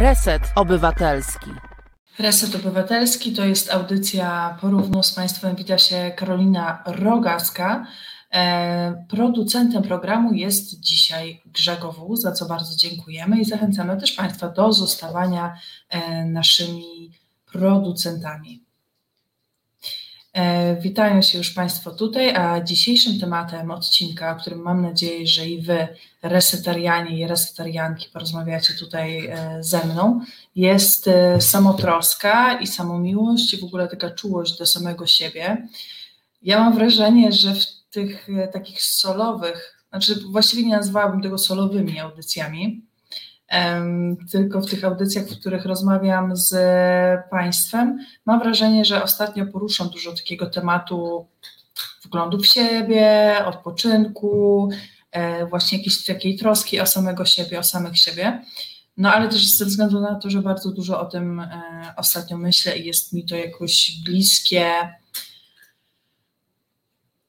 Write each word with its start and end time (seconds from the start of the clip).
Reset 0.00 0.42
Obywatelski. 0.56 1.50
Reset 2.18 2.54
Obywatelski 2.54 3.32
to 3.32 3.44
jest 3.44 3.70
audycja 3.70 4.58
porówno 4.60 5.02
z 5.02 5.14
Państwem 5.14 5.56
wita 5.56 5.78
się 5.78 6.12
Karolina 6.16 6.82
Rogaska. 6.86 7.86
E, 8.32 9.04
producentem 9.08 9.82
programu 9.82 10.32
jest 10.32 10.80
dzisiaj 10.80 11.42
Grzegowu, 11.46 12.16
za 12.16 12.32
co 12.32 12.46
bardzo 12.46 12.76
dziękujemy 12.76 13.40
i 13.40 13.44
zachęcamy 13.44 14.00
też 14.00 14.12
Państwa 14.12 14.48
do 14.48 14.72
zostawania 14.72 15.58
e, 15.88 16.24
naszymi 16.24 17.10
producentami. 17.52 18.64
E, 20.32 20.76
witają 20.76 21.22
się 21.22 21.38
już 21.38 21.50
Państwo 21.50 21.90
tutaj, 21.90 22.34
a 22.36 22.60
dzisiejszym 22.60 23.20
tematem 23.20 23.70
odcinka, 23.70 24.36
o 24.36 24.40
którym 24.40 24.62
mam 24.62 24.82
nadzieję, 24.82 25.26
że 25.26 25.46
i 25.46 25.62
Wy, 25.62 25.88
resetarianie 26.22 27.18
i 27.18 27.26
resetarianki, 27.26 28.08
porozmawiacie 28.12 28.74
tutaj 28.74 29.26
e, 29.26 29.58
ze 29.60 29.86
mną, 29.86 30.20
jest 30.56 31.08
e, 31.08 31.40
samotroska 31.40 32.60
i 32.60 32.66
samomiłość 32.66 33.54
i 33.54 33.60
w 33.60 33.64
ogóle 33.64 33.88
taka 33.88 34.10
czułość 34.10 34.58
do 34.58 34.66
samego 34.66 35.06
siebie. 35.06 35.68
Ja 36.42 36.58
mam 36.58 36.74
wrażenie, 36.74 37.32
że 37.32 37.54
w 37.54 37.66
tych 37.90 38.26
takich 38.52 38.82
solowych, 38.82 39.84
znaczy 39.90 40.14
właściwie 40.30 40.62
nie 40.62 40.76
nazwałabym 40.76 41.22
tego 41.22 41.38
solowymi 41.38 42.00
audycjami, 42.00 42.89
tylko 44.30 44.60
w 44.60 44.70
tych 44.70 44.84
audycjach, 44.84 45.24
w 45.24 45.40
których 45.40 45.64
rozmawiam 45.64 46.36
z 46.36 46.54
Państwem, 47.30 47.98
mam 48.26 48.40
wrażenie, 48.40 48.84
że 48.84 49.02
ostatnio 49.02 49.46
poruszam 49.46 49.88
dużo 49.88 50.12
takiego 50.12 50.46
tematu 50.46 51.26
wglądu 52.04 52.38
w 52.38 52.46
siebie, 52.46 53.34
odpoczynku, 53.46 54.68
e, 55.10 55.46
właśnie 55.46 55.78
jakiejś 55.78 56.04
takiej 56.04 56.36
troski 56.36 56.80
o 56.80 56.86
samego 56.86 57.24
siebie, 57.24 57.58
o 57.58 57.62
samych 57.62 57.98
siebie. 57.98 58.44
No 58.96 59.12
ale 59.12 59.28
też 59.28 59.50
ze 59.50 59.64
względu 59.64 60.00
na 60.00 60.14
to, 60.14 60.30
że 60.30 60.42
bardzo 60.42 60.70
dużo 60.70 61.00
o 61.00 61.04
tym 61.04 61.40
e, 61.40 61.94
ostatnio 61.96 62.38
myślę 62.38 62.78
i 62.78 62.86
jest 62.86 63.12
mi 63.12 63.24
to 63.24 63.36
jakoś 63.36 63.92
bliskie. 64.04 64.94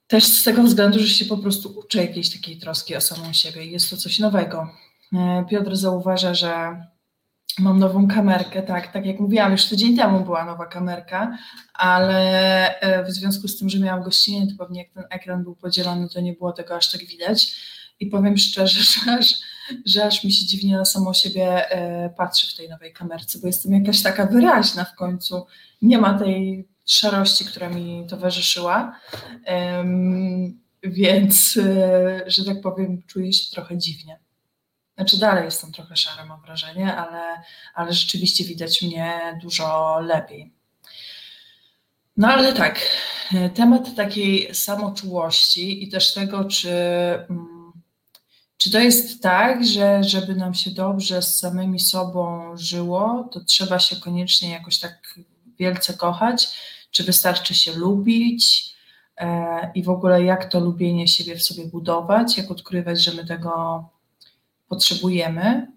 Też 0.08 0.24
z 0.24 0.44
tego 0.44 0.64
względu, 0.64 1.00
że 1.00 1.08
się 1.08 1.26
po 1.26 1.38
prostu 1.38 1.80
uczę 1.80 2.06
jakiejś 2.06 2.34
takiej 2.34 2.60
troski 2.60 2.96
o 2.96 3.02
samą 3.02 3.34
siebie. 3.34 3.66
Jest 3.66 3.90
to 3.90 3.98
coś 3.98 4.20
nowego. 4.20 4.68
E, 5.14 5.46
Piotr 5.50 5.76
zauważa, 5.76 6.34
że 6.34 6.82
mam 7.60 7.80
nową 7.80 8.08
kamerkę, 8.08 8.64
tak, 8.64 8.94
tak 8.94 9.06
jak 9.06 9.20
mówiłam, 9.20 9.52
już 9.52 9.66
tydzień 9.66 9.98
temu 9.98 10.26
była 10.26 10.46
nowa 10.46 10.66
kamerka, 10.66 11.38
ale 11.74 12.80
e, 12.80 13.04
w 13.04 13.12
związku 13.12 13.48
z 13.48 13.58
tym, 13.58 13.70
że 13.70 13.80
miałam 13.80 14.04
gościnę, 14.04 14.48
to 14.48 14.66
pewnie 14.66 14.84
jak 14.84 14.94
ten 14.94 15.04
ekran 15.10 15.44
był 15.44 15.56
podzielony, 15.56 16.10
to 16.10 16.22
nie 16.22 16.34
było 16.34 16.54
tego 16.54 16.76
aż 16.76 16.92
tak 16.92 17.02
widać. 17.02 17.56
I 18.00 18.08
powiem 18.08 18.38
szczerze, 18.38 18.84
że 18.92 19.12
aż, 19.12 19.36
że 19.86 20.06
aż 20.06 20.24
mi 20.24 20.32
się 20.32 20.46
dziwnie 20.46 20.78
na 20.78 20.86
samą 20.86 21.14
siebie 21.14 21.72
e, 21.72 22.10
patrzy 22.10 22.54
w 22.54 22.58
tej 22.58 22.70
nowej 22.70 22.94
kamerce, 22.94 23.40
bo 23.40 23.48
jestem 23.48 23.74
jakaś 23.74 24.02
taka 24.02 24.26
wyraźna 24.26 24.86
w 24.86 24.96
końcu, 24.96 25.46
nie 25.82 25.98
ma 25.98 26.20
tej 26.20 26.68
szarości, 26.86 27.46
która 27.46 27.70
mi 27.70 28.08
towarzyszyła, 28.10 29.00
więc, 30.84 31.60
że 32.28 32.46
tak 32.46 32.62
powiem, 32.62 33.02
czuję 33.08 33.34
się 33.34 33.52
trochę 33.52 33.78
dziwnie. 33.78 34.21
Znaczy 34.96 35.18
dalej 35.18 35.46
jestem 35.46 35.72
trochę 35.72 35.96
szara, 35.96 36.26
mam 36.26 36.42
wrażenie, 36.42 36.96
ale, 36.96 37.44
ale 37.74 37.94
rzeczywiście 37.94 38.44
widać 38.44 38.82
mnie 38.82 39.40
dużo 39.42 40.00
lepiej. 40.00 40.54
No 42.18 42.28
ale 42.28 42.54
tak, 42.54 42.80
temat 43.54 43.96
takiej 43.96 44.56
samoczułości 44.56 45.84
i 45.84 45.90
też 45.90 46.14
tego, 46.14 46.46
czy, 46.46 46.70
mm, 47.30 47.72
czy 48.58 48.72
to 48.72 48.80
jest 48.80 49.22
tak, 49.24 49.66
że 49.66 50.04
żeby 50.04 50.36
nam 50.36 50.54
się 50.54 50.72
dobrze 50.72 51.22
z 51.22 51.40
samymi 51.40 51.80
sobą 51.80 52.58
żyło, 52.58 53.30
to 53.32 53.40
trzeba 53.40 53.80
się 53.80 53.96
koniecznie 53.96 54.50
jakoś 54.50 54.80
tak 54.80 55.20
wielce 55.60 55.94
kochać, 55.94 56.48
czy 56.92 57.04
wystarczy 57.04 57.56
się 57.56 57.74
lubić 57.74 58.74
e, 59.18 59.72
i 59.76 59.84
w 59.84 59.90
ogóle 59.90 60.24
jak 60.24 60.46
to 60.46 60.60
lubienie 60.60 61.08
siebie 61.08 61.36
w 61.36 61.44
sobie 61.44 61.66
budować, 61.66 62.38
jak 62.38 62.52
odkrywać, 62.52 63.04
że 63.04 63.12
my 63.14 63.26
tego 63.26 63.84
potrzebujemy. 64.72 65.68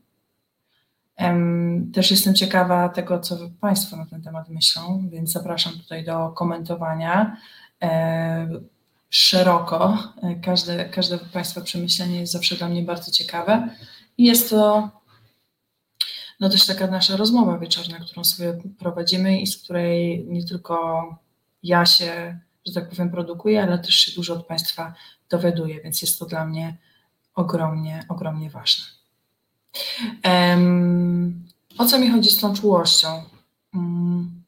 Też 1.94 2.10
jestem 2.10 2.34
ciekawa 2.34 2.88
tego, 2.88 3.20
co 3.20 3.36
Państwo 3.60 3.96
na 3.96 4.06
ten 4.06 4.22
temat 4.22 4.48
myślą, 4.48 5.08
więc 5.08 5.32
zapraszam 5.32 5.72
tutaj 5.72 6.04
do 6.04 6.28
komentowania 6.28 7.36
e, 7.82 8.48
szeroko. 9.10 9.98
E, 10.22 10.34
każde, 10.34 10.84
każde 10.84 11.18
Państwa 11.18 11.60
przemyślenie 11.60 12.20
jest 12.20 12.32
zawsze 12.32 12.56
dla 12.56 12.68
mnie 12.68 12.82
bardzo 12.82 13.10
ciekawe. 13.12 13.68
I 14.18 14.24
jest 14.24 14.50
to 14.50 14.90
no 16.40 16.48
też 16.48 16.66
taka 16.66 16.86
nasza 16.86 17.16
rozmowa 17.16 17.58
wieczorna, 17.58 17.98
którą 17.98 18.24
sobie 18.24 18.58
prowadzimy 18.78 19.40
i 19.40 19.46
z 19.46 19.56
której 19.56 20.24
nie 20.28 20.44
tylko 20.44 21.04
ja 21.62 21.86
się, 21.86 22.38
że 22.66 22.72
tak 22.72 22.88
powiem, 22.88 23.10
produkuję, 23.10 23.62
ale 23.62 23.78
też 23.78 23.94
się 23.94 24.12
dużo 24.12 24.34
od 24.34 24.46
Państwa 24.46 24.94
dowiaduję, 25.30 25.80
więc 25.80 26.02
jest 26.02 26.18
to 26.18 26.26
dla 26.26 26.46
mnie 26.46 26.76
ogromnie, 27.34 28.04
ogromnie 28.08 28.50
ważne. 28.50 28.84
Um, 30.24 31.44
o 31.78 31.84
co 31.84 31.98
mi 31.98 32.10
chodzi 32.10 32.30
z 32.30 32.40
tą 32.40 32.54
czułością? 32.54 33.22
Um, 33.74 34.44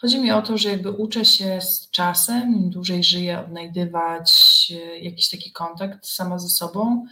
chodzi 0.00 0.20
mi 0.20 0.32
o 0.32 0.42
to, 0.42 0.58
że 0.58 0.70
jakby 0.70 0.90
uczę 0.90 1.24
się 1.24 1.60
z 1.60 1.90
czasem, 1.90 2.56
im 2.56 2.70
dłużej 2.70 3.04
żyję, 3.04 3.40
odnajdywać 3.40 4.32
e, 4.76 4.98
jakiś 4.98 5.30
taki 5.30 5.52
kontakt 5.52 6.06
sama 6.06 6.38
ze 6.38 6.48
sobą 6.48 7.06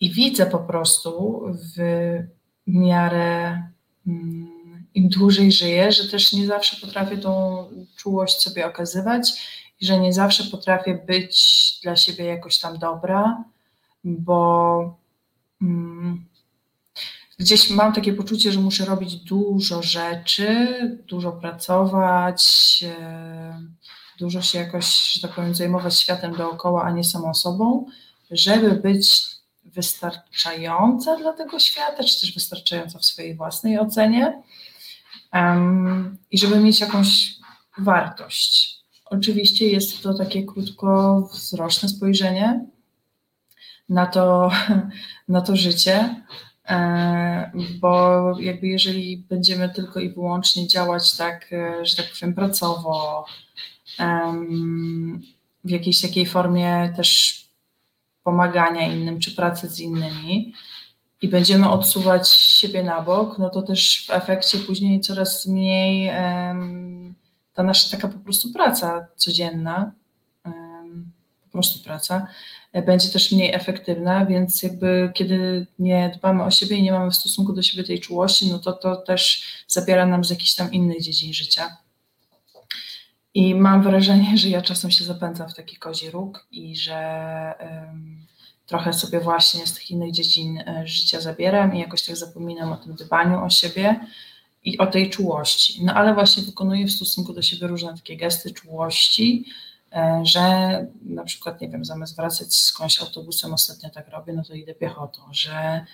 i 0.00 0.12
widzę 0.12 0.46
po 0.46 0.58
prostu 0.58 1.42
w 1.76 1.78
miarę 2.66 3.62
um, 4.06 4.86
im 4.94 5.08
dłużej 5.08 5.52
żyję, 5.52 5.92
że 5.92 6.08
też 6.08 6.32
nie 6.32 6.46
zawsze 6.46 6.86
potrafię 6.86 7.18
tą 7.18 7.64
czułość 7.96 8.42
sobie 8.42 8.66
okazywać 8.66 9.32
i 9.80 9.86
że 9.86 9.98
nie 9.98 10.12
zawsze 10.12 10.44
potrafię 10.44 10.94
być 11.06 11.54
dla 11.82 11.96
siebie 11.96 12.24
jakoś 12.24 12.58
tam 12.58 12.78
dobra, 12.78 13.44
bo 14.04 14.98
mm, 15.62 16.24
gdzieś 17.38 17.70
mam 17.70 17.92
takie 17.92 18.12
poczucie, 18.12 18.52
że 18.52 18.60
muszę 18.60 18.84
robić 18.84 19.16
dużo 19.16 19.82
rzeczy, 19.82 20.78
dużo 21.08 21.32
pracować, 21.32 22.84
e, 22.98 23.60
dużo 24.18 24.42
się 24.42 24.58
jakoś, 24.58 25.12
że 25.12 25.20
tak 25.20 25.36
powiem, 25.36 25.54
zajmować 25.54 26.00
światem 26.00 26.36
dookoła, 26.36 26.84
a 26.84 26.90
nie 26.90 27.04
samą 27.04 27.34
sobą, 27.34 27.86
żeby 28.30 28.70
być 28.70 29.34
wystarczająca 29.64 31.16
dla 31.16 31.32
tego 31.32 31.58
świata, 31.58 32.04
czy 32.04 32.20
też 32.20 32.34
wystarczająca 32.34 32.98
w 32.98 33.04
swojej 33.04 33.34
własnej 33.34 33.78
ocenie 33.78 34.42
um, 35.32 36.18
i 36.30 36.38
żeby 36.38 36.60
mieć 36.60 36.80
jakąś 36.80 37.34
wartość. 37.78 38.80
Oczywiście 39.04 39.68
jest 39.68 40.02
to 40.02 40.14
takie 40.14 40.44
krótkowzroczne 40.44 41.88
spojrzenie, 41.88 42.66
na 43.88 44.06
to, 44.06 44.50
na 45.28 45.40
to 45.40 45.56
życie, 45.56 46.22
e, 46.68 47.52
bo 47.80 48.22
jakby 48.40 48.66
jeżeli 48.66 49.16
będziemy 49.16 49.68
tylko 49.68 50.00
i 50.00 50.10
wyłącznie 50.10 50.68
działać 50.68 51.16
tak, 51.16 51.52
e, 51.52 51.86
że 51.86 51.96
tak 51.96 52.06
powiem, 52.12 52.34
pracowo, 52.34 53.24
w 55.64 55.70
jakiejś 55.70 56.00
takiej 56.00 56.26
formie 56.26 56.92
też 56.96 57.40
pomagania 58.22 58.92
innym, 58.92 59.20
czy 59.20 59.34
pracy 59.34 59.68
z 59.68 59.80
innymi 59.80 60.54
i 61.22 61.28
będziemy 61.28 61.70
odsuwać 61.70 62.28
siebie 62.28 62.82
na 62.82 63.02
bok, 63.02 63.38
no 63.38 63.50
to 63.50 63.62
też 63.62 64.06
w 64.06 64.10
efekcie 64.10 64.58
później 64.58 65.00
coraz 65.00 65.46
mniej 65.46 66.10
ta 67.54 67.62
nasza 67.62 67.96
taka 67.96 68.08
po 68.08 68.18
prostu 68.18 68.52
praca 68.52 69.06
codzienna, 69.16 69.92
po 71.44 71.52
prostu 71.52 71.84
praca, 71.84 72.26
będzie 72.82 73.08
też 73.08 73.32
mniej 73.32 73.54
efektywna, 73.54 74.26
więc 74.26 74.62
jakby 74.62 75.10
kiedy 75.14 75.66
nie 75.78 76.12
dbamy 76.18 76.44
o 76.44 76.50
siebie 76.50 76.76
i 76.76 76.82
nie 76.82 76.92
mamy 76.92 77.10
w 77.10 77.14
stosunku 77.14 77.52
do 77.52 77.62
siebie 77.62 77.84
tej 77.84 78.00
czułości, 78.00 78.50
no 78.50 78.58
to 78.58 78.72
to 78.72 78.96
też 78.96 79.42
zabiera 79.68 80.06
nam 80.06 80.24
z 80.24 80.30
jakichś 80.30 80.54
tam 80.54 80.72
innych 80.72 81.02
dziedzin 81.02 81.32
życia. 81.32 81.76
I 83.34 83.54
mam 83.54 83.82
wrażenie, 83.82 84.38
że 84.38 84.48
ja 84.48 84.62
czasem 84.62 84.90
się 84.90 85.04
zapędzam 85.04 85.48
w 85.48 85.54
taki 85.54 85.76
kozi 85.76 86.10
róg 86.10 86.46
i 86.50 86.76
że 86.76 87.54
um, 87.60 88.26
trochę 88.66 88.92
sobie 88.92 89.20
właśnie 89.20 89.66
z 89.66 89.72
tych 89.72 89.90
innych 89.90 90.12
dziedzin 90.12 90.58
e, 90.58 90.82
życia 90.86 91.20
zabieram 91.20 91.76
i 91.76 91.80
jakoś 91.80 92.02
tak 92.02 92.16
zapominam 92.16 92.72
o 92.72 92.76
tym 92.76 92.94
dbaniu 92.94 93.44
o 93.44 93.50
siebie 93.50 94.00
i 94.64 94.78
o 94.78 94.86
tej 94.86 95.10
czułości. 95.10 95.84
No 95.84 95.94
ale 95.94 96.14
właśnie 96.14 96.42
wykonuję 96.42 96.86
w 96.86 96.92
stosunku 96.92 97.32
do 97.32 97.42
siebie 97.42 97.66
różne 97.66 97.94
takie 97.94 98.16
gesty 98.16 98.50
czułości, 98.50 99.44
że 100.22 100.40
na 101.02 101.24
przykład, 101.24 101.60
nie 101.60 101.68
wiem, 101.68 101.84
zamiast 101.84 102.16
wracać 102.16 102.54
skądś 102.54 103.00
autobusem, 103.00 103.54
ostatnio 103.54 103.90
tak 103.90 104.08
robię, 104.08 104.32
no 104.32 104.44
to 104.44 104.54
idę 104.54 104.74
piechotą, 104.74 105.22
że 105.32 105.84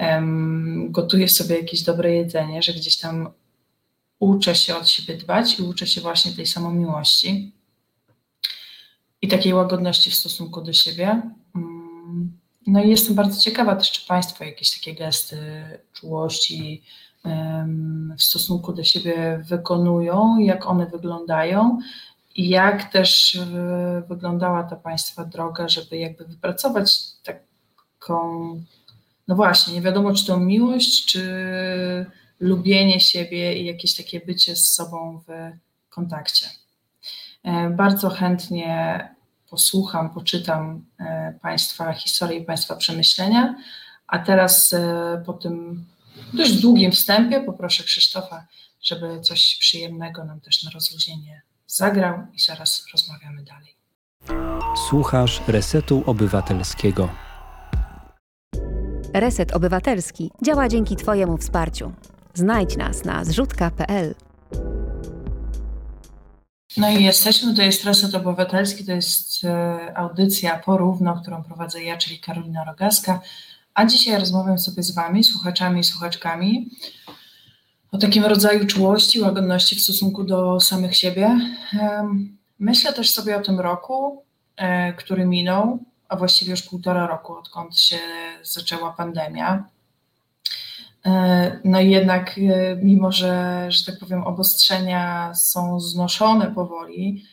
um, 0.00 0.92
gotuję 0.92 1.28
sobie 1.28 1.56
jakieś 1.56 1.82
dobre 1.82 2.14
jedzenie, 2.14 2.62
że 2.62 2.72
gdzieś 2.72 2.96
tam 2.96 3.28
uczę 4.18 4.54
się 4.54 4.76
od 4.76 4.88
siebie 4.88 5.16
dbać 5.16 5.58
i 5.58 5.62
uczę 5.62 5.86
się 5.86 6.00
właśnie 6.00 6.32
tej 6.32 6.46
samomiłości 6.46 7.52
i 9.22 9.28
takiej 9.28 9.54
łagodności 9.54 10.10
w 10.10 10.14
stosunku 10.14 10.60
do 10.60 10.72
siebie. 10.72 11.22
Mm, 11.54 12.38
no 12.66 12.84
i 12.84 12.90
jestem 12.90 13.14
bardzo 13.14 13.40
ciekawa 13.40 13.76
też, 13.76 13.90
czy 13.90 14.06
Państwo 14.06 14.44
jakieś 14.44 14.78
takie 14.78 14.94
gesty 14.94 15.38
czułości 15.92 16.82
w 18.18 18.22
stosunku 18.22 18.72
do 18.72 18.84
siebie 18.84 19.42
wykonują, 19.48 20.38
jak 20.38 20.66
one 20.66 20.86
wyglądają 20.86 21.78
jak 22.36 22.92
też 22.92 23.34
e, 23.34 24.02
wyglądała 24.08 24.62
ta 24.62 24.76
Państwa 24.76 25.24
droga, 25.24 25.68
żeby 25.68 25.96
jakby 25.96 26.24
wypracować 26.24 26.96
taką, 27.22 28.44
no 29.28 29.34
właśnie, 29.34 29.74
nie 29.74 29.82
wiadomo 29.82 30.14
czy 30.14 30.26
to 30.26 30.40
miłość, 30.40 31.06
czy 31.06 31.26
lubienie 32.40 33.00
siebie 33.00 33.58
i 33.58 33.64
jakieś 33.64 33.96
takie 33.96 34.20
bycie 34.20 34.56
z 34.56 34.66
sobą 34.66 35.22
w 35.28 35.52
kontakcie. 35.90 36.46
E, 37.42 37.70
bardzo 37.70 38.10
chętnie 38.10 38.98
posłucham, 39.50 40.14
poczytam 40.14 40.84
e, 41.00 41.38
Państwa 41.42 41.92
historię 41.92 42.38
i 42.38 42.44
Państwa 42.44 42.76
przemyślenia, 42.76 43.54
a 44.06 44.18
teraz 44.18 44.74
po 45.26 45.32
tym 45.32 45.84
dość 46.32 46.60
długim 46.60 46.92
wstępie 46.92 47.40
poproszę 47.40 47.84
Krzysztofa, 47.84 48.46
żeby 48.82 49.20
coś 49.20 49.56
przyjemnego 49.60 50.24
nam 50.24 50.40
też 50.40 50.64
na 50.64 50.70
rozluźnienie 50.70 51.42
zagrał 51.76 52.26
i 52.32 52.40
zaraz 52.40 52.84
rozmawiamy 52.92 53.42
dalej. 53.44 53.76
Słuchasz 54.88 55.42
Resetu 55.48 56.02
Obywatelskiego. 56.06 57.08
Reset 59.14 59.52
Obywatelski 59.52 60.30
działa 60.42 60.68
dzięki 60.68 60.96
Twojemu 60.96 61.36
wsparciu. 61.36 61.92
Znajdź 62.34 62.76
nas 62.76 63.04
na 63.04 63.24
zrzutka.pl. 63.24 64.14
No 66.76 66.90
i 66.90 67.04
jesteśmy, 67.04 67.54
to 67.54 67.62
jest 67.62 67.84
Reset 67.84 68.14
Obywatelski, 68.14 68.84
to 68.84 68.92
jest 68.92 69.44
e, 69.44 69.98
audycja 69.98 70.58
porówno, 70.58 71.20
którą 71.22 71.42
prowadzę 71.42 71.82
ja, 71.82 71.96
czyli 71.96 72.20
Karolina 72.20 72.64
Rogaska, 72.64 73.20
a 73.74 73.84
dzisiaj 73.86 74.20
rozmawiam 74.20 74.58
sobie 74.58 74.82
z 74.82 74.94
Wami, 74.94 75.24
słuchaczami 75.24 75.80
i 75.80 75.84
słuchaczkami, 75.84 76.70
o 77.94 77.98
takim 77.98 78.24
rodzaju 78.24 78.66
czułości, 78.66 79.20
łagodności 79.20 79.76
w 79.76 79.82
stosunku 79.82 80.24
do 80.24 80.60
samych 80.60 80.96
siebie. 80.96 81.38
Myślę 82.58 82.92
też 82.92 83.10
sobie 83.10 83.36
o 83.36 83.42
tym 83.42 83.60
roku, 83.60 84.24
e, 84.56 84.92
który 84.92 85.26
minął, 85.26 85.78
a 86.08 86.16
właściwie 86.16 86.50
już 86.50 86.62
półtora 86.62 87.06
roku, 87.06 87.34
odkąd 87.34 87.78
się 87.78 87.98
zaczęła 88.42 88.92
pandemia. 88.92 89.68
E, 91.06 91.60
no 91.64 91.80
i 91.80 91.90
jednak, 91.90 92.38
e, 92.38 92.76
mimo 92.76 93.12
że, 93.12 93.66
że 93.68 93.92
tak 93.92 94.00
powiem, 94.00 94.24
obostrzenia 94.24 95.34
są 95.34 95.80
znoszone 95.80 96.46
powoli, 96.54 97.24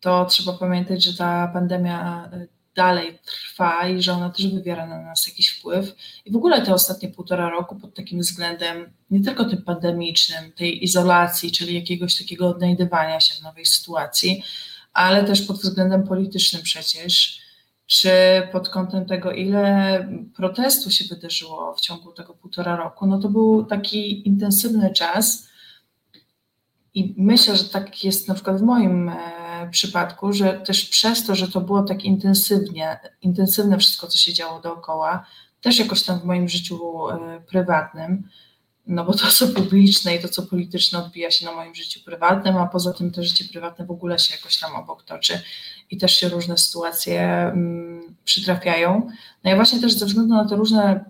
to 0.00 0.24
trzeba 0.24 0.52
pamiętać, 0.52 1.04
że 1.04 1.16
ta 1.16 1.48
pandemia 1.52 2.30
dalej 2.78 3.18
trwa 3.24 3.88
i 3.88 4.02
że 4.02 4.12
ona 4.12 4.30
też 4.30 4.46
wywiera 4.46 4.86
na 4.86 5.02
nas 5.02 5.26
jakiś 5.26 5.48
wpływ. 5.48 5.94
I 6.24 6.32
w 6.32 6.36
ogóle 6.36 6.62
te 6.62 6.74
ostatnie 6.74 7.08
półtora 7.08 7.50
roku 7.50 7.76
pod 7.76 7.94
takim 7.94 8.20
względem, 8.20 8.92
nie 9.10 9.20
tylko 9.20 9.44
tym 9.44 9.62
pandemicznym, 9.62 10.52
tej 10.52 10.84
izolacji, 10.84 11.52
czyli 11.52 11.74
jakiegoś 11.74 12.18
takiego 12.18 12.48
odnajdywania 12.48 13.20
się 13.20 13.34
w 13.34 13.42
nowej 13.42 13.66
sytuacji, 13.66 14.42
ale 14.92 15.24
też 15.24 15.42
pod 15.42 15.56
względem 15.56 16.06
politycznym 16.06 16.62
przecież, 16.62 17.40
czy 17.86 18.10
pod 18.52 18.68
kątem 18.68 19.06
tego, 19.06 19.32
ile 19.32 19.62
protestu 20.36 20.90
się 20.90 21.04
wydarzyło 21.14 21.74
w 21.74 21.80
ciągu 21.80 22.12
tego 22.12 22.34
półtora 22.34 22.76
roku, 22.76 23.06
no 23.06 23.18
to 23.18 23.28
był 23.28 23.64
taki 23.64 24.28
intensywny 24.28 24.92
czas. 24.92 25.48
I 26.94 27.14
myślę, 27.16 27.56
że 27.56 27.64
tak 27.64 28.04
jest 28.04 28.28
na 28.28 28.34
przykład 28.34 28.58
w 28.58 28.62
moim 28.62 29.08
e, 29.08 29.47
przypadku, 29.70 30.32
że 30.32 30.60
też 30.66 30.84
przez 30.84 31.26
to, 31.26 31.34
że 31.34 31.48
to 31.48 31.60
było 31.60 31.82
tak 31.82 32.04
intensywnie, 32.04 32.98
intensywne 33.22 33.78
wszystko, 33.78 34.06
co 34.06 34.18
się 34.18 34.32
działo 34.32 34.60
dookoła, 34.60 35.26
też 35.60 35.78
jakoś 35.78 36.02
tam 36.02 36.20
w 36.20 36.24
moim 36.24 36.48
życiu 36.48 37.08
e, 37.08 37.40
prywatnym, 37.40 38.28
no 38.86 39.04
bo 39.04 39.14
to, 39.14 39.30
co 39.30 39.48
publiczne 39.48 40.16
i 40.16 40.20
to, 40.20 40.28
co 40.28 40.42
polityczne 40.42 40.98
odbija 40.98 41.30
się 41.30 41.46
na 41.46 41.52
moim 41.52 41.74
życiu 41.74 42.00
prywatnym, 42.04 42.56
a 42.56 42.66
poza 42.66 42.92
tym 42.92 43.10
to 43.10 43.22
życie 43.22 43.44
prywatne 43.52 43.86
w 43.86 43.90
ogóle 43.90 44.18
się 44.18 44.34
jakoś 44.34 44.58
tam 44.58 44.76
obok 44.76 45.02
toczy 45.02 45.40
i 45.90 45.96
też 45.96 46.16
się 46.16 46.28
różne 46.28 46.58
sytuacje 46.58 47.22
mm, 47.22 48.14
przytrafiają. 48.24 49.10
No 49.44 49.52
i 49.52 49.54
właśnie 49.54 49.80
też 49.80 49.92
ze 49.92 50.06
względu 50.06 50.34
na 50.34 50.48
te 50.48 50.56
różne 50.56 51.04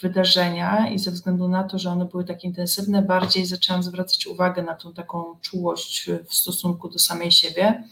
wydarzenia 0.00 0.90
i 0.90 0.98
ze 0.98 1.10
względu 1.10 1.48
na 1.48 1.64
to, 1.64 1.78
że 1.78 1.90
one 1.90 2.04
były 2.04 2.24
tak 2.24 2.44
intensywne, 2.44 3.02
bardziej 3.02 3.46
zaczęłam 3.46 3.82
zwracać 3.82 4.26
uwagę 4.26 4.62
na 4.62 4.74
tą 4.74 4.94
taką 4.94 5.36
czułość 5.40 6.10
w 6.28 6.34
stosunku 6.34 6.88
do 6.88 6.98
samej 6.98 7.32
siebie, 7.32 7.84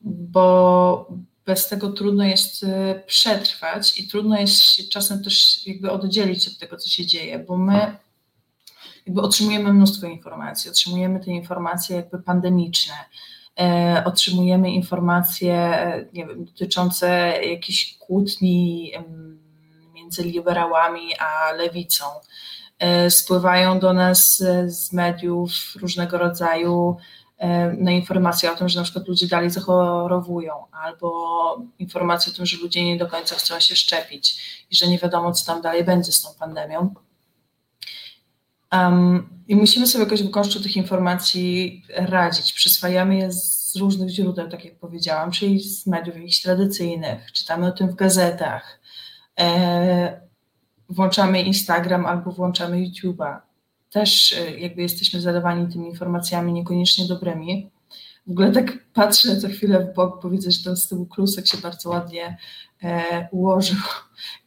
bo 0.00 1.08
bez 1.46 1.68
tego 1.68 1.92
trudno 1.92 2.24
jest 2.24 2.64
e, 2.64 3.02
przetrwać 3.06 4.00
i 4.00 4.08
trudno 4.08 4.38
jest 4.40 4.62
się 4.62 4.84
czasem 4.84 5.24
też 5.24 5.66
jakby 5.66 5.90
oddzielić 5.90 6.48
od 6.48 6.58
tego, 6.58 6.76
co 6.76 6.88
się 6.88 7.06
dzieje, 7.06 7.38
bo 7.38 7.56
my 7.56 7.96
jakby 9.06 9.22
otrzymujemy 9.22 9.72
mnóstwo 9.72 10.06
informacji, 10.06 10.70
otrzymujemy 10.70 11.20
te 11.20 11.30
informacje 11.30 11.96
jakby 11.96 12.18
pandemiczne, 12.18 12.94
e, 13.60 14.02
otrzymujemy 14.06 14.70
informacje 14.70 15.78
nie 16.12 16.26
wiem, 16.26 16.44
dotyczące 16.44 17.08
jakichś 17.44 17.98
kłótni, 17.98 18.92
między 20.06 20.22
liberałami 20.22 21.18
a 21.18 21.52
lewicą. 21.52 22.04
E, 22.78 23.10
spływają 23.10 23.78
do 23.78 23.92
nas 23.92 24.42
z 24.66 24.92
mediów 24.92 25.50
różnego 25.80 26.18
rodzaju 26.18 26.96
e, 27.38 27.72
no, 27.78 27.90
informacje 27.90 28.52
o 28.52 28.56
tym, 28.56 28.68
że 28.68 28.80
na 28.80 28.84
przykład 28.84 29.08
ludzie 29.08 29.26
dalej 29.26 29.50
zachorowują, 29.50 30.52
albo 30.72 31.08
informacje 31.78 32.32
o 32.32 32.36
tym, 32.36 32.46
że 32.46 32.56
ludzie 32.56 32.84
nie 32.84 32.96
do 32.96 33.06
końca 33.06 33.34
chcą 33.34 33.60
się 33.60 33.76
szczepić 33.76 34.40
i 34.70 34.76
że 34.76 34.88
nie 34.88 34.98
wiadomo, 34.98 35.32
co 35.32 35.46
tam 35.46 35.62
dalej 35.62 35.84
będzie 35.84 36.12
z 36.12 36.22
tą 36.22 36.28
pandemią. 36.38 36.94
Um, 38.72 39.28
I 39.48 39.56
musimy 39.56 39.86
sobie 39.86 40.04
jakoś 40.04 40.22
w 40.22 40.30
gąszczu 40.30 40.62
tych 40.62 40.76
informacji 40.76 41.82
radzić. 41.96 42.52
Przyswajamy 42.52 43.16
je 43.16 43.32
z 43.32 43.76
różnych 43.76 44.08
źródeł, 44.08 44.48
tak 44.48 44.64
jak 44.64 44.78
powiedziałam, 44.78 45.30
czyli 45.30 45.60
z 45.60 45.86
mediów 45.86 46.16
jakichś 46.16 46.42
tradycyjnych, 46.42 47.32
czytamy 47.32 47.66
o 47.66 47.72
tym 47.72 47.88
w 47.88 47.94
gazetach, 47.94 48.75
E, 48.75 48.75
włączamy 50.88 51.42
Instagram 51.42 52.06
albo 52.06 52.32
włączamy 52.32 52.76
YouTube'a. 52.76 53.38
Też 53.90 54.32
e, 54.32 54.58
jakby 54.58 54.82
jesteśmy 54.82 55.20
zadawani 55.20 55.72
tymi 55.72 55.88
informacjami 55.88 56.52
niekoniecznie 56.52 57.04
dobrymi. 57.08 57.70
W 58.26 58.30
ogóle 58.30 58.52
tak 58.52 58.92
patrzę 58.92 59.36
co 59.36 59.48
chwilę 59.48 59.80
w 59.80 59.94
bok, 59.94 60.22
bo 60.22 60.30
widzę, 60.30 60.50
że 60.50 60.64
ten 60.64 60.76
z 60.76 60.88
tyłu 60.88 61.06
klusek 61.06 61.46
się 61.46 61.58
bardzo 61.58 61.90
ładnie 61.90 62.36
e, 62.82 63.28
ułożył 63.30 63.76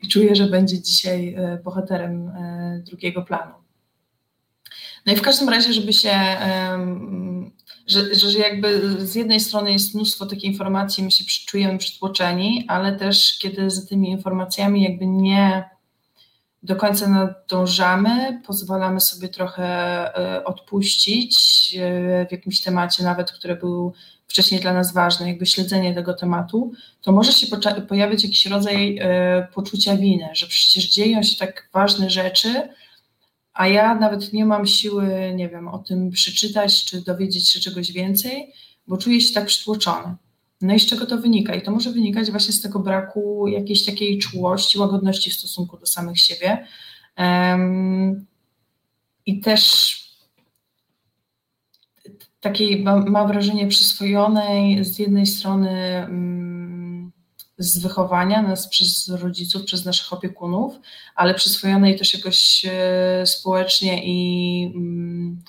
i 0.03 0.07
czuję, 0.07 0.35
że 0.35 0.47
będzie 0.47 0.81
dzisiaj 0.81 1.33
e, 1.33 1.61
bohaterem 1.63 2.29
e, 2.29 2.81
drugiego 2.85 3.21
planu. 3.21 3.53
No 5.05 5.13
i 5.13 5.15
w 5.15 5.21
każdym 5.21 5.49
razie, 5.49 5.73
żeby 5.73 5.93
się 5.93 6.11
że, 7.89 8.15
że 8.15 8.39
jakby 8.39 8.95
z 9.07 9.15
jednej 9.15 9.39
strony 9.39 9.71
jest 9.71 9.95
mnóstwo 9.95 10.25
takich 10.25 10.43
informacji, 10.43 11.03
my 11.03 11.11
się 11.11 11.23
czujemy 11.47 11.77
przytłoczeni, 11.77 12.65
ale 12.67 12.95
też 12.95 13.37
kiedy 13.39 13.69
za 13.69 13.87
tymi 13.87 14.09
informacjami 14.09 14.83
jakby 14.83 15.07
nie 15.07 15.69
do 16.63 16.75
końca 16.75 17.07
nadążamy, 17.07 18.41
pozwalamy 18.45 18.99
sobie 18.99 19.29
trochę 19.29 19.65
e, 19.65 20.43
odpuścić 20.43 21.35
e, 21.79 22.25
w 22.25 22.31
jakimś 22.31 22.61
temacie, 22.61 23.03
nawet 23.03 23.31
który 23.31 23.55
był 23.55 23.93
wcześniej 24.27 24.61
dla 24.61 24.73
nas 24.73 24.93
ważny, 24.93 25.27
jakby 25.27 25.45
śledzenie 25.45 25.95
tego 25.95 26.13
tematu, 26.13 26.71
to 27.01 27.11
może 27.11 27.31
się 27.31 27.47
pojawić 27.87 28.23
jakiś 28.23 28.45
rodzaj 28.45 28.97
e, 29.01 29.47
poczucia 29.53 29.97
winy, 29.97 30.29
że 30.33 30.47
przecież 30.47 30.89
dzieją 30.89 31.23
się 31.23 31.35
tak 31.35 31.69
ważne 31.73 32.09
rzeczy, 32.09 32.69
a 33.59 33.67
ja 33.67 33.95
nawet 33.95 34.33
nie 34.33 34.45
mam 34.45 34.65
siły, 34.65 35.33
nie 35.35 35.49
wiem, 35.49 35.67
o 35.67 35.79
tym 35.79 36.11
przeczytać 36.11 36.85
czy 36.85 37.01
dowiedzieć 37.01 37.49
się 37.49 37.59
czegoś 37.59 37.91
więcej, 37.91 38.53
bo 38.87 38.97
czuję 38.97 39.21
się 39.21 39.33
tak 39.33 39.45
przytłoczony. 39.45 40.15
No 40.61 40.73
i 40.73 40.79
z 40.79 40.85
czego 40.85 41.05
to 41.05 41.17
wynika? 41.17 41.55
I 41.55 41.61
to 41.61 41.71
może 41.71 41.91
wynikać 41.91 42.31
właśnie 42.31 42.53
z 42.53 42.61
tego 42.61 42.79
braku 42.79 43.47
jakiejś 43.47 43.85
takiej 43.85 44.19
czułości, 44.19 44.79
łagodności 44.79 45.31
w 45.31 45.33
stosunku 45.33 45.77
do 45.77 45.85
samych 45.85 46.19
siebie. 46.19 46.67
Um, 47.17 48.25
I 49.25 49.39
też 49.39 49.95
takiej, 52.39 52.83
mam, 52.83 53.27
wrażenie, 53.27 53.67
przyswojonej 53.67 54.85
z 54.85 54.99
jednej 54.99 55.25
strony. 55.25 55.99
Um, 56.01 56.48
z 57.59 57.77
wychowania 57.77 58.41
nas 58.41 58.67
przez 58.67 59.09
rodziców, 59.09 59.63
przez 59.63 59.85
naszych 59.85 60.13
opiekunów, 60.13 60.79
ale 61.15 61.33
przyswojonej 61.33 61.97
też 61.97 62.13
jakoś 62.13 62.65
e, 62.69 63.25
społecznie 63.25 64.01
i 64.05 64.71
mm, 64.75 65.41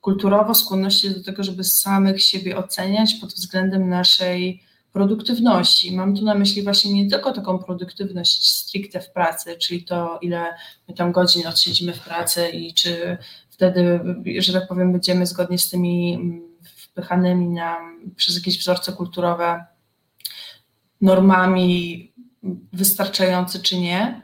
kulturowo 0.00 0.54
skłonności 0.54 1.10
do 1.10 1.22
tego, 1.22 1.42
żeby 1.42 1.64
samych 1.64 2.22
siebie 2.22 2.56
oceniać 2.56 3.14
pod 3.14 3.32
względem 3.32 3.88
naszej 3.88 4.62
produktywności. 4.92 5.96
Mam 5.96 6.16
tu 6.16 6.24
na 6.24 6.34
myśli 6.34 6.62
właśnie 6.62 6.92
nie 6.92 7.10
tylko 7.10 7.32
taką 7.32 7.58
produktywność 7.58 8.48
stricte 8.56 9.00
w 9.00 9.12
pracy, 9.12 9.56
czyli 9.56 9.84
to, 9.84 10.18
ile 10.22 10.44
my 10.88 10.94
tam 10.94 11.12
godzin 11.12 11.46
odsiedzimy 11.46 11.92
w 11.92 12.00
pracy 12.00 12.48
i 12.48 12.74
czy 12.74 13.18
wtedy, 13.50 14.00
że 14.38 14.52
tak 14.52 14.68
powiem, 14.68 14.92
będziemy 14.92 15.26
zgodnie 15.26 15.58
z 15.58 15.70
tymi 15.70 16.14
mm, 16.14 16.42
wpychanymi 16.62 17.46
nam 17.46 18.12
przez 18.16 18.34
jakieś 18.34 18.58
wzorce 18.58 18.92
kulturowe 18.92 19.64
normami 21.00 22.12
wystarczający 22.72 23.62
czy 23.62 23.78
nie, 23.78 24.22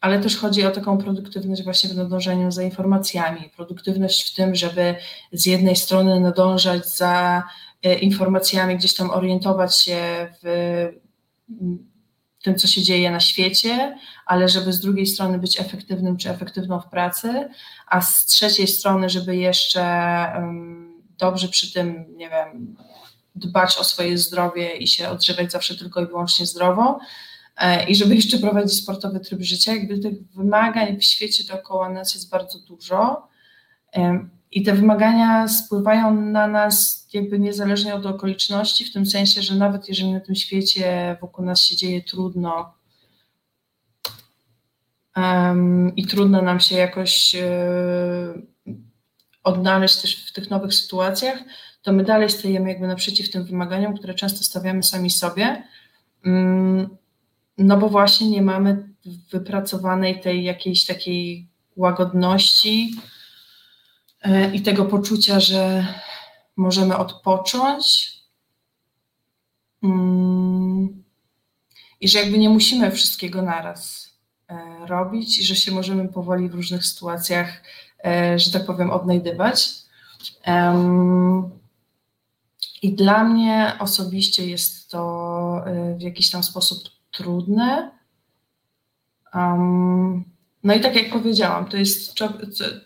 ale 0.00 0.20
też 0.20 0.36
chodzi 0.36 0.66
o 0.66 0.70
taką 0.70 0.98
produktywność 0.98 1.64
właśnie 1.64 1.90
w 1.90 1.96
nadążaniu 1.96 2.50
za 2.50 2.62
informacjami. 2.62 3.50
Produktywność 3.56 4.32
w 4.32 4.34
tym, 4.36 4.54
żeby 4.54 4.94
z 5.32 5.46
jednej 5.46 5.76
strony 5.76 6.20
nadążać 6.20 6.88
za 6.88 7.42
e, 7.82 7.94
informacjami, 7.94 8.76
gdzieś 8.76 8.94
tam 8.94 9.10
orientować 9.10 9.78
się 9.78 10.28
w 10.42 10.88
tym, 12.42 12.54
co 12.56 12.66
się 12.66 12.82
dzieje 12.82 13.10
na 13.10 13.20
świecie, 13.20 13.98
ale 14.26 14.48
żeby 14.48 14.72
z 14.72 14.80
drugiej 14.80 15.06
strony 15.06 15.38
być 15.38 15.60
efektywnym 15.60 16.16
czy 16.16 16.30
efektywną 16.30 16.80
w 16.80 16.88
pracy, 16.88 17.48
a 17.86 18.00
z 18.00 18.24
trzeciej 18.24 18.66
strony, 18.66 19.10
żeby 19.10 19.36
jeszcze 19.36 19.82
dobrze 21.18 21.48
przy 21.48 21.72
tym, 21.72 22.16
nie 22.16 22.30
wiem, 22.30 22.76
dbać 23.34 23.78
o 23.78 23.84
swoje 23.84 24.18
zdrowie 24.18 24.76
i 24.76 24.86
się 24.86 25.08
odżywiać 25.08 25.52
zawsze 25.52 25.74
tylko 25.74 26.02
i 26.02 26.06
wyłącznie 26.06 26.46
zdrowo. 26.46 26.98
E, 27.56 27.88
I 27.88 27.94
żeby 27.94 28.14
jeszcze 28.14 28.38
prowadzić 28.38 28.82
sportowy 28.82 29.20
tryb 29.20 29.42
życia, 29.42 29.74
jakby 29.74 29.98
tych 29.98 30.26
wymagań 30.34 31.00
w 31.00 31.04
świecie 31.04 31.44
dookoła 31.44 31.88
nas 31.88 32.14
jest 32.14 32.30
bardzo 32.30 32.58
dużo. 32.58 33.28
I 34.50 34.62
te 34.62 34.72
wymagania 34.72 35.48
spływają 35.48 36.14
na 36.14 36.46
nas 36.46 37.08
jakby 37.12 37.38
niezależnie 37.38 37.94
od 37.94 38.06
okoliczności, 38.06 38.84
w 38.84 38.92
tym 38.92 39.06
sensie, 39.06 39.42
że 39.42 39.54
nawet 39.54 39.88
jeżeli 39.88 40.12
na 40.12 40.20
tym 40.20 40.34
świecie 40.34 41.16
wokół 41.20 41.44
nas 41.44 41.62
się 41.62 41.76
dzieje 41.76 42.02
trudno 42.02 42.74
um, 45.16 45.96
i 45.96 46.06
trudno 46.06 46.42
nam 46.42 46.60
się 46.60 46.76
jakoś 46.76 47.34
y, 47.34 48.74
odnaleźć 49.42 50.02
też 50.02 50.26
w 50.26 50.32
tych 50.32 50.50
nowych 50.50 50.74
sytuacjach, 50.74 51.38
to 51.84 51.92
my 51.92 52.04
dalej 52.04 52.30
stajemy 52.30 52.68
jakby 52.68 52.86
naprzeciw 52.86 53.30
tym 53.30 53.44
wymaganiom, 53.44 53.96
które 53.96 54.14
często 54.14 54.44
stawiamy 54.44 54.82
sami 54.82 55.10
sobie, 55.10 55.62
um, 56.24 56.96
no 57.58 57.76
bo 57.76 57.88
właśnie 57.88 58.30
nie 58.30 58.42
mamy 58.42 58.88
wypracowanej 59.30 60.20
tej 60.20 60.44
jakiejś 60.44 60.86
takiej 60.86 61.48
łagodności, 61.76 62.90
E, 64.24 64.54
i 64.54 64.62
tego 64.62 64.84
poczucia, 64.84 65.40
że 65.40 65.86
możemy 66.56 66.96
odpocząć 66.96 68.12
mm, 69.82 71.04
i 72.00 72.08
że 72.08 72.18
jakby 72.18 72.38
nie 72.38 72.48
musimy 72.48 72.90
wszystkiego 72.90 73.42
naraz 73.42 74.10
e, 74.48 74.86
robić 74.86 75.38
i 75.38 75.44
że 75.44 75.56
się 75.56 75.72
możemy 75.72 76.08
powoli 76.08 76.48
w 76.48 76.54
różnych 76.54 76.84
sytuacjach, 76.84 77.62
e, 78.04 78.38
że 78.38 78.50
tak 78.50 78.66
powiem, 78.66 78.90
odnajdywać. 78.90 79.68
I 82.84 82.92
dla 82.92 83.24
mnie 83.24 83.72
osobiście 83.78 84.46
jest 84.46 84.90
to 84.90 85.64
w 85.98 86.02
jakiś 86.02 86.30
tam 86.30 86.42
sposób 86.42 86.78
trudne. 87.12 87.90
No 90.64 90.74
i 90.74 90.80
tak 90.80 90.96
jak 90.96 91.10
powiedziałam, 91.10 91.68
to 91.68 91.76
jest 91.76 92.14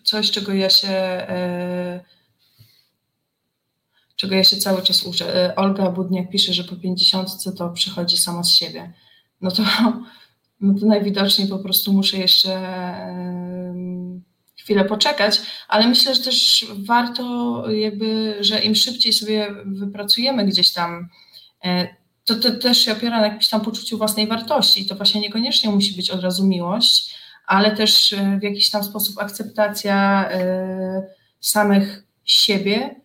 coś, 0.05 0.31
czego 0.31 0.53
ja 0.53 0.71
się 0.71 0.89
e, 0.89 2.05
czego 4.17 4.35
ja 4.35 4.45
się 4.45 4.57
cały 4.57 4.83
czas 4.83 5.03
uczę. 5.03 5.45
E, 5.45 5.57
Olga 5.57 5.91
Budniak 5.91 6.31
pisze, 6.31 6.55
że 6.55 6.65
po 6.65 6.77
50 6.77 7.57
to 7.57 7.71
przychodzi 7.71 8.17
samo 8.17 8.45
z 8.45 8.51
siebie. 8.51 8.93
No 9.41 9.51
to, 9.51 9.63
no 10.61 10.81
to 10.81 10.87
najwidoczniej 10.87 11.49
po 11.49 11.59
prostu 11.59 11.93
muszę 11.93 12.17
jeszcze 12.17 12.51
chwilę 14.69 14.85
poczekać, 14.85 15.41
ale 15.69 15.87
myślę, 15.87 16.15
że 16.15 16.23
też 16.23 16.67
warto 16.79 17.65
jakby, 17.71 18.37
że 18.41 18.59
im 18.59 18.75
szybciej 18.75 19.13
sobie 19.13 19.49
wypracujemy 19.65 20.47
gdzieś 20.47 20.73
tam 20.73 21.09
to, 22.29 22.35
to 22.35 22.51
też 22.51 22.79
się 22.79 22.93
opiera 22.93 23.21
na 23.21 23.27
jakimś 23.27 23.49
tam 23.49 23.61
poczuciu 23.61 23.99
własnej 23.99 24.27
wartości. 24.27 24.87
To 24.87 24.95
właśnie 24.95 25.21
niekoniecznie 25.21 25.71
musi 25.71 25.97
być 25.97 26.11
od 26.11 26.21
razu 26.21 26.47
miłość, 26.47 27.15
ale 27.47 27.77
też 27.77 28.13
e, 28.13 28.39
w 28.41 28.43
jakiś 28.43 28.71
tam 28.71 28.85
sposób 28.85 29.19
akceptacja 29.19 30.29
e, 30.31 31.03
samych 31.41 32.05
siebie, 32.25 32.77
e, 32.77 33.01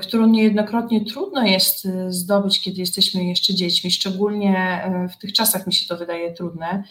którą 0.00 0.26
niejednokrotnie 0.26 1.04
trudno 1.04 1.42
jest 1.42 1.88
zdobyć, 2.08 2.60
kiedy 2.60 2.80
jesteśmy 2.80 3.24
jeszcze 3.24 3.54
dziećmi. 3.54 3.90
Szczególnie 3.90 4.82
w 5.12 5.16
tych 5.16 5.32
czasach 5.32 5.66
mi 5.66 5.74
się 5.74 5.86
to 5.86 5.96
wydaje 5.96 6.32
trudne, 6.32 6.84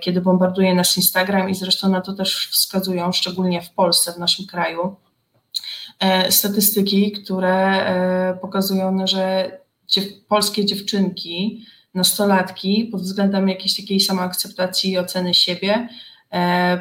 kiedy 0.00 0.20
bombarduje 0.20 0.74
nas 0.74 0.96
Instagram 0.96 1.50
i 1.50 1.54
zresztą 1.54 1.88
na 1.88 2.00
to 2.00 2.12
też 2.12 2.48
wskazują, 2.52 3.12
szczególnie 3.12 3.62
w 3.62 3.70
Polsce, 3.70 4.12
w 4.12 4.18
naszym 4.18 4.46
kraju, 4.46 4.96
statystyki, 6.30 7.12
które 7.12 8.38
pokazują, 8.42 9.06
że 9.06 9.50
polskie 10.28 10.64
dziewczynki 10.64 11.66
nastolatki 11.94 12.88
pod 12.92 13.00
względem 13.00 13.48
jakiejś 13.48 13.76
takiej 13.76 14.00
samoakceptacji 14.00 14.90
i 14.90 14.98
oceny 14.98 15.34
siebie 15.34 15.88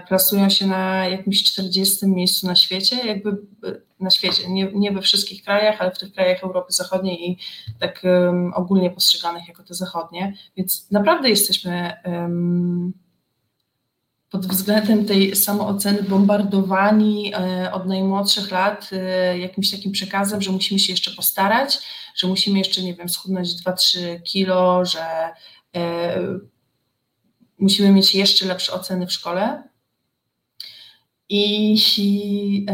plasują 0.07 0.49
się 0.49 0.67
na 0.67 1.07
jakimś 1.07 1.43
40 1.43 2.07
miejscu 2.07 2.47
na 2.47 2.55
świecie, 2.55 3.07
jakby 3.07 3.29
e, 3.29 3.35
na 3.99 4.09
świecie, 4.09 4.49
nie, 4.49 4.71
nie 4.73 4.91
we 4.91 5.01
wszystkich 5.01 5.43
krajach, 5.43 5.81
ale 5.81 5.91
w 5.91 5.99
tych 5.99 6.13
krajach 6.13 6.43
Europy 6.43 6.73
Zachodniej 6.73 7.29
i 7.29 7.37
tak 7.79 8.01
um, 8.03 8.53
ogólnie 8.53 8.89
postrzeganych 8.89 9.47
jako 9.47 9.63
te 9.63 9.73
zachodnie, 9.73 10.33
więc 10.57 10.91
naprawdę 10.91 11.29
jesteśmy 11.29 11.93
um, 12.05 12.93
pod 14.33 14.47
względem 14.47 15.05
tej 15.05 15.35
samooceny 15.35 16.03
bombardowani 16.03 17.33
e, 17.33 17.71
od 17.71 17.85
najmłodszych 17.85 18.51
lat 18.51 18.89
e, 18.91 19.39
jakimś 19.39 19.71
takim 19.71 19.91
przekazem, 19.91 20.41
że 20.41 20.51
musimy 20.51 20.79
się 20.79 20.93
jeszcze 20.93 21.11
postarać, 21.11 21.79
że 22.15 22.27
musimy 22.27 22.59
jeszcze, 22.59 22.81
nie 22.81 22.93
wiem, 22.93 23.09
schudnąć 23.09 23.49
2-3 23.49 24.21
kilo, 24.23 24.85
że 24.85 25.29
e, 25.75 26.19
musimy 27.59 27.91
mieć 27.91 28.15
jeszcze 28.15 28.45
lepsze 28.45 28.73
oceny 28.73 29.07
w 29.07 29.11
szkole. 29.11 29.63
I, 31.29 31.75
i 31.97 32.65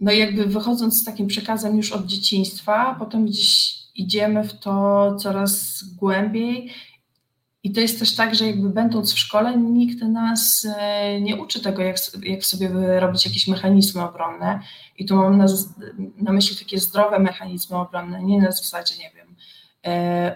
no 0.00 0.12
jakby 0.12 0.46
wychodząc 0.46 1.00
z 1.00 1.04
takim 1.04 1.26
przekazem 1.26 1.76
już 1.76 1.92
od 1.92 2.06
dzieciństwa, 2.06 2.96
potem 2.98 3.26
gdzieś 3.26 3.74
idziemy 3.94 4.44
w 4.44 4.58
to 4.58 5.16
coraz 5.16 5.84
głębiej 5.96 6.70
i 7.62 7.72
to 7.72 7.80
jest 7.80 7.98
też 7.98 8.14
tak, 8.14 8.34
że 8.34 8.46
jakby 8.46 8.70
będąc 8.70 9.12
w 9.12 9.18
szkole, 9.18 9.58
nikt 9.58 10.02
nas 10.02 10.66
e, 10.78 11.20
nie 11.20 11.36
uczy 11.36 11.60
tego, 11.62 11.82
jak, 11.82 11.96
jak 12.22 12.44
sobie 12.44 13.00
robić 13.00 13.26
jakieś 13.26 13.48
mechanizmy 13.48 14.02
obronne. 14.02 14.60
I 14.98 15.06
tu 15.06 15.16
mam 15.16 15.38
na, 15.38 15.46
na 16.16 16.32
myśli 16.32 16.56
takie 16.56 16.78
zdrowe 16.78 17.18
mechanizmy 17.18 17.76
obronne, 17.76 18.22
nie 18.22 18.40
na 18.40 18.52
zasadzie, 18.52 18.94
nie 18.98 19.10
wiem, 19.16 19.31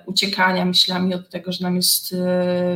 uciekania 0.06 0.64
myślami 0.64 1.14
od 1.14 1.30
tego, 1.30 1.52
że 1.52 1.64
nam 1.64 1.76
jest 1.76 2.12
e, 2.12 2.16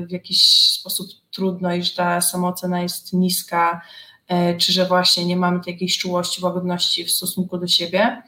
w 0.07 0.11
jakiś 0.11 0.71
sposób 0.71 1.11
trudno 1.31 1.75
i 1.75 1.83
że 1.83 1.97
ta 1.97 2.21
samoocena 2.21 2.83
jest 2.83 3.13
niska, 3.13 3.81
e, 4.29 4.57
czy 4.57 4.73
że 4.73 4.87
właśnie 4.87 5.25
nie 5.25 5.37
mamy 5.37 5.61
tej 5.61 5.73
jakiejś 5.73 5.99
czułości, 5.99 6.45
łagodności 6.45 7.05
w 7.05 7.11
stosunku 7.11 7.59
do 7.59 7.67
siebie. 7.67 8.23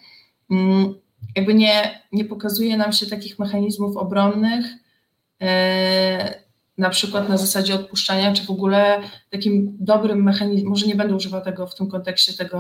Mm, 0.51 0.95
jakby 1.37 1.55
nie, 1.55 2.03
nie 2.13 2.25
pokazuje 2.25 2.77
nam 2.77 2.93
się 2.93 3.07
takich 3.07 3.39
mechanizmów 3.39 3.97
obronnych, 3.97 4.67
E, 5.43 6.43
na 6.79 6.91
przykład 6.91 7.29
na 7.29 7.37
zasadzie 7.37 7.75
odpuszczania, 7.75 8.33
czy 8.33 8.47
w 8.47 8.51
ogóle 8.51 9.01
takim 9.31 9.77
dobrym 9.81 10.23
mechanizmem, 10.23 10.71
może 10.71 10.87
nie 10.87 10.95
będę 10.95 11.15
używał 11.15 11.45
tego 11.45 11.67
w 11.67 11.75
tym 11.75 11.91
kontekście 11.91 12.33
tego 12.33 12.59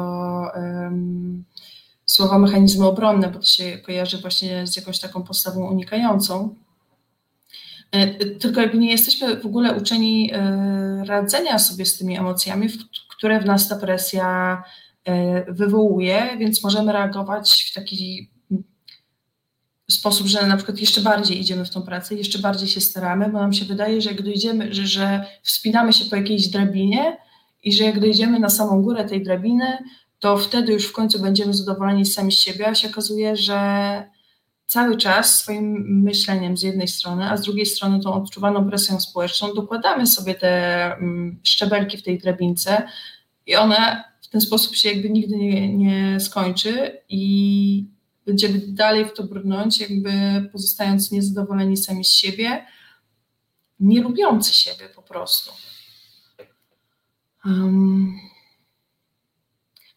słowa 2.12 2.38
mechanizmy 2.38 2.87
obronne, 2.87 3.28
bo 3.28 3.38
to 3.38 3.47
się 3.47 3.78
kojarzy 3.78 4.19
właśnie 4.19 4.66
z 4.66 4.76
jakąś 4.76 4.99
taką 5.00 5.23
postawą 5.23 5.71
unikającą. 5.71 6.54
E, 7.92 8.14
tylko 8.25 8.61
jakby 8.61 8.78
nie 8.78 8.90
jesteśmy 8.90 9.40
w 9.40 9.47
ogóle 9.47 9.76
uczeni 9.76 10.31
e, 10.33 11.04
radzenia 11.07 11.59
sobie 11.59 11.87
z 11.87 11.99
tymi 11.99 12.19
emocjami, 12.19 12.69
które 13.16 13.40
w 13.40 13.45
nas 13.45 13.69
ta 13.69 13.76
presja 13.76 14.62
wywołuje, 15.49 16.37
więc 16.38 16.62
możemy 16.62 16.92
reagować 16.92 17.71
w 17.71 17.75
taki 17.75 18.31
sposób, 19.90 20.26
że 20.26 20.47
na 20.47 20.57
przykład 20.57 20.81
jeszcze 20.81 21.00
bardziej 21.00 21.40
idziemy 21.40 21.64
w 21.64 21.71
tą 21.71 21.83
pracę, 21.83 22.14
jeszcze 22.14 22.38
bardziej 22.38 22.69
się 22.69 22.81
staramy, 22.81 23.28
bo 23.28 23.38
nam 23.38 23.52
się 23.52 23.64
wydaje, 23.64 24.00
że 24.00 24.11
jak 24.11 24.23
dojdziemy, 24.23 24.75
że, 24.75 24.87
że 24.87 25.25
wspinamy 25.42 25.92
się 25.92 26.04
po 26.04 26.16
jakiejś 26.16 26.49
drabinie 26.49 27.16
i 27.62 27.73
że 27.73 27.85
jak 27.85 28.00
dojdziemy 28.00 28.40
na 28.40 28.50
samą 28.50 28.83
górę 28.83 29.04
tej 29.04 29.23
drabiny, 29.23 29.78
to 30.23 30.38
wtedy 30.38 30.73
już 30.73 30.87
w 30.87 30.93
końcu 30.93 31.19
będziemy 31.19 31.55
zadowoleni 31.55 32.07
sami 32.07 32.33
z 32.33 32.38
siebie, 32.38 32.69
a 32.69 32.75
się 32.75 32.88
okazuje, 32.88 33.37
że 33.37 34.11
cały 34.67 34.97
czas 34.97 35.41
swoim 35.41 36.00
myśleniem 36.02 36.57
z 36.57 36.62
jednej 36.62 36.88
strony, 36.88 37.31
a 37.31 37.37
z 37.37 37.43
drugiej 37.43 37.67
strony 37.67 38.00
tą 38.00 38.14
odczuwaną 38.14 38.69
presją 38.69 39.00
społeczną 39.00 39.55
dokładamy 39.55 40.07
sobie 40.07 40.35
te 40.35 40.85
mm, 40.95 41.41
szczebelki 41.43 41.99
w 41.99 42.02
tej 42.02 42.19
drabince 42.19 42.88
i 43.47 43.57
ona 43.57 44.05
w 44.23 44.29
ten 44.29 44.41
sposób 44.41 44.76
się 44.76 44.88
jakby 44.88 45.11
nigdy 45.11 45.37
nie, 45.37 45.76
nie 45.76 46.21
skończy 46.21 47.02
i 47.09 47.87
będziemy 48.26 48.59
dalej 48.59 49.05
w 49.05 49.12
to 49.12 49.23
brnąć, 49.23 49.81
jakby 49.81 50.12
pozostając 50.52 51.11
niezadowoleni 51.11 51.76
sami 51.76 52.05
z 52.05 52.12
siebie, 52.12 52.67
nie 53.81 54.02
lubiący 54.02 54.55
siebie 54.55 54.88
po 54.95 55.02
prostu. 55.02 55.50
Um, 57.45 58.14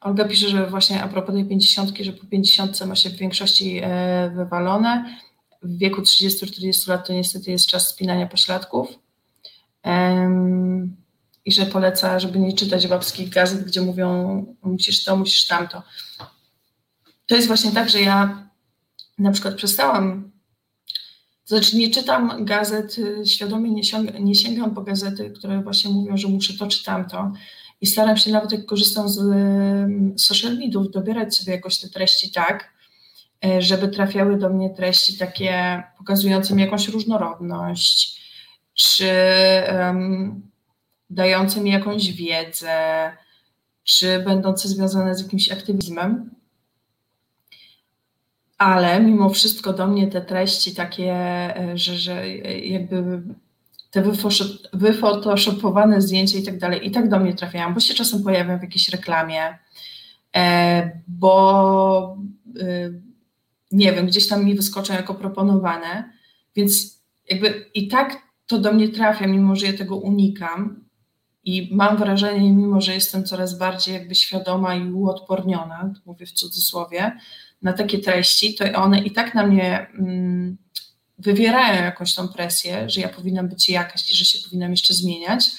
Olga 0.06 0.26
pisze, 0.26 0.50
że 0.50 0.68
właśnie 0.68 1.04
a 1.04 1.08
propos 1.08 1.36
tej 1.36 1.46
pięćdziesiątki, 1.46 2.04
że 2.04 2.14
po 2.14 2.26
pięćdziesiątce 2.26 2.86
ma 2.86 2.96
się 2.96 3.10
w 3.10 3.18
większości 3.18 3.80
e, 3.84 4.32
wywalone. 4.36 5.20
W 5.64 5.78
wieku 5.78 6.02
30-40 6.02 6.90
lat 6.90 7.08
to 7.08 7.14
niestety 7.14 7.52
jest 7.52 7.68
czas 7.68 7.88
spinania 7.88 8.28
pośladków. 8.28 8.88
i 11.46 11.52
że 11.52 11.66
poleca, 11.66 12.20
żeby 12.20 12.40
nie 12.40 12.54
czytać 12.54 12.88
babskich 12.88 13.30
gazet, 13.30 13.66
gdzie 13.66 13.82
mówią 13.82 14.46
musisz 14.62 15.04
to, 15.04 15.16
musisz 15.16 15.48
tamto. 15.48 15.84
To 17.28 17.36
jest 17.36 17.48
właśnie 17.48 17.72
tak, 17.72 17.90
że 17.90 18.02
ja 18.02 18.48
na 19.20 19.32
przykład 19.32 19.56
przestałam, 19.56 20.32
znaczy 21.46 21.78
nie 21.78 21.90
czytam 21.90 22.46
gazet, 22.46 22.98
y, 22.98 23.26
świadomie 23.26 23.84
nie 24.20 24.36
sięgam 24.36 24.76
po 24.76 24.82
gazety, 24.82 25.32
które 25.32 25.62
właśnie 25.62 25.92
mówią, 25.92 26.18
że 26.18 26.28
muszę 26.28 26.54
to 26.54 26.68
czy 26.68 26.84
tamto 26.84 27.32
i 27.82 27.88
staram 27.88 28.18
się 28.18 28.32
nawet 28.32 28.52
jak 28.52 28.66
korzystam 28.66 29.10
z 29.10 29.20
social 30.22 30.58
mediów, 30.58 30.92
dobierać 30.92 31.36
sobie 31.36 31.54
jakoś 31.54 31.80
te 31.80 31.90
treści 31.90 32.32
tak, 32.32 32.74
e, 33.46 33.62
żeby 33.62 33.88
trafiały 33.88 34.38
do 34.38 34.50
mnie 34.50 34.70
treści 34.70 35.18
takie 35.18 35.84
pokazujące 35.98 36.56
mi 36.56 36.62
jakąś 36.62 36.88
różnorodność, 36.88 38.22
czy 38.74 39.10
um, 39.74 40.52
dające 41.10 41.62
mi 41.62 41.72
jakąś 41.72 42.12
wiedzę, 42.12 43.12
czy 43.84 44.20
będące 44.20 44.68
związane 44.68 45.16
z 45.16 45.24
jakimś 45.24 45.52
aktywizmem. 45.52 46.36
Ale 48.58 49.00
mimo 49.00 49.30
wszystko 49.30 49.74
do 49.74 49.88
mnie 49.88 50.08
te 50.08 50.22
treści 50.22 50.76
takie, 50.76 51.14
e, 51.58 51.78
że, 51.78 51.98
że 51.98 52.30
jakby 52.48 53.22
te 53.96 54.04
wyfotoshopowane 54.74 56.02
zdjęcia 56.02 56.38
i 56.38 56.44
tak 56.44 56.60
dalej, 56.60 56.88
i 56.88 56.92
tak 56.92 57.10
do 57.10 57.20
mnie 57.20 57.34
trafiają, 57.34 57.74
bo 57.74 57.80
się 57.80 57.94
czasem 57.94 58.24
pojawiam 58.24 58.60
w 58.60 58.62
jakiejś 58.62 58.90
reklamie, 58.90 59.58
e, 60.36 61.02
bo 61.08 62.18
y, 62.58 63.02
nie 63.72 63.94
wiem, 63.94 64.06
gdzieś 64.06 64.28
tam 64.28 64.46
mi 64.46 64.56
wyskoczą 64.56 64.94
jako 64.94 65.14
proponowane, 65.14 66.10
więc 66.56 67.02
jakby 67.30 67.70
i 67.74 67.88
tak 67.88 68.22
to 68.48 68.60
do 68.60 68.74
mnie 68.74 68.90
trafia, 68.90 69.28
mimo 69.28 69.56
że 69.56 69.66
ja 69.66 69.74
tego 69.74 69.96
unikam 69.96 70.86
i 71.44 71.70
mam 71.76 71.98
wrażenie, 71.98 72.54
mimo 72.54 72.82
że 72.82 72.94
jestem 72.94 73.24
coraz 73.24 73.58
bardziej 73.58 73.94
jakby 73.94 74.16
świadoma 74.16 74.76
i 74.76 74.92
uodporniona, 74.92 75.94
mówię 76.06 76.26
w 76.26 76.32
cudzysłowie, 76.32 77.20
na 77.62 77.74
takie 77.74 78.00
treści, 78.00 78.56
to 78.56 78.66
one 78.74 79.00
i 79.00 79.12
tak 79.12 79.34
na 79.34 79.48
mnie 79.48 79.88
mm, 80.00 80.58
wywierają 81.18 81.84
jakąś 81.84 82.16
tą 82.16 82.28
presję, 82.28 82.90
że 82.90 83.02
ja 83.02 83.10
powinnam 83.10 83.50
być 83.50 83.70
jakaś 83.70 84.10
i 84.10 84.16
że 84.16 84.26
się 84.26 84.40
powinnam 84.44 84.72
jeszcze 84.72 84.94
zmieniać, 84.94 85.52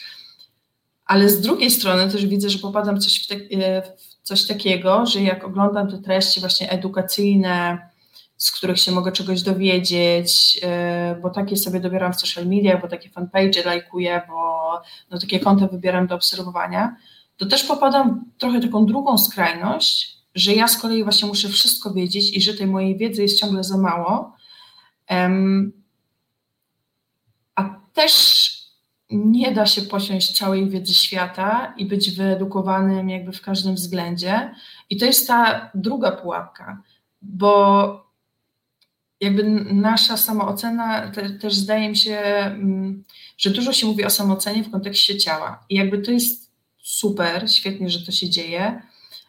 ale 1.07 1.29
z 1.29 1.41
drugiej 1.41 1.71
strony 1.71 2.13
też 2.13 2.27
widzę, 2.27 2.51
że 2.51 2.59
popadam 2.59 3.01
coś 3.01 3.25
w, 3.25 3.27
te, 3.27 3.37
w 3.83 4.07
coś 4.23 4.47
takiego, 4.47 5.07
że 5.07 5.23
jak 5.23 5.45
oglądam 5.45 5.91
te 5.91 5.99
treści 5.99 6.41
właśnie 6.41 6.71
edukacyjne, 6.71 7.79
z 8.37 8.51
których 8.51 8.79
się 8.81 8.93
mogę 8.93 9.13
czegoś 9.13 9.43
dowiedzieć, 9.43 10.61
y, 11.17 11.21
bo 11.21 11.31
takie 11.31 11.57
sobie 11.57 11.81
dobieram 11.81 12.13
w 12.13 12.21
social 12.21 12.47
media, 12.47 12.79
bo 12.79 12.89
takie 12.89 13.11
fanpage 13.11 13.65
lajkuję, 13.65 14.23
bo 14.29 14.71
no, 15.11 15.19
takie 15.19 15.41
konta 15.41 15.67
wybieram 15.67 16.07
do 16.07 16.15
obserwowania, 16.15 16.97
to 17.37 17.47
też 17.47 17.65
popadam 17.65 18.25
w 18.37 18.41
trochę 18.41 18.61
taką 18.61 18.87
drugą 18.87 19.19
skrajność, 19.19 20.17
że 20.35 20.55
ja 20.55 20.69
z 20.69 20.79
kolei 20.79 21.05
właśnie 21.05 21.29
muszę 21.29 21.49
wszystko 21.49 21.95
wiedzieć 21.95 22.37
i 22.37 22.41
że 22.41 22.55
tej 22.55 22.67
mojej 22.67 22.97
wiedzy 22.97 23.23
jest 23.23 23.41
ciągle 23.41 23.65
za 23.65 23.79
mało. 23.79 24.36
A 27.55 27.81
też 27.93 28.47
nie 29.11 29.53
da 29.53 29.67
się 29.67 29.83
posiąść 29.83 30.39
całej 30.39 30.71
wiedzy 30.71 30.95
świata 30.95 31.75
i 31.77 31.87
być 31.87 32.17
wyedukowanym 32.17 33.11
jakby 33.11 33.33
w 33.33 33.43
każdym 33.43 33.75
względzie. 33.75 34.55
I 34.91 34.97
to 34.97 35.05
jest 35.05 35.29
ta 35.29 35.71
druga 35.75 36.13
pułapka, 36.13 36.83
bo 37.23 38.07
jakby 39.21 39.45
nasza 39.75 40.17
samoocena 40.17 41.11
te, 41.11 41.31
też 41.31 41.55
zdaje 41.55 41.89
mi 41.89 41.97
się, 41.97 42.19
mm, 42.19 43.05
że 43.39 43.51
dużo 43.51 43.73
się 43.73 43.87
mówi 43.87 44.05
o 44.05 44.11
samoocenie 44.11 44.65
w 44.65 44.71
kontekście 44.71 45.19
ciała. 45.19 45.65
I 45.69 45.75
jakby 45.75 45.99
to 45.99 46.11
jest 46.11 46.51
super, 46.77 47.51
świetnie, 47.51 47.91
że 47.91 48.07
to 48.07 48.13
się 48.13 48.31
dzieje, 48.31 48.83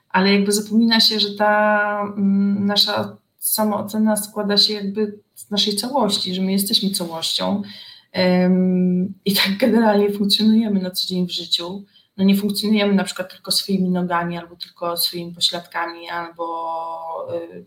ale 0.09 0.33
jakby 0.33 0.51
zapomina 0.51 0.99
się, 0.99 1.19
że 1.19 1.35
ta 1.35 2.01
mm, 2.01 2.65
nasza 2.65 3.17
samoocena 3.37 4.15
składa 4.15 4.57
się 4.57 4.73
jakby 4.73 5.19
naszej 5.51 5.75
całości, 5.75 6.35
że 6.35 6.41
my 6.41 6.51
jesteśmy 6.51 6.89
całością 6.89 7.61
i 9.25 9.33
tak 9.33 9.57
generalnie 9.57 10.11
funkcjonujemy 10.11 10.81
na 10.81 10.91
co 10.91 11.07
dzień 11.07 11.27
w 11.27 11.31
życiu. 11.31 11.85
No 12.17 12.23
nie 12.23 12.35
funkcjonujemy 12.35 12.93
na 12.93 13.03
przykład 13.03 13.31
tylko 13.31 13.51
swoimi 13.51 13.89
nogami, 13.89 14.37
albo 14.37 14.55
tylko 14.55 14.97
swoimi 14.97 15.33
pośladkami, 15.33 16.09
albo 16.09 17.33
y, 17.53 17.65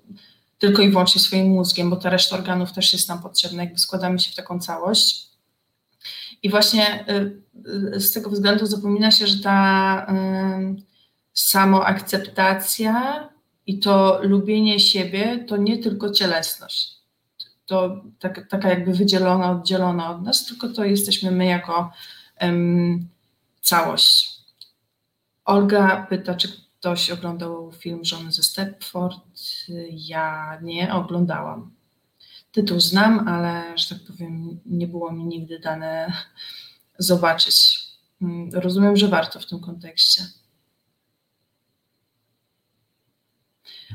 tylko 0.59 0.83
i 0.83 0.90
wyłącznie 0.90 1.21
swoim 1.21 1.47
mózgiem, 1.47 1.90
bo 1.90 1.97
ta 1.97 2.11
reszta 2.11 2.37
organów 2.37 2.73
też 2.73 2.93
jest 2.93 3.09
nam 3.09 3.23
potrzebna, 3.23 3.62
jakby 3.62 3.79
składamy 3.79 4.19
się 4.19 4.33
w 4.33 4.37
taką 4.37 4.61
całość. 4.61 5.31
I 6.43 6.51
właśnie 6.51 7.05
y, 7.09 7.43
y, 7.97 8.01
z 8.01 8.12
tego 8.12 8.31
względu 8.31 8.66
zapomina 8.66 9.11
się, 9.11 9.27
że 9.27 9.38
ta 9.38 10.07
y, 10.79 10.83
samoakceptacja 11.33 13.29
i 13.66 13.79
to 13.79 14.21
lubienie 14.23 14.81
siebie 14.81 15.45
to 15.49 15.57
nie 15.57 15.79
tylko 15.79 16.11
cielesność. 16.11 17.00
To 17.71 18.05
tak, 18.19 18.49
taka 18.49 18.69
jakby 18.69 18.93
wydzielona, 18.93 19.51
oddzielona 19.51 20.11
od 20.11 20.23
nas, 20.23 20.47
tylko 20.47 20.69
to 20.69 20.85
jesteśmy 20.85 21.31
my 21.31 21.47
jako 21.47 21.93
um, 22.41 23.09
całość. 23.61 24.41
Olga 25.45 26.07
pyta, 26.11 26.35
czy 26.35 26.49
ktoś 26.79 27.11
oglądał 27.11 27.73
film 27.73 28.05
Żony 28.05 28.33
ze 28.33 28.43
Stepford. 28.43 29.17
Ja 29.91 30.59
nie 30.63 30.95
oglądałam. 30.95 31.71
Tytuł 32.53 32.81
znam, 32.81 33.29
ale 33.29 33.79
że 33.79 33.95
tak 33.95 34.07
powiem, 34.07 34.61
nie 34.67 34.87
było 34.87 35.13
mi 35.13 35.25
nigdy 35.25 35.59
dane 35.59 36.13
zobaczyć. 36.99 37.79
Mm, 38.23 38.51
rozumiem, 38.53 38.97
że 38.97 39.09
warto 39.09 39.41
w 39.41 39.47
tym 39.47 39.61
kontekście. 39.61 40.23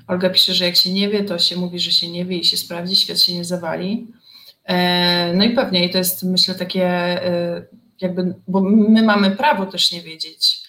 Olga 0.07 0.29
pisze, 0.29 0.53
że 0.53 0.65
jak 0.65 0.75
się 0.75 0.93
nie 0.93 1.09
wie, 1.09 1.23
to 1.23 1.39
się 1.39 1.55
mówi, 1.55 1.79
że 1.79 1.91
się 1.91 2.11
nie 2.11 2.25
wie 2.25 2.37
i 2.37 2.45
się 2.45 2.57
sprawdzi, 2.57 2.95
świat 2.95 3.21
się 3.21 3.33
nie 3.33 3.45
zawali. 3.45 4.07
E, 4.63 5.33
no 5.33 5.43
i 5.43 5.49
pewnie, 5.49 5.85
i 5.85 5.89
to 5.89 5.97
jest 5.97 6.23
myślę 6.23 6.55
takie, 6.55 6.85
e, 6.87 7.65
jakby, 8.01 8.35
bo 8.47 8.61
my 8.61 9.03
mamy 9.03 9.31
prawo 9.31 9.65
też 9.65 9.91
nie 9.91 10.01
wiedzieć 10.01 10.65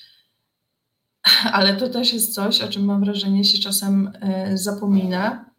ale 1.53 1.77
to 1.77 1.89
też 1.89 2.13
jest 2.13 2.35
coś, 2.35 2.61
o 2.61 2.69
czym 2.69 2.85
mam 2.85 3.05
wrażenie 3.05 3.45
się 3.45 3.59
czasem 3.59 4.13
e, 4.21 4.59
zapomina. 4.59 5.51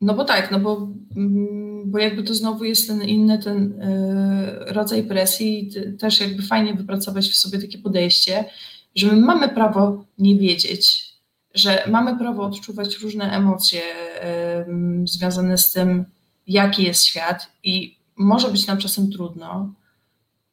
No 0.00 0.14
bo 0.14 0.24
tak, 0.24 0.50
no 0.50 0.60
bo, 0.60 0.88
mm, 1.16 1.90
bo 1.90 1.98
jakby 1.98 2.22
to 2.22 2.34
znowu 2.34 2.64
jest 2.64 2.88
ten 2.88 3.02
inny 3.02 3.38
ten 3.38 3.80
rodzaj 4.66 5.04
presji 5.04 5.70
też 5.98 6.20
jakby 6.20 6.42
fajnie 6.42 6.74
wypracować 6.74 7.28
w 7.28 7.36
sobie 7.36 7.58
takie 7.58 7.78
podejście, 7.78 8.44
że 8.96 9.06
my 9.06 9.16
mamy 9.16 9.48
prawo 9.48 10.04
nie 10.18 10.38
wiedzieć, 10.38 11.12
że 11.54 11.84
mamy 11.86 12.18
prawo 12.18 12.42
odczuwać 12.42 12.98
różne 12.98 13.32
emocje 13.32 13.82
związane 15.04 15.58
z 15.58 15.72
tym, 15.72 16.04
jaki 16.46 16.82
jest 16.82 17.04
świat 17.04 17.50
i 17.62 17.96
może 18.16 18.48
być 18.48 18.66
nam 18.66 18.78
czasem 18.78 19.10
trudno, 19.10 19.74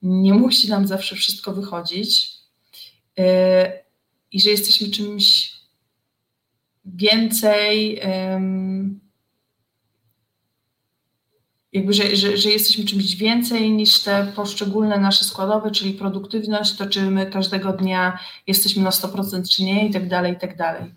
nie 0.02 0.34
musi 0.34 0.70
nam 0.70 0.88
zawsze 0.88 1.16
wszystko 1.16 1.54
wychodzić 1.54 2.32
e, 3.20 3.82
i 4.32 4.42
że 4.42 4.50
jesteśmy 4.50 4.90
czymś 4.90 5.54
więcej, 6.86 8.00
jakby, 11.74 11.94
że, 11.94 12.16
że, 12.16 12.38
że 12.38 12.50
jesteśmy 12.50 12.86
czymś 12.86 13.16
więcej 13.16 13.72
niż 13.72 14.00
te 14.00 14.32
poszczególne 14.36 15.00
nasze 15.00 15.26
składowe, 15.26 15.72
czyli 15.72 15.94
produktywność, 15.94 16.76
to 16.76 16.86
czy 16.86 17.02
my 17.02 17.26
każdego 17.26 17.74
dnia 17.74 18.20
jesteśmy 18.48 18.84
na 18.84 18.90
100% 18.90 19.50
czy 19.50 19.64
nie 19.64 19.88
i 19.88 19.94
tak 19.94 20.08
dalej, 20.08 20.34
i 20.34 20.40
tak 20.40 20.58
dalej. 20.58 20.94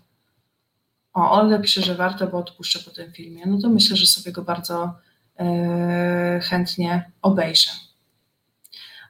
O, 1.13 1.31
Olga 1.31 1.59
pisze, 1.59 1.81
że 1.81 1.95
warto, 1.95 2.27
bo 2.27 2.37
odpuszczę 2.37 2.79
po 2.79 2.91
tym 2.91 3.11
filmie. 3.11 3.43
No 3.45 3.61
to 3.61 3.69
myślę, 3.69 3.97
że 3.97 4.05
sobie 4.05 4.31
go 4.31 4.41
bardzo 4.41 4.93
e, 5.39 6.39
chętnie 6.43 7.11
obejrzę. 7.21 7.71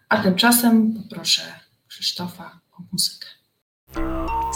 A 0.09 0.17
tymczasem 0.17 0.93
poproszę 0.93 1.41
Krzysztofa 1.87 2.59
o 2.79 2.83
muzykę. 2.91 3.27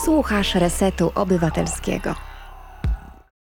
Słuchasz 0.06 0.56
Resetu 0.56 1.12
Obywatelskiego. 1.15 2.15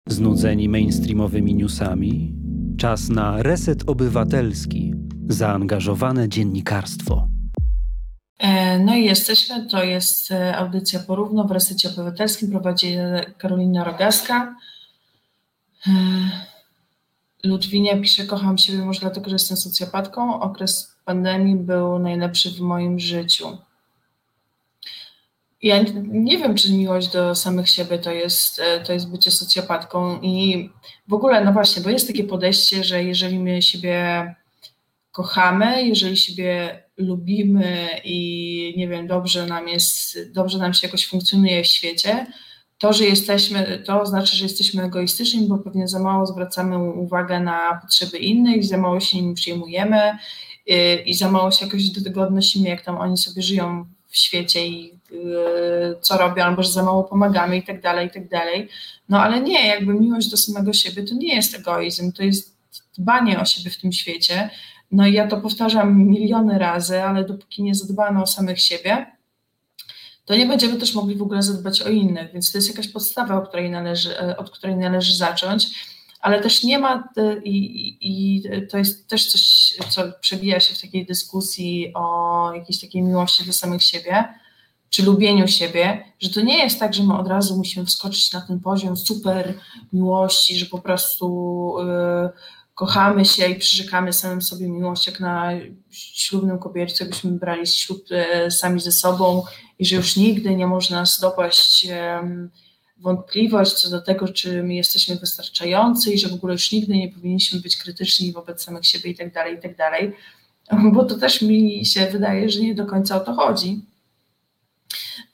Znudzeni 0.08 0.68
mainstreamowymi 0.68 1.54
newsami? 1.54 2.43
Czas 2.78 3.08
na 3.08 3.42
Reset 3.42 3.88
Obywatelski. 3.88 4.94
Zaangażowane 5.28 6.28
dziennikarstwo. 6.28 7.28
E, 8.38 8.78
no 8.78 8.94
i 8.94 9.04
jesteśmy. 9.04 9.66
To 9.66 9.84
jest 9.84 10.32
e, 10.32 10.56
audycja 10.56 11.00
porówno 11.00 11.44
w 11.44 11.50
Resecie 11.50 11.88
Obywatelskim. 11.88 12.50
Prowadzi 12.50 12.96
Karolina 13.38 13.84
Rogaska. 13.84 14.56
E, 15.86 15.90
Ludwinia 17.44 18.00
pisze, 18.00 18.26
kocham 18.26 18.58
siebie 18.58 18.78
może 18.78 19.00
dlatego, 19.00 19.30
że 19.30 19.34
jestem 19.34 19.56
socjopatką. 19.56 20.40
Okres 20.40 20.96
pandemii 21.04 21.56
był 21.56 21.98
najlepszy 21.98 22.50
w 22.50 22.60
moim 22.60 22.98
życiu. 22.98 23.58
Ja 25.64 25.84
nie 26.06 26.38
wiem, 26.38 26.54
czy 26.54 26.72
miłość 26.72 27.08
do 27.08 27.34
samych 27.34 27.68
siebie 27.68 27.98
to 27.98 28.10
jest, 28.10 28.60
e, 28.60 28.80
to 28.80 28.92
jest 28.92 29.10
bycie 29.10 29.30
socjopatką 29.30 30.20
i 30.20 30.70
w 31.08 31.12
ogóle, 31.12 31.44
no 31.44 31.52
właśnie, 31.52 31.82
bo 31.82 31.90
jest 31.90 32.06
takie 32.06 32.24
podejście, 32.24 32.84
że 32.84 33.04
jeżeli 33.04 33.38
my 33.38 33.62
siebie 33.62 34.34
kochamy, 35.12 35.86
jeżeli 35.86 36.16
siebie 36.16 36.82
lubimy 36.96 37.88
i 38.04 38.74
nie 38.76 38.88
wiem, 38.88 39.06
dobrze 39.06 39.46
nam 39.46 39.68
jest, 39.68 40.18
dobrze 40.32 40.58
nam 40.58 40.74
się 40.74 40.86
jakoś 40.86 41.08
funkcjonuje 41.08 41.62
w 41.62 41.66
świecie, 41.66 42.26
to, 42.78 42.92
że 42.92 43.04
jesteśmy, 43.04 43.82
to 43.86 44.06
znaczy, 44.06 44.36
że 44.36 44.44
jesteśmy 44.44 44.82
egoistyczni, 44.82 45.46
bo 45.48 45.58
pewnie 45.58 45.88
za 45.88 45.98
mało 45.98 46.26
zwracamy 46.26 46.78
uwagę 46.78 47.40
na 47.40 47.78
potrzeby 47.82 48.18
innych, 48.18 48.64
za 48.64 48.76
mało 48.76 49.00
się 49.00 49.16
nimi 49.16 49.34
przejmujemy 49.34 50.18
y, 50.70 51.02
i 51.06 51.14
za 51.14 51.30
mało 51.30 51.50
się 51.50 51.66
jakoś 51.66 51.90
do 51.90 52.04
tego 52.04 52.22
odnosimy, 52.22 52.68
jak 52.68 52.82
tam 52.82 52.96
oni 52.96 53.16
sobie 53.16 53.42
żyją 53.42 53.86
w 54.08 54.16
świecie 54.16 54.66
i 54.66 54.98
co 56.00 56.18
robią, 56.18 56.44
albo 56.44 56.62
że 56.62 56.70
za 56.70 56.82
mało 56.82 57.04
pomagamy 57.04 57.56
i 57.56 57.62
tak 57.62 57.80
dalej, 57.80 58.06
i 58.06 58.10
tak 58.10 58.28
dalej. 58.28 58.68
No 59.08 59.22
ale 59.22 59.40
nie, 59.40 59.66
jakby 59.66 59.94
miłość 59.94 60.30
do 60.30 60.36
samego 60.36 60.72
siebie 60.72 61.02
to 61.02 61.14
nie 61.14 61.34
jest 61.34 61.54
egoizm, 61.54 62.12
to 62.12 62.22
jest 62.22 62.56
dbanie 62.98 63.40
o 63.40 63.44
siebie 63.44 63.70
w 63.70 63.80
tym 63.80 63.92
świecie. 63.92 64.50
No 64.90 65.06
i 65.06 65.12
ja 65.12 65.26
to 65.26 65.40
powtarzam 65.40 66.06
miliony 66.06 66.58
razy, 66.58 67.02
ale 67.02 67.24
dopóki 67.24 67.62
nie 67.62 67.74
zadbamy 67.74 68.22
o 68.22 68.26
samych 68.26 68.60
siebie, 68.60 69.06
to 70.24 70.36
nie 70.36 70.46
będziemy 70.46 70.76
też 70.76 70.94
mogli 70.94 71.16
w 71.16 71.22
ogóle 71.22 71.42
zadbać 71.42 71.82
o 71.82 71.88
innych, 71.88 72.32
więc 72.32 72.52
to 72.52 72.58
jest 72.58 72.68
jakaś 72.68 72.88
podstawa, 72.88 73.38
od 73.38 73.48
której 73.48 73.70
należy, 73.70 74.18
e, 74.18 74.36
od 74.36 74.50
której 74.50 74.76
należy 74.76 75.16
zacząć, 75.16 75.66
ale 76.20 76.40
też 76.40 76.62
nie 76.62 76.78
ma, 76.78 77.08
e, 77.16 77.36
i, 77.44 77.96
i 78.00 78.42
to 78.70 78.78
jest 78.78 79.08
też 79.08 79.26
coś, 79.26 79.74
co 79.88 80.02
przebija 80.20 80.60
się 80.60 80.74
w 80.74 80.80
takiej 80.80 81.06
dyskusji 81.06 81.92
o 81.94 82.52
jakiejś 82.54 82.80
takiej 82.80 83.02
miłości 83.02 83.46
do 83.46 83.52
samych 83.52 83.82
siebie, 83.82 84.24
czy 84.94 85.02
lubieniu 85.02 85.48
siebie, 85.48 86.04
że 86.20 86.30
to 86.30 86.40
nie 86.40 86.58
jest 86.58 86.78
tak, 86.78 86.94
że 86.94 87.02
my 87.02 87.18
od 87.18 87.28
razu 87.28 87.56
musimy 87.56 87.86
wskoczyć 87.86 88.32
na 88.32 88.40
ten 88.40 88.60
poziom 88.60 88.96
super 88.96 89.54
miłości, 89.92 90.58
że 90.58 90.66
po 90.66 90.78
prostu 90.78 91.76
y, 91.80 91.84
kochamy 92.74 93.24
się 93.24 93.46
i 93.46 93.54
przyrzekamy 93.54 94.12
samym 94.12 94.42
sobie 94.42 94.68
miłość, 94.68 95.06
jak 95.06 95.20
na 95.20 95.50
ślubnym 95.90 96.58
kobiercu, 96.58 97.04
byśmy 97.04 97.30
brali 97.30 97.66
ślub 97.66 98.04
y, 98.46 98.50
sami 98.50 98.80
ze 98.80 98.92
sobą 98.92 99.42
i 99.78 99.86
że 99.86 99.96
już 99.96 100.16
nigdy 100.16 100.56
nie 100.56 100.66
może 100.66 100.94
nas 100.94 101.20
dopaść 101.20 101.86
wątpliwość 102.98 103.72
co 103.72 103.90
do 103.90 104.02
tego, 104.02 104.28
czy 104.28 104.62
my 104.62 104.74
jesteśmy 104.74 105.16
wystarczający 105.16 106.12
i 106.12 106.18
że 106.18 106.28
w 106.28 106.34
ogóle 106.34 106.52
już 106.52 106.72
nigdy 106.72 106.96
nie 106.96 107.08
powinniśmy 107.08 107.60
być 107.60 107.76
krytyczni 107.76 108.32
wobec 108.32 108.62
samych 108.62 108.86
siebie 108.86 109.10
i 109.10 109.14
tak 109.14 109.32
dalej, 109.32 109.54
i 109.54 109.60
tak 109.60 109.76
dalej. 109.76 110.12
Bo 110.92 111.04
to 111.04 111.18
też 111.18 111.42
mi 111.42 111.86
się 111.86 112.06
wydaje, 112.12 112.50
że 112.50 112.60
nie 112.60 112.74
do 112.74 112.86
końca 112.86 113.16
o 113.16 113.20
to 113.20 113.34
chodzi. 113.34 113.93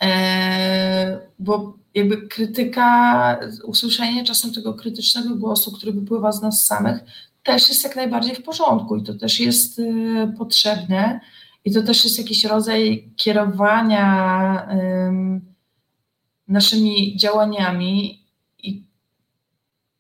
E, 0.03 1.21
bo 1.39 1.79
jakby 1.95 2.29
krytyka, 2.29 3.41
usłyszenie 3.65 4.25
czasem 4.25 4.53
tego 4.53 4.75
krytycznego 4.75 5.37
głosu, 5.37 5.73
który 5.73 5.93
wypływa 5.93 6.33
z 6.33 6.43
nas 6.43 6.67
samych, 6.67 7.01
też 7.43 7.69
jest 7.69 7.85
jak 7.85 7.97
najbardziej 7.97 8.35
w 8.35 8.43
porządku 8.43 8.97
i 8.97 9.03
to 9.03 9.15
też 9.15 9.41
jest 9.41 9.79
y, 9.79 9.85
potrzebne 10.39 11.21
i 11.65 11.73
to 11.73 11.83
też 11.83 12.05
jest 12.05 12.19
jakiś 12.19 12.45
rodzaj 12.45 13.11
kierowania 13.17 14.69
naszymi 16.49 17.17
działaniami. 17.17 18.25
I 18.59 18.85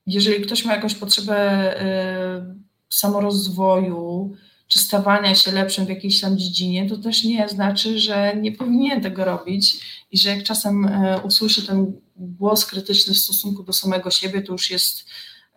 jeżeli 0.06 0.44
ktoś 0.44 0.64
ma 0.64 0.74
jakąś 0.74 0.94
potrzebę 0.94 1.74
y, 1.82 2.54
samorozwoju, 2.90 4.36
czy 4.70 4.78
stawania 4.78 5.34
się 5.34 5.52
lepszym 5.52 5.86
w 5.86 5.88
jakiejś 5.88 6.20
tam 6.20 6.38
dziedzinie, 6.38 6.88
to 6.88 6.96
też 6.96 7.24
nie 7.24 7.48
znaczy, 7.48 7.98
że 7.98 8.36
nie 8.36 8.52
powinien 8.52 9.02
tego 9.02 9.24
robić 9.24 9.76
i 10.10 10.18
że 10.18 10.30
jak 10.30 10.42
czasem 10.42 10.84
y, 10.84 11.20
usłyszy 11.24 11.66
ten 11.66 11.92
głos 12.16 12.66
krytyczny 12.66 13.14
w 13.14 13.18
stosunku 13.18 13.62
do 13.62 13.72
samego 13.72 14.10
siebie, 14.10 14.42
to 14.42 14.52
już 14.52 14.70
jest 14.70 15.06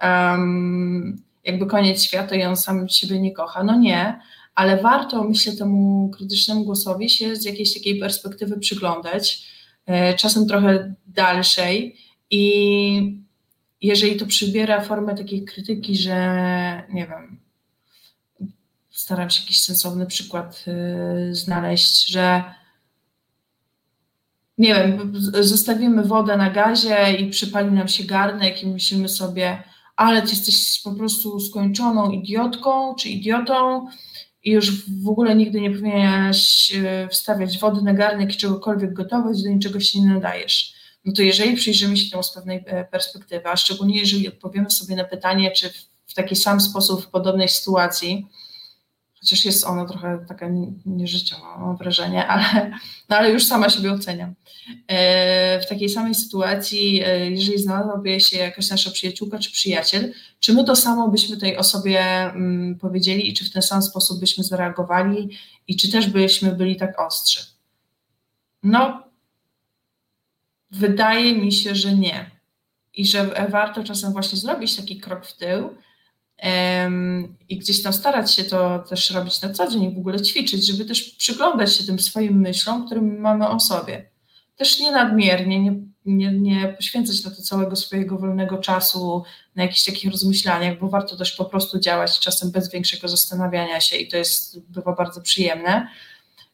um, 0.01 1.23
jakby 1.43 1.65
koniec 1.65 2.03
świata 2.03 2.35
i 2.35 2.43
on 2.43 2.57
sam 2.57 2.89
siebie 2.89 3.19
nie 3.19 3.31
kocha. 3.33 3.63
No 3.63 3.79
nie, 3.79 4.19
ale 4.55 4.81
warto, 4.81 5.23
myślę, 5.23 5.53
temu 5.53 6.09
krytycznemu 6.09 6.63
głosowi 6.63 7.09
się 7.09 7.35
z 7.35 7.45
jakiejś 7.45 7.73
takiej 7.73 7.99
perspektywy 7.99 8.59
przyglądać, 8.59 9.47
e, 9.85 10.13
czasem 10.13 10.47
trochę 10.47 10.93
dalszej 11.07 11.95
i 12.29 13.23
jeżeli 13.81 14.15
to 14.15 14.25
przybiera 14.25 14.81
formę 14.81 15.15
takiej 15.15 15.45
krytyki, 15.45 15.95
że 15.95 16.17
nie 16.93 17.07
wiem, 17.07 17.42
staram 19.03 19.29
się 19.29 19.41
jakiś 19.41 19.61
sensowny 19.61 20.05
przykład 20.05 20.65
e, 20.67 21.35
znaleźć, 21.35 22.07
że 22.07 22.43
nie 24.57 24.75
wiem, 24.75 25.13
zostawimy 25.39 26.03
wodę 26.03 26.37
na 26.37 26.49
gazie 26.49 27.13
i 27.13 27.29
przypali 27.29 27.71
nam 27.71 27.87
się 27.87 28.03
garnek 28.03 28.63
i 28.63 28.67
myślimy 28.67 29.09
sobie, 29.09 29.63
ale 29.95 30.21
ty 30.21 30.29
jesteś 30.29 30.81
po 30.83 30.91
prostu 30.91 31.39
skończoną 31.39 32.11
idiotką 32.11 32.95
czy 32.95 33.09
idiotą, 33.09 33.87
i 34.43 34.51
już 34.51 34.85
w 35.03 35.07
ogóle 35.07 35.35
nigdy 35.35 35.61
nie 35.61 35.71
powinieneś 35.71 36.71
e, 36.75 37.07
wstawiać 37.07 37.59
wody 37.59 37.81
na 37.81 37.93
garnek 37.93 38.33
i 38.33 38.37
czegokolwiek 38.37 38.93
gotować, 38.93 39.43
do 39.43 39.49
niczego 39.49 39.79
się 39.79 40.01
nie 40.01 40.07
nadajesz. 40.07 40.73
No 41.05 41.13
to 41.13 41.21
jeżeli 41.21 41.55
przyjrzymy 41.55 41.97
się 41.97 42.11
temu 42.11 42.23
z 42.23 42.33
pewnej 42.33 42.63
e, 42.65 42.85
perspektywy, 42.85 43.47
a 43.47 43.57
szczególnie 43.57 43.99
jeżeli 43.99 44.27
odpowiemy 44.27 44.71
sobie 44.71 44.95
na 44.95 45.03
pytanie, 45.03 45.51
czy 45.51 45.73
w 46.07 46.13
taki 46.13 46.35
sam 46.35 46.61
sposób 46.61 47.03
w 47.03 47.07
podobnej 47.07 47.49
sytuacji 47.49 48.27
chociaż 49.23 49.45
jest 49.45 49.65
ona 49.65 49.85
trochę 49.85 50.25
taka 50.27 50.47
nieżyciowa, 50.85 51.57
mam 51.57 51.77
wrażenie, 51.77 52.27
ale, 52.31 52.71
no 53.09 53.17
ale 53.17 53.31
już 53.31 53.43
sama 53.43 53.69
siebie 53.69 53.91
oceniam. 53.91 54.33
E, 54.87 55.59
w 55.59 55.69
takiej 55.69 55.89
samej 55.89 56.15
sytuacji, 56.15 57.01
e, 57.05 57.31
jeżeli 57.31 57.59
znalazłaby 57.59 58.19
się 58.19 58.37
jakaś 58.37 58.69
nasza 58.69 58.91
przyjaciółka 58.91 59.39
czy 59.39 59.51
przyjaciel, 59.51 60.13
czy 60.39 60.53
my 60.53 60.63
to 60.63 60.75
samo 60.75 61.07
byśmy 61.07 61.37
tej 61.37 61.57
osobie 61.57 62.01
mm, 62.01 62.79
powiedzieli 62.79 63.29
i 63.29 63.33
czy 63.33 63.45
w 63.45 63.51
ten 63.51 63.61
sam 63.61 63.81
sposób 63.81 64.19
byśmy 64.19 64.43
zareagowali 64.43 65.29
i 65.67 65.75
czy 65.75 65.91
też 65.91 66.07
byśmy 66.07 66.51
byli 66.51 66.75
tak 66.75 67.01
ostrzy? 67.01 67.39
No, 68.63 69.03
wydaje 70.71 71.35
mi 71.35 71.51
się, 71.51 71.75
że 71.75 71.95
nie. 71.95 72.31
I 72.93 73.05
że 73.05 73.47
warto 73.49 73.83
czasem 73.83 74.13
właśnie 74.13 74.39
zrobić 74.39 74.75
taki 74.75 74.99
krok 74.99 75.25
w 75.25 75.37
tył, 75.37 75.69
i 77.49 77.57
gdzieś 77.57 77.83
tam 77.83 77.93
starać 77.93 78.33
się 78.33 78.43
to 78.43 78.79
też 78.79 79.11
robić 79.11 79.41
na 79.41 79.49
co 79.49 79.71
dzień, 79.71 79.95
w 79.95 79.97
ogóle 79.97 80.21
ćwiczyć, 80.21 80.67
żeby 80.67 80.85
też 80.85 81.03
przyglądać 81.03 81.75
się 81.75 81.83
tym 81.83 81.99
swoim 81.99 82.39
myślom, 82.41 82.85
które 82.85 83.01
mamy 83.01 83.47
o 83.47 83.59
sobie. 83.59 84.09
Też 84.55 84.79
nie 84.79 84.91
nadmiernie, 84.91 85.59
nie, 85.59 85.81
nie, 86.05 86.31
nie 86.31 86.67
poświęcać 86.67 87.23
na 87.23 87.31
to 87.31 87.41
całego 87.41 87.75
swojego 87.75 88.17
wolnego 88.17 88.57
czasu 88.57 89.23
na 89.55 89.63
jakichś 89.63 89.85
takich 89.85 90.11
rozmyślaniach, 90.11 90.79
bo 90.79 90.89
warto 90.89 91.17
też 91.17 91.31
po 91.31 91.45
prostu 91.45 91.79
działać 91.79 92.19
czasem 92.19 92.51
bez 92.51 92.71
większego 92.71 93.07
zastanawiania 93.07 93.81
się 93.81 93.97
i 93.97 94.07
to 94.07 94.17
jest, 94.17 94.59
bywa 94.59 94.95
bardzo 94.95 95.21
przyjemne. 95.21 95.87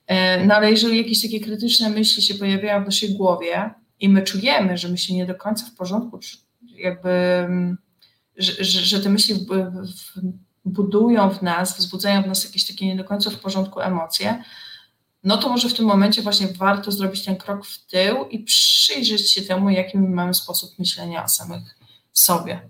E, 0.08 0.46
no 0.46 0.56
ale 0.56 0.72
jeżeli 0.72 0.98
jakieś 0.98 1.22
takie 1.22 1.40
krytyczne 1.40 1.90
myśli 1.90 2.24
się 2.24 2.34
pojawiają 2.34 2.84
w 2.84 2.86
naszej 2.86 3.10
głowie 3.10 3.74
i 4.00 4.10
my 4.10 4.22
czujemy, 4.22 4.78
że 4.78 4.90
my 4.90 4.98
się 4.98 5.14
nie 5.14 5.26
do 5.26 5.36
końca 5.36 5.66
w 5.66 5.76
porządku, 5.76 6.20
jakby 6.76 7.10
że, 8.40 8.64
że, 8.64 8.82
że 8.82 9.00
te 9.00 9.10
myśli 9.10 9.46
budują 10.66 11.30
w 11.30 11.42
nas, 11.42 11.78
wzbudzają 11.78 12.24
w 12.24 12.28
nas 12.28 12.44
jakieś 12.44 12.68
takie 12.68 12.86
nie 12.86 12.96
do 12.96 13.04
końca 13.04 13.30
w 13.30 13.40
porządku 13.40 13.80
emocje, 13.80 14.44
no 15.24 15.38
to 15.38 15.50
może 15.50 15.70
w 15.70 15.74
tym 15.74 15.86
momencie 15.86 16.22
właśnie 16.22 16.48
warto 16.48 16.92
zrobić 16.92 17.26
ten 17.26 17.36
krok 17.36 17.66
w 17.66 17.86
tył 17.86 18.26
i 18.30 18.40
przyjrzeć 18.40 19.32
się 19.32 19.42
temu, 19.42 19.70
jaki 19.70 19.98
mamy 19.98 20.34
sposób 20.34 20.80
myślenia 20.80 21.24
o 21.24 21.28
samych 21.28 21.78
sobie. 22.14 22.70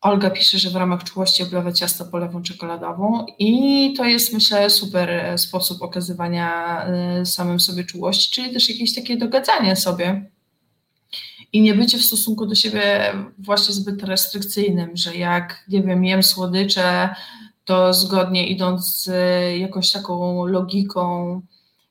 Olga 0.00 0.30
pisze, 0.30 0.58
że 0.58 0.70
w 0.70 0.76
ramach 0.76 1.04
czułości 1.04 1.42
oblewa 1.42 1.72
ciasto 1.72 2.04
polewą 2.04 2.42
czekoladową 2.42 3.26
i 3.38 3.94
to 3.96 4.04
jest 4.04 4.32
myślę 4.32 4.70
super 4.70 5.38
sposób 5.38 5.82
okazywania 5.82 6.86
y, 7.20 7.26
samym 7.26 7.60
sobie 7.60 7.84
czułości, 7.84 8.30
czyli 8.30 8.52
też 8.52 8.68
jakieś 8.68 8.94
takie 8.94 9.16
dogadzanie 9.16 9.76
sobie 9.76 10.30
i 11.52 11.60
nie 11.60 11.74
bycie 11.74 11.98
w 11.98 12.04
stosunku 12.04 12.46
do 12.46 12.54
siebie 12.54 13.12
właśnie 13.38 13.74
zbyt 13.74 14.02
restrykcyjnym, 14.02 14.96
że 14.96 15.16
jak, 15.16 15.64
nie 15.68 15.82
wiem, 15.82 16.04
jem 16.04 16.22
słodycze, 16.22 17.14
to 17.64 17.94
zgodnie 17.94 18.48
idąc 18.48 19.02
z 19.02 19.10
jakąś 19.58 19.92
taką 19.92 20.46
logiką 20.46 21.40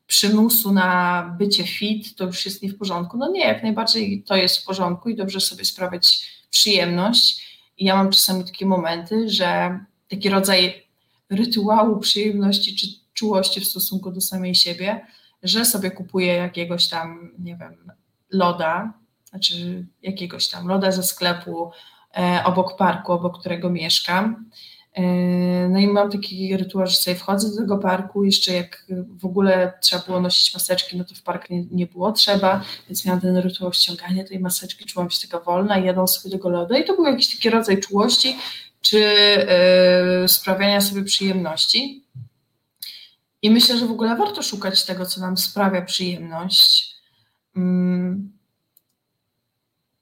przymusu 0.07 0.73
na 0.73 1.23
bycie 1.39 1.63
fit, 1.63 2.15
to 2.15 2.25
już 2.25 2.45
jest 2.45 2.63
nie 2.63 2.69
w 2.69 2.77
porządku. 2.77 3.17
No 3.17 3.31
nie, 3.31 3.39
jak 3.39 3.63
najbardziej 3.63 4.23
to 4.23 4.35
jest 4.35 4.57
w 4.57 4.65
porządku 4.65 5.09
i 5.09 5.15
dobrze 5.15 5.39
sobie 5.39 5.65
sprawiać 5.65 6.31
przyjemność. 6.49 7.47
I 7.77 7.85
ja 7.85 7.95
mam 7.95 8.11
czasami 8.11 8.45
takie 8.45 8.65
momenty, 8.65 9.29
że 9.29 9.79
taki 10.09 10.29
rodzaj 10.29 10.83
rytuału 11.29 11.99
przyjemności 11.99 12.75
czy 12.75 12.87
czułości 13.13 13.61
w 13.61 13.67
stosunku 13.67 14.11
do 14.11 14.21
samej 14.21 14.55
siebie, 14.55 15.05
że 15.43 15.65
sobie 15.65 15.91
kupuję 15.91 16.33
jakiegoś 16.33 16.87
tam, 16.87 17.31
nie 17.39 17.57
wiem, 17.57 17.75
loda, 18.31 18.93
znaczy 19.29 19.85
jakiegoś 20.01 20.47
tam 20.47 20.67
loda 20.67 20.91
ze 20.91 21.03
sklepu 21.03 21.71
e, 22.17 22.41
obok 22.45 22.77
parku, 22.77 23.11
obok 23.11 23.39
którego 23.39 23.69
mieszkam. 23.69 24.49
E, 24.93 25.03
no 25.69 25.79
i 25.79 25.87
mam 25.87 26.11
taki 26.11 26.57
rytuał, 26.57 26.87
że 26.87 26.95
sobie 26.95 27.15
wchodzę 27.15 27.49
do 27.49 27.57
tego 27.57 27.77
parku, 27.77 28.23
jeszcze 28.23 28.53
jak 28.53 28.85
w 29.09 29.25
ogóle 29.25 29.73
trzeba 29.81 30.03
było 30.03 30.21
nosić 30.21 30.53
maseczki, 30.53 30.97
no 30.97 31.03
to 31.03 31.15
w 31.15 31.21
park 31.21 31.49
nie, 31.49 31.65
nie 31.71 31.87
było 31.87 32.11
trzeba, 32.11 32.63
więc 32.89 33.05
miałam 33.05 33.21
ten 33.21 33.37
rytuał 33.37 33.73
ściągania 33.73 34.23
tej 34.23 34.39
maseczki, 34.39 34.85
czułam 34.85 35.09
się 35.09 35.27
taka 35.27 35.43
wolna 35.43 35.77
i 35.77 35.85
jadłam 35.85 36.07
sobie 36.07 36.35
tego 36.35 36.49
loda 36.49 36.77
i 36.77 36.85
to 36.85 36.95
był 36.95 37.05
jakiś 37.05 37.35
taki 37.35 37.49
rodzaj 37.49 37.79
czułości, 37.79 38.37
czy 38.81 39.15
sprawiania 40.27 40.81
sobie 40.81 41.03
przyjemności. 41.03 42.03
I 43.41 43.49
myślę, 43.49 43.77
że 43.77 43.85
w 43.87 43.91
ogóle 43.91 44.15
warto 44.15 44.43
szukać 44.43 44.85
tego, 44.85 45.05
co 45.05 45.21
nam 45.21 45.37
sprawia 45.37 45.81
przyjemność. 45.81 46.95
Mm, 47.55 48.36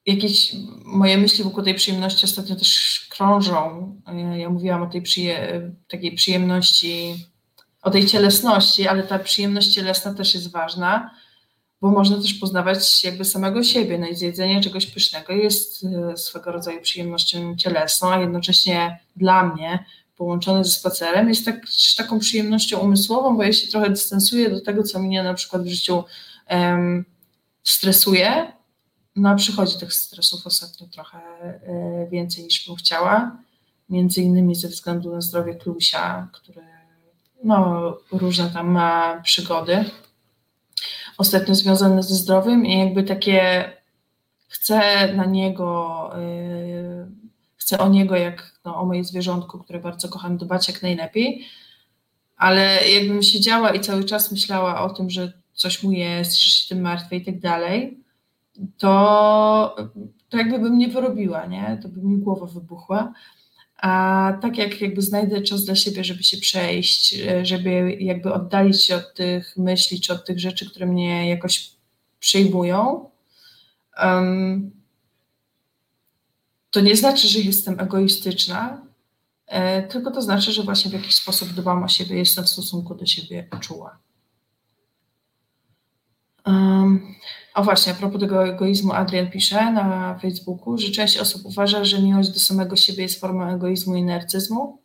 jakieś 0.05 0.55
moje 0.85 1.17
myśli 1.17 1.43
wokół 1.43 1.63
tej 1.63 1.75
przyjemności 1.75 2.25
ostatnio 2.25 2.55
też 2.55 3.05
krążą. 3.09 3.91
Ja 4.37 4.49
mówiłam 4.49 4.83
o 4.83 4.87
tej 4.87 5.01
przyje 5.01 5.61
takiej 5.87 6.15
przyjemności, 6.15 7.15
o 7.81 7.91
tej 7.91 8.05
cielesności, 8.05 8.87
ale 8.87 9.03
ta 9.03 9.19
przyjemność 9.19 9.73
cielesna 9.73 10.13
też 10.13 10.33
jest 10.33 10.51
ważna, 10.51 11.11
bo 11.81 11.91
można 11.91 12.21
też 12.21 12.33
poznawać 12.33 13.03
jakby 13.03 13.25
samego 13.25 13.63
siebie. 13.63 13.97
No 13.97 14.07
i 14.07 14.15
zjedzenie 14.15 14.61
czegoś 14.61 14.85
pysznego 14.85 15.33
jest 15.33 15.85
e, 15.85 16.17
swego 16.17 16.51
rodzaju 16.51 16.81
przyjemnością 16.81 17.55
cielesną, 17.55 18.11
a 18.11 18.19
jednocześnie 18.19 18.99
dla 19.15 19.43
mnie 19.43 19.85
połączone 20.15 20.63
ze 20.63 20.71
spacerem 20.71 21.29
jest 21.29 21.45
tak, 21.45 21.61
taką 21.97 22.19
przyjemnością 22.19 22.79
umysłową, 22.79 23.37
bo 23.37 23.43
ja 23.43 23.53
się 23.53 23.67
trochę 23.67 23.89
dystansuję 23.89 24.49
do 24.49 24.61
tego, 24.61 24.83
co 24.83 24.99
mnie 24.99 25.23
na 25.23 25.33
przykład 25.33 25.63
w 25.63 25.67
życiu 25.67 26.03
um, 26.49 27.05
stresuje, 27.63 28.53
no 29.15 29.35
przychodzi 29.35 29.79
tych 29.79 29.93
stresów 29.93 30.47
ostatnio 30.47 30.87
trochę 30.87 31.17
e, 31.17 32.07
więcej 32.11 32.43
niż 32.43 32.67
bym 32.67 32.75
chciała, 32.75 33.37
między 33.89 34.21
innymi 34.21 34.55
ze 34.55 34.67
względu 34.67 35.11
na 35.11 35.21
zdrowie 35.21 35.55
Klusia, 35.55 36.27
który 36.33 36.61
no, 37.43 37.97
różne 38.11 38.49
tam 38.49 38.67
ma 38.67 39.21
przygody. 39.23 39.85
Ostatnio 41.17 41.55
związane 41.55 42.03
ze 42.03 42.15
zdrowiem 42.15 42.65
i 42.65 42.79
jakby 42.79 43.03
takie 43.03 43.71
chcę 44.47 45.13
na 45.13 45.25
niego, 45.25 46.09
yy, 46.17 47.07
chcę 47.55 47.77
o 47.77 47.89
niego 47.89 48.15
jak 48.15 48.51
no, 48.65 48.75
o 48.75 48.85
moje 48.85 49.03
zwierzątko, 49.03 49.59
które 49.59 49.79
bardzo 49.79 50.09
kocham, 50.09 50.37
dbać 50.37 50.67
jak 50.67 50.81
najlepiej, 50.81 51.45
ale 52.37 52.89
jakbym 52.89 53.23
siedziała 53.23 53.69
i 53.69 53.79
cały 53.79 54.03
czas 54.03 54.31
myślała 54.31 54.81
o 54.81 54.89
tym, 54.89 55.09
że 55.09 55.33
coś 55.53 55.83
mu 55.83 55.91
jest, 55.91 56.41
że 56.41 56.49
się 56.49 56.69
tym 56.69 56.81
martwię 56.81 57.17
i 57.17 57.25
tak 57.25 57.39
dalej, 57.39 58.04
to, 58.77 59.75
to 60.29 60.37
jakby 60.37 60.59
bym 60.59 60.77
nie 60.77 60.87
wyrobiła, 60.87 61.45
nie? 61.45 61.79
To 61.81 61.89
by 61.89 62.01
mi 62.01 62.17
głowa 62.17 62.45
wybuchła. 62.45 63.13
A 63.77 64.33
tak 64.41 64.57
jak 64.57 64.81
jakby 64.81 65.01
znajdę 65.01 65.41
czas 65.41 65.65
dla 65.65 65.75
siebie, 65.75 66.03
żeby 66.03 66.23
się 66.23 66.37
przejść, 66.37 67.15
żeby 67.43 67.97
jakby 67.99 68.33
oddalić 68.33 68.85
się 68.85 68.95
od 68.95 69.13
tych 69.13 69.57
myśli 69.57 70.01
czy 70.01 70.13
od 70.13 70.25
tych 70.25 70.39
rzeczy, 70.39 70.69
które 70.69 70.85
mnie 70.85 71.29
jakoś 71.29 71.71
przejmują, 72.19 73.09
um, 74.03 74.71
to 76.71 76.81
nie 76.81 76.95
znaczy, 76.95 77.27
że 77.27 77.39
jestem 77.39 77.79
egoistyczna, 77.79 78.81
e, 79.47 79.83
tylko 79.83 80.11
to 80.11 80.21
znaczy, 80.21 80.51
że 80.51 80.63
właśnie 80.63 80.91
w 80.91 80.93
jakiś 80.93 81.15
sposób 81.15 81.49
dbam 81.49 81.83
o 81.83 81.87
siebie, 81.87 82.17
jestem 82.17 82.43
w 82.43 82.49
stosunku 82.49 82.95
do 82.95 83.05
siebie 83.05 83.47
czuła. 83.59 83.97
Um, 86.45 87.15
o 87.55 87.63
właśnie, 87.63 87.93
a 87.93 87.95
propos 87.95 88.21
tego 88.21 88.47
egoizmu, 88.47 88.93
Adrian 88.93 89.31
pisze 89.31 89.71
na 89.71 90.19
Facebooku, 90.21 90.77
że 90.77 90.91
część 90.91 91.17
osób 91.17 91.45
uważa, 91.45 91.85
że 91.85 92.01
miłość 92.01 92.29
do 92.29 92.39
samego 92.39 92.75
siebie 92.75 93.03
jest 93.03 93.19
formą 93.19 93.47
egoizmu 93.55 93.95
i 93.95 94.03
narcyzmu. 94.03 94.79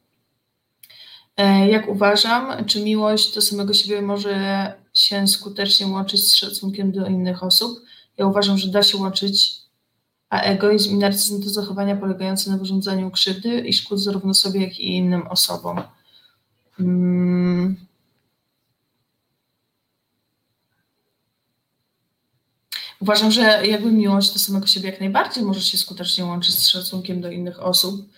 E, 1.37 1.69
jak 1.69 1.89
uważam, 1.89 2.65
czy 2.65 2.83
miłość 2.83 3.35
do 3.35 3.43
samego 3.43 3.75
siebie 3.75 4.03
może 4.03 4.75
się 4.95 5.29
skutecznie 5.29 5.87
łączyć 5.87 6.31
z 6.31 6.37
szacunkiem 6.37 6.93
do 6.93 7.07
innych 7.07 7.43
osób? 7.43 7.79
Ja 8.19 8.27
uważam, 8.27 8.59
że 8.59 8.71
da 8.71 8.83
się 8.83 8.99
łączyć, 8.99 9.53
a 10.31 10.41
egoizm 10.41 10.95
i 10.95 10.99
narcyzm 10.99 11.43
to 11.43 11.49
zachowania 11.49 11.97
polegające 11.97 12.51
na 12.51 12.57
wyrządzaniu 12.57 13.11
krzywdy 13.11 13.61
i 13.61 13.73
szkód 13.73 14.01
zarówno 14.01 14.35
sobie, 14.35 14.61
jak 14.61 14.81
i 14.81 14.97
innym 14.97 15.27
osobom. 15.27 15.81
Hmm. 16.77 17.90
Uważam, 23.01 23.31
że 23.31 23.67
jakby 23.67 23.93
miłość 23.93 24.33
do 24.33 24.39
samego 24.39 24.67
siebie 24.67 24.91
jak 24.91 25.01
najbardziej 25.01 25.45
może 25.45 25.61
się 25.61 25.79
skutecznie 25.79 26.25
łączyć 26.25 26.55
z 26.55 26.69
szacunkiem 26.69 27.21
do 27.21 27.31
innych 27.31 27.63
osób. 27.63 28.09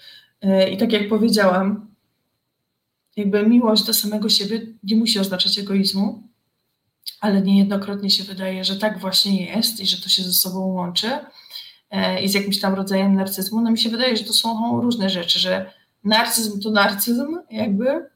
E, 0.40 0.70
I 0.70 0.76
tak 0.76 0.92
jak 0.92 1.08
powiedziałam, 1.08 1.86
jakby 3.16 3.46
miłość 3.46 3.84
do 3.84 3.94
samego 3.94 4.28
siebie 4.28 4.66
nie 4.82 4.96
musi 4.96 5.18
oznaczać 5.18 5.58
egoizmu, 5.58 6.22
ale 7.20 7.42
niejednokrotnie 7.42 8.10
się 8.10 8.24
wydaje, 8.24 8.64
że 8.64 8.76
tak 8.76 8.98
właśnie 8.98 9.46
jest 9.46 9.80
i 9.80 9.86
że 9.86 10.02
to 10.02 10.08
się 10.08 10.22
ze 10.22 10.32
sobą 10.32 10.58
łączy 10.58 11.10
e, 11.90 12.22
i 12.22 12.28
z 12.28 12.34
jakimś 12.34 12.60
tam 12.60 12.74
rodzajem 12.74 13.14
narcyzmu. 13.14 13.60
No 13.60 13.70
mi 13.70 13.78
się 13.78 13.90
wydaje, 13.90 14.16
że 14.16 14.24
to 14.24 14.32
są 14.32 14.80
różne 14.80 15.10
rzeczy, 15.10 15.38
że 15.38 15.72
narcyzm 16.04 16.60
to 16.60 16.70
narcyzm 16.70 17.38
jakby. 17.50 18.12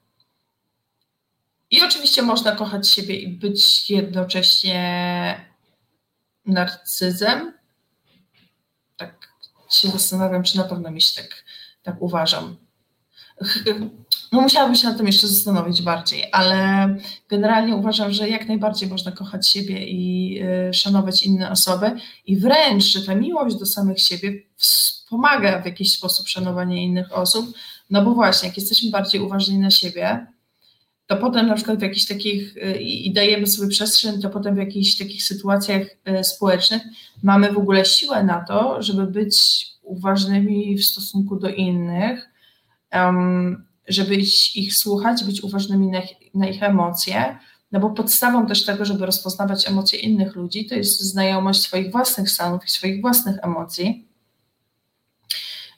I 1.70 1.82
oczywiście 1.82 2.22
można 2.22 2.52
kochać 2.52 2.90
siebie 2.90 3.16
i 3.16 3.28
być 3.28 3.90
jednocześnie 3.90 5.55
narcyzem. 6.46 7.52
Tak 8.96 9.28
się 9.70 9.88
zastanawiam, 9.88 10.42
czy 10.42 10.56
na 10.56 10.64
pewno 10.64 10.90
mi 10.90 11.02
się 11.02 11.22
tak, 11.22 11.44
tak 11.82 12.02
uważam. 12.02 12.56
No 14.32 14.40
musiałabym 14.40 14.76
się 14.76 14.88
nad 14.88 14.96
tym 14.96 15.06
jeszcze 15.06 15.28
zastanowić 15.28 15.82
bardziej, 15.82 16.24
ale 16.32 16.88
generalnie 17.28 17.76
uważam, 17.76 18.12
że 18.12 18.28
jak 18.28 18.48
najbardziej 18.48 18.88
można 18.88 19.12
kochać 19.12 19.48
siebie 19.48 19.86
i 19.86 20.38
y, 20.68 20.74
szanować 20.74 21.22
inne 21.22 21.50
osoby 21.50 21.90
i 22.26 22.36
wręcz, 22.36 22.84
że 22.84 23.02
ta 23.02 23.14
miłość 23.14 23.56
do 23.56 23.66
samych 23.66 24.00
siebie 24.00 24.42
wspomaga 24.56 25.62
w 25.62 25.66
jakiś 25.66 25.92
sposób 25.92 26.28
szanowanie 26.28 26.84
innych 26.84 27.12
osób, 27.12 27.46
no 27.90 28.04
bo 28.04 28.14
właśnie, 28.14 28.48
jak 28.48 28.56
jesteśmy 28.56 28.90
bardziej 28.90 29.20
uważni 29.20 29.58
na 29.58 29.70
siebie, 29.70 30.26
to 31.06 31.16
potem 31.16 31.46
na 31.46 31.54
przykład 31.54 31.78
w 31.78 31.82
jakichś 31.82 32.06
takich 32.06 32.56
y, 32.56 32.78
i 32.80 33.12
dajemy 33.12 33.46
sobie 33.46 33.68
przestrzeń, 33.68 34.20
to 34.20 34.30
potem 34.30 34.54
w 34.54 34.58
jakichś 34.58 34.98
takich 34.98 35.24
sytuacjach 35.24 35.82
y, 36.20 36.24
społecznych 36.24 36.82
mamy 37.22 37.52
w 37.52 37.58
ogóle 37.58 37.84
siłę 37.84 38.24
na 38.24 38.44
to, 38.44 38.82
żeby 38.82 39.06
być 39.06 39.66
uważnymi 39.82 40.78
w 40.78 40.84
stosunku 40.84 41.36
do 41.36 41.48
innych, 41.48 42.28
żeby 43.88 44.14
ich 44.54 44.74
słuchać, 44.74 45.24
być 45.24 45.42
uważnymi 45.42 45.86
na, 45.86 46.02
na 46.34 46.48
ich 46.48 46.62
emocje, 46.62 47.38
no 47.72 47.80
bo 47.80 47.90
podstawą 47.90 48.46
też 48.46 48.64
tego, 48.64 48.84
żeby 48.84 49.06
rozpoznawać 49.06 49.68
emocje 49.68 49.98
innych 49.98 50.36
ludzi, 50.36 50.66
to 50.66 50.74
jest 50.74 51.00
znajomość 51.00 51.60
swoich 51.60 51.92
własnych 51.92 52.30
stanów 52.30 52.64
i 52.66 52.70
swoich 52.70 53.00
własnych 53.00 53.36
emocji. 53.42 54.05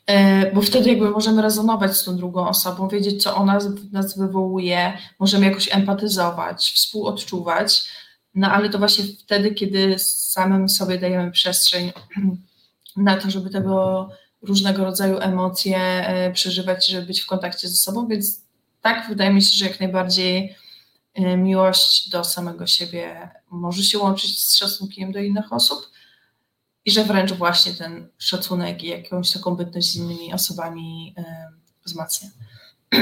E, 0.09 0.53
bo 0.53 0.63
wtedy 0.63 0.89
jakby 0.91 1.11
możemy 1.11 1.43
rezonować 1.43 1.97
z 1.97 2.05
tą 2.05 2.17
drugą 2.17 2.49
osobą, 2.49 2.89
wiedzieć, 2.89 3.23
co 3.23 3.37
ona 3.37 3.61
w 3.61 3.93
nas 3.93 4.19
wywołuje, 4.19 4.99
możemy 5.19 5.47
jakoś 5.47 5.75
empatyzować, 5.75 6.73
współodczuwać, 6.75 7.89
no 8.35 8.51
ale 8.51 8.71
to 8.71 8.79
właśnie 8.79 9.05
wtedy, 9.05 9.55
kiedy 9.55 9.99
samym 9.99 10.69
sobie 10.69 10.99
dajemy 10.99 11.31
przestrzeń 11.31 11.93
na 12.97 13.17
to, 13.17 13.31
żeby 13.31 13.51
tego 13.51 14.09
różnego 14.43 14.85
rodzaju 14.85 15.19
emocje 15.19 15.79
e, 15.79 16.33
przeżywać, 16.33 16.87
żeby 16.87 17.07
być 17.07 17.21
w 17.21 17.27
kontakcie 17.27 17.69
ze 17.69 17.77
sobą, 17.77 18.09
więc 18.09 18.43
tak, 18.83 19.09
wydaje 19.09 19.31
mi 19.31 19.43
się, 19.43 19.57
że 19.57 19.67
jak 19.67 19.81
najbardziej 19.81 20.57
e, 21.15 21.37
miłość 21.37 22.11
do 22.11 22.25
samego 22.25 22.67
siebie 22.67 23.31
może 23.51 23.83
się 23.83 23.99
łączyć 23.99 24.45
z 24.45 24.57
szacunkiem 24.57 25.13
do 25.13 25.19
innych 25.19 25.53
osób, 25.53 25.91
i 26.89 26.91
że 26.91 27.05
wręcz 27.05 27.33
właśnie 27.33 27.75
ten 27.75 28.09
szacunek 28.19 28.83
i 28.85 28.87
jakąś 28.87 29.33
taką 29.33 29.57
bytność 29.57 29.93
z 29.93 29.97
innymi 29.97 30.35
osobami 30.35 31.15
wzmacnia. 31.85 32.29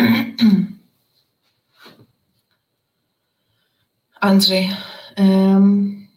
Andrzej. 4.20 4.70
Um, 5.18 6.08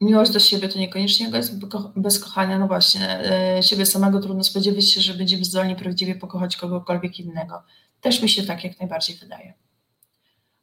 miłość 0.00 0.32
do 0.32 0.40
siebie 0.40 0.68
to 0.68 0.78
niekoniecznie 0.78 1.28
bez, 1.28 1.50
bez 1.96 2.20
kochania. 2.20 2.58
No 2.58 2.66
właśnie, 2.66 3.20
e, 3.58 3.62
siebie 3.62 3.86
samego 3.86 4.20
trudno 4.20 4.44
spodziewać 4.44 4.90
się, 4.90 5.00
że 5.00 5.14
będziemy 5.14 5.44
zdolni 5.44 5.76
prawdziwie 5.76 6.14
pokochać 6.14 6.56
kogokolwiek 6.56 7.20
innego. 7.20 7.62
Też 8.00 8.22
mi 8.22 8.28
się 8.28 8.42
tak 8.42 8.64
jak 8.64 8.80
najbardziej 8.80 9.16
wydaje. 9.16 9.54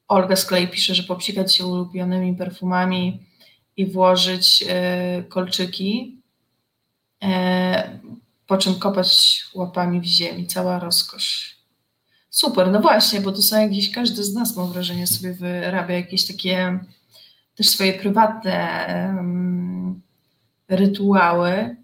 Olga 0.08 0.36
z 0.36 0.45
kolei 0.45 0.67
pisze, 0.67 0.95
że 0.95 1.03
popsikać 1.03 1.55
się 1.55 1.65
ulubionymi 1.65 2.36
perfumami 2.36 3.28
i 3.79 3.85
włożyć 3.85 4.63
e, 4.67 5.23
kolczyki, 5.29 6.17
e, 7.23 7.99
po 8.47 8.57
czym 8.57 8.75
kopać 8.75 9.43
łapami 9.53 10.01
w 10.01 10.05
ziemi. 10.05 10.47
Cała 10.47 10.79
rozkosz. 10.79 11.55
Super, 12.29 12.71
no 12.71 12.81
właśnie, 12.81 13.21
bo 13.21 13.31
to 13.31 13.41
są 13.41 13.61
jakieś, 13.61 13.91
każdy 13.91 14.23
z 14.23 14.33
nas 14.33 14.55
mam 14.55 14.71
wrażenie 14.71 15.07
sobie 15.07 15.33
wyrabia 15.33 15.95
jakieś 15.95 16.27
takie 16.27 16.79
też 17.55 17.69
swoje 17.69 17.93
prywatne 17.93 19.13
um, 19.15 20.01
rytuały. 20.67 21.75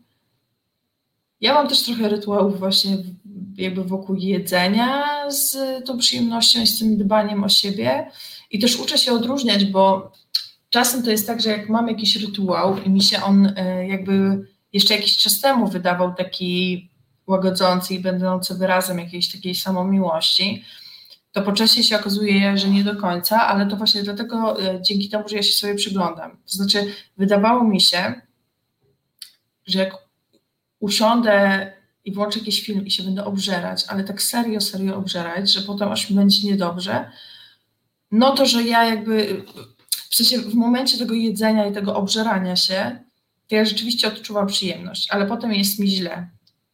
Ja 1.42 1.54
mam 1.54 1.68
też 1.68 1.84
trochę 1.84 2.10
rytuałów 2.10 2.60
właśnie 2.60 2.98
jakby 3.58 3.84
wokół 3.84 4.16
jedzenia 4.16 5.06
z 5.32 5.58
tą 5.86 5.98
przyjemnością 5.98 6.62
i 6.62 6.68
z 6.68 6.80
tym 6.80 6.98
dbaniem 6.98 7.44
o 7.44 7.50
siebie 7.50 8.12
i 8.52 8.60
też 8.60 8.80
uczę 8.80 8.98
się 8.98 9.12
odróżniać, 9.14 9.66
bo 9.66 10.12
czasem 10.76 11.04
to 11.04 11.12
jest 11.12 11.28
tak, 11.28 11.42
że 11.42 11.50
jak 11.50 11.70
mam 11.70 11.88
jakiś 11.88 12.16
rytuał 12.16 12.84
i 12.84 12.90
mi 12.90 13.02
się 13.02 13.24
on 13.24 13.54
e, 13.58 13.88
jakby 13.88 14.46
jeszcze 14.74 14.96
jakiś 14.96 15.18
czas 15.18 15.42
temu 15.42 15.68
wydawał 15.68 16.14
taki 16.14 16.90
łagodzący 17.28 17.94
i 17.94 18.00
będący 18.00 18.56
wyrazem 18.56 19.00
jakiejś 19.00 19.32
takiej 19.32 19.56
samomiłości, 19.56 20.64
to 21.32 21.42
po 21.42 21.52
czasie 21.52 21.84
się 21.84 22.00
okazuje, 22.00 22.58
że 22.58 22.70
nie 22.70 22.84
do 22.84 22.96
końca, 22.96 23.48
ale 23.48 23.66
to 23.66 23.76
właśnie 23.76 24.04
dlatego 24.04 24.62
e, 24.64 24.82
dzięki 24.82 25.10
temu, 25.10 25.30
że 25.30 25.36
ja 25.36 25.44
się 25.44 25.54
sobie 25.54 25.76
przyglądam. 25.76 26.32
To 26.32 26.58
znaczy, 26.58 26.94
wydawało 27.18 27.64
mi 27.64 27.82
się, 27.82 28.22
że 29.68 29.80
jak 29.80 29.94
usiądę 30.80 31.72
i 32.06 32.12
włączę 32.12 32.40
jakiś 32.40 32.66
film 32.66 32.86
i 32.86 32.92
się 32.92 33.04
będę 33.04 33.26
obżerać, 33.26 33.86
ale 33.88 34.04
tak 34.04 34.22
serio, 34.22 34.62
serio 34.62 34.96
obżerać, 34.98 35.54
że 35.54 35.62
potem 35.62 35.92
aż 35.92 36.14
będzie 36.14 36.48
niedobrze, 36.48 37.12
no 38.12 38.36
to, 38.36 38.46
że 38.46 38.64
ja 38.64 38.86
jakby 38.86 39.44
w 40.16 40.18
sensie 40.18 40.42
w 40.42 40.54
momencie 40.54 40.98
tego 40.98 41.14
jedzenia 41.14 41.68
i 41.68 41.74
tego 41.74 41.96
obżerania 41.96 42.56
się, 42.56 43.00
to 43.48 43.56
ja 43.56 43.66
rzeczywiście 43.66 44.08
odczuwam 44.08 44.48
przyjemność, 44.48 45.08
ale 45.12 45.26
potem 45.26 45.54
jest 45.54 45.80
mi 45.80 45.88
źle. 45.88 46.30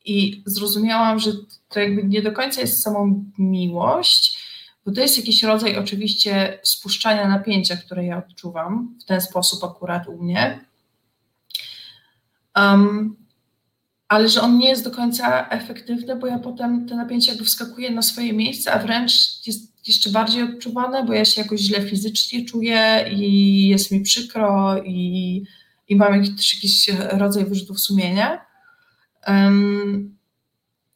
I 0.05 0.43
zrozumiałam, 0.45 1.19
że 1.19 1.31
to 1.69 1.79
jakby 1.79 2.03
nie 2.03 2.21
do 2.21 2.31
końca 2.31 2.61
jest 2.61 2.83
samą 2.83 3.25
miłość, 3.37 4.39
bo 4.85 4.91
to 4.91 5.01
jest 5.01 5.17
jakiś 5.17 5.43
rodzaj 5.43 5.77
oczywiście 5.77 6.59
spuszczania 6.63 7.27
napięcia, 7.27 7.77
które 7.77 8.05
ja 8.05 8.17
odczuwam 8.17 8.97
w 9.01 9.05
ten 9.05 9.21
sposób 9.21 9.63
akurat 9.63 10.07
u 10.07 10.23
mnie. 10.23 10.65
Um, 12.55 13.15
ale 14.07 14.29
że 14.29 14.41
on 14.41 14.57
nie 14.57 14.69
jest 14.69 14.83
do 14.83 14.91
końca 14.91 15.49
efektywny, 15.49 16.15
bo 16.15 16.27
ja 16.27 16.39
potem 16.39 16.87
to 16.87 16.95
napięcie 16.95 17.31
jakby 17.31 17.45
wskakuje 17.45 17.91
na 17.91 18.01
swoje 18.01 18.33
miejsce, 18.33 18.73
a 18.73 18.79
wręcz 18.79 19.47
jest 19.47 19.70
jeszcze 19.87 20.09
bardziej 20.09 20.43
odczuwane, 20.43 21.05
bo 21.05 21.13
ja 21.13 21.25
się 21.25 21.41
jakoś 21.41 21.59
źle 21.59 21.81
fizycznie 21.81 22.45
czuję 22.45 23.05
i 23.11 23.67
jest 23.67 23.91
mi 23.91 24.01
przykro 24.01 24.83
i, 24.85 25.43
i 25.87 25.95
mam 25.95 26.15
jakiś, 26.15 26.55
jakiś 26.55 26.89
rodzaj 27.11 27.45
wyrzutów 27.45 27.79
sumienia. 27.79 28.45
Um, 29.27 30.17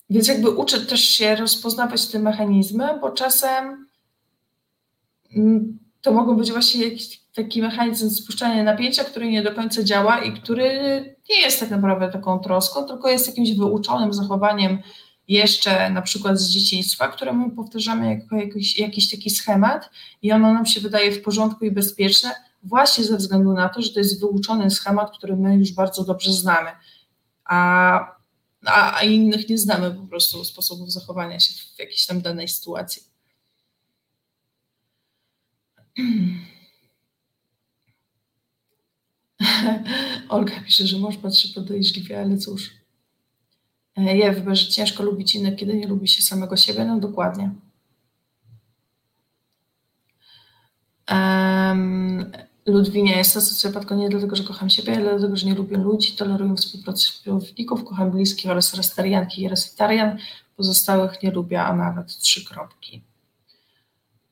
więc 0.10 0.28
jakby 0.28 0.50
uczę 0.50 0.80
też 0.80 1.02
się 1.02 1.36
rozpoznawać 1.36 2.08
te 2.08 2.19
mechanizmy, 2.19 2.88
bo 3.02 3.12
czasem 3.12 3.88
mm, 5.36 5.80
to 6.02 6.13
mogą 6.13 6.38
być 6.38 6.52
właśnie 6.52 6.84
jakiś 6.84 7.26
taki 7.36 7.62
mechanizm 7.62 8.10
spuszczania 8.10 8.63
napięcia, 8.63 9.04
który 9.04 9.32
nie 9.32 9.43
do 9.43 9.52
końca 9.52 9.84
działa 9.84 10.24
i 10.24 10.34
który 10.34 10.65
nie 11.30 11.41
jest 11.41 11.60
tak 11.60 11.69
naprawdę 11.69 12.12
taką 12.12 12.39
troską, 12.39 12.88
tylko 12.88 13.10
jest 13.10 13.28
jakimś 13.28 13.52
wyuczonym 13.54 14.13
zachowaniem 14.13 14.80
jeszcze 15.27 15.89
na 15.89 16.01
przykład 16.01 16.39
z 16.39 16.49
dzieciństwa, 16.49 17.07
któremu 17.07 17.51
powtarzamy 17.51 18.09
jako 18.09 18.35
jakiś, 18.35 18.79
jakiś 18.79 19.11
taki 19.11 19.29
schemat 19.29 19.89
i 20.21 20.31
ono 20.31 20.53
nam 20.53 20.65
się 20.65 20.81
wydaje 20.81 21.11
w 21.11 21.21
porządku 21.21 21.65
i 21.65 21.71
bezpieczne 21.71 22.31
właśnie 22.63 23.03
ze 23.03 23.17
względu 23.17 23.53
na 23.53 23.69
to, 23.69 23.81
że 23.81 23.89
to 23.89 23.99
jest 23.99 24.19
wyuczony 24.19 24.71
schemat, 24.71 25.17
który 25.17 25.35
my 25.35 25.57
już 25.57 25.71
bardzo 25.71 26.03
dobrze 26.03 26.33
znamy, 26.33 26.69
a, 27.43 27.99
a, 28.65 28.97
a 28.97 29.01
innych 29.01 29.49
nie 29.49 29.57
znamy 29.57 29.91
po 29.91 30.07
prostu 30.07 30.45
sposobów 30.45 30.91
zachowania 30.91 31.39
się 31.39 31.53
w 31.75 31.79
jakiejś 31.79 32.05
tam 32.05 32.21
danej 32.21 32.47
sytuacji. 32.47 33.03
Olga 40.29 40.59
pisze, 40.65 40.88
że 40.88 40.97
mąż 40.97 41.17
patrzy 41.17 41.53
podejrzliwie, 41.53 42.21
ale 42.21 42.38
cóż. 42.38 42.85
E, 43.97 44.17
Jew, 44.17 44.38
że 44.51 44.67
ciężko 44.67 45.03
lubić 45.03 45.36
innych, 45.36 45.55
kiedy 45.55 45.73
nie 45.73 45.88
lubi 45.88 46.08
się 46.08 46.23
samego 46.23 46.58
siebie. 46.58 46.86
No 46.86 46.99
dokładnie. 46.99 47.51
Um, 51.12 52.31
Ludwinia 52.65 53.17
jest 53.17 53.34
to 53.34 53.41
socjopatką 53.41 53.97
nie 53.97 54.10
dlatego, 54.10 54.36
że 54.36 54.43
kocham 54.43 54.69
siebie, 54.69 54.95
ale 54.95 55.10
dlatego, 55.10 55.38
że 55.38 55.47
nie 55.47 55.55
lubię 55.55 55.77
ludzi, 55.77 56.13
toleruję 56.13 56.55
współpracowników, 56.55 57.84
kocham 57.84 58.12
bliskich 58.12 58.51
oraz 58.51 58.73
restarianki 58.73 59.41
i 59.41 59.49
restarian. 59.49 60.17
Pozostałych 60.58 61.23
nie 61.23 61.31
lubię, 61.31 61.63
a 61.63 61.75
nawet 61.75 62.17
trzy 62.17 62.45
kropki. 62.45 63.03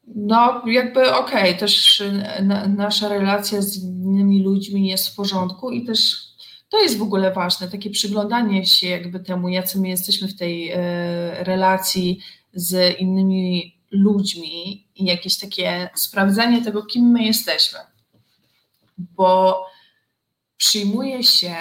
No, 0.07 0.61
jakby 0.67 1.15
okej, 1.15 1.49
okay, 1.49 1.53
też 1.53 2.03
na, 2.41 2.67
nasza 2.67 3.09
relacja 3.09 3.61
z 3.61 3.83
innymi 3.83 4.43
ludźmi 4.43 4.87
jest 4.87 5.09
w 5.09 5.15
porządku 5.15 5.71
i 5.71 5.85
też 5.85 6.32
to 6.73 6.81
jest 6.81 6.97
w 6.97 7.01
ogóle 7.01 7.33
ważne, 7.33 7.67
takie 7.67 7.89
przyglądanie 7.89 8.65
się 8.65 8.87
jakby 8.87 9.19
temu, 9.19 9.49
jacy 9.49 9.79
my 9.79 9.89
jesteśmy 9.89 10.27
w 10.27 10.37
tej 10.37 10.71
y, 10.71 10.77
relacji 11.43 12.19
z 12.53 12.99
innymi 12.99 13.77
ludźmi 13.91 14.87
i 14.95 15.05
jakieś 15.05 15.37
takie 15.37 15.89
sprawdzanie 15.95 16.63
tego, 16.63 16.85
kim 16.85 17.05
my 17.05 17.23
jesteśmy. 17.23 17.79
Bo 18.97 19.65
przyjmuje 20.57 21.23
się, 21.23 21.55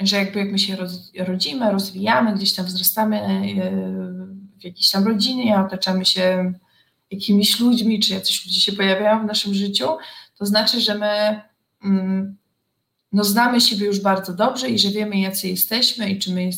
że 0.00 0.16
jakby 0.16 0.38
jak 0.38 0.52
my 0.52 0.58
się 0.58 0.76
rodzimy, 1.18 1.72
rozwijamy, 1.72 2.34
gdzieś 2.34 2.54
tam 2.54 2.66
wzrastamy 2.66 3.16
y, 3.16 4.60
w 4.60 4.64
jakiejś 4.64 4.90
tam 4.90 5.06
rodzinie, 5.06 5.60
otaczamy 5.66 6.04
się 6.04 6.52
jakimiś 7.10 7.60
ludźmi, 7.60 8.00
czy 8.00 8.14
jacyś 8.14 8.46
ludzie 8.46 8.60
się 8.60 8.72
pojawiają 8.72 9.22
w 9.22 9.26
naszym 9.26 9.54
życiu, 9.54 9.88
to 10.38 10.46
znaczy, 10.46 10.80
że 10.80 10.94
my 10.94 11.42
mm, 11.84 12.36
no, 13.16 13.24
znamy 13.24 13.60
siebie 13.60 13.86
już 13.86 14.00
bardzo 14.00 14.34
dobrze 14.34 14.68
i 14.68 14.78
że 14.78 14.90
wiemy, 14.90 15.18
jacy 15.18 15.48
jesteśmy 15.48 16.10
i 16.10 16.18
czy 16.18 16.32
my 16.32 16.50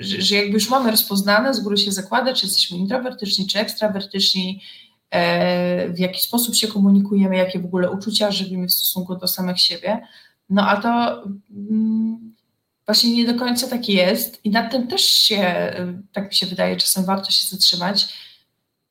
że, 0.00 0.22
że 0.22 0.36
jakby 0.36 0.52
już 0.52 0.70
mamy 0.70 0.90
rozpoznane, 0.90 1.54
z 1.54 1.60
góry 1.60 1.76
się 1.76 1.92
zakłada, 1.92 2.34
czy 2.34 2.46
jesteśmy 2.46 2.78
introwertyczni, 2.78 3.46
czy 3.46 3.58
ekstrawertyczni, 3.58 4.62
e, 5.10 5.88
w 5.88 5.98
jaki 5.98 6.20
sposób 6.20 6.54
się 6.54 6.68
komunikujemy, 6.68 7.36
jakie 7.36 7.58
w 7.58 7.64
ogóle 7.64 7.90
uczucia 7.90 8.30
żywimy 8.30 8.66
w 8.66 8.72
stosunku 8.72 9.16
do 9.16 9.28
samych 9.28 9.60
siebie. 9.60 10.06
No 10.50 10.68
a 10.68 10.76
to 10.76 11.22
mm, 11.50 12.34
właśnie 12.86 13.14
nie 13.14 13.32
do 13.32 13.38
końca 13.38 13.68
tak 13.68 13.88
jest 13.88 14.44
i 14.44 14.50
nad 14.50 14.70
tym 14.70 14.86
też 14.86 15.02
się, 15.02 15.72
tak 16.12 16.28
mi 16.28 16.34
się 16.34 16.46
wydaje, 16.46 16.76
czasem 16.76 17.04
warto 17.04 17.30
się 17.30 17.46
zatrzymać, 17.46 18.14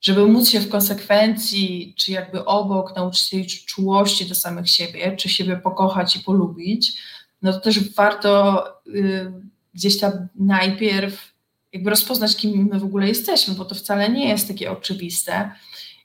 żeby 0.01 0.27
móc 0.27 0.49
się 0.49 0.59
w 0.59 0.69
konsekwencji, 0.69 1.93
czy 1.97 2.11
jakby 2.11 2.45
obok 2.45 2.95
nauczyć 2.95 3.29
tej 3.29 3.47
czułości 3.47 4.25
do 4.25 4.35
samych 4.35 4.69
siebie, 4.69 5.15
czy 5.17 5.29
siebie 5.29 5.57
pokochać 5.57 6.15
i 6.15 6.19
polubić, 6.19 7.01
no 7.41 7.53
to 7.53 7.59
też 7.59 7.93
warto 7.93 8.63
y, 8.87 9.31
gdzieś 9.73 9.99
tam 9.99 10.11
najpierw 10.35 11.31
jakby 11.73 11.89
rozpoznać, 11.89 12.35
kim 12.35 12.67
my 12.71 12.79
w 12.79 12.83
ogóle 12.83 13.07
jesteśmy, 13.07 13.53
bo 13.53 13.65
to 13.65 13.75
wcale 13.75 14.09
nie 14.09 14.29
jest 14.29 14.47
takie 14.47 14.71
oczywiste. 14.71 15.51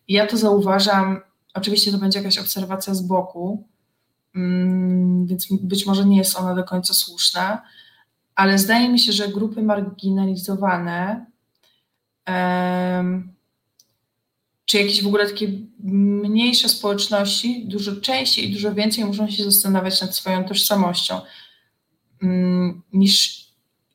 I 0.09 0.13
ja 0.13 0.27
to 0.27 0.37
zauważam, 0.37 1.21
oczywiście 1.55 1.93
to 1.93 1.99
będzie 1.99 2.19
jakaś 2.19 2.39
obserwacja 2.39 2.95
z 2.95 3.03
boku, 3.03 3.65
mm, 4.35 5.27
więc 5.27 5.47
być 5.51 5.87
może 5.87 6.05
nie 6.05 6.17
jest 6.17 6.37
ona 6.37 6.55
do 6.55 6.65
końca 6.65 6.95
słuszna, 6.95 7.63
ale 8.35 8.59
zdaje 8.59 8.89
mi 8.89 8.99
się, 8.99 9.13
że 9.13 9.29
grupy 9.29 9.63
marginalizowane, 9.63 11.27
czy 14.67 14.79
jakieś 14.79 15.03
w 15.03 15.07
ogóle 15.07 15.27
takie 15.27 15.49
mniejsze 15.81 16.69
społeczności 16.69 17.65
dużo 17.67 17.97
częściej 17.97 18.45
i 18.45 18.53
dużo 18.53 18.75
więcej 18.75 19.05
muszą 19.05 19.31
się 19.31 19.45
zastanawiać 19.45 20.01
nad 20.01 20.17
swoją 20.17 20.45
tożsamością 20.45 21.21
mm, 22.23 22.83
niż 22.93 23.47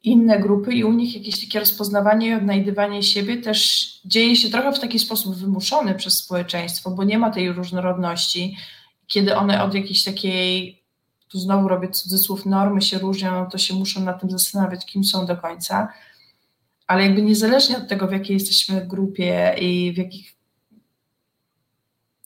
inne 0.04 0.40
grupy 0.40 0.74
i 0.74 0.84
u 0.84 0.92
nich 0.92 1.16
jakieś 1.16 1.46
takie 1.46 1.60
rozpoznawanie 1.60 2.28
i 2.28 2.34
odnajdywanie 2.34 3.04
siebie 3.04 3.38
też 3.38 3.90
dzieje 4.06 4.36
się 4.36 4.50
trochę 4.50 4.74
w 4.74 4.80
taki 4.80 5.00
sposób 5.00 5.36
wymuszony 5.36 5.96
przez 5.96 6.18
społeczeństwo, 6.18 6.92
bo 6.92 7.04
nie 7.04 7.18
ma 7.18 7.30
tej 7.30 7.52
różnorodności. 7.52 8.58
Kiedy 9.08 9.36
one 9.36 9.64
od 9.64 9.74
jakiejś 9.74 10.04
takiej, 10.04 10.82
tu 11.28 11.40
znowu 11.40 11.68
robię 11.68 11.90
cudzysłów, 11.90 12.46
normy 12.46 12.82
się 12.82 13.00
różnią, 13.00 13.32
no 13.32 13.50
to 13.50 13.58
się 13.58 13.74
muszą 13.74 14.02
nad 14.02 14.22
tym 14.22 14.32
zastanawiać, 14.32 14.86
kim 14.86 15.04
są 15.04 15.26
do 15.26 15.38
końca. 15.38 15.94
Ale 16.88 17.04
jakby 17.04 17.22
niezależnie 17.22 17.78
od 17.78 17.88
tego, 17.88 18.08
w 18.08 18.12
jakiej 18.12 18.34
jesteśmy 18.34 18.86
grupie 18.88 19.56
i 19.60 19.94
w 19.94 19.98
jakich 19.98 20.40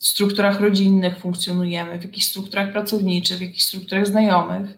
strukturach 0.08 0.62
rodzinnych 0.62 1.18
funkcjonujemy, 1.18 2.00
w 2.00 2.04
jakichś 2.04 2.26
strukturach 2.26 2.72
pracowniczych, 2.72 3.38
w 3.38 3.42
jakichś 3.42 3.64
strukturach 3.64 4.08
znajomych. 4.08 4.78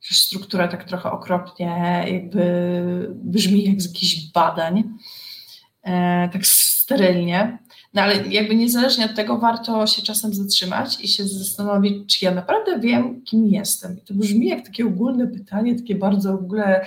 Struktura 0.00 0.68
tak 0.68 0.84
trochę 0.84 1.10
okropnie 1.10 2.04
jakby 2.06 2.44
brzmi 3.14 3.64
jak 3.64 3.82
z 3.82 3.86
jakichś 3.86 4.32
badań, 4.32 4.84
e, 5.82 6.28
tak 6.32 6.46
sterylnie. 6.46 7.58
No 7.94 8.02
ale 8.02 8.26
jakby 8.26 8.54
niezależnie 8.54 9.04
od 9.04 9.14
tego 9.14 9.38
warto 9.38 9.86
się 9.86 10.02
czasem 10.02 10.34
zatrzymać 10.34 11.00
i 11.00 11.08
się 11.08 11.28
zastanowić, 11.28 12.16
czy 12.16 12.24
ja 12.24 12.34
naprawdę 12.34 12.78
wiem, 12.78 13.22
kim 13.22 13.46
jestem. 13.46 13.98
I 13.98 14.00
to 14.00 14.14
brzmi 14.14 14.48
jak 14.48 14.64
takie 14.64 14.86
ogólne 14.86 15.26
pytanie, 15.26 15.74
takie 15.74 15.94
bardzo 15.94 16.32
w 16.32 16.40
ogóle 16.40 16.86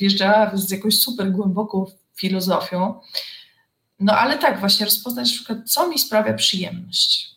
wjeżdżała 0.00 0.56
z 0.56 0.70
jakąś 0.70 1.00
super 1.00 1.32
głęboką 1.32 1.86
filozofią. 2.16 2.94
No 4.02 4.18
ale 4.18 4.38
tak, 4.38 4.60
właśnie 4.60 4.86
rozpoznać 4.86 5.30
na 5.30 5.34
przykład, 5.34 5.70
co 5.70 5.88
mi 5.88 5.98
sprawia 5.98 6.34
przyjemność. 6.34 7.34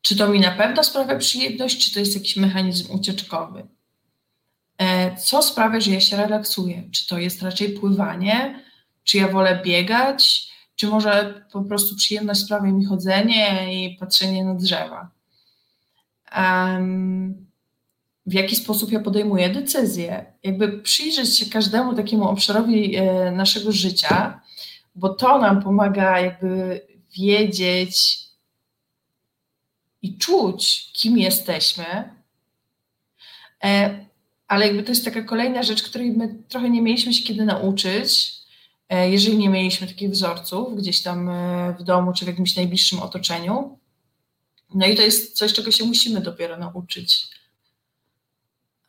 Czy 0.00 0.16
to 0.16 0.28
mi 0.28 0.40
na 0.40 0.50
pewno 0.50 0.84
sprawia 0.84 1.16
przyjemność, 1.16 1.84
czy 1.84 1.94
to 1.94 2.00
jest 2.00 2.14
jakiś 2.14 2.36
mechanizm 2.36 2.94
ucieczkowy? 2.94 3.66
E, 4.78 5.16
co 5.16 5.42
sprawia, 5.42 5.80
że 5.80 5.90
ja 5.90 6.00
się 6.00 6.16
relaksuję? 6.16 6.82
Czy 6.92 7.06
to 7.06 7.18
jest 7.18 7.42
raczej 7.42 7.68
pływanie? 7.68 8.64
Czy 9.04 9.18
ja 9.18 9.28
wolę 9.28 9.60
biegać? 9.64 10.52
Czy 10.76 10.86
może 10.86 11.44
po 11.52 11.62
prostu 11.62 11.96
przyjemność 11.96 12.40
sprawia 12.40 12.70
mi 12.70 12.84
chodzenie 12.84 13.68
i 13.84 13.96
patrzenie 13.96 14.44
na 14.44 14.54
drzewa? 14.54 15.10
Um, 16.36 17.46
w 18.26 18.32
jaki 18.32 18.56
sposób 18.56 18.92
ja 18.92 19.00
podejmuję 19.00 19.48
decyzje. 19.48 20.32
Jakby 20.42 20.78
przyjrzeć 20.78 21.38
się 21.38 21.46
każdemu 21.46 21.94
takiemu 21.94 22.28
obszarowi 22.28 22.96
e, 22.96 23.30
naszego 23.30 23.72
życia, 23.72 24.40
bo 24.94 25.08
to 25.08 25.38
nam 25.38 25.62
pomaga 25.62 26.20
jakby 26.20 26.80
wiedzieć 27.18 28.22
i 30.02 30.18
czuć, 30.18 30.90
kim 30.92 31.18
jesteśmy. 31.18 32.14
E, 33.64 34.04
ale 34.48 34.66
jakby 34.66 34.82
to 34.82 34.92
jest 34.92 35.04
taka 35.04 35.22
kolejna 35.22 35.62
rzecz, 35.62 35.82
której 35.82 36.10
my 36.10 36.34
trochę 36.48 36.70
nie 36.70 36.82
mieliśmy 36.82 37.14
się 37.14 37.24
kiedy 37.24 37.44
nauczyć, 37.44 38.32
e, 38.88 39.10
jeżeli 39.10 39.38
nie 39.38 39.48
mieliśmy 39.48 39.86
takich 39.86 40.10
wzorców 40.10 40.76
gdzieś 40.76 41.02
tam 41.02 41.30
w 41.78 41.82
domu 41.82 42.12
czy 42.12 42.24
w 42.24 42.28
jakimś 42.28 42.56
najbliższym 42.56 43.00
otoczeniu. 43.00 43.78
No 44.74 44.86
i 44.86 44.96
to 44.96 45.02
jest 45.02 45.36
coś, 45.36 45.52
czego 45.52 45.70
się 45.70 45.84
musimy 45.84 46.20
dopiero 46.20 46.56
nauczyć. 46.56 47.26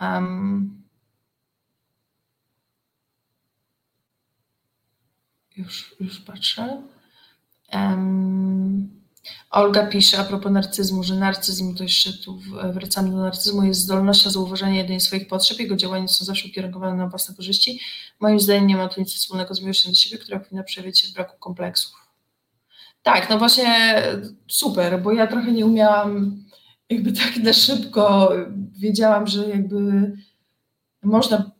Um, 0.01 0.82
już, 5.57 5.95
już 5.99 6.19
patrzę. 6.19 6.81
Um, 7.73 9.03
Olga 9.49 9.87
pisze 9.87 10.17
a 10.17 10.23
propos 10.23 10.51
narcyzmu, 10.51 11.03
że 11.03 11.15
narcyzm, 11.15 11.75
to 11.75 11.83
jeszcze 11.83 12.13
tu 12.13 12.39
wracamy 12.73 13.11
do 13.11 13.17
narcyzmu, 13.17 13.63
jest 13.63 13.81
zdolnością 13.81 14.29
zauważenia 14.29 14.77
jedynie 14.77 14.99
swoich 14.99 15.27
potrzeb, 15.27 15.59
jego 15.59 15.75
działania 15.75 16.07
są 16.07 16.25
zawsze 16.25 16.47
ukierunkowane 16.47 16.95
na 16.95 17.07
własne 17.07 17.35
korzyści. 17.35 17.79
Moim 18.19 18.39
zdaniem 18.39 18.67
nie 18.67 18.77
ma 18.77 18.87
to 18.87 19.01
nic 19.01 19.13
wspólnego 19.13 19.55
z 19.55 19.61
miłością 19.61 19.89
do 19.89 19.95
siebie, 19.95 20.17
która 20.17 20.39
powinna 20.39 20.63
przejawiać 20.63 20.99
się 20.99 21.07
w 21.07 21.13
braku 21.13 21.37
kompleksów. 21.37 21.93
Tak, 23.03 23.29
no 23.29 23.39
właśnie 23.39 24.01
super, 24.47 25.01
bo 25.01 25.11
ja 25.11 25.27
trochę 25.27 25.51
nie 25.51 25.65
umiałam 25.65 26.43
jakby 26.89 27.11
tak 27.11 27.37
na 27.37 27.53
szybko, 27.53 28.33
wiedziałam, 28.77 29.27
że 29.27 29.49
jakby 29.49 30.11
można, 31.03 31.51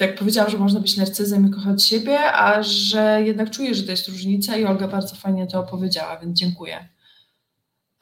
tak 0.00 0.10
jak 0.10 0.18
powiedziałam, 0.18 0.50
że 0.50 0.58
można 0.58 0.80
być 0.80 0.96
narcyzem 0.96 1.48
i 1.48 1.50
kochać 1.50 1.84
siebie, 1.84 2.32
a 2.32 2.62
że 2.62 3.22
jednak 3.24 3.50
czuję, 3.50 3.74
że 3.74 3.82
to 3.82 3.90
jest 3.90 4.08
różnica 4.08 4.56
i 4.56 4.64
Olga 4.64 4.88
bardzo 4.88 5.14
fajnie 5.14 5.46
to 5.46 5.60
opowiedziała, 5.60 6.18
więc 6.18 6.38
dziękuję. 6.38 6.88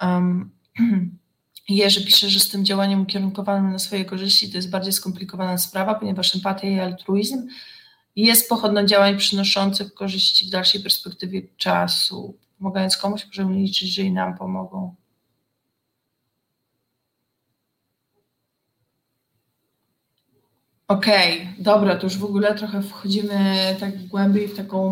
Um, 0.03 0.51
Jerzy 1.69 2.05
pisze, 2.05 2.31
że 2.31 2.41
z 2.41 2.49
tym 2.49 2.65
działaniem 2.65 3.03
ukierunkowanym 3.03 3.73
na 3.73 3.79
swoje 3.79 4.05
korzyści 4.05 4.51
to 4.51 4.57
jest 4.57 4.71
bardziej 4.71 4.93
skomplikowana 4.93 5.59
sprawa, 5.59 5.95
ponieważ 5.95 6.35
empatia 6.35 6.69
i 6.69 6.81
altruizm 6.81 7.49
jest 8.17 8.49
pochodną 8.49 8.87
działań 8.87 9.17
przynoszących 9.17 9.95
korzyści 9.95 10.47
w 10.47 10.51
dalszej 10.51 10.81
perspektywie 10.81 11.43
czasu. 11.57 12.39
Pomagając 12.59 12.97
komuś, 12.97 13.27
możemy 13.27 13.57
liczyć, 13.57 13.95
że 13.95 14.03
i 14.03 14.13
nam 14.13 14.39
pomogą. 14.39 14.95
Okej, 20.89 21.43
okay, 21.43 21.55
dobra, 21.59 21.97
to 21.97 22.07
już 22.07 22.19
w 22.19 22.25
ogóle 22.25 22.55
trochę 22.55 22.83
wchodzimy 22.83 23.57
tak 23.81 24.07
głębiej 24.07 24.49
w 24.49 24.57
taką, 24.57 24.91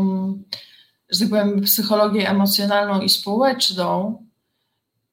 że 1.10 1.20
tak 1.20 1.28
powiem, 1.28 1.60
psychologię 1.60 2.30
emocjonalną 2.30 3.00
i 3.00 3.08
społeczną. 3.08 4.18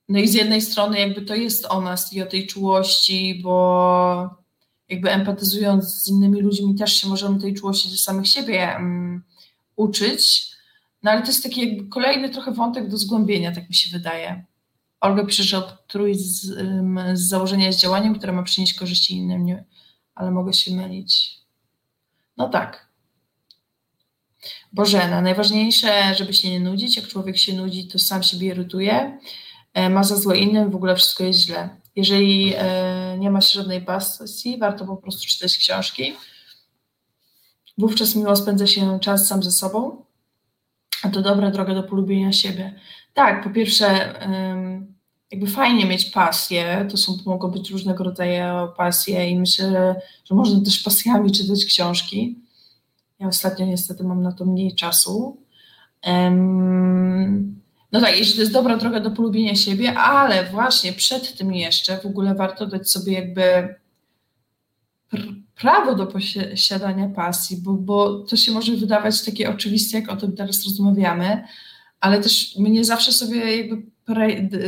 No 0.10 0.20
i 0.20 0.28
z 0.28 0.34
jednej 0.34 0.62
strony 0.62 1.00
jakby 1.00 1.22
to 1.22 1.36
jest 1.36 1.66
o 1.66 1.82
nas 1.82 2.14
i 2.14 2.22
o 2.22 2.26
tej 2.26 2.48
czułości, 2.48 3.40
bo 3.44 4.44
jakby 4.90 5.12
empatyzując 5.12 5.86
z 5.86 6.08
innymi 6.08 6.42
ludźmi 6.42 6.76
też 6.76 6.94
się 6.94 7.08
możemy 7.08 7.40
tej 7.40 7.54
czułości 7.54 7.90
do 7.90 7.98
samych 7.98 8.28
siebie 8.28 8.70
um, 8.76 9.24
uczyć, 9.76 10.52
no 11.04 11.12
ale 11.12 11.22
to 11.22 11.28
jest 11.28 11.44
taki 11.44 11.70
jakby 11.70 11.90
kolejny 11.90 12.30
trochę 12.30 12.52
wątek 12.52 12.90
do 12.90 12.98
zgłębienia, 12.98 13.52
tak 13.52 13.70
mi 13.70 13.76
się 13.76 13.98
wydaje. 13.98 14.46
Olga 15.02 15.26
pisze, 15.26 15.44
że 15.44 15.58
altruizm 15.58 17.00
z 17.14 17.22
założenia 17.22 17.68
jest 17.68 17.80
działaniem, 17.80 18.16
które 18.16 18.34
ma 18.34 18.44
przynieść 18.44 18.74
korzyści 18.74 19.16
innym, 19.16 19.46
nie, 19.46 19.66
ale 20.16 20.32
mogę 20.32 20.54
się 20.54 20.76
mylić. 20.76 21.40
No 22.38 22.50
tak. 22.50 22.88
Bożena, 24.74 25.22
najważniejsze, 25.22 26.16
żeby 26.16 26.34
się 26.34 26.50
nie 26.50 26.60
nudzić. 26.60 26.98
Jak 26.98 27.08
człowiek 27.08 27.38
się 27.38 27.54
nudzi, 27.54 27.88
to 27.88 28.00
sam 28.00 28.24
siebie 28.24 28.48
irytuje, 28.48 29.20
e, 29.74 29.90
ma 29.90 30.04
za 30.04 30.16
złe 30.18 30.38
innym, 30.38 30.72
w 30.72 30.76
ogóle 30.76 30.96
wszystko 30.96 31.24
jest 31.24 31.40
źle. 31.40 31.70
Jeżeli 31.96 32.54
e, 32.58 33.18
nie 33.20 33.32
ma 33.32 33.42
się 33.42 33.60
żadnej 33.60 33.82
pasji, 33.82 34.58
warto 34.58 34.86
po 34.86 34.98
prostu 34.98 35.28
czytać 35.28 35.58
książki. 35.58 36.16
Wówczas 37.78 38.16
miło 38.16 38.36
spędza 38.36 38.68
się 38.68 39.00
czas 39.00 39.28
sam 39.28 39.44
ze 39.44 39.52
sobą, 39.52 40.06
a 41.04 41.10
to 41.10 41.22
dobra 41.22 41.52
droga 41.52 41.74
do 41.74 41.84
polubienia 41.84 42.32
siebie. 42.32 42.80
Tak, 43.14 43.44
po 43.44 43.50
pierwsze, 43.50 44.20
jakby 45.34 45.48
fajnie 45.48 45.86
mieć 45.86 46.06
pasję, 46.06 46.88
to 46.92 46.98
są, 46.98 47.18
mogą 47.26 47.52
być 47.52 47.72
różnego 47.72 48.04
rodzaju 48.04 48.68
pasje 48.78 49.30
i 49.30 49.40
myślę, 49.40 49.96
że 50.26 50.36
można 50.36 50.66
też 50.66 50.80
pasjami 50.80 51.32
czytać 51.32 51.66
książki. 51.66 52.40
Ja 53.20 53.28
ostatnio 53.28 53.66
niestety 53.66 54.04
mam 54.04 54.24
na 54.24 54.32
to 54.32 54.46
mniej 54.46 54.76
czasu. 54.76 55.38
no 57.92 58.02
tak, 58.02 58.18
jeśli 58.18 58.36
to 58.36 58.42
jest 58.42 58.54
dobra 58.54 58.78
droga 58.78 59.00
do 59.00 59.12
polubienia 59.12 59.56
siebie, 59.56 59.94
ale 59.94 60.50
właśnie 60.52 60.94
przed 60.94 61.38
tym 61.38 61.54
jeszcze 61.54 61.98
w 61.98 62.06
ogóle 62.06 62.36
warto 62.36 62.66
dać 62.66 62.92
sobie 62.92 63.14
jakby 63.14 63.76
prawo 65.56 65.96
do 65.96 66.08
posiadania 66.08 67.10
pasji, 67.10 67.58
bo, 67.58 67.74
bo 67.74 68.20
to 68.20 68.36
się 68.38 68.52
może 68.52 68.76
wydawać 68.76 69.26
takie 69.26 69.50
oczywiste, 69.50 70.00
jak 70.00 70.10
o 70.10 70.16
tym 70.16 70.36
teraz 70.36 70.66
rozmawiamy, 70.66 71.44
ale 72.04 72.22
też 72.22 72.56
my 72.58 72.70
nie 72.70 72.86
zawsze 72.86 73.12
sobie 73.12 73.58
jakby 73.58 73.82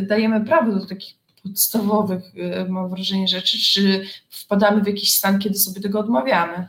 dajemy 0.02 0.46
prawo 0.46 0.72
do 0.72 0.86
takich 0.86 1.16
podstawowych, 1.44 2.24
y, 2.36 2.70
mam 2.70 2.90
wrażenie, 2.90 3.28
rzeczy, 3.28 3.60
czy 3.60 4.08
wpadamy 4.30 4.82
w 4.82 4.88
jakiś 4.88 5.14
stan, 5.14 5.40
kiedy 5.40 5.56
sobie 5.56 5.82
tego 5.82 6.00
odmawiamy. 6.00 6.68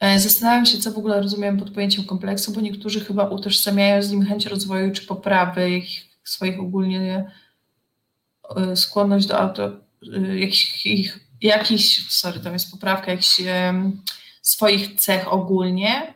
E, 0.00 0.20
zastanawiam 0.20 0.66
się, 0.66 0.78
co 0.78 0.92
w 0.92 0.98
ogóle 0.98 1.22
rozumiem 1.22 1.58
pod 1.58 1.70
pojęciem 1.70 2.04
kompleksu, 2.04 2.52
bo 2.52 2.60
niektórzy 2.60 3.00
chyba 3.00 3.28
utożsamiają 3.28 4.02
z 4.02 4.10
nim 4.10 4.22
chęć 4.22 4.46
rozwoju 4.46 4.92
czy 4.92 5.06
poprawy 5.06 5.70
ich, 5.70 6.06
swoich 6.24 6.60
ogólnie 6.60 7.32
e, 8.56 8.76
skłonność 8.76 9.26
do 9.26 9.38
auto, 9.38 9.80
e, 10.14 10.38
jakichś, 10.38 10.86
ich, 10.86 11.29
jakiś, 11.42 12.08
sorry, 12.08 12.40
tam 12.40 12.52
jest 12.52 12.70
poprawka, 12.70 13.10
jakichś 13.10 13.42
swoich 14.42 14.94
cech 15.00 15.32
ogólnie. 15.32 16.14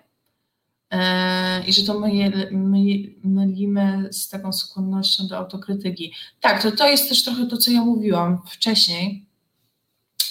I 1.67 1.73
że 1.73 1.83
to 1.83 2.01
my, 2.01 2.09
my, 2.53 2.79
mylimy 3.25 4.09
z 4.13 4.29
taką 4.29 4.53
skłonnością 4.53 5.27
do 5.27 5.39
autokrytyki. 5.39 6.15
Tak, 6.41 6.63
to, 6.63 6.73
to 6.73 6.89
jest 6.89 7.09
też 7.09 7.25
trochę 7.25 7.47
to, 7.47 7.57
co 7.57 7.71
ja 7.71 7.81
mówiłam 7.81 8.43
wcześniej, 8.47 9.27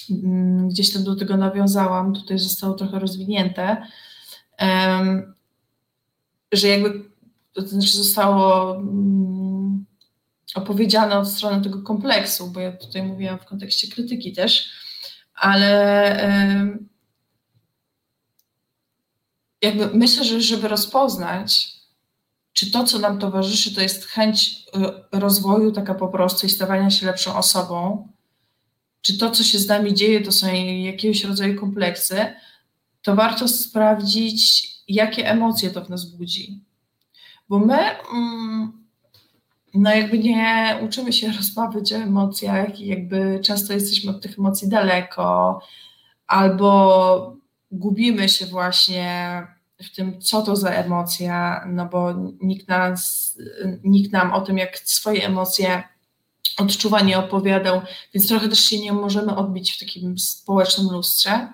Mm, 0.09 0.69
gdzieś 0.69 0.93
tam 0.93 1.03
do 1.03 1.15
tego 1.15 1.37
nawiązałam, 1.37 2.13
tutaj 2.13 2.39
zostało 2.39 2.73
trochę 2.73 2.99
rozwinięte, 2.99 3.87
że 6.51 6.67
jakby 6.67 7.03
to 7.53 7.61
znaczy 7.61 7.97
zostało 7.97 8.77
opowiedziane 10.55 11.17
od 11.17 11.27
strony 11.27 11.63
tego 11.63 11.81
kompleksu, 11.81 12.51
bo 12.51 12.59
ja 12.59 12.71
tutaj 12.71 13.03
mówiłam 13.03 13.39
w 13.39 13.45
kontekście 13.45 13.87
krytyki 13.87 14.33
też, 14.33 14.69
ale 15.35 16.73
jakby 19.61 19.89
myślę, 19.93 20.23
że 20.23 20.41
żeby 20.41 20.67
rozpoznać, 20.67 21.73
czy 22.53 22.71
to, 22.71 22.83
co 22.83 22.99
nam 22.99 23.19
towarzyszy, 23.19 23.75
to 23.75 23.81
jest 23.81 24.05
chęć 24.05 24.65
y, 25.13 25.19
rozwoju 25.19 25.71
taka 25.71 25.93
po 25.93 26.07
prostu 26.07 26.45
i 26.45 26.49
stawania 26.49 26.89
się 26.89 27.05
lepszą 27.05 27.37
osobą, 27.37 28.07
czy 29.01 29.17
to, 29.17 29.31
co 29.31 29.43
się 29.43 29.59
z 29.59 29.67
nami 29.67 29.93
dzieje, 29.93 30.21
to 30.21 30.31
są 30.31 30.53
jakiegoś 30.83 31.23
rodzaju 31.23 31.59
kompleksy, 31.59 32.25
to 33.01 33.15
warto 33.15 33.47
sprawdzić, 33.47 34.67
jakie 34.87 35.29
emocje 35.29 35.69
to 35.69 35.85
w 35.85 35.89
nas 35.89 36.05
budzi. 36.05 36.63
Bo 37.49 37.59
my 37.59 37.77
mm, 38.15 38.82
no 39.73 39.95
jakby 39.95 40.19
nie 40.19 40.79
uczymy 40.81 41.13
się 41.13 41.31
rozmawiać 41.37 41.93
o 41.93 41.95
emocjach 41.95 42.79
i 42.79 42.87
jakby 42.87 43.39
często 43.43 43.73
jesteśmy 43.73 44.11
od 44.11 44.21
tych 44.21 44.39
emocji 44.39 44.69
daleko, 44.69 45.61
albo 46.27 47.35
gubimy 47.71 48.29
się 48.29 48.45
właśnie 48.45 49.47
w 49.83 49.95
tym, 49.95 50.21
co 50.21 50.41
to 50.41 50.55
za 50.55 50.69
emocja, 50.69 51.65
no 51.67 51.85
bo 51.85 52.13
nikt, 52.41 52.67
nas, 52.67 53.33
nikt 53.83 54.11
nam 54.11 54.33
o 54.33 54.41
tym, 54.41 54.57
jak 54.57 54.77
swoje 54.77 55.25
emocje 55.25 55.83
odczuwa, 56.57 57.01
nie 57.01 57.19
opowiadał, 57.19 57.81
więc 58.13 58.27
trochę 58.27 58.49
też 58.49 58.59
się 58.59 58.79
nie 58.79 58.93
możemy 58.93 59.35
odbić 59.35 59.71
w 59.71 59.79
takim 59.79 60.19
społecznym 60.19 60.87
lustrze. 60.91 61.53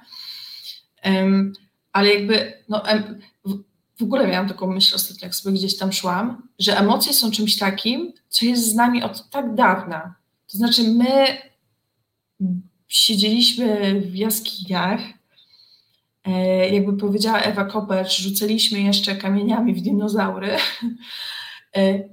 Um, 1.06 1.54
ale 1.92 2.14
jakby, 2.14 2.64
no, 2.70 2.84
w 4.00 4.04
ogóle 4.04 4.28
miałam 4.28 4.48
taką 4.48 4.68
myśl 4.68 4.96
ostatnio, 4.96 5.26
jak 5.26 5.36
sobie 5.36 5.58
gdzieś 5.58 5.78
tam 5.78 5.94
szłam, 5.94 6.48
że 6.60 6.78
emocje 6.78 7.14
są 7.14 7.32
czymś 7.32 7.58
takim, 7.58 8.14
co 8.30 8.46
jest 8.46 8.72
z 8.72 8.76
nami 8.76 9.04
od 9.04 9.30
tak 9.30 9.56
dawna. 9.56 10.16
To 10.52 10.58
znaczy, 10.58 10.84
my 10.84 11.38
siedzieliśmy 12.88 14.02
w 14.02 14.16
jaskiniach, 14.16 15.00
e, 16.26 16.70
jakby 16.70 16.98
powiedziała 16.98 17.40
Ewa 17.40 17.66
Kopecz, 17.66 18.20
rzucaliśmy 18.20 18.82
jeszcze 18.82 19.16
kamieniami 19.16 19.74
w 19.74 19.82
dinozaury 19.82 20.58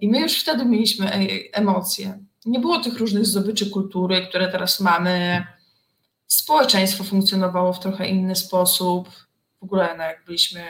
I 0.01 0.09
my 0.09 0.21
już 0.21 0.41
wtedy 0.41 0.65
mieliśmy 0.65 1.11
emocje. 1.53 2.19
Nie 2.47 2.61
było 2.61 2.81
tych 2.81 2.99
różnych 2.99 3.27
zdobyczy 3.27 3.71
kultury, 3.71 4.27
które 4.29 4.49
teraz 4.49 4.81
mamy. 4.81 5.45
Społeczeństwo 6.27 7.05
funkcjonowało 7.05 7.73
w 7.73 7.81
trochę 7.81 8.09
inny 8.09 8.37
sposób. 8.37 9.26
Ogóle, 9.67 9.95
no 9.99 10.05
jak 10.05 10.25
byliśmy, 10.25 10.61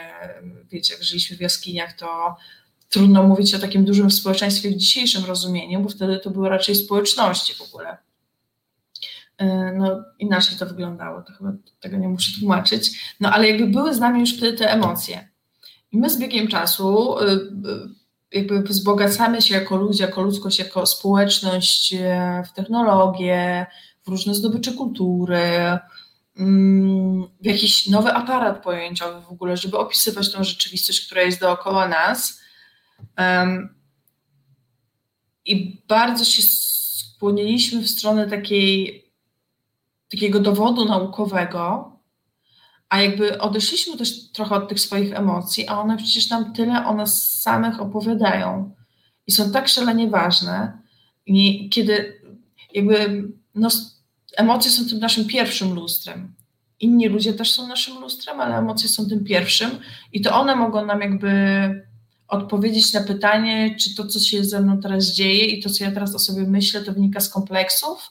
wiecie, 0.71 0.95
jak 0.95 1.03
żyliśmy 1.03 1.37
w 1.37 1.41
jaskiniach, 1.41 1.93
to 1.93 2.37
trudno 2.89 3.23
mówić 3.23 3.55
o 3.55 3.59
takim 3.59 3.85
dużym 3.85 4.11
społeczeństwie 4.11 4.71
w 4.71 4.77
dzisiejszym 4.77 5.25
rozumieniu, 5.25 5.81
bo 5.81 5.89
wtedy 5.89 6.19
to 6.19 6.31
były 6.31 6.49
raczej 6.49 6.75
społeczności 6.75 7.55
w 7.55 7.61
ogóle. 7.61 7.97
E, 9.39 9.73
no 9.73 10.05
inaczej 10.19 10.59
to 10.59 10.67
wyglądało, 10.67 11.23
to 11.23 11.33
chyba 11.33 11.53
tego 11.81 11.97
nie 11.97 12.09
muszę 12.09 12.41
tłumaczyć, 12.41 13.15
no 13.21 13.33
ale 13.33 13.51
jakby 13.51 13.67
były 13.67 13.95
z 13.95 14.01
nami 14.01 14.21
już 14.21 14.37
wtedy 14.37 14.59
te 14.59 14.71
emocje. 14.71 15.29
I 15.93 15.99
my 15.99 16.11
z 16.11 16.19
biegiem 16.19 16.49
czasu 16.49 17.19
e, 17.21 17.39
jakby 18.33 18.63
wzbogacamy 18.63 19.43
się 19.43 19.55
jako 19.55 19.77
ludzie, 19.77 20.05
jako 20.05 20.23
ludzkość, 20.23 20.59
jako 20.59 20.87
społeczność 20.87 21.95
e, 21.95 22.43
w 22.47 22.53
technologię, 22.53 23.67
w 24.05 24.09
różne 24.09 24.35
zdobycze 24.35 24.73
kultury, 24.73 25.79
jakiś 27.41 27.89
nowy 27.89 28.13
aparat 28.13 28.63
pojęciowy 28.63 29.21
w 29.21 29.29
ogóle, 29.29 29.57
żeby 29.57 29.79
opisywać 29.79 30.33
tą 30.33 30.45
rzeczywistość, 30.45 31.07
która 31.07 31.23
jest 31.23 31.41
dookoła 31.41 31.89
nas. 31.89 32.41
I 35.45 35.83
bardzo 35.89 36.25
się 36.25 36.43
skłoniliśmy 36.43 37.81
w 37.81 37.91
stronę 37.91 38.27
takiej 38.27 39.05
takiego 40.11 40.41
dowodu 40.41 40.85
naukowego, 40.85 41.93
a 42.89 43.03
jakby 43.03 43.39
odeszliśmy 43.39 43.97
też 43.97 44.33
trochę 44.33 44.55
od 44.55 44.69
tych 44.69 44.81
swoich 44.81 45.15
emocji, 45.15 45.69
a 45.69 45.81
one 45.81 45.97
przecież 45.97 46.31
nam 46.31 46.53
tyle 46.53 46.87
o 46.87 46.95
nas 46.95 47.41
samych 47.41 47.81
opowiadają 47.81 48.75
i 49.27 49.33
są 49.33 49.53
tak 49.53 49.69
szalenie 49.69 50.09
ważne. 50.09 50.79
I 51.27 51.69
kiedy 51.71 52.21
jakby 52.75 53.25
no, 53.55 53.69
emocje 54.37 54.71
są 54.71 54.89
tym 54.89 54.99
naszym 54.99 55.25
pierwszym 55.25 55.75
lustrem. 55.75 56.35
Inni 56.81 57.09
ludzie 57.09 57.33
też 57.33 57.53
są 57.53 57.69
naszym 57.69 58.01
lustrem, 58.01 58.41
ale 58.41 58.57
emocje 58.57 58.89
są 58.89 59.09
tym 59.09 59.25
pierwszym 59.25 59.71
i 60.13 60.21
to 60.21 60.41
one 60.41 60.57
mogą 60.57 60.87
nam 60.87 61.01
jakby 61.01 61.29
odpowiedzieć 62.29 62.93
na 62.93 63.05
pytanie, 63.05 63.77
czy 63.81 63.95
to, 63.95 64.07
co 64.07 64.21
się 64.21 64.45
ze 64.45 64.61
mną 64.61 64.81
teraz 64.81 65.05
dzieje 65.05 65.45
i 65.45 65.63
to, 65.63 65.71
co 65.71 65.85
ja 65.85 65.91
teraz 65.91 66.15
o 66.15 66.19
sobie 66.19 66.43
myślę, 66.43 66.81
to 66.81 66.93
wynika 66.93 67.21
z 67.21 67.29
kompleksów, 67.29 68.11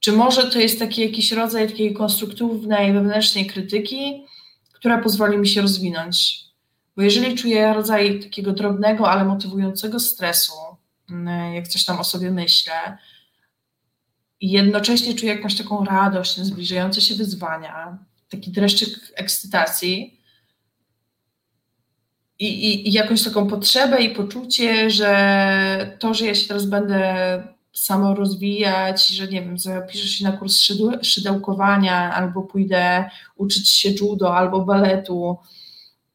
czy 0.00 0.12
może 0.12 0.50
to 0.50 0.58
jest 0.58 0.78
taki 0.78 1.02
jakiś 1.02 1.32
rodzaj 1.32 1.68
takiej 1.68 1.94
konstruktywnej, 1.94 2.92
wewnętrznej 2.92 3.46
krytyki, 3.46 4.24
która 4.72 4.98
pozwoli 4.98 5.38
mi 5.38 5.48
się 5.48 5.62
rozwinąć? 5.62 6.44
Bo 6.96 7.02
jeżeli 7.02 7.34
czuję 7.34 7.72
rodzaj 7.74 8.20
takiego 8.20 8.52
drobnego, 8.52 9.10
ale 9.10 9.24
motywującego 9.24 10.00
stresu, 10.00 10.52
mm, 11.10 11.54
jak 11.54 11.68
coś 11.68 11.84
tam 11.84 11.98
o 11.98 12.04
sobie 12.04 12.30
myślę, 12.30 12.98
i 14.40 14.50
jednocześnie 14.50 15.14
czuję 15.14 15.34
jakąś 15.34 15.56
taką 15.56 15.84
radość, 15.84 16.36
zbliżające 16.40 17.00
się 17.00 17.14
wyzwania, 17.14 17.98
taki 18.28 18.50
dreszczyk 18.50 19.12
ekscytacji 19.14 20.20
i, 22.38 22.46
i, 22.46 22.88
i 22.88 22.92
jakąś 22.92 23.24
taką 23.24 23.46
potrzebę 23.46 24.02
i 24.02 24.14
poczucie, 24.14 24.90
że 24.90 25.96
to, 25.98 26.14
że 26.14 26.26
ja 26.26 26.34
się 26.34 26.48
teraz 26.48 26.66
będę 26.66 27.42
samo 27.72 28.14
rozwijać, 28.14 29.08
że 29.08 29.28
nie 29.28 29.42
wiem, 29.42 29.58
zapiszę 29.58 30.06
się 30.06 30.24
na 30.24 30.32
kurs 30.32 30.60
szydełkowania, 31.02 32.14
albo 32.14 32.42
pójdę 32.42 33.10
uczyć 33.36 33.70
się 33.70 33.90
judo, 33.90 34.36
albo 34.36 34.64
baletu. 34.64 35.38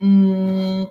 Mm, 0.01 0.85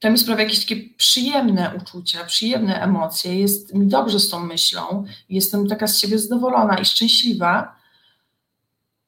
to 0.00 0.10
mi 0.10 0.18
sprawia 0.18 0.42
jakieś 0.42 0.60
takie 0.60 0.76
przyjemne 0.96 1.74
uczucia, 1.76 2.24
przyjemne 2.24 2.82
emocje. 2.82 3.40
Jest 3.40 3.74
mi 3.74 3.86
dobrze 3.86 4.20
z 4.20 4.28
tą 4.28 4.46
myślą, 4.46 5.04
jestem 5.28 5.68
taka 5.68 5.86
z 5.86 5.98
siebie 5.98 6.18
zadowolona 6.18 6.78
i 6.78 6.84
szczęśliwa. 6.84 7.76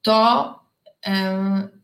To, 0.02 0.60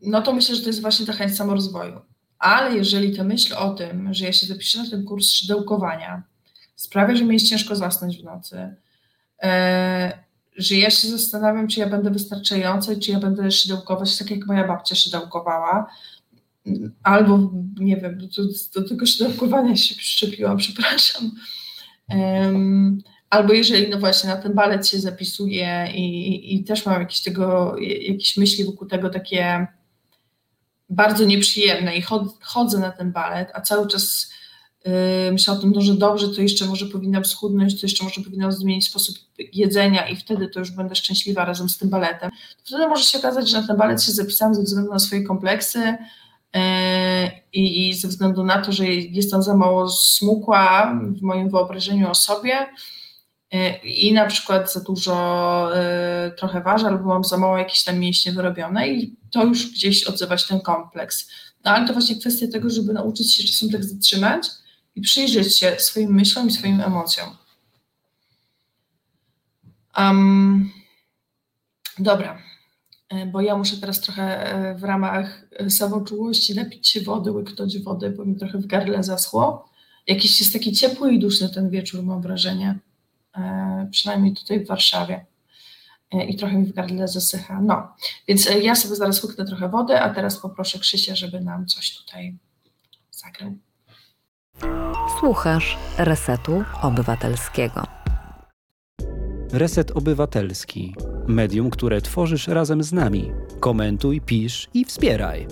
no 0.01 0.21
to 0.21 0.33
myślę, 0.33 0.55
że 0.55 0.61
to 0.61 0.67
jest 0.67 0.81
właśnie 0.81 1.05
ta 1.05 1.13
chęć 1.13 1.37
samorozwoju. 1.37 2.01
Ale 2.39 2.75
jeżeli 2.75 3.17
ta 3.17 3.23
myśl 3.23 3.53
o 3.53 3.69
tym, 3.69 4.13
że 4.13 4.25
ja 4.25 4.33
się 4.33 4.47
zapiszę 4.47 4.83
na 4.83 4.89
ten 4.89 5.05
kurs 5.05 5.29
szydełkowania, 5.29 6.23
sprawia, 6.75 7.15
że 7.15 7.25
mi 7.25 7.33
jest 7.33 7.49
ciężko 7.49 7.75
zasnąć 7.75 8.17
w 8.17 8.23
nocy, 8.23 8.75
e, 9.43 10.23
że 10.57 10.75
ja 10.75 10.89
się 10.89 11.07
zastanawiam, 11.07 11.67
czy 11.67 11.79
ja 11.79 11.89
będę 11.89 12.09
wystarczająca 12.09 12.93
i 12.93 12.99
czy 12.99 13.11
ja 13.11 13.19
będę 13.19 13.51
szydełkować 13.51 14.17
tak, 14.17 14.31
jak 14.31 14.45
moja 14.45 14.67
babcia 14.67 14.95
szydełkowała, 14.95 15.89
albo, 17.03 17.51
nie 17.79 17.97
wiem, 17.97 18.17
do, 18.17 18.43
do 18.81 18.89
tego 18.89 19.05
szydełkowania 19.05 19.75
się 19.75 19.95
przyczepiłam, 19.95 20.57
przepraszam, 20.65 21.31
albo 23.29 23.53
jeżeli, 23.53 23.89
no 23.89 23.99
właśnie, 23.99 24.29
na 24.29 24.37
ten 24.37 24.53
balet 24.53 24.87
się 24.87 24.99
zapisuję 24.99 25.91
i, 25.95 26.55
i 26.55 26.63
też 26.63 26.85
mam 26.85 27.01
jakieś 27.01 27.21
tego, 27.21 27.75
jakieś 27.79 28.37
myśli 28.37 28.65
wokół 28.65 28.87
tego 28.87 29.09
takie 29.09 29.67
bardzo 30.89 31.25
nieprzyjemne 31.25 31.97
i 31.97 32.03
chodzę 32.41 32.79
na 32.79 32.91
ten 32.91 33.11
balet, 33.11 33.49
a 33.53 33.61
cały 33.61 33.87
czas 33.87 34.31
Yy, 34.85 35.31
myślę 35.31 35.53
o 35.53 35.57
tym, 35.57 35.71
no, 35.75 35.81
że 35.81 35.93
dobrze, 35.93 36.29
to 36.29 36.41
jeszcze 36.41 36.65
może 36.65 36.85
powinnam 36.85 37.25
schudnąć, 37.25 37.81
to 37.81 37.85
jeszcze 37.85 38.03
może 38.03 38.21
powinnam 38.21 38.51
zmienić 38.51 38.87
sposób 38.87 39.17
jedzenia 39.53 40.09
i 40.09 40.15
wtedy 40.15 40.47
to 40.49 40.59
już 40.59 40.71
będę 40.71 40.95
szczęśliwa 40.95 41.45
razem 41.45 41.69
z 41.69 41.77
tym 41.77 41.89
baletem. 41.89 42.31
Wtedy 42.63 42.87
może 42.87 43.03
się 43.03 43.17
okazać, 43.17 43.49
że 43.49 43.61
na 43.61 43.67
ten 43.67 43.77
balet 43.77 44.03
się 44.03 44.11
zapisałam 44.11 44.55
ze 44.55 44.63
względu 44.63 44.91
na 44.91 44.99
swoje 44.99 45.23
kompleksy 45.23 45.97
i, 47.53 47.89
i 47.89 47.93
ze 47.93 48.07
względu 48.07 48.43
na 48.43 48.61
to, 48.61 48.71
że 48.71 48.85
jestem 48.87 49.43
za 49.43 49.55
mało 49.55 49.89
smukła 49.89 50.95
w 51.19 51.21
moim 51.21 51.49
wyobrażeniu 51.49 52.09
o 52.09 52.15
sobie 52.15 52.67
yy, 53.51 53.69
i 53.83 54.13
na 54.13 54.25
przykład 54.25 54.73
za 54.73 54.79
dużo 54.79 55.69
trochę 56.37 56.61
ważę 56.61 56.87
albo 56.87 57.05
mam 57.05 57.23
za 57.23 57.37
mało 57.37 57.57
jakieś 57.57 57.83
tam 57.83 57.99
mięśnie 57.99 58.31
wyrobione 58.31 58.89
i 58.89 59.15
to 59.31 59.43
już 59.43 59.71
gdzieś 59.71 60.03
odzywać 60.03 60.47
ten 60.47 60.61
kompleks. 60.61 61.29
No 61.65 61.71
ale 61.71 61.87
to 61.87 61.93
właśnie 61.93 62.15
kwestia 62.15 62.47
tego, 62.51 62.69
żeby 62.69 62.93
nauczyć 62.93 63.35
się 63.35 63.43
czasem 63.43 63.69
tak 63.69 63.83
zatrzymać 63.83 64.47
i 64.95 65.01
przyjrzeć 65.01 65.57
się 65.57 65.75
swoim 65.79 66.13
myślom 66.13 66.47
i 66.47 66.51
swoim 66.51 66.81
emocjom. 66.81 67.29
Um, 69.97 70.71
dobra, 71.99 72.33
e, 72.33 72.48
bo 73.31 73.41
ja 73.41 73.57
muszę 73.57 73.77
teraz 73.77 74.01
trochę 74.01 74.53
e, 74.53 74.75
w 74.75 74.83
ramach 74.83 75.45
e, 75.51 75.69
samoczułości 75.69 76.55
napić 76.55 76.87
się 76.87 77.01
wody, 77.01 77.31
łyknąć 77.31 77.79
wody, 77.79 78.09
bo 78.09 78.25
mi 78.25 78.35
trochę 78.35 78.57
w 78.57 78.67
gardle 78.67 79.03
zaschło. 79.03 79.69
Jakiś 80.07 80.39
jest 80.39 80.53
taki 80.53 80.71
ciepły 80.71 81.13
i 81.13 81.19
duszny 81.19 81.49
ten 81.49 81.69
wieczór, 81.69 82.03
mam 82.03 82.21
wrażenie. 82.21 82.79
Przynajmniej 83.91 84.33
tutaj 84.33 84.65
w 84.65 84.67
Warszawie. 84.67 85.25
I 86.27 86.35
trochę 86.35 86.57
mi 86.57 86.65
w 86.65 86.73
gardle 86.73 87.07
zasycha. 87.07 87.61
No, 87.61 87.87
więc 88.27 88.49
ja 88.61 88.75
sobie 88.75 88.95
zaraz 88.95 89.23
łyknę 89.23 89.45
trochę 89.45 89.69
wody, 89.69 89.99
a 89.99 90.13
teraz 90.13 90.37
poproszę 90.37 90.79
Krzysia, 90.79 91.15
żeby 91.15 91.41
nam 91.41 91.67
coś 91.67 91.97
tutaj 91.97 92.37
zagrał. 93.11 93.57
Słuchasz 95.19 95.77
Resetu 95.97 96.63
Obywatelskiego. 96.81 97.83
Reset 99.51 99.91
Obywatelski. 99.91 100.95
Medium, 101.29 101.69
które 101.69 102.01
tworzysz 102.01 102.47
razem 102.47 102.83
z 102.83 102.93
nami. 102.93 103.31
Komentuj, 103.59 104.21
pisz 104.21 104.67
i 104.73 104.85
wspieraj. 104.85 105.47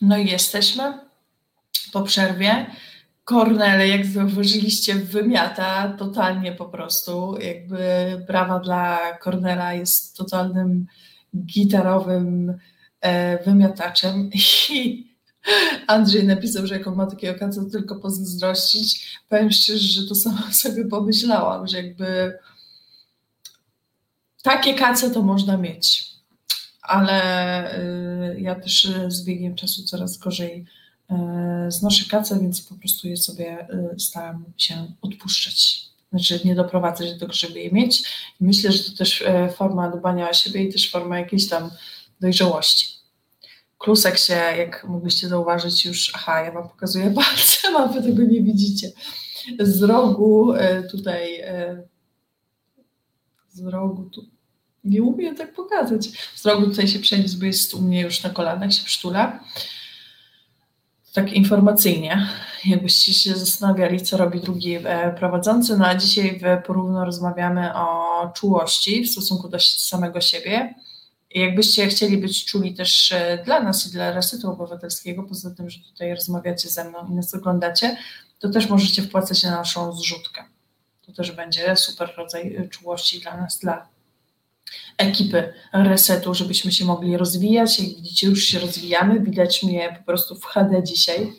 No 0.00 0.18
i 0.18 0.26
jesteśmy 0.26 0.98
po 1.92 2.02
przerwie. 2.02 2.66
Kornel, 3.24 3.88
jak 3.88 4.06
zauważyliście, 4.06 4.94
wymiata 4.94 5.96
totalnie 5.98 6.52
po 6.52 6.64
prostu. 6.64 7.36
Jakby 7.40 7.78
brawa 8.26 8.58
dla 8.58 8.98
Kornela 9.18 9.74
jest 9.74 10.16
totalnym 10.16 10.86
gitarowym 11.36 12.58
e, 13.00 13.44
wymiataczem 13.44 14.30
i 14.34 15.06
Andrzej 15.86 16.24
napisał, 16.24 16.66
że 16.66 16.74
jak 16.74 16.86
on 16.86 16.96
ma 16.96 17.06
takiego 17.06 17.38
kaca, 17.38 17.60
tylko 17.72 17.96
pozazdrościć. 17.96 19.18
Powiem 19.28 19.50
szczerze, 19.50 19.88
że 20.00 20.08
to 20.08 20.14
sama 20.14 20.52
sobie 20.62 20.84
pomyślałam, 20.84 21.66
że 21.66 21.76
jakby 21.76 22.38
takie 24.42 24.74
kace 24.74 25.10
to 25.10 25.22
można 25.22 25.56
mieć. 25.56 26.10
Ale 26.82 27.78
y, 27.78 28.40
ja 28.40 28.54
też 28.54 28.88
z 29.08 29.24
biegiem 29.24 29.54
czasu 29.54 29.84
coraz 29.84 30.18
gorzej 30.18 30.64
y, 31.10 31.14
znoszę 31.70 32.04
kace, 32.10 32.40
więc 32.40 32.62
po 32.62 32.74
prostu 32.74 33.08
je 33.08 33.16
sobie 33.16 33.66
y, 33.94 34.00
staram 34.00 34.44
się 34.56 34.92
odpuszczać. 35.02 35.90
Znaczy 36.10 36.40
nie 36.44 36.54
doprowadzać 36.54 37.12
do 37.12 37.18
tego, 37.18 37.32
żeby 37.32 37.60
je 37.60 37.72
mieć. 37.72 38.02
Myślę, 38.40 38.72
że 38.72 38.84
to 38.84 38.96
też 38.96 39.24
forma 39.56 39.90
dbania 39.90 40.30
o 40.30 40.32
siebie 40.32 40.62
i 40.64 40.72
też 40.72 40.90
forma 40.90 41.18
jakiejś 41.18 41.48
tam 41.48 41.70
dojrzałości. 42.20 42.86
Klusek 43.78 44.18
się, 44.18 44.34
jak 44.34 44.84
mogliście 44.84 45.28
zauważyć 45.28 45.84
już, 45.84 46.12
aha, 46.14 46.40
ja 46.40 46.52
Wam 46.52 46.68
pokazuję 46.68 47.10
palcem, 47.10 47.76
a 47.80 47.86
Wy 47.86 48.02
tego 48.02 48.22
nie 48.22 48.42
widzicie. 48.42 48.92
Z 49.60 49.82
rogu 49.82 50.52
tutaj, 50.90 51.42
z 53.60 53.66
rogu 53.66 54.10
tu, 54.10 54.26
nie 54.84 55.02
umiem 55.02 55.36
tak 55.36 55.52
pokazać. 55.52 56.08
Z 56.34 56.46
rogu 56.46 56.66
tutaj 56.66 56.88
się 56.88 56.98
przeniósł, 56.98 57.38
bo 57.38 57.44
jest 57.44 57.74
u 57.74 57.82
mnie 57.82 58.00
już 58.00 58.22
na 58.22 58.30
kolanach, 58.30 58.72
się 58.72 58.84
przytula. 58.84 59.40
tak 61.12 61.32
informacyjnie, 61.32 62.26
jakbyście 62.64 63.14
się 63.14 63.36
zastanawiali, 63.36 64.00
co 64.00 64.16
robi 64.16 64.40
drugi 64.40 64.78
e, 64.84 65.14
prowadzący. 65.18 65.78
No 65.78 65.86
a 65.86 65.94
dzisiaj 65.94 66.40
porówno 66.66 67.04
rozmawiamy 67.04 67.74
o 67.74 68.32
czułości 68.34 69.04
w 69.04 69.10
stosunku 69.10 69.48
do 69.48 69.58
samego 69.60 70.20
siebie. 70.20 70.74
Jakbyście 71.34 71.86
chcieli 71.86 72.18
być 72.18 72.44
czuli 72.44 72.74
też 72.74 73.12
e, 73.12 73.42
dla 73.44 73.62
nas 73.62 73.86
i 73.86 73.90
dla 73.90 74.12
Resetu 74.12 74.50
Obywatelskiego, 74.50 75.22
poza 75.22 75.50
tym, 75.50 75.70
że 75.70 75.78
tutaj 75.80 76.14
rozmawiacie 76.14 76.68
ze 76.68 76.84
mną 76.84 76.98
i 77.10 77.14
nas 77.14 77.34
oglądacie, 77.34 77.96
to 78.38 78.48
też 78.48 78.68
możecie 78.68 79.02
wpłacać 79.02 79.42
na 79.42 79.50
naszą 79.50 79.92
zrzutkę. 79.92 80.44
To 81.10 81.16
też 81.16 81.32
będzie 81.32 81.76
super 81.76 82.12
rodzaj 82.16 82.56
e, 82.56 82.68
czułości 82.68 83.20
dla 83.20 83.36
nas, 83.36 83.58
dla 83.58 83.88
ekipy 84.98 85.52
resetu, 85.72 86.34
żebyśmy 86.34 86.72
się 86.72 86.84
mogli 86.84 87.16
rozwijać. 87.16 87.78
Jak 87.78 87.88
widzicie, 87.88 88.26
już 88.26 88.42
się 88.42 88.58
rozwijamy. 88.58 89.20
Widać 89.20 89.62
mnie 89.62 89.96
po 89.98 90.04
prostu 90.04 90.34
w 90.34 90.44
HD 90.44 90.82
dzisiaj. 90.82 91.32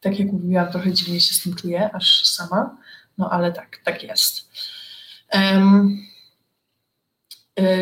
Tak 0.00 0.18
jak 0.18 0.32
mówiłam, 0.32 0.72
trochę 0.72 0.92
dziwnie 0.92 1.20
się 1.20 1.34
z 1.34 1.42
tym 1.42 1.54
czuję, 1.54 1.90
aż 1.92 2.26
sama. 2.26 2.76
No 3.18 3.30
ale 3.30 3.52
tak, 3.52 3.80
tak 3.84 4.02
jest. 4.02 4.50
Um, 5.32 6.06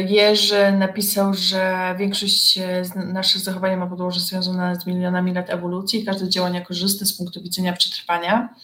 Jerzy 0.08 0.72
napisał, 0.72 1.34
że 1.34 1.94
większość 1.98 2.58
naszych 2.94 3.40
zachowań 3.40 3.76
ma 3.76 3.86
podłoże 3.86 4.20
związane 4.20 4.80
z 4.80 4.86
milionami 4.86 5.34
lat 5.34 5.50
ewolucji. 5.50 6.04
Każde 6.04 6.28
działania 6.28 6.60
korzystne 6.60 7.06
z 7.06 7.16
punktu 7.16 7.42
widzenia 7.42 7.72
przetrwania 7.72 8.54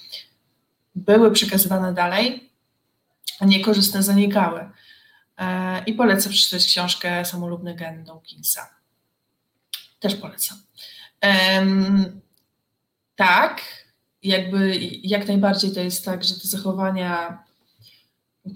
były 0.95 1.31
przekazywane 1.31 1.95
dalej, 1.95 2.46
niekorzystne 3.41 4.03
zanikały. 4.03 4.71
E, 5.39 5.85
I 5.85 5.93
polecam 5.95 6.33
przeczytać 6.33 6.67
książkę 6.67 7.25
Samolubny 7.25 7.75
gen 7.75 8.05
Dawkinsa. 8.05 8.71
Też 10.01 10.15
polecam. 10.15 10.59
Tak, 13.17 13.63
jakby 14.23 14.77
jak 15.03 15.29
najbardziej 15.29 15.73
to 15.73 15.81
jest 15.81 16.05
tak, 16.05 16.25
że 16.25 16.35
te 16.35 16.49
zachowania, 16.49 17.43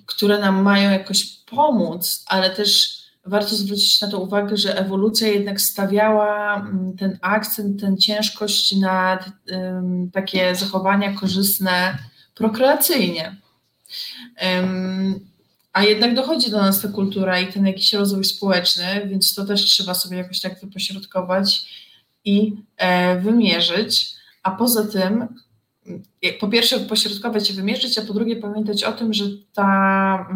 które 0.07 0.39
nam 0.39 0.63
mają 0.63 0.91
jakoś 0.91 1.25
pomóc, 1.47 2.25
ale 2.27 2.51
też 2.51 3.01
warto 3.27 3.57
zwrócić 3.57 4.01
na 4.01 4.09
to 4.09 4.19
uwagę, 4.19 4.57
że 4.57 4.79
ewolucja 4.79 5.29
jednak 5.29 5.61
stawiała 5.61 6.57
mm, 6.57 6.97
ten 6.97 7.19
akcent, 7.23 7.81
tę 7.81 7.97
ciężkość 7.99 8.77
na 8.77 9.19
takie 10.13 10.57
zachowania 10.57 11.15
korzystne 11.15 11.99
prokreacyjnie. 12.35 13.37
A 15.73 15.83
jednak 15.83 16.15
dochodzi 16.15 16.51
do 16.51 16.59
nas 16.59 16.81
ta 16.81 16.89
kultura 16.89 17.41
i 17.41 17.53
ten 17.53 17.67
jakiś 17.67 17.93
rozwój 17.93 18.25
społeczny, 18.25 19.07
więc 19.07 19.35
to 19.35 19.45
też 19.45 19.65
trzeba 19.65 19.95
sobie 19.95 20.17
jakoś 20.17 20.41
tak 20.41 20.61
wypośrodkować 20.61 21.67
i 22.25 22.53
e, 22.77 23.21
wymierzyć. 23.21 24.15
A 24.43 24.51
poza 24.51 24.87
tym, 24.87 25.29
po 26.41 26.49
pierwsze, 26.49 26.79
wypośrodkować 26.79 27.51
i 27.51 27.53
wymierzyć, 27.53 27.99
a 27.99 28.03
po 28.03 28.15
drugie, 28.15 28.37
pamiętać 28.37 28.85
o 28.85 28.93
tym, 28.93 29.15
że 29.15 29.25
ta 29.53 30.29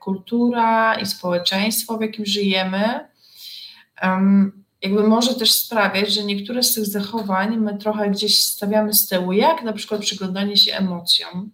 kultura 0.00 0.94
i 0.94 1.06
społeczeństwo, 1.06 1.98
w 1.98 2.00
jakim 2.00 2.26
żyjemy, 2.26 3.00
jakby 4.82 5.08
może 5.08 5.34
też 5.34 5.52
sprawiać, 5.52 6.14
że 6.14 6.24
niektóre 6.24 6.62
z 6.62 6.74
tych 6.74 6.86
zachowań 6.86 7.56
my 7.56 7.78
trochę 7.78 8.10
gdzieś 8.10 8.44
stawiamy 8.44 8.94
z 8.94 9.08
tyłu, 9.08 9.32
jak 9.32 9.62
na 9.62 9.72
przykład 9.72 10.00
przyglądanie 10.00 10.56
się 10.56 10.74
emocjom 10.74 11.50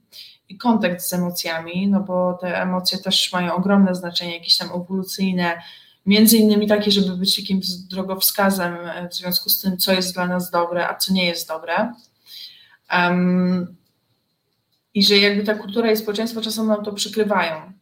i 0.50 0.58
kontakt 0.58 1.02
z 1.02 1.12
emocjami, 1.12 1.88
no 1.88 2.00
bo 2.00 2.38
te 2.40 2.62
emocje 2.62 2.98
też 2.98 3.32
mają 3.32 3.54
ogromne 3.54 3.94
znaczenie, 3.94 4.34
jakieś 4.34 4.56
tam 4.56 4.68
ewolucyjne, 4.68 5.62
między 6.06 6.36
innymi 6.36 6.66
takie, 6.66 6.90
żeby 6.90 7.16
być 7.16 7.38
jakimś 7.38 7.66
drogowskazem 7.68 8.76
w 9.10 9.14
związku 9.14 9.50
z 9.50 9.60
tym, 9.60 9.78
co 9.78 9.92
jest 9.92 10.14
dla 10.14 10.26
nas 10.26 10.50
dobre, 10.50 10.88
a 10.88 10.94
co 10.94 11.12
nie 11.12 11.26
jest 11.26 11.48
dobre. 11.48 11.92
Um, 12.92 13.76
I 14.94 15.04
że 15.04 15.18
jakby 15.18 15.44
ta 15.44 15.54
kultura 15.54 15.92
i 15.92 15.96
społeczeństwo 15.96 16.40
czasem 16.40 16.66
nam 16.66 16.84
to 16.84 16.92
przykrywają. 16.92 17.72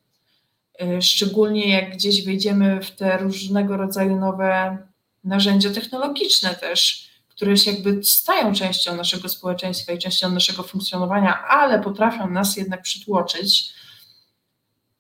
Y, 0.83 1.03
szczególnie 1.03 1.69
jak 1.69 1.93
gdzieś 1.93 2.25
wejdziemy 2.25 2.81
w 2.83 2.91
te 2.91 3.19
różnego 3.19 3.77
rodzaju 3.77 4.17
nowe 4.17 4.79
narzędzia 5.25 5.71
technologiczne 5.71 6.55
też, 6.55 7.08
które 7.39 7.57
się 7.57 7.73
jakby 7.73 8.05
stają 8.05 8.55
częścią 8.55 8.97
naszego 8.97 9.29
społeczeństwa 9.29 9.93
i 9.93 9.99
częścią 9.99 10.31
naszego 10.31 10.63
funkcjonowania, 10.63 11.45
ale 11.45 11.81
potrafią 11.81 12.31
nas 12.31 12.57
jednak 12.57 12.83
przytłoczyć, 12.83 13.73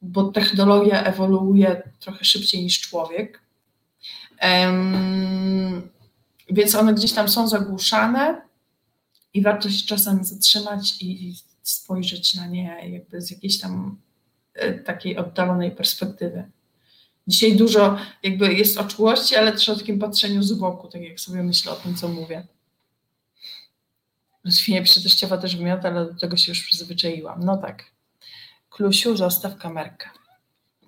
bo 0.02 0.24
technologia 0.32 1.04
ewoluuje 1.04 1.92
trochę 2.00 2.24
szybciej 2.24 2.62
niż 2.62 2.80
człowiek. 2.80 3.42
Um, 4.42 5.90
więc 6.50 6.74
one 6.74 6.94
gdzieś 6.94 7.12
tam 7.12 7.28
są 7.28 7.48
zagłuszane 7.48 8.42
i 9.34 9.42
warto 9.42 9.70
się 9.70 9.86
czasem 9.86 10.24
zatrzymać 10.24 11.02
i 11.02 11.34
spojrzeć 11.62 12.34
na 12.34 12.46
nie 12.46 12.90
jakby 12.92 13.20
z 13.20 13.30
jakiejś 13.30 13.60
tam 13.60 13.98
e, 14.54 14.74
takiej 14.74 15.16
oddalonej 15.16 15.70
perspektywy. 15.70 16.50
Dzisiaj 17.28 17.56
dużo 17.56 17.98
jakby 18.22 18.54
jest 18.54 18.78
o 18.78 18.84
czułości, 18.84 19.36
ale 19.36 19.52
też 19.52 19.68
o 19.68 19.76
takim 19.76 19.98
patrzeniu 19.98 20.42
z 20.42 20.52
boku, 20.52 20.88
tak 20.88 21.02
jak 21.02 21.20
sobie 21.20 21.42
myślę 21.42 21.72
o 21.72 21.76
tym, 21.76 21.94
co 21.94 22.08
mówię. 22.08 22.46
Świnia 24.50 24.80
teściowa 24.80 25.38
też 25.38 25.56
wymiota, 25.56 25.88
ale 25.88 26.06
do 26.06 26.20
tego 26.20 26.36
się 26.36 26.52
już 26.52 26.62
przyzwyczaiłam. 26.62 27.44
No 27.44 27.56
tak. 27.56 27.84
Klusiu, 28.70 29.16
zostaw 29.16 29.56
kamerkę. 29.56 30.10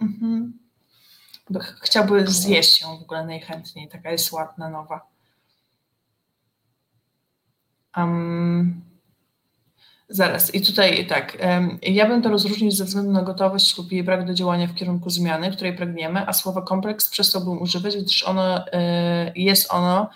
Mhm. 0.01 0.59
Chciałby 1.80 2.26
zjeść 2.26 2.80
ją 2.80 2.99
w 2.99 3.03
ogóle 3.03 3.26
najchętniej. 3.26 3.88
Taka 3.88 4.12
jest 4.12 4.32
ładna, 4.32 4.70
nowa. 4.70 5.07
Um, 7.97 8.89
Zaraz, 10.13 10.55
i 10.55 10.61
tutaj 10.61 11.07
tak, 11.07 11.39
ja 11.83 12.09
bym 12.09 12.23
to 12.23 12.29
rozróżnić 12.29 12.77
ze 12.77 12.85
względu 12.85 13.13
na 13.13 13.23
gotowość 13.23 13.79
lub 13.79 13.93
jej 13.93 14.05
brak 14.05 14.27
do 14.27 14.35
działania 14.35 14.67
w 14.67 14.75
kierunku 14.75 15.11
zmiany, 15.11 15.53
której 15.53 15.77
pragniemy, 15.77 16.27
a 16.27 16.33
słowa 16.33 16.63
kompleks 16.63 17.09
przestałbym 17.09 17.63
używać, 17.63 17.97
gdyż 17.97 18.23
ono, 18.23 18.67
e, 18.73 19.33
jest 19.37 19.73
ono 19.73 20.11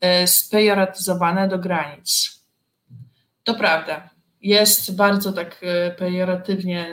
e, 0.00 0.26
spejoratyzowane 0.26 1.48
do 1.48 1.58
granic. 1.58 2.40
To 3.44 3.54
prawda, 3.54 4.10
jest 4.42 4.96
bardzo 4.96 5.32
tak 5.32 5.60
e, 5.62 5.90
pejoratywnie 5.90 6.86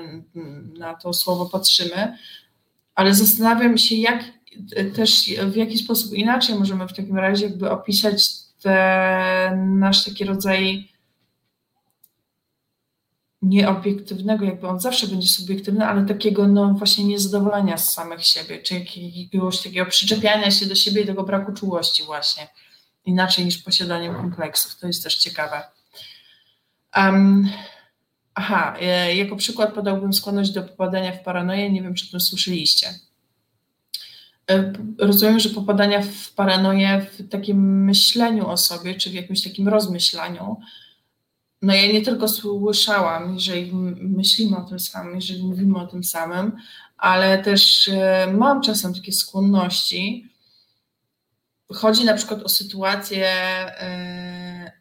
na 0.80 0.96
to 0.96 1.14
słowo 1.14 1.46
patrzymy, 1.46 2.18
ale 2.96 3.14
zastanawiam 3.14 3.78
się, 3.78 3.96
jak 3.96 4.24
też 4.96 5.30
w 5.46 5.56
jaki 5.56 5.78
sposób 5.78 6.14
inaczej 6.14 6.56
możemy 6.56 6.88
w 6.88 6.94
takim 6.94 7.18
razie 7.18 7.46
jakby 7.46 7.72
opisać 7.72 8.30
ten 8.62 9.80
nasz 9.80 10.06
taki 10.06 10.26
rodzaj 10.26 10.90
nieobiektywnego, 13.42 14.46
jakby 14.46 14.68
on 14.68 14.80
zawsze 14.80 15.08
będzie 15.08 15.28
subiektywny, 15.28 15.86
ale 15.86 16.06
takiego 16.06 16.48
no 16.48 16.74
właśnie 16.74 17.04
niezadowolenia 17.04 17.78
z 17.78 17.94
samych 17.94 18.26
siebie, 18.26 18.60
czy 18.60 18.74
jakiegoś 18.74 19.64
takiego 19.64 19.86
przyczepiania 19.86 20.52
się 20.52 20.66
do 20.66 20.76
siebie 20.76 21.02
i 21.02 21.06
tego 21.06 21.24
braku 21.24 21.54
czułości 21.54 22.04
właśnie, 22.04 22.48
inaczej 23.06 23.46
niż 23.46 23.58
posiadanie 23.58 24.10
kompleksów. 24.10 24.76
To 24.80 24.88
jest 24.88 25.04
też 25.04 25.18
ciekawe. 25.18 25.64
Um, 26.98 27.50
aha, 28.36 28.76
e, 28.82 29.16
jako 29.16 29.36
przykład 29.36 29.74
podałbym 29.74 30.14
skłonność 30.14 30.52
do 30.52 30.64
popadania 30.64 31.12
w 31.12 31.24
paranoję, 31.24 31.72
nie 31.72 31.82
wiem, 31.82 31.94
czy 31.94 32.12
to 32.12 32.20
słyszeliście. 32.20 32.88
E, 34.52 34.74
rozumiem, 35.00 35.40
że 35.40 35.50
popadania 35.50 36.02
w 36.02 36.32
paranoję 36.36 37.06
w 37.12 37.30
takim 37.30 37.86
myśleniu 37.86 38.48
o 38.48 38.58
sobie, 38.58 38.96
czy 38.96 39.10
w 39.10 39.14
jakimś 39.14 39.44
takim 39.44 39.68
rozmyślaniu, 39.68 40.58
no 41.62 41.74
ja 41.74 41.92
nie 41.92 42.02
tylko 42.02 42.28
słyszałam, 42.28 43.34
jeżeli 43.34 43.72
myślimy 44.02 44.58
o 44.58 44.62
tym 44.62 44.80
samym, 44.80 45.16
jeżeli 45.16 45.44
mówimy 45.44 45.80
o 45.80 45.88
tym 45.88 46.04
samym, 46.04 46.52
ale 46.98 47.44
też 47.44 47.88
e, 47.88 48.28
mam 48.34 48.62
czasem 48.62 48.94
takie 48.94 49.12
skłonności. 49.12 50.30
Chodzi 51.74 52.06
na 52.06 52.14
przykład 52.14 52.44
o 52.44 52.50
sytuację, 52.50 53.28
e, 53.82 54.72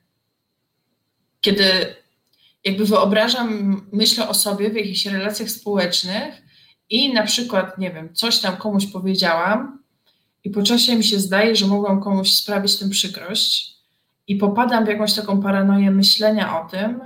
kiedy 1.41 1.97
jakby 2.65 2.85
wyobrażam, 2.85 3.81
myślę 3.93 4.29
o 4.29 4.35
sobie 4.35 4.71
w 4.71 4.75
jakichś 4.75 5.07
relacjach 5.07 5.51
społecznych 5.51 6.43
i 6.91 7.13
na 7.13 7.23
przykład, 7.23 7.79
nie 7.79 7.91
wiem, 7.91 8.15
coś 8.15 8.39
tam 8.39 8.57
komuś 8.57 8.87
powiedziałam 8.87 9.83
i 10.45 10.51
po 10.51 10.63
czasie 10.63 10.97
mi 10.97 11.05
się 11.05 11.19
zdaje, 11.19 11.57
że 11.57 11.67
mogłam 11.67 12.03
komuś 12.03 12.33
sprawić 12.33 12.79
tę 12.79 12.89
przykrość 12.89 13.76
i 14.29 14.37
popadam 14.37 14.85
w 14.85 14.89
jakąś 14.89 15.15
taką 15.15 15.43
paranoję 15.43 15.91
myślenia 15.91 16.61
o 16.61 16.69
tym, 16.69 17.01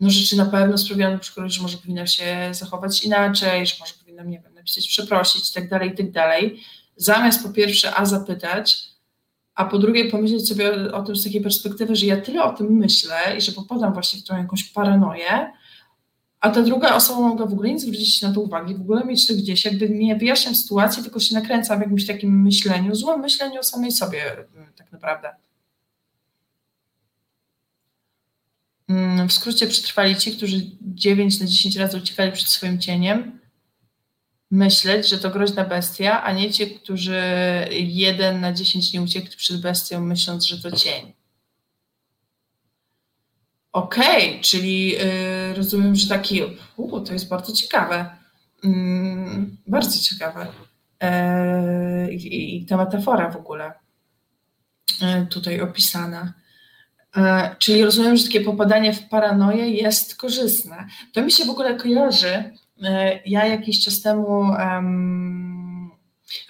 no 0.00 0.10
rzeczy 0.10 0.36
na 0.36 0.46
pewno 0.46 0.78
sprawiają 0.78 1.12
przykład, 1.18 1.48
że 1.48 1.62
może 1.62 1.78
powinna 1.78 2.06
się 2.06 2.48
zachować 2.52 3.04
inaczej, 3.04 3.66
że 3.66 3.74
może 3.80 3.94
powinnam, 4.00 4.30
nie 4.30 4.40
wiem, 4.40 4.54
napisać 4.54 4.88
przeprosić 4.88 5.50
i 5.50 5.54
tak 5.54 5.68
dalej, 5.68 5.90
i 5.90 6.12
tak. 6.12 6.62
Zamiast 6.96 7.42
po 7.42 7.52
pierwsze 7.52 7.94
A 7.94 8.04
zapytać, 8.04 8.88
a 9.54 9.64
po 9.64 9.78
drugie 9.78 10.10
pomyśleć 10.10 10.48
sobie 10.48 10.72
o, 10.72 10.96
o 10.96 11.02
tym 11.02 11.16
z 11.16 11.24
takiej 11.24 11.40
perspektywy, 11.40 11.96
że 11.96 12.06
ja 12.06 12.20
tyle 12.20 12.44
o 12.44 12.52
tym 12.52 12.66
myślę 12.66 13.36
i 13.38 13.40
że 13.40 13.52
popadam 13.52 13.92
właśnie 13.92 14.20
w 14.20 14.24
tą 14.24 14.36
jakąś 14.36 14.64
paranoję, 14.64 15.52
a 16.46 16.50
ta 16.50 16.62
druga 16.62 16.94
osoba 16.94 17.20
mogła 17.20 17.46
w 17.46 17.52
ogóle 17.52 17.72
nie 17.72 17.78
zwrócić 17.78 18.14
się 18.14 18.28
na 18.28 18.34
to 18.34 18.40
uwagi, 18.40 18.74
w 18.74 18.80
ogóle 18.80 19.04
mieć 19.04 19.26
to 19.26 19.34
gdzieś, 19.34 19.64
jakby 19.64 19.88
nie 19.88 20.16
wyjaśniam 20.16 20.54
sytuacji, 20.54 21.02
tylko 21.02 21.20
się 21.20 21.34
nakręcam 21.34 21.78
w 21.78 21.80
jakimś 21.80 22.06
takim 22.06 22.42
myśleniu, 22.42 22.94
złym 22.94 23.20
myśleniu 23.20 23.60
o 23.60 23.62
samej 23.62 23.92
sobie 23.92 24.32
mm, 24.32 24.72
tak 24.76 24.92
naprawdę. 24.92 25.28
Mm, 28.88 29.28
w 29.28 29.32
skrócie 29.32 29.66
przetrwali 29.66 30.16
ci, 30.16 30.36
którzy 30.36 30.70
9 30.80 31.40
na 31.40 31.46
10 31.46 31.76
razy 31.76 31.98
uciekali 31.98 32.32
przed 32.32 32.48
swoim 32.48 32.78
cieniem, 32.78 33.40
myśleć, 34.50 35.08
że 35.08 35.18
to 35.18 35.30
groźna 35.30 35.64
bestia, 35.64 36.22
a 36.22 36.32
nie 36.32 36.52
ci, 36.52 36.70
którzy 36.70 37.22
1 37.70 38.40
na 38.40 38.52
10 38.52 38.92
nie 38.92 39.02
uciekli 39.02 39.36
przed 39.36 39.60
bestią, 39.60 40.00
myśląc, 40.00 40.46
że 40.46 40.62
to 40.62 40.76
cień. 40.76 41.12
Okej, 43.76 44.40
czyli 44.40 44.88
yy, 44.88 45.54
rozumiem, 45.56 45.94
że 45.94 46.08
taki, 46.08 46.42
u, 46.76 47.00
to 47.00 47.12
jest 47.12 47.28
bardzo 47.28 47.52
ciekawe. 47.52 48.10
Yy, 48.64 48.70
bardzo 49.66 50.00
ciekawe. 50.00 50.46
Yy, 51.02 52.14
I 52.14 52.66
ta 52.66 52.76
metafora 52.76 53.30
w 53.30 53.36
ogóle 53.36 53.72
yy, 55.00 55.26
tutaj 55.26 55.60
opisana. 55.60 56.32
E, 57.16 57.56
czyli 57.58 57.84
rozumiem, 57.84 58.16
że 58.16 58.24
takie 58.24 58.40
popadanie 58.40 58.92
w 58.92 59.08
paranoję 59.08 59.70
jest 59.70 60.16
korzystne. 60.16 60.86
To 61.12 61.22
mi 61.22 61.32
się 61.32 61.44
w 61.44 61.50
ogóle 61.50 61.74
kojarzy. 61.74 62.52
E, 62.82 63.20
ja 63.26 63.46
jakiś 63.46 63.84
czas 63.84 64.02
temu 64.02 64.52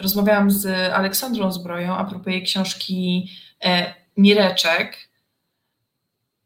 rozmawiałam 0.01 0.51
z 0.51 0.93
Aleksandrą 0.93 1.53
Zbroją 1.53 1.97
a 1.97 2.05
propos 2.05 2.27
jej 2.27 2.43
książki 2.43 3.31
e, 3.65 3.95
Mireczek. 4.17 5.06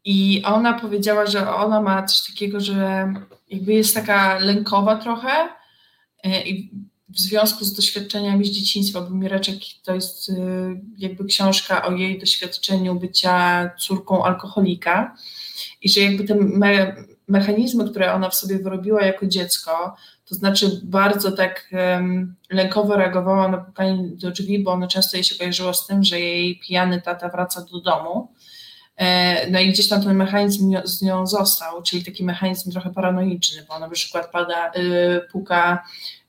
I 0.05 0.41
ona 0.45 0.73
powiedziała, 0.73 1.25
że 1.25 1.55
ona 1.55 1.81
ma 1.81 2.03
coś 2.03 2.27
takiego, 2.27 2.59
że 2.59 3.13
jakby 3.49 3.73
jest 3.73 3.95
taka 3.95 4.39
lękowa 4.39 4.95
trochę 4.95 5.49
i 6.45 6.71
w 7.09 7.19
związku 7.19 7.65
z 7.65 7.73
doświadczeniami 7.73 8.45
z 8.45 8.51
dzieciństwa, 8.51 9.01
bo 9.01 9.09
Mireczek 9.09 9.55
to 9.83 9.95
jest 9.95 10.29
y, 10.29 10.33
jakby 10.97 11.25
książka 11.25 11.85
o 11.85 11.91
jej 11.91 12.19
doświadczeniu 12.19 12.95
bycia 12.95 13.69
córką 13.79 14.25
alkoholika 14.25 15.15
i 15.81 15.89
że 15.89 16.01
jakby 16.01 16.23
te 16.23 16.35
me 16.35 16.95
mechanizmy, 17.27 17.89
które 17.89 18.13
ona 18.13 18.29
w 18.29 18.35
sobie 18.35 18.59
wyrobiła 18.59 19.01
jako 19.01 19.27
dziecko, 19.27 19.95
to 20.25 20.35
znaczy 20.35 20.81
bardzo 20.83 21.31
tak 21.31 21.69
um, 21.71 22.35
lękowo 22.49 22.95
reagowała 22.95 23.47
na 23.47 23.57
pukanie 23.57 24.07
do 24.07 24.31
drzwi, 24.31 24.59
bo 24.59 24.71
ono 24.71 24.87
często 24.87 25.17
jej 25.17 25.23
się 25.23 25.35
kojarzyło 25.35 25.73
z 25.73 25.87
tym, 25.87 26.03
że 26.03 26.19
jej 26.19 26.59
pijany 26.59 27.01
tata 27.01 27.29
wraca 27.29 27.65
do 27.71 27.81
domu. 27.81 28.33
E, 29.01 29.47
no 29.51 29.59
i 29.59 29.69
gdzieś 29.69 29.87
tam 29.87 30.03
ten 30.03 30.17
mechanizm 30.17 30.75
z 30.83 31.01
nią 31.01 31.27
został, 31.27 31.81
czyli 31.81 32.03
taki 32.03 32.23
mechanizm 32.23 32.71
trochę 32.71 32.93
paranoiczny, 32.93 33.65
bo 33.67 33.73
ona 33.73 33.87
na 33.87 33.93
przykład 33.93 34.31
pada, 34.31 34.71
y, 34.75 35.21
puka 35.31 35.85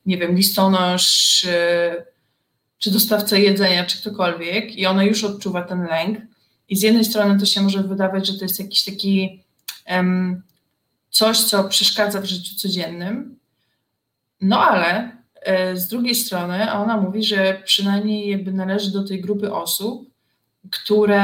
nie 0.06 0.18
wiem, 0.18 0.36
listonosz, 0.36 1.38
czy, 1.40 1.54
czy 2.78 2.90
dostawca 2.90 3.36
jedzenia, 3.36 3.86
czy 3.86 3.98
ktokolwiek 3.98 4.76
i 4.76 4.86
ona 4.86 5.04
już 5.04 5.24
odczuwa 5.24 5.62
ten 5.62 5.86
lęk. 5.86 6.18
I 6.68 6.76
z 6.76 6.82
jednej 6.82 7.04
strony 7.04 7.40
to 7.40 7.46
się 7.46 7.62
może 7.62 7.82
wydawać, 7.82 8.26
że 8.26 8.38
to 8.38 8.44
jest 8.44 8.60
jakiś 8.60 8.84
taki 8.84 9.42
um, 9.90 10.42
coś, 11.10 11.40
co 11.40 11.64
przeszkadza 11.64 12.20
w 12.20 12.24
życiu 12.24 12.54
codziennym, 12.56 13.38
no 14.40 14.60
ale 14.60 15.16
e, 15.42 15.76
z 15.76 15.88
drugiej 15.88 16.14
strony 16.14 16.72
ona 16.72 16.96
mówi, 16.96 17.24
że 17.24 17.62
przynajmniej 17.64 18.30
jakby 18.30 18.52
należy 18.52 18.92
do 18.92 19.04
tej 19.04 19.20
grupy 19.20 19.52
osób, 19.52 20.12
które 20.70 21.22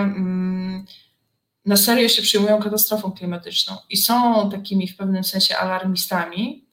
mm, 0.00 0.69
na 1.70 1.76
serio 1.76 2.08
się 2.08 2.22
przyjmują 2.22 2.62
katastrofą 2.62 3.12
klimatyczną 3.12 3.76
i 3.90 3.96
są 3.96 4.50
takimi 4.50 4.88
w 4.88 4.96
pewnym 4.96 5.24
sensie 5.24 5.56
alarmistami, 5.56 6.70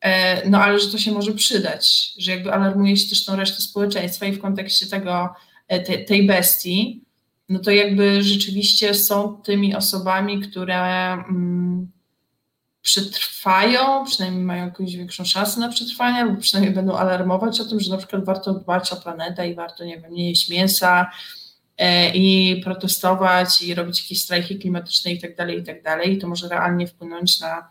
E, 0.00 0.48
no 0.50 0.62
ale 0.62 0.78
że 0.78 0.88
to 0.88 0.98
się 0.98 1.12
może 1.12 1.32
przydać, 1.32 2.12
że 2.18 2.30
jakby 2.30 2.52
alarmuje 2.52 2.96
się 2.96 3.08
też 3.08 3.24
tą 3.24 3.36
resztę 3.36 3.62
społeczeństwa 3.62 4.26
i 4.26 4.32
w 4.32 4.40
kontekście 4.40 4.86
tego, 4.86 5.28
e, 5.68 5.80
te, 5.80 5.98
tej 5.98 6.26
bestii, 6.26 7.04
no 7.48 7.58
to 7.58 7.70
jakby 7.70 8.22
rzeczywiście 8.22 8.94
są 8.94 9.40
tymi 9.44 9.74
osobami, 9.74 10.40
które 10.40 11.12
mm, 11.12 11.90
przetrwają, 12.82 14.04
przynajmniej 14.04 14.44
mają 14.44 14.64
jakąś 14.64 14.96
większą 14.96 15.24
szansę 15.24 15.60
na 15.60 15.68
przetrwanie, 15.68 16.18
albo 16.18 16.40
przynajmniej 16.40 16.74
będą 16.74 16.96
alarmować 16.96 17.60
o 17.60 17.64
tym, 17.64 17.80
że 17.80 17.90
na 17.90 17.96
przykład 17.96 18.24
warto 18.24 18.54
dbać 18.54 18.92
o 18.92 18.96
planetę 18.96 19.48
i 19.48 19.54
warto, 19.54 19.84
nie 19.84 20.00
wiem, 20.00 20.12
nie 20.12 20.28
jeść 20.28 20.48
mięsa 20.48 21.10
i 22.14 22.60
protestować 22.64 23.62
i 23.62 23.74
robić 23.74 24.02
jakieś 24.02 24.22
strajki 24.22 24.58
klimatyczne 24.58 25.12
i 25.12 25.20
tak 25.20 25.36
dalej, 25.36 25.58
i 25.58 25.64
tak. 25.64 26.06
I 26.06 26.18
to 26.18 26.28
może 26.28 26.48
realnie 26.48 26.86
wpłynąć 26.86 27.40
na 27.40 27.70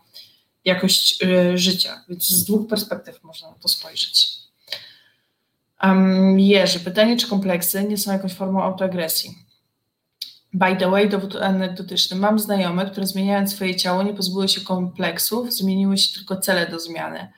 jakość 0.64 1.22
y, 1.22 1.58
życia. 1.58 2.04
Więc 2.08 2.28
z 2.28 2.44
dwóch 2.44 2.68
perspektyw 2.68 3.24
można 3.24 3.50
na 3.50 3.54
to 3.54 3.68
spojrzeć. 3.68 4.28
Um, 5.82 6.40
Jerzy, 6.40 6.80
pytanie, 6.80 7.16
czy 7.16 7.28
kompleksy 7.28 7.84
nie 7.84 7.98
są 7.98 8.12
jakąś 8.12 8.32
formą 8.32 8.62
autoagresji? 8.62 9.34
By 10.52 10.76
the 10.76 10.90
way, 10.90 11.08
dowód 11.08 11.36
anegdotyczny. 11.36 12.16
Mam 12.16 12.38
znajome, 12.38 12.90
które 12.90 13.06
zmieniając 13.06 13.52
swoje 13.52 13.76
ciało 13.76 14.02
nie 14.02 14.14
pozbyły 14.14 14.48
się 14.48 14.60
kompleksów, 14.60 15.52
zmieniły 15.52 15.98
się 15.98 16.14
tylko 16.14 16.36
cele 16.36 16.66
do 16.66 16.80
zmiany. 16.80 17.32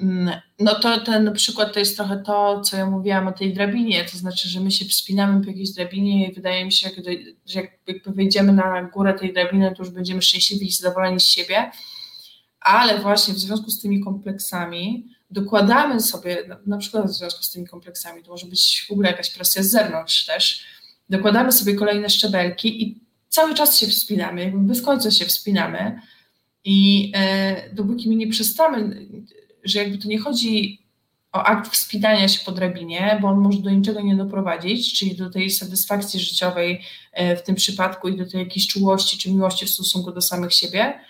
Mm, 0.00 0.40
no 0.58 0.74
to 0.74 1.00
ten 1.00 1.32
przykład 1.32 1.72
to 1.72 1.78
jest 1.78 1.96
trochę 1.96 2.22
to, 2.26 2.60
co 2.60 2.76
ja 2.76 2.86
mówiłam 2.86 3.28
o 3.28 3.32
tej 3.32 3.54
drabinie, 3.54 4.04
to 4.04 4.18
znaczy, 4.18 4.48
że 4.48 4.60
my 4.60 4.70
się 4.70 4.84
wspinamy 4.84 5.44
po 5.44 5.50
jakiejś 5.50 5.70
drabinie 5.70 6.28
i 6.28 6.34
wydaje 6.34 6.64
mi 6.64 6.72
się, 6.72 6.90
że 7.46 7.60
jak 7.60 7.70
jakby 7.86 8.12
wejdziemy 8.12 8.52
na 8.52 8.82
górę 8.82 9.14
tej 9.14 9.32
drabiny, 9.32 9.74
to 9.76 9.82
już 9.82 9.92
będziemy 9.92 10.22
szczęśliwi 10.22 10.66
i 10.66 10.72
zadowoleni 10.72 11.20
z 11.20 11.28
siebie, 11.28 11.70
ale 12.60 13.00
właśnie 13.00 13.34
w 13.34 13.38
związku 13.38 13.70
z 13.70 13.80
tymi 13.80 14.00
kompleksami 14.00 15.06
dokładamy 15.30 16.00
sobie, 16.00 16.58
na 16.66 16.78
przykład 16.78 17.06
w 17.06 17.14
związku 17.14 17.42
z 17.42 17.50
tymi 17.50 17.66
kompleksami, 17.66 18.22
to 18.22 18.30
może 18.30 18.46
być 18.46 18.86
w 18.88 18.92
ogóle 18.92 19.10
jakaś 19.10 19.30
presja 19.30 19.62
z 19.62 19.70
zewnątrz 19.70 20.26
też, 20.26 20.64
dokładamy 21.08 21.52
sobie 21.52 21.74
kolejne 21.74 22.10
szczebelki 22.10 22.82
i 22.82 23.00
cały 23.28 23.54
czas 23.54 23.78
się 23.78 23.86
wspinamy, 23.86 24.44
jakby 24.44 24.58
bez 24.58 24.82
końca 24.82 25.10
się 25.10 25.24
wspinamy. 25.24 26.00
I 26.64 27.12
e, 27.14 27.74
dopóki 27.74 28.08
my 28.08 28.14
nie 28.16 28.28
przestamy, 28.28 29.06
że 29.64 29.78
jakby 29.78 29.98
to 29.98 30.08
nie 30.08 30.18
chodzi 30.18 30.82
o 31.32 31.44
akt 31.44 31.72
wspinania 31.72 32.28
się 32.28 32.44
po 32.44 32.52
drabinie, 32.52 33.18
bo 33.22 33.28
on 33.28 33.38
może 33.38 33.58
do 33.58 33.70
niczego 33.70 34.00
nie 34.00 34.16
doprowadzić, 34.16 34.98
czyli 34.98 35.16
do 35.16 35.30
tej 35.30 35.50
satysfakcji 35.50 36.20
życiowej 36.20 36.84
e, 37.12 37.36
w 37.36 37.42
tym 37.42 37.54
przypadku 37.54 38.08
i 38.08 38.16
do 38.16 38.30
tej 38.30 38.40
jakiejś 38.40 38.66
czułości 38.66 39.18
czy 39.18 39.32
miłości 39.32 39.66
w 39.66 39.70
stosunku 39.70 40.12
do 40.12 40.22
samych 40.22 40.54
siebie, 40.54 41.00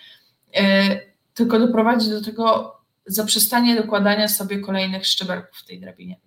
e, 0.55 0.99
tylko 1.33 1.59
doprowadzi 1.59 2.09
do 2.09 2.21
tego 2.21 2.75
zaprzestania 3.05 3.75
dokładania 3.75 4.27
sobie 4.27 4.59
kolejnych 4.59 5.05
szczebelków 5.07 5.57
w 5.57 5.65
tej 5.65 5.79
drabinie. 5.79 6.19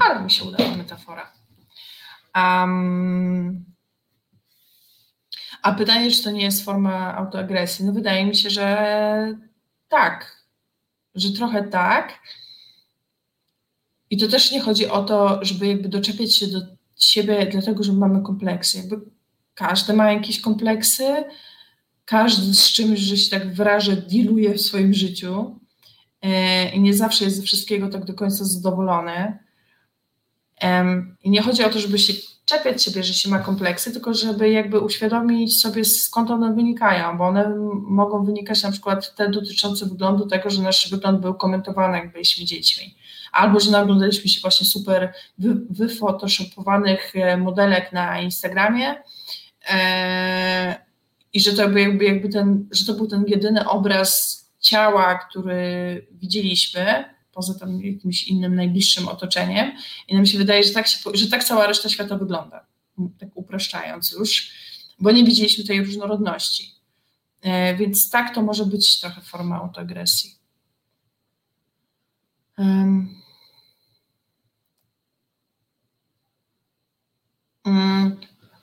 Ale 0.00 0.22
mi 0.22 0.30
się 0.30 0.44
udała 0.44 0.76
metafora. 0.76 1.32
Um, 2.34 3.64
a 5.62 5.72
pytanie, 5.72 6.10
czy 6.10 6.22
to 6.22 6.30
nie 6.30 6.44
jest 6.44 6.64
forma 6.64 7.16
autoagresji? 7.16 7.84
No 7.84 7.92
wydaje 7.92 8.26
mi 8.26 8.36
się, 8.36 8.50
że 8.50 9.34
tak, 9.88 10.35
że 11.16 11.30
trochę 11.32 11.68
tak. 11.68 12.20
I 14.10 14.16
to 14.18 14.28
też 14.28 14.52
nie 14.52 14.60
chodzi 14.60 14.86
o 14.86 15.02
to, 15.02 15.44
żeby 15.44 15.66
jakby 15.66 15.88
doczepiać 15.88 16.34
się 16.34 16.46
do 16.46 16.60
siebie 16.98 17.48
dlatego, 17.52 17.82
że 17.82 17.92
mamy 17.92 18.22
kompleksy. 18.22 18.78
Jakby 18.78 19.00
każdy 19.54 19.92
ma 19.92 20.12
jakieś 20.12 20.40
kompleksy, 20.40 21.24
każdy 22.04 22.54
z 22.54 22.72
czymś, 22.72 23.00
że 23.00 23.16
się 23.16 23.30
tak 23.30 23.54
wyrażę, 23.54 23.96
dealuje 23.96 24.54
w 24.54 24.60
swoim 24.60 24.94
życiu 24.94 25.60
e, 26.22 26.70
i 26.70 26.80
nie 26.80 26.94
zawsze 26.94 27.24
jest 27.24 27.36
ze 27.36 27.42
wszystkiego 27.42 27.88
tak 27.88 28.04
do 28.04 28.14
końca 28.14 28.44
zadowolony. 28.44 29.38
I 31.24 31.30
nie 31.30 31.42
chodzi 31.42 31.64
o 31.64 31.70
to, 31.70 31.78
żeby 31.78 31.98
się 31.98 32.12
czepiać 32.46 32.82
siebie, 32.82 33.02
że 33.02 33.14
się 33.14 33.30
ma 33.30 33.38
kompleksy, 33.38 33.92
tylko 33.92 34.14
żeby 34.14 34.50
jakby 34.50 34.80
uświadomić 34.80 35.60
sobie 35.60 35.84
skąd 35.84 36.30
one 36.30 36.54
wynikają, 36.54 37.18
bo 37.18 37.24
one 37.26 37.54
mogą 37.82 38.24
wynikać 38.24 38.62
na 38.62 38.72
przykład 38.72 39.14
te 39.14 39.30
dotyczące 39.30 39.86
wyglądu 39.86 40.26
tego, 40.26 40.50
że 40.50 40.62
nasz 40.62 40.90
wygląd 40.90 41.20
był 41.20 41.34
komentowany, 41.34 41.98
jak 41.98 42.12
byliśmy 42.12 42.44
dziećmi, 42.44 42.96
albo 43.32 43.60
że 43.60 43.70
naglądaliśmy 43.70 44.30
się 44.30 44.40
właśnie 44.40 44.66
super 44.66 45.12
wyfotoshopowanych 45.70 47.16
e, 47.16 47.36
modelek 47.36 47.92
na 47.92 48.20
Instagramie, 48.20 48.94
e, 49.70 50.76
i 51.32 51.40
że 51.40 51.52
to 51.52 51.62
jakby, 51.62 52.04
jakby 52.04 52.28
ten, 52.28 52.68
że 52.70 52.86
to 52.86 52.94
był 52.94 53.06
ten 53.06 53.24
jedyny 53.26 53.68
obraz 53.68 54.42
ciała, 54.60 55.14
który 55.14 56.06
widzieliśmy, 56.12 57.15
poza 57.36 57.54
tam 57.54 57.84
jakimś 57.84 58.28
innym 58.28 58.54
najbliższym 58.54 59.08
otoczeniem 59.08 59.72
i 60.08 60.14
nam 60.14 60.26
się 60.26 60.38
wydaje, 60.38 60.62
że 60.62 60.70
tak, 60.70 60.88
się, 60.88 60.98
że 61.14 61.28
tak 61.28 61.44
cała 61.44 61.66
reszta 61.66 61.88
świata 61.88 62.18
wygląda, 62.18 62.66
tak 63.18 63.28
upraszczając 63.34 64.12
już, 64.12 64.52
bo 64.98 65.10
nie 65.10 65.24
widzieliśmy 65.24 65.64
tej 65.64 65.84
różnorodności. 65.84 66.72
E, 67.42 67.76
więc 67.76 68.10
tak 68.10 68.34
to 68.34 68.42
może 68.42 68.66
być 68.66 69.00
trochę 69.00 69.20
forma 69.20 69.56
autoagresji. 69.56 70.34
Um. 72.58 73.16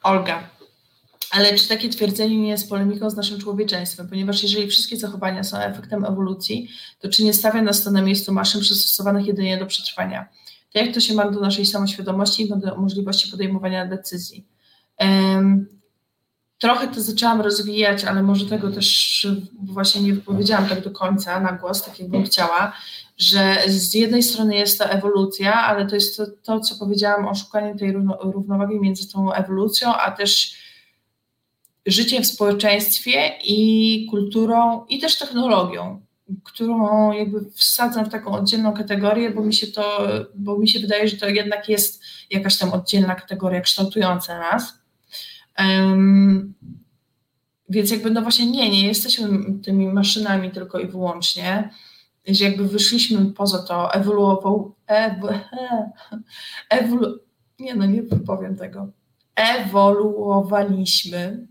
Olga, 0.04 0.50
ale 1.34 1.56
czy 1.56 1.68
takie 1.68 1.90
twierdzenie 1.90 2.38
nie 2.38 2.50
jest 2.50 2.70
polemiką 2.70 3.10
z 3.10 3.16
naszym 3.16 3.40
człowieczeństwem? 3.40 4.10
Ponieważ 4.10 4.44
jeżeli 4.44 4.68
wszystkie 4.68 4.98
zachowania 4.98 5.44
są 5.44 5.58
efektem 5.58 6.06
ewolucji, 6.06 6.70
to 7.00 7.10
czy 7.10 7.24
nie 7.24 7.34
stawia 7.34 7.62
nas 7.62 7.84
to 7.84 7.92
na 7.92 8.02
miejscu 8.02 8.34
maszyn 8.34 8.62
przystosowanych 8.62 9.26
jedynie 9.26 9.58
do 9.58 9.66
przetrwania? 9.66 10.30
To 10.74 10.80
jak 10.80 10.94
to 10.94 11.00
się 11.00 11.14
ma 11.14 11.32
do 11.32 11.40
naszej 11.40 11.66
samoświadomości 11.66 12.44
i 12.44 12.50
do 12.50 12.76
możliwości 12.76 13.32
podejmowania 13.32 13.86
decyzji? 13.86 14.48
Um, 15.00 15.68
trochę 16.60 16.88
to 16.88 17.02
zaczęłam 17.02 17.42
rozwijać, 17.42 18.04
ale 18.04 18.24
może 18.24 18.46
tego 18.46 18.72
też 18.72 19.28
właśnie 19.64 20.02
nie 20.02 20.14
wypowiedziałam 20.14 20.70
tak 20.70 20.84
do 20.84 20.92
końca 20.92 21.40
na 21.40 21.52
głos, 21.52 21.84
tak 21.84 22.00
jakbym 22.00 22.24
chciała, 22.24 22.74
że 23.18 23.58
z 23.68 23.94
jednej 23.94 24.24
strony 24.24 24.56
jest 24.56 24.80
to 24.80 24.86
ewolucja, 24.86 25.54
ale 25.54 25.88
to 25.88 25.96
jest 25.96 26.18
to, 26.18 26.26
to 26.44 26.60
co 26.60 26.76
powiedziałam 26.76 27.28
o 27.28 27.36
szukaniu 27.36 27.78
tej 27.78 27.94
równowagi 28.20 28.80
między 28.80 29.12
tą 29.12 29.34
ewolucją, 29.34 29.96
a 29.96 30.12
też 30.12 30.63
życiem 31.86 32.24
w 32.24 32.28
społeczeństwie 32.28 33.32
i 33.46 34.08
kulturą 34.10 34.86
i 34.86 35.00
też 35.00 35.18
technologią, 35.18 36.02
którą 36.44 37.12
jakby 37.12 37.52
wsadzam 37.52 38.06
w 38.06 38.10
taką 38.10 38.32
oddzielną 38.32 38.74
kategorię, 38.74 39.32
bo 39.32 39.42
mi 39.42 39.54
się 39.54 39.68
to, 39.68 40.08
bo 40.36 40.58
mi 40.58 40.70
się 40.70 40.80
wydaje, 40.80 41.08
że 41.08 41.18
to 41.18 41.30
jednak 41.30 41.70
jest 41.70 42.04
jakaś 42.30 42.58
tam 42.58 42.74
oddzielna 42.74 43.16
kategoria 43.16 43.62
kształtująca 43.62 44.40
nas. 44.40 44.74
Um, 45.60 46.54
więc 47.70 47.92
jakby 47.92 48.12
no 48.12 48.22
właśnie 48.22 48.52
nie, 48.52 48.70
nie 48.70 48.88
jesteśmy 48.88 49.30
tymi 49.64 49.88
maszynami 49.88 50.52
tylko 50.52 50.80
i 50.80 50.88
wyłącznie, 50.88 51.70
że 52.28 52.46
jakby 52.46 52.68
wyszliśmy 52.68 53.26
poza 53.26 53.64
to, 53.64 53.94
ewoluował, 53.94 54.76
ew, 54.88 55.14
ewolu, 56.70 57.20
nie 57.60 57.76
no 57.76 57.86
nie 57.86 58.04
powiem 58.04 58.56
tego, 58.56 58.88
ewoluowaliśmy 59.36 61.48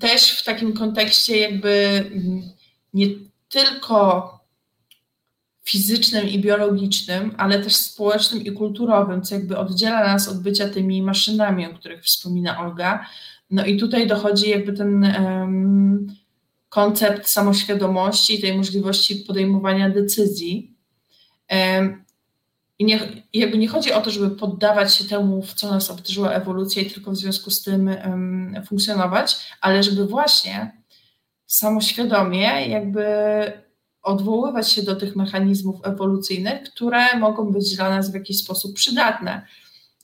też 0.00 0.30
w 0.30 0.44
takim 0.44 0.72
kontekście 0.72 1.36
jakby 1.36 1.70
mm, 2.14 2.42
nie 2.94 3.06
tylko 3.48 4.40
fizycznym 5.64 6.28
i 6.28 6.38
biologicznym, 6.38 7.34
ale 7.36 7.62
też 7.62 7.76
społecznym 7.76 8.44
i 8.44 8.52
kulturowym, 8.52 9.22
co 9.22 9.34
jakby 9.34 9.58
oddziela 9.58 10.00
nas 10.04 10.28
od 10.28 10.42
bycia 10.42 10.68
tymi 10.68 11.02
maszynami, 11.02 11.66
o 11.66 11.74
których 11.74 12.02
wspomina 12.02 12.60
Olga. 12.60 13.06
No 13.50 13.64
i 13.64 13.76
tutaj 13.76 14.06
dochodzi 14.06 14.50
jakby 14.50 14.72
ten 14.72 15.04
um, 15.04 16.14
koncept 16.68 17.28
samoświadomości 17.28 18.38
i 18.38 18.40
tej 18.40 18.56
możliwości 18.56 19.16
podejmowania 19.16 19.90
decyzji. 19.90 20.74
Um, 21.50 22.04
I 22.80 22.84
nie, 22.84 23.22
jakby 23.32 23.58
nie 23.58 23.68
chodzi 23.68 23.92
o 23.92 24.00
to, 24.00 24.10
żeby 24.10 24.30
poddawać 24.30 24.94
się 24.94 25.04
temu, 25.04 25.42
w 25.42 25.54
co 25.54 25.70
nas 25.70 25.90
obdarzyła 25.90 26.32
ewolucja 26.32 26.82
i 26.82 26.90
tylko 26.90 27.10
w 27.10 27.16
związku 27.16 27.50
z 27.50 27.62
tym 27.62 27.86
um, 27.86 28.62
funkcjonować, 28.68 29.36
ale 29.60 29.82
żeby 29.82 30.06
właśnie 30.06 30.82
samoświadomie 31.46 32.66
jakby 32.66 33.04
odwoływać 34.02 34.72
się 34.72 34.82
do 34.82 34.96
tych 34.96 35.16
mechanizmów 35.16 35.86
ewolucyjnych, 35.86 36.62
które 36.62 37.18
mogą 37.18 37.52
być 37.52 37.76
dla 37.76 37.90
nas 37.90 38.10
w 38.10 38.14
jakiś 38.14 38.38
sposób 38.38 38.74
przydatne, 38.74 39.46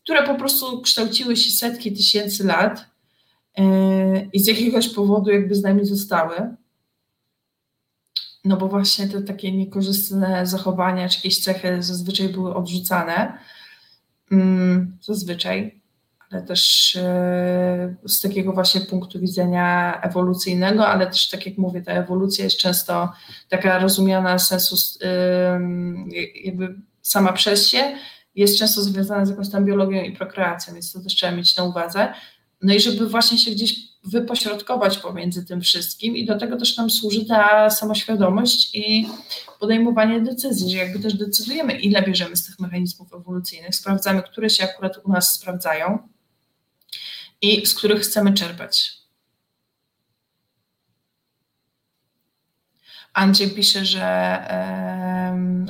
które 0.03 0.22
po 0.22 0.35
prostu 0.35 0.81
kształciły 0.81 1.37
się 1.37 1.51
setki 1.51 1.93
tysięcy 1.93 2.45
lat 2.45 2.87
yy, 3.59 3.64
i 4.33 4.41
z 4.41 4.47
jakiegoś 4.47 4.89
powodu 4.89 5.31
jakby 5.31 5.55
z 5.55 5.62
nami 5.62 5.85
zostały. 5.85 6.57
No 8.47 8.57
bo 8.57 8.68
właśnie 8.68 9.09
te 9.09 9.22
takie 9.22 9.53
niekorzystne 9.53 10.47
zachowania 10.47 11.09
czy 11.09 11.18
jakieś 11.18 11.38
cechy 11.38 11.82
zazwyczaj 11.82 12.28
były 12.28 12.55
odrzucane. 12.55 13.38
Mm, 14.32 14.99
zazwyczaj 15.01 15.80
ale 16.30 16.42
też 16.42 16.97
e, 16.97 17.94
z 18.05 18.20
takiego 18.20 18.53
właśnie 18.53 18.80
punktu 18.80 19.20
widzenia 19.20 20.01
ewolucyjnego, 20.03 20.88
ale 20.88 21.07
też 21.07 21.28
tak 21.28 21.47
jak 21.47 21.59
mówię, 21.59 21.82
ta 21.82 21.92
ewolucja 21.92 22.44
jest 22.44 22.59
często 22.59 23.12
taka 23.49 23.78
rozumiana 23.78 24.38
sensu 24.38 24.76
jakby 26.44 26.74
sama 27.03 27.32
przez 27.32 27.68
się, 27.68 27.97
jest 28.34 28.59
często 28.59 28.82
związana 28.82 29.26
z 29.26 29.30
jakąś 29.30 29.51
tam 29.51 29.64
biologią 29.64 30.03
i 30.03 30.12
prokreacją, 30.12 30.74
więc 30.74 30.92
to 30.92 31.01
też 31.01 31.14
trzeba 31.14 31.32
mieć 31.32 31.57
na 31.57 31.64
uwadze. 31.64 32.12
No 32.62 32.74
i 32.74 32.80
żeby 32.80 33.09
właśnie 33.09 33.38
się 33.38 33.51
gdzieś 33.51 33.74
wypośrodkować 34.07 34.98
pomiędzy 34.98 35.44
tym 35.44 35.61
wszystkim 35.61 36.16
i 36.16 36.26
do 36.26 36.38
tego 36.38 36.57
też 36.57 36.76
nam 36.76 36.90
służy 36.90 37.24
ta 37.24 37.70
samoświadomość 37.70 38.74
i 38.74 39.09
podejmowanie 39.61 40.20
decyzji, 40.20 40.70
że 40.70 40.76
jakby 40.76 40.98
też 40.98 41.14
decydujemy, 41.14 41.72
ile 41.72 42.02
bierzemy 42.02 42.36
z 42.36 42.46
tych 42.46 42.59
mechanizmów 42.59 43.14
ewolucyjnych, 43.14 43.74
sprawdzamy, 43.74 44.22
które 44.22 44.50
się 44.50 44.64
akurat 44.64 44.98
u 45.04 45.12
nas 45.12 45.32
sprawdzają, 45.32 45.98
i 47.42 47.66
z 47.66 47.74
których 47.74 48.00
chcemy 48.00 48.34
czerpać. 48.34 49.05
Andrzej 53.16 53.50
pisze, 53.50 53.84
że 53.84 54.06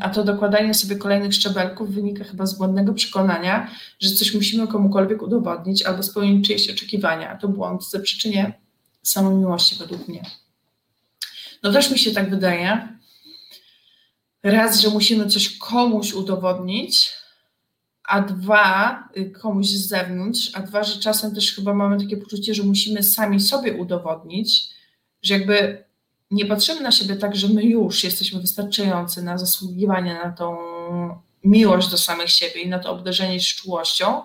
a 0.01 0.11
to 0.11 0.25
dokładanie 0.25 0.75
sobie 0.75 0.97
kolejnych 0.97 1.35
szczebelków 1.35 1.95
wynika 1.95 2.25
chyba 2.25 2.47
z 2.47 2.59
błędnego 2.59 2.95
przekonania, 2.95 3.71
że 4.01 4.11
coś 4.11 4.35
musimy 4.35 4.67
komukolwiek 4.67 5.23
udowodnić 5.23 5.83
albo 5.83 6.03
spełnić 6.03 6.47
czyjeś 6.47 6.71
oczekiwania. 6.71 7.37
To 7.37 7.49
błąd 7.49 7.91
ze 7.91 8.01
przyczynie 8.01 8.59
samomiłości 9.03 9.77
według 9.79 10.09
mnie. 10.09 10.23
No 11.63 11.73
też 11.73 11.91
mi 11.91 11.99
się 11.99 12.11
tak 12.11 12.31
wydaje. 12.31 12.89
Raz, 14.43 14.81
że 14.81 14.91
musimy 14.91 15.27
coś 15.27 15.59
komuś 15.59 16.13
udowodnić, 16.13 17.13
a 18.05 18.21
dwa, 18.21 19.09
y, 19.17 19.31
komuś 19.31 19.67
z 19.67 19.89
zewnątrz, 19.89 20.51
a 20.55 20.63
dwa, 20.63 20.85
że 20.85 21.01
czasem 21.01 21.35
też 21.35 21.55
chyba 21.55 21.75
mamy 21.75 21.99
takie 21.99 22.17
poczucie, 22.17 22.55
że 22.55 22.63
musimy 22.63 23.03
sami 23.03 23.41
sobie 23.41 23.75
udowodnić, 23.75 24.69
że 25.23 25.35
jakby 25.35 25.86
nie 26.31 26.47
patrzymy 26.47 26.81
na 26.81 26.93
siebie 26.93 27.17
tak, 27.17 27.37
że 27.37 27.49
my 27.49 27.65
już 27.65 28.05
jesteśmy 28.05 28.41
wystarczający 28.41 29.23
na 29.23 29.39
zasługiwanie 29.39 30.15
na 30.15 30.33
tą 30.33 30.57
miłość 31.45 31.91
do 31.91 31.99
samych 31.99 32.31
siebie 32.31 32.61
i 32.61 32.69
na 32.69 32.79
to 32.79 32.91
obdarzenie 32.91 33.41
z 33.41 33.45
czułością, 33.45 34.23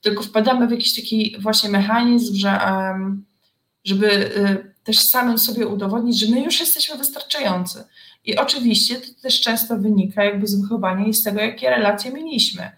tylko 0.00 0.22
wpadamy 0.22 0.68
w 0.68 0.70
jakiś 0.70 0.94
taki 0.94 1.36
właśnie 1.38 1.70
mechanizm, 1.70 2.34
że 2.36 2.60
żeby 3.84 4.36
y, 4.36 4.74
też 4.84 4.98
samym 4.98 5.38
sobie 5.38 5.66
udowodnić, 5.66 6.20
że 6.20 6.34
my 6.34 6.40
już 6.40 6.60
jesteśmy 6.60 6.98
wystarczający. 6.98 7.84
I 8.24 8.36
oczywiście 8.36 8.96
to 8.96 9.06
też 9.22 9.40
często 9.40 9.78
wynika 9.78 10.24
jakby 10.24 10.46
z 10.46 10.60
wychowania 10.60 11.06
i 11.06 11.14
z 11.14 11.22
tego, 11.22 11.40
jakie 11.40 11.70
relacje 11.70 12.12
mieliśmy 12.12 12.72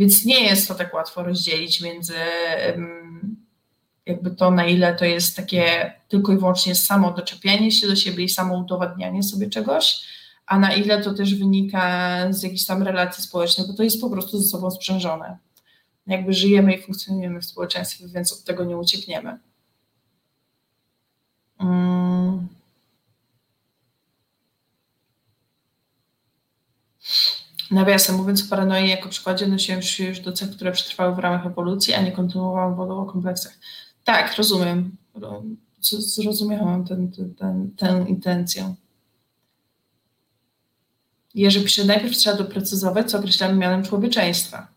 więc 0.00 0.24
nie 0.24 0.44
jest 0.44 0.68
to 0.68 0.74
tak 0.74 0.94
łatwo 0.94 1.22
rozdzielić 1.22 1.80
między 1.80 2.14
jakby 4.10 4.30
to, 4.30 4.50
na 4.50 4.66
ile 4.66 4.94
to 4.94 5.04
jest 5.04 5.36
takie 5.36 5.92
tylko 6.08 6.32
i 6.32 6.38
wyłącznie 6.38 6.74
samo 6.74 7.10
doczepianie 7.12 7.70
się 7.70 7.86
do 7.86 7.96
siebie 7.96 8.24
i 8.24 8.28
samo 8.28 8.58
udowadnianie 8.58 9.22
sobie 9.22 9.50
czegoś, 9.50 10.06
a 10.46 10.58
na 10.58 10.74
ile 10.74 11.02
to 11.02 11.14
też 11.14 11.34
wynika 11.34 12.18
z 12.32 12.42
jakichś 12.42 12.64
tam 12.64 12.82
relacji 12.82 13.24
społecznych, 13.24 13.66
bo 13.66 13.74
to 13.74 13.82
jest 13.82 14.00
po 14.00 14.10
prostu 14.10 14.38
ze 14.38 14.48
sobą 14.48 14.70
sprzężone. 14.70 15.38
Jakby 16.06 16.32
żyjemy 16.32 16.74
i 16.74 16.82
funkcjonujemy 16.82 17.40
w 17.40 17.44
społeczeństwie, 17.44 18.08
więc 18.08 18.32
od 18.32 18.44
tego 18.44 18.64
nie 18.64 18.76
uciekniemy. 18.76 19.38
Hmm. 21.58 22.48
Nawiasem 27.70 28.16
mówiąc 28.16 28.46
o 28.46 28.50
paranoi 28.50 28.88
jako 28.88 29.08
przykładzie 29.08 29.44
odnosiłem 29.44 29.82
się 29.82 30.04
już 30.04 30.20
do 30.20 30.32
cech, 30.32 30.50
które 30.50 30.72
przetrwały 30.72 31.14
w 31.14 31.18
ramach 31.18 31.46
ewolucji, 31.46 31.94
a 31.94 32.02
nie 32.02 32.12
kontynuowałam 32.12 32.74
wodą 32.74 33.02
o 33.02 33.06
kompleksach. 33.06 33.52
Tak, 34.04 34.36
rozumiem. 34.36 34.96
Zrozumiałam 35.80 36.84
ten, 36.84 37.12
ten, 37.12 37.34
ten, 37.34 37.70
tę 37.76 38.04
intencję. 38.08 38.74
Jerzy 41.34 41.64
pisze, 41.64 41.84
najpierw 41.84 42.16
trzeba 42.16 42.36
doprecyzować, 42.36 43.10
co 43.10 43.18
określamy 43.18 43.54
mianem 43.54 43.82
człowieczeństwa. 43.82 44.68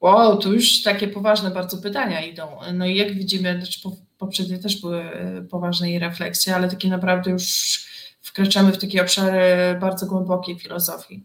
Wow, 0.00 0.38
tu 0.38 0.52
już 0.52 0.82
takie 0.82 1.08
poważne 1.08 1.50
bardzo 1.50 1.78
pytania 1.78 2.20
idą. 2.20 2.48
No 2.74 2.86
i 2.86 2.96
jak 2.96 3.14
widzimy, 3.14 3.56
znaczy 3.58 3.80
poprzednie 4.18 4.58
też 4.58 4.80
były 4.80 5.02
e, 5.02 5.42
poważne 5.42 5.98
refleksje, 5.98 6.56
ale 6.56 6.68
takie 6.68 6.88
naprawdę 6.88 7.30
już 7.30 7.84
wkraczamy 8.20 8.72
w 8.72 8.78
takie 8.78 9.02
obszary 9.02 9.40
bardzo 9.80 10.06
głębokiej 10.06 10.58
filozofii. 10.58 11.24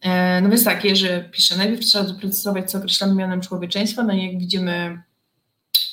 E, 0.00 0.40
no 0.40 0.48
więc 0.48 0.64
tak, 0.64 0.84
Jerzy 0.84 1.28
pisze, 1.32 1.56
najpierw 1.56 1.80
trzeba 1.80 2.04
doprecyzować, 2.04 2.70
co 2.70 2.78
określamy 2.78 3.14
mianem 3.14 3.40
człowieczeństwa, 3.40 4.02
no 4.02 4.12
i 4.12 4.26
jak 4.26 4.38
widzimy 4.38 5.02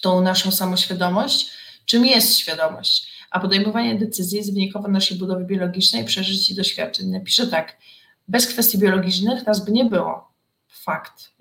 tą 0.01 0.21
naszą 0.21 0.51
samoświadomość, 0.51 1.51
czym 1.85 2.05
jest 2.05 2.37
świadomość, 2.37 3.11
a 3.31 3.39
podejmowanie 3.39 3.95
decyzji 3.95 4.37
jest 4.37 4.53
wynikowe 4.53 4.89
naszej 4.89 5.17
budowy 5.17 5.45
biologicznej, 5.45 6.05
przeżyć 6.05 6.49
i 6.49 6.55
doświadczeń. 6.55 7.07
Napisze 7.07 7.47
tak, 7.47 7.77
bez 8.27 8.47
kwestii 8.47 8.77
biologicznych 8.77 9.45
nas 9.45 9.65
by 9.65 9.71
nie 9.71 9.85
było. 9.85 10.31
Fakt, 10.67 11.31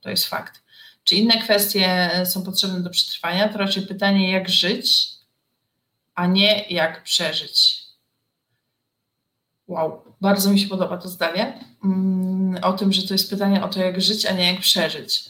to 0.00 0.10
jest 0.10 0.26
fakt. 0.26 0.62
Czy 1.04 1.14
inne 1.14 1.42
kwestie 1.42 2.10
są 2.24 2.42
potrzebne 2.42 2.80
do 2.80 2.90
przetrwania, 2.90 3.48
to 3.48 3.58
raczej 3.58 3.82
pytanie, 3.82 4.32
jak 4.32 4.48
żyć, 4.48 5.08
a 6.14 6.26
nie 6.26 6.64
jak 6.70 7.02
przeżyć. 7.02 7.82
Wow, 9.68 10.02
bardzo 10.20 10.50
mi 10.50 10.60
się 10.60 10.68
podoba 10.68 10.98
to 10.98 11.08
zdanie 11.08 11.64
mm, 11.84 12.64
o 12.64 12.72
tym, 12.72 12.92
że 12.92 13.08
to 13.08 13.14
jest 13.14 13.30
pytanie 13.30 13.64
o 13.64 13.68
to, 13.68 13.80
jak 13.80 14.00
żyć, 14.00 14.26
a 14.26 14.32
nie 14.32 14.52
jak 14.52 14.60
przeżyć. 14.60 15.24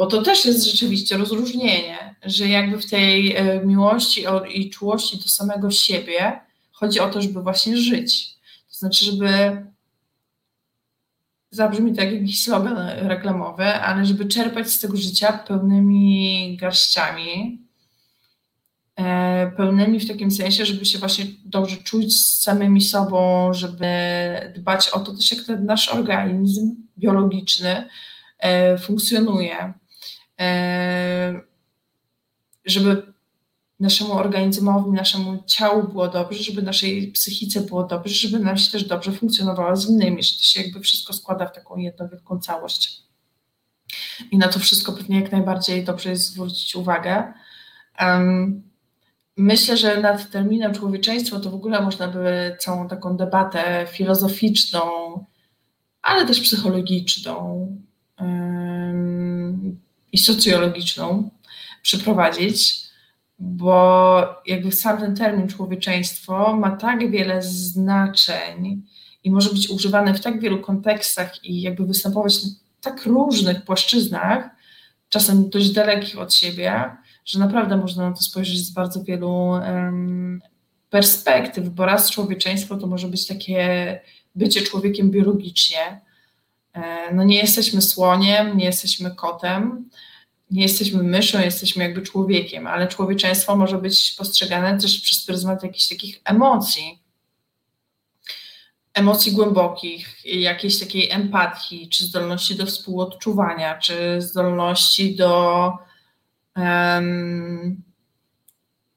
Bo 0.00 0.06
to 0.06 0.22
też 0.22 0.44
jest 0.44 0.64
rzeczywiście 0.64 1.16
rozróżnienie, 1.16 2.14
że 2.22 2.48
jakby 2.48 2.78
w 2.78 2.90
tej 2.90 3.36
e, 3.36 3.66
miłości 3.66 4.24
i 4.54 4.70
czułości 4.70 5.18
do 5.18 5.28
samego 5.28 5.70
siebie 5.70 6.40
chodzi 6.72 7.00
o 7.00 7.10
to, 7.10 7.22
żeby 7.22 7.42
właśnie 7.42 7.76
żyć. 7.76 8.34
To 8.68 8.78
znaczy, 8.78 9.04
żeby 9.04 9.28
zabrzmi 11.50 11.94
tak 11.94 12.04
jak 12.04 12.14
jakiś 12.14 12.44
slogan 12.44 12.76
reklamowy, 13.08 13.64
ale 13.64 14.06
żeby 14.06 14.26
czerpać 14.26 14.70
z 14.70 14.80
tego 14.80 14.96
życia 14.96 15.32
pełnymi 15.32 16.56
garściami, 16.60 17.66
e, 18.96 19.52
pełnymi 19.56 20.00
w 20.00 20.08
takim 20.08 20.30
sensie, 20.30 20.66
żeby 20.66 20.84
się 20.84 20.98
właśnie 20.98 21.24
dobrze 21.44 21.76
czuć 21.76 22.16
z 22.16 22.42
samymi 22.42 22.80
sobą, 22.80 23.54
żeby 23.54 23.86
dbać 24.56 24.88
o 24.88 25.00
to 25.00 25.14
też, 25.14 25.32
jak 25.32 25.44
ten 25.44 25.66
nasz 25.66 25.88
organizm 25.88 26.74
biologiczny 26.98 27.88
e, 28.38 28.78
funkcjonuje, 28.78 29.79
żeby 32.64 33.12
naszemu 33.80 34.12
organizmowi, 34.12 34.90
naszemu 34.90 35.42
ciału 35.46 35.88
było 35.88 36.08
dobrze, 36.08 36.42
żeby 36.42 36.62
naszej 36.62 37.12
psychice 37.12 37.60
było 37.60 37.84
dobrze, 37.84 38.14
żeby 38.14 38.38
nam 38.38 38.58
się 38.58 38.72
też 38.72 38.84
dobrze 38.84 39.12
funkcjonowało 39.12 39.76
z 39.76 39.90
innymi, 39.90 40.22
że 40.22 40.36
to 40.36 40.42
się 40.42 40.62
jakby 40.62 40.80
wszystko 40.80 41.12
składa 41.12 41.46
w 41.46 41.54
taką 41.54 41.76
jedną 41.76 42.08
wielką 42.08 42.38
całość. 42.38 43.02
I 44.30 44.38
na 44.38 44.48
to 44.48 44.58
wszystko 44.58 44.92
pewnie 44.92 45.20
jak 45.20 45.32
najbardziej 45.32 45.84
dobrze 45.84 46.10
jest 46.10 46.26
zwrócić 46.26 46.76
uwagę. 46.76 47.32
Um, 48.00 48.62
myślę, 49.36 49.76
że 49.76 50.00
nad 50.00 50.30
terminem 50.30 50.74
człowieczeństwo 50.74 51.40
to 51.40 51.50
w 51.50 51.54
ogóle 51.54 51.82
można 51.82 52.08
by 52.08 52.56
całą 52.58 52.88
taką 52.88 53.16
debatę 53.16 53.86
filozoficzną, 53.90 54.80
ale 56.02 56.26
też 56.26 56.40
psychologiczną 56.40 57.66
um, 58.20 59.80
i 60.12 60.18
socjologiczną 60.18 61.30
przeprowadzić 61.82 62.90
bo 63.40 64.42
jakby 64.46 64.72
sam 64.72 64.98
ten 64.98 65.16
termin 65.16 65.48
człowieczeństwo 65.48 66.56
ma 66.56 66.76
tak 66.76 67.10
wiele 67.10 67.42
znaczeń 67.42 68.82
i 69.24 69.30
może 69.30 69.50
być 69.50 69.70
używany 69.70 70.14
w 70.14 70.20
tak 70.20 70.40
wielu 70.40 70.58
kontekstach 70.58 71.44
i 71.44 71.60
jakby 71.60 71.86
występować 71.86 72.44
na 72.44 72.50
tak 72.80 73.06
różnych 73.06 73.64
płaszczyznach, 73.64 74.50
czasem 75.08 75.50
dość 75.50 75.70
dalekich 75.70 76.18
od 76.18 76.34
siebie, 76.34 76.84
że 77.24 77.38
naprawdę 77.38 77.76
można 77.76 78.10
na 78.10 78.16
to 78.16 78.22
spojrzeć 78.22 78.58
z 78.58 78.70
bardzo 78.70 79.04
wielu 79.04 79.30
um, 79.30 80.40
perspektyw, 80.90 81.68
bo 81.68 81.86
raz 81.86 82.10
człowieczeństwo 82.10 82.76
to 82.76 82.86
może 82.86 83.08
być 83.08 83.26
takie 83.26 84.00
bycie 84.34 84.62
człowiekiem 84.62 85.10
biologicznie. 85.10 86.00
E, 86.72 87.14
no 87.14 87.24
nie 87.24 87.36
jesteśmy 87.36 87.82
słoniem, 87.82 88.56
nie 88.56 88.64
jesteśmy 88.64 89.14
kotem, 89.14 89.90
nie 90.50 90.62
jesteśmy 90.62 91.02
myszą, 91.02 91.40
jesteśmy 91.40 91.84
jakby 91.84 92.02
człowiekiem, 92.02 92.66
ale 92.66 92.88
człowieczeństwo 92.88 93.56
może 93.56 93.78
być 93.78 94.14
postrzegane 94.18 94.78
też 94.78 95.00
przez 95.00 95.24
pryzmat 95.24 95.62
jakichś 95.62 95.88
takich 95.88 96.20
emocji. 96.24 97.02
Emocji 98.94 99.32
głębokich, 99.32 100.24
jakiejś 100.24 100.78
takiej 100.78 101.10
empatii, 101.10 101.88
czy 101.88 102.04
zdolności 102.04 102.54
do 102.54 102.66
współodczuwania, 102.66 103.78
czy 103.78 104.20
zdolności 104.22 105.16
do 105.16 105.72
um, 106.56 107.82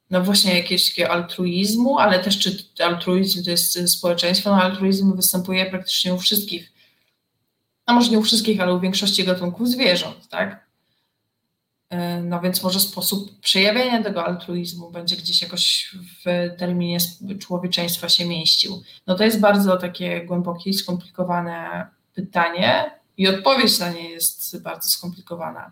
no 0.10 0.24
właśnie 0.24 0.58
jakiegoś 0.58 0.90
takiego 0.90 1.12
altruizmu, 1.12 2.00
ale 2.00 2.20
też 2.20 2.40
czy 2.40 2.58
altruizm 2.84 3.44
to 3.44 3.52
jest 3.52 3.90
społeczeństwo, 3.90 4.50
no 4.50 4.64
altruizm 4.64 5.16
występuje 5.16 5.66
praktycznie 5.66 6.14
u 6.14 6.20
wszystkich, 6.20 6.73
no 7.88 7.94
może 7.94 8.12
nie 8.12 8.20
u 8.20 8.24
wszystkich, 8.24 8.62
ale 8.62 8.74
u 8.74 8.80
większości 8.80 9.24
gatunków 9.24 9.70
zwierząt, 9.70 10.30
tak? 10.30 10.68
E, 11.90 12.22
no 12.22 12.42
więc 12.42 12.64
może 12.64 12.80
sposób 12.80 13.40
przejawienia 13.40 14.04
tego 14.04 14.26
altruizmu 14.26 14.92
będzie 14.92 15.16
gdzieś 15.16 15.42
jakoś 15.42 15.96
w 16.26 16.50
terminie 16.58 16.98
człowieczeństwa 17.40 18.10
się 18.10 18.26
mieścił. 18.26 18.84
No 19.08 19.16
to 19.16 19.24
jest 19.24 19.40
bardzo 19.40 19.78
takie 19.78 20.26
głębokie 20.26 20.70
i 20.70 20.74
skomplikowane 20.74 21.88
pytanie 22.14 22.92
i 23.18 23.28
odpowiedź 23.28 23.80
na 23.80 23.90
nie 23.90 24.10
jest 24.10 24.62
bardzo 24.62 24.90
skomplikowana. 24.90 25.72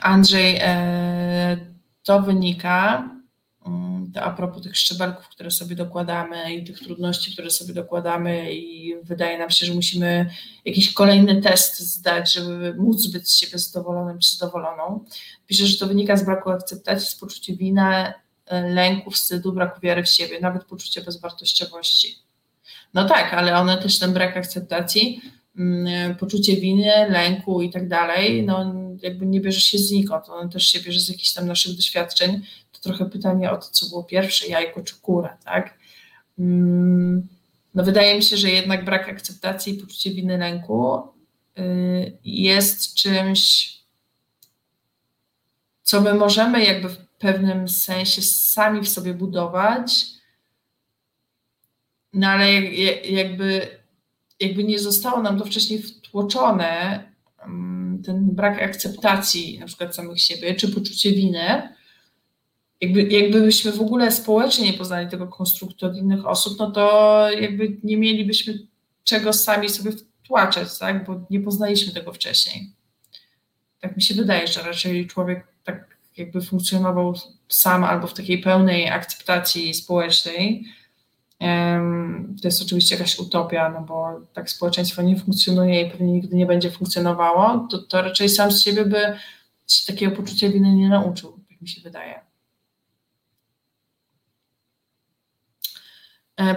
Andrzej, 0.00 0.58
e, 0.60 1.56
to 2.02 2.22
wynika 2.22 3.08
to 4.14 4.22
a 4.22 4.30
propos 4.30 4.62
tych 4.62 4.76
szczebelków, 4.76 5.28
które 5.28 5.50
sobie 5.50 5.76
dokładamy 5.76 6.54
i 6.54 6.64
tych 6.64 6.80
trudności, 6.80 7.32
które 7.32 7.50
sobie 7.50 7.74
dokładamy 7.74 8.54
i 8.54 8.94
wydaje 9.02 9.38
nam 9.38 9.50
się, 9.50 9.66
że 9.66 9.74
musimy 9.74 10.30
jakiś 10.64 10.92
kolejny 10.92 11.42
test 11.42 11.80
zdać, 11.80 12.32
żeby 12.32 12.74
móc 12.74 13.06
być 13.06 13.30
z 13.30 13.36
siebie 13.36 13.58
zadowolonym 13.58 14.18
czy 14.18 14.36
zadowoloną. 14.36 15.04
Pisze, 15.46 15.66
że 15.66 15.78
to 15.78 15.86
wynika 15.86 16.16
z 16.16 16.24
braku 16.24 16.50
akceptacji, 16.50 17.08
z 17.08 17.14
poczucia 17.14 17.52
winy, 17.56 18.12
e, 18.46 18.70
lęku, 18.70 19.10
wstydu, 19.10 19.52
braku 19.52 19.80
wiary 19.80 20.02
w 20.02 20.08
siebie, 20.08 20.40
nawet 20.40 20.64
poczucia 20.64 21.02
bezwartościowości. 21.02 22.18
No 22.94 23.08
tak, 23.08 23.34
ale 23.34 23.56
one 23.56 23.78
też 23.78 23.98
ten 23.98 24.12
brak 24.12 24.36
akceptacji, 24.36 25.20
mm, 25.58 26.16
poczucie 26.16 26.56
winy, 26.56 26.92
lęku 27.08 27.62
i 27.62 27.70
tak 27.70 27.88
dalej, 27.88 28.42
no 28.42 28.74
jakby 29.02 29.26
nie 29.26 29.40
bierze 29.40 29.60
się 29.60 29.78
znikąd, 29.78 30.28
one 30.28 30.50
też 30.50 30.66
się 30.66 30.80
bierze 30.80 31.00
z 31.00 31.08
jakichś 31.08 31.32
tam 31.32 31.46
naszych 31.46 31.76
doświadczeń, 31.76 32.42
trochę 32.80 33.06
pytanie 33.06 33.50
o 33.50 33.56
to, 33.56 33.66
co 33.70 33.88
było 33.88 34.04
pierwsze, 34.04 34.46
jajko 34.46 34.82
czy 34.82 35.00
kura, 35.00 35.36
tak? 35.44 35.78
Mm, 36.38 37.28
no 37.74 37.84
wydaje 37.84 38.16
mi 38.16 38.22
się, 38.22 38.36
że 38.36 38.50
jednak 38.50 38.84
brak 38.84 39.08
akceptacji 39.08 39.74
i 39.74 39.80
poczucie 39.80 40.10
winy 40.10 40.38
lęku 40.38 40.98
y, 41.58 42.18
jest 42.24 42.94
czymś, 42.94 43.72
co 45.82 46.00
my 46.00 46.14
możemy 46.14 46.64
jakby 46.64 46.88
w 46.88 47.06
pewnym 47.18 47.68
sensie 47.68 48.22
sami 48.22 48.80
w 48.80 48.88
sobie 48.88 49.14
budować, 49.14 50.06
no 52.12 52.28
ale 52.28 52.52
jakby, 52.52 53.78
jakby 54.40 54.64
nie 54.64 54.78
zostało 54.78 55.22
nam 55.22 55.38
to 55.38 55.44
wcześniej 55.44 55.82
wtłoczone, 55.82 57.04
mm, 57.44 58.02
ten 58.02 58.30
brak 58.30 58.62
akceptacji 58.62 59.58
na 59.58 59.66
przykład 59.66 59.94
samych 59.94 60.20
siebie, 60.20 60.54
czy 60.54 60.68
poczucie 60.68 61.12
winy, 61.12 61.75
jakby, 62.80 63.02
jakbyśmy 63.02 63.72
w 63.72 63.80
ogóle 63.80 64.12
społecznie 64.12 64.70
nie 64.70 64.78
poznali 64.78 65.08
tego 65.08 65.26
konstruktu 65.26 65.86
od 65.86 65.96
innych 65.96 66.26
osób, 66.26 66.58
no 66.58 66.70
to 66.70 67.26
jakby 67.40 67.76
nie 67.84 67.96
mielibyśmy 67.96 68.58
czego 69.04 69.32
sami 69.32 69.68
sobie 69.68 69.92
wtłaczać, 69.92 70.78
tak? 70.78 71.06
bo 71.06 71.20
nie 71.30 71.40
poznaliśmy 71.40 71.92
tego 71.92 72.12
wcześniej. 72.12 72.72
Tak 73.80 73.96
mi 73.96 74.02
się 74.02 74.14
wydaje, 74.14 74.46
że 74.46 74.62
raczej 74.62 75.06
człowiek 75.06 75.46
tak 75.64 75.96
jakby 76.16 76.40
funkcjonował 76.40 77.14
sam 77.48 77.84
albo 77.84 78.06
w 78.06 78.14
takiej 78.14 78.38
pełnej 78.38 78.88
akceptacji 78.88 79.74
społecznej. 79.74 80.64
To 82.42 82.48
jest 82.48 82.62
oczywiście 82.62 82.94
jakaś 82.94 83.18
utopia, 83.18 83.70
no 83.70 83.80
bo 83.80 84.20
tak 84.32 84.50
społeczeństwo 84.50 85.02
nie 85.02 85.16
funkcjonuje 85.16 85.82
i 85.82 85.90
pewnie 85.90 86.12
nigdy 86.12 86.36
nie 86.36 86.46
będzie 86.46 86.70
funkcjonowało, 86.70 87.68
to, 87.70 87.78
to 87.78 88.02
raczej 88.02 88.28
sam 88.28 88.52
z 88.52 88.62
siebie 88.64 88.84
by 88.84 89.18
się 89.68 89.92
takiego 89.92 90.16
poczucia 90.16 90.48
winy 90.48 90.72
nie 90.72 90.88
nauczył, 90.88 91.40
tak 91.48 91.60
mi 91.60 91.68
się 91.68 91.80
wydaje. 91.80 92.25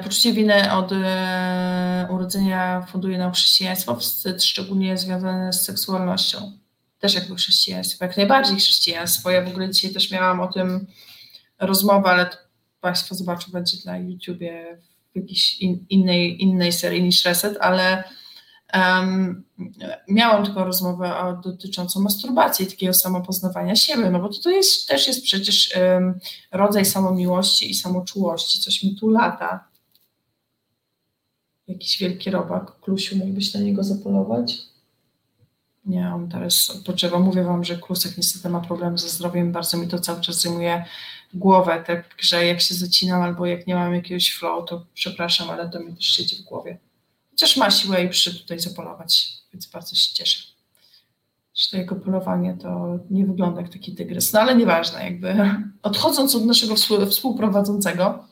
Poczucie 0.04 0.34
winy 0.34 0.74
od 0.74 0.92
e, 0.92 2.08
urodzenia 2.10 2.82
funduje 2.82 3.18
nam 3.18 3.32
chrześcijaństwo, 3.32 3.96
wstyd 3.96 4.44
szczególnie 4.44 4.98
związany 4.98 5.54
z 5.54 5.66
seksualnością. 5.66 6.58
Też 7.00 7.16
jakby 7.16 7.36
chrześcijaństwo, 7.36 8.06
jak 8.06 8.18
najbardziej 8.18 8.58
chrześcijaństwo. 8.58 9.30
Ja 9.30 9.46
w 9.46 9.48
ogóle 9.48 9.70
dzisiaj 9.70 9.92
też 9.92 10.12
miałam 10.12 10.40
o 10.40 10.48
tym 10.48 10.88
rozmowę, 11.60 12.10
ale 12.10 12.30
Państwo 12.82 13.16
zobaczą, 13.16 13.52
będzie 13.52 13.78
na 13.86 13.98
YouTubie 13.98 14.78
w 15.14 15.16
jakiejś 15.16 15.62
in, 15.62 15.86
innej, 15.90 16.44
innej 16.44 16.72
serii 16.72 17.04
niż 17.04 17.26
Reset, 17.26 17.58
ale 17.62 18.04
um, 18.74 19.44
miałam 20.08 20.46
taką 20.46 20.64
rozmowę 20.64 21.18
o, 21.18 21.34
dotyczącą 21.34 22.00
masturbacji, 22.00 22.68
takiego 22.68 22.94
samopoznawania 22.94 23.76
siebie, 23.76 24.10
no 24.10 24.20
bo 24.20 24.30
to, 24.30 24.42
to 24.44 24.50
jest, 24.50 24.88
też 24.88 25.08
jest 25.08 25.24
przecież 25.24 25.76
um, 25.76 26.20
rodzaj 26.52 26.86
samomiłości 26.86 27.72
i 27.72 27.76
samoczułości, 27.76 28.60
coś 28.60 28.84
mi 28.84 28.96
tu 28.96 29.10
lata 29.10 29.69
jakiś 31.70 31.98
wielki 31.98 32.30
robak. 32.30 32.80
Klusiu, 32.82 33.18
mógłbyś 33.18 33.54
na 33.54 33.60
niego 33.60 33.84
zapolować? 33.84 34.58
Nie, 35.86 36.14
on 36.16 36.30
teraz 36.30 36.70
odpoczywa. 36.70 37.20
Mówię 37.20 37.44
wam, 37.44 37.64
że 37.64 37.78
Klusek 37.78 38.18
niestety 38.18 38.50
ma 38.50 38.62
problem 38.62 38.98
ze 38.98 39.10
zdrowiem, 39.10 39.52
bardzo 39.52 39.78
mi 39.78 39.88
to 39.88 40.00
cały 40.00 40.22
czas 40.22 40.42
zajmuje 40.42 40.86
głowę, 41.34 41.84
także 41.88 42.46
jak 42.46 42.62
się 42.62 42.76
zacinam 42.76 43.22
albo 43.22 43.46
jak 43.46 43.68
nie 43.68 43.76
mam 43.76 43.96
jakiegoś 43.96 44.32
flow, 44.32 44.70
to 44.70 44.86
przepraszam, 44.94 45.50
ale 45.50 45.70
to 45.70 45.80
mi 45.80 45.96
też 45.96 46.06
siedzi 46.06 46.36
w 46.36 46.42
głowie. 46.42 46.78
Chociaż 47.32 47.58
ma 47.58 47.72
siłę 47.72 48.04
i 48.04 48.10
przy 48.10 48.40
tutaj 48.40 48.60
zapolować, 48.60 49.34
więc 49.54 49.66
bardzo 49.66 49.96
się 49.96 50.14
cieszę. 50.14 50.44
Że 51.56 51.70
to 51.72 51.78
jego 51.78 51.96
polowanie 51.96 52.58
to 52.62 53.00
nie 53.10 53.26
wygląda 53.26 53.62
jak 53.62 53.70
taki 53.70 53.96
tygrys, 53.96 54.34
no 54.34 54.40
ale 54.40 54.56
nieważne, 54.56 55.04
jakby 55.04 55.56
odchodząc 55.84 56.36
od 56.36 56.46
naszego 56.46 56.76
współprowadzącego, 57.10 58.29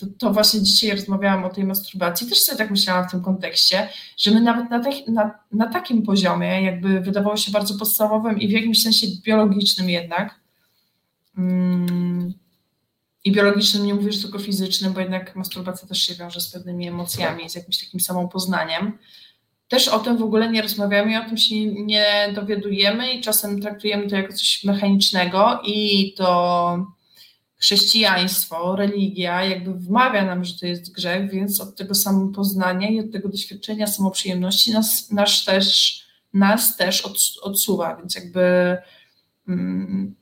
to, 0.00 0.06
to, 0.18 0.32
właśnie 0.32 0.62
dzisiaj 0.62 0.90
rozmawiałam 0.90 1.44
o 1.44 1.50
tej 1.50 1.64
masturbacji, 1.64 2.28
też 2.28 2.38
sobie 2.38 2.58
tak 2.58 2.70
myślałam 2.70 3.08
w 3.08 3.10
tym 3.10 3.22
kontekście, 3.22 3.88
że 4.16 4.30
my 4.30 4.40
nawet 4.40 4.70
na, 4.70 4.80
te, 4.80 4.90
na, 5.08 5.38
na 5.52 5.66
takim 5.72 6.02
poziomie, 6.02 6.62
jakby 6.62 7.00
wydawało 7.00 7.36
się 7.36 7.52
bardzo 7.52 7.78
podstawowym 7.78 8.40
i 8.40 8.48
w 8.48 8.50
jakimś 8.50 8.82
sensie 8.82 9.06
biologicznym 9.24 9.90
jednak, 9.90 10.40
mm, 11.38 12.34
i 13.24 13.32
biologicznym, 13.32 13.86
nie 13.86 13.94
mówię, 13.94 14.12
że 14.12 14.22
tylko 14.22 14.38
fizycznym, 14.38 14.92
bo 14.92 15.00
jednak 15.00 15.36
masturbacja 15.36 15.88
też 15.88 16.02
się 16.02 16.14
wiąże 16.14 16.40
z 16.40 16.52
pewnymi 16.52 16.88
emocjami, 16.88 17.50
z 17.50 17.54
jakimś 17.54 17.84
takim 17.84 18.00
samopoznaniem. 18.00 18.98
Też 19.68 19.88
o 19.88 19.98
tym 19.98 20.16
w 20.16 20.22
ogóle 20.22 20.50
nie 20.50 20.62
rozmawiamy 20.62 21.12
i 21.12 21.16
o 21.16 21.24
tym 21.24 21.36
się 21.36 21.66
nie 21.66 22.32
dowiadujemy 22.34 23.12
i 23.12 23.20
czasem 23.20 23.60
traktujemy 23.60 24.08
to 24.08 24.16
jako 24.16 24.32
coś 24.32 24.64
mechanicznego 24.64 25.60
i 25.64 26.12
to 26.16 26.97
chrześcijaństwo, 27.58 28.76
religia 28.76 29.44
jakby 29.44 29.74
wmawia 29.74 30.24
nam, 30.24 30.44
że 30.44 30.58
to 30.58 30.66
jest 30.66 30.92
grzech, 30.92 31.30
więc 31.30 31.60
od 31.60 31.76
tego 31.76 31.94
samopoznania 31.94 32.88
i 32.88 33.00
od 33.00 33.12
tego 33.12 33.28
doświadczenia 33.28 33.86
samoprzyjemności 33.86 34.72
nas, 34.72 35.10
nas 35.10 35.44
też, 35.44 36.00
nas 36.34 36.76
też 36.76 37.02
odsuwa, 37.42 37.96
więc 37.96 38.14
jakby 38.14 38.76
mm, 39.48 40.14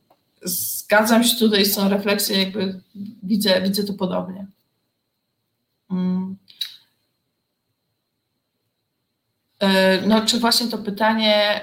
zgadzam 0.43 1.25
się 1.25 1.37
tutaj 1.37 1.67
z 1.67 1.75
tą 1.75 1.89
refleksją, 1.89 2.39
jakby 2.39 2.81
widzę, 3.23 3.63
widzę 3.63 3.85
to 3.85 3.95
podobnie. 3.95 4.47
Mm. 5.91 6.37
E, 9.61 10.01
no, 10.07 10.27
czy 10.27 10.41
właśnie 10.41 10.67
to 10.67 10.79
pytanie, 10.79 11.61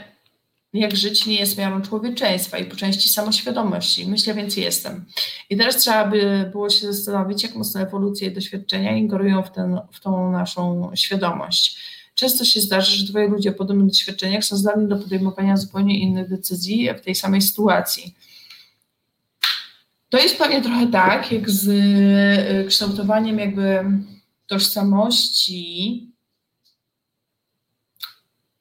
jak 0.73 0.95
żyć 0.95 1.25
nie 1.25 1.35
jest 1.35 1.57
miarą 1.57 1.81
człowieczeństwa 1.81 2.57
i 2.57 2.65
po 2.65 2.75
części 2.75 3.09
samoświadomości. 3.09 4.07
Myślę, 4.07 4.33
więc 4.33 4.57
jestem. 4.57 5.05
I 5.49 5.57
teraz 5.57 5.77
trzeba 5.77 6.07
by 6.07 6.49
było 6.51 6.69
się 6.69 6.93
zastanowić, 6.93 7.43
jak 7.43 7.55
mocno 7.55 7.81
ewolucje 7.81 8.27
i 8.27 8.33
doświadczenia 8.33 8.91
ingerują 8.91 9.43
w, 9.43 9.51
ten, 9.51 9.79
w 9.91 9.99
tą 9.99 10.31
naszą 10.31 10.91
świadomość. 10.95 11.79
Często 12.15 12.45
się 12.45 12.61
zdarza, 12.61 12.91
że 12.91 13.05
dwoje 13.05 13.27
ludzie 13.27 13.49
o 13.49 13.53
podobnych 13.53 13.87
doświadczeniach 13.87 14.43
są 14.43 14.57
zdolni 14.57 14.87
do 14.87 14.97
podejmowania 14.97 15.57
zupełnie 15.57 15.99
innych 15.99 16.29
decyzji 16.29 16.89
w 16.97 17.01
tej 17.01 17.15
samej 17.15 17.41
sytuacji. 17.41 18.15
To 20.09 20.17
jest 20.17 20.37
pewnie 20.37 20.61
trochę 20.61 20.87
tak, 20.87 21.31
jak 21.31 21.49
z 21.49 21.67
y, 21.67 22.67
kształtowaniem 22.67 23.39
jakby 23.39 23.83
tożsamości 24.47 26.12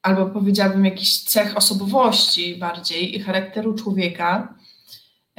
albo 0.03 0.27
powiedziałabym 0.27 0.85
jakiś 0.85 1.25
cech 1.25 1.57
osobowości 1.57 2.57
bardziej 2.57 3.17
i 3.17 3.21
charakteru 3.21 3.75
człowieka 3.75 4.55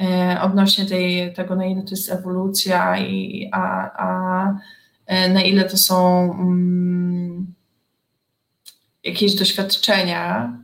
e, 0.02 0.38
odnośnie 0.42 0.86
tej, 0.86 1.34
tego, 1.34 1.56
na 1.56 1.66
ile 1.66 1.82
to 1.82 1.90
jest 1.90 2.10
ewolucja 2.10 2.98
i 2.98 3.48
a, 3.52 3.90
a 4.06 4.58
e, 5.06 5.28
na 5.28 5.42
ile 5.42 5.64
to 5.64 5.76
są 5.76 6.28
um, 6.28 7.54
jakieś 9.04 9.34
doświadczenia, 9.34 10.58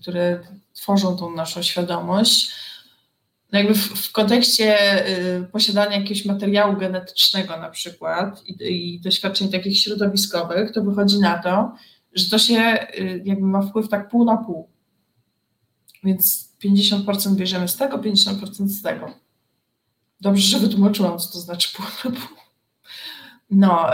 które 0.00 0.40
tworzą 0.74 1.16
tą 1.16 1.36
naszą 1.36 1.62
świadomość, 1.62 2.52
no 3.52 3.58
jakby 3.58 3.74
w, 3.74 4.08
w 4.08 4.12
kontekście 4.12 5.06
y, 5.08 5.44
posiadania 5.52 5.96
jakiegoś 5.96 6.24
materiału 6.24 6.76
genetycznego 6.76 7.56
na 7.56 7.70
przykład 7.70 8.42
i, 8.46 8.56
i, 8.60 9.00
doświadczeń 9.00 9.48
takich 9.52 9.78
środowiskowych, 9.78 10.72
to 10.72 10.82
wychodzi 10.84 11.18
na 11.18 11.38
to, 11.38 11.74
że 12.14 12.30
to 12.30 12.38
się 12.38 12.86
y, 12.98 13.22
jakby 13.24 13.46
ma 13.46 13.62
wpływ 13.62 13.88
tak 13.88 14.08
pół 14.08 14.24
na 14.24 14.36
pół. 14.36 14.68
Więc 16.04 16.52
50% 16.64 17.34
bierzemy 17.34 17.68
z 17.68 17.76
tego, 17.76 17.98
50% 17.98 18.68
z 18.68 18.82
tego. 18.82 19.14
Dobrze, 20.20 20.42
że 20.42 20.58
wytłumaczyłam, 20.58 21.18
co 21.18 21.32
to 21.32 21.38
znaczy 21.38 21.76
pół 21.76 21.84
na 21.84 22.20
pół. 22.20 22.36
No, 23.50 23.86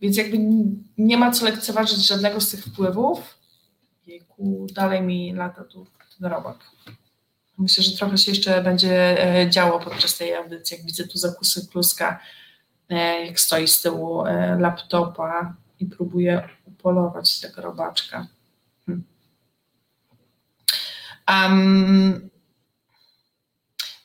więc 0.00 0.16
jakby 0.16 0.38
nie 0.98 1.16
ma 1.16 1.30
co 1.30 1.44
lekceważyć 1.44 2.06
żadnego 2.06 2.40
z 2.40 2.50
tych 2.50 2.64
wpływów. 2.64 3.38
Jejku, 4.06 4.66
dalej 4.74 5.02
mi 5.02 5.32
lata 5.32 5.64
tu 5.64 5.86
ten 6.18 6.30
robak. 6.30 6.58
Myślę, 7.58 7.84
że 7.84 7.96
trochę 7.96 8.18
się 8.18 8.30
jeszcze 8.32 8.62
będzie 8.62 9.24
e, 9.40 9.50
działo 9.50 9.80
podczas 9.80 10.18
tej 10.18 10.34
audycji. 10.34 10.76
Jak 10.76 10.86
widzę 10.86 11.06
tu 11.06 11.18
zakusy 11.18 11.66
kluska, 11.66 12.20
e, 12.88 13.26
jak 13.26 13.40
stoi 13.40 13.68
z 13.68 13.82
tyłu 13.82 14.26
e, 14.26 14.58
laptopa 14.60 15.54
i 15.80 15.86
próbuje 15.86 16.48
upolować 16.64 17.40
tego 17.40 17.62
robaczka. 17.62 18.26
Hmm. 18.86 19.04
Um, 21.28 22.30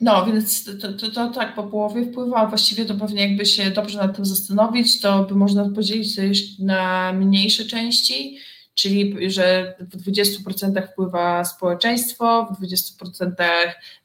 no, 0.02 0.26
więc 0.26 0.64
to, 0.64 0.94
to, 0.94 1.12
to, 1.12 1.30
tak 1.30 1.56
po 1.56 1.64
połowie 1.64 2.06
wpływa, 2.06 2.48
właściwie 2.48 2.86
to 2.86 2.96
pewnie 2.96 3.28
jakby 3.28 3.46
się 3.46 3.72
dobrze 3.72 3.98
nad 3.98 4.16
tym 4.16 4.26
zastanowić, 4.26 5.02
to 5.02 5.24
by 5.24 5.36
można 5.36 5.70
podzielić 5.70 6.16
to 6.16 6.22
jeszcze 6.22 6.64
na 6.64 7.14
mniejsze 7.14 7.66
części, 7.66 8.38
czyli 8.74 9.32
że 9.32 9.76
w 9.80 9.98
20% 9.98 10.88
wpływa 10.88 11.46
społeczeństwo, 11.46 12.48
w 12.60 12.64
20% 12.64 13.34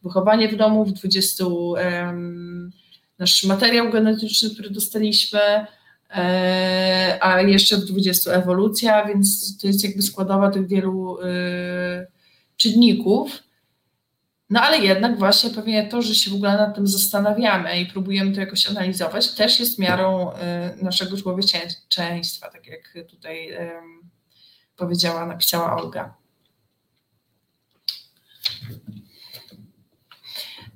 wychowanie 0.03 0.49
w 0.49 0.57
domu, 0.57 0.85
w 0.85 0.93
20% 0.93 1.73
um, 1.73 2.73
nasz 3.18 3.45
materiał 3.45 3.91
genetyczny, 3.91 4.51
który 4.51 4.71
dostaliśmy, 4.71 5.66
a 7.21 7.41
jeszcze 7.41 7.77
w 7.77 7.85
20 7.85 8.31
ewolucja, 8.31 9.07
więc 9.07 9.59
to 9.59 9.67
jest 9.67 9.85
jakby 9.85 10.03
składowa 10.03 10.51
tych 10.51 10.69
wielu 10.69 11.21
e, 11.21 12.07
czynników. 12.57 13.43
No 14.51 14.61
ale 14.61 14.79
jednak 14.79 15.19
właśnie 15.19 15.51
pewnie 15.51 15.89
to, 15.89 16.03
że 16.03 16.15
się 16.15 16.31
w 16.31 16.35
ogóle 16.35 16.57
nad 16.57 16.75
tym 16.75 16.87
zastanawiamy 16.87 17.81
i 17.81 17.87
próbujemy 17.87 18.33
to 18.33 18.41
jakoś 18.41 18.67
analizować, 18.67 19.35
też 19.35 19.61
jest 19.61 19.79
miarą 19.79 20.33
e, 20.33 20.77
naszego 20.83 21.17
człowieczeństwa, 21.17 22.51
tak 22.51 22.67
jak 22.67 22.95
tutaj 23.09 23.57
powiedziała, 24.77 25.27
napisała 25.27 25.77
Olga. 25.77 26.15
E, 28.71 29.11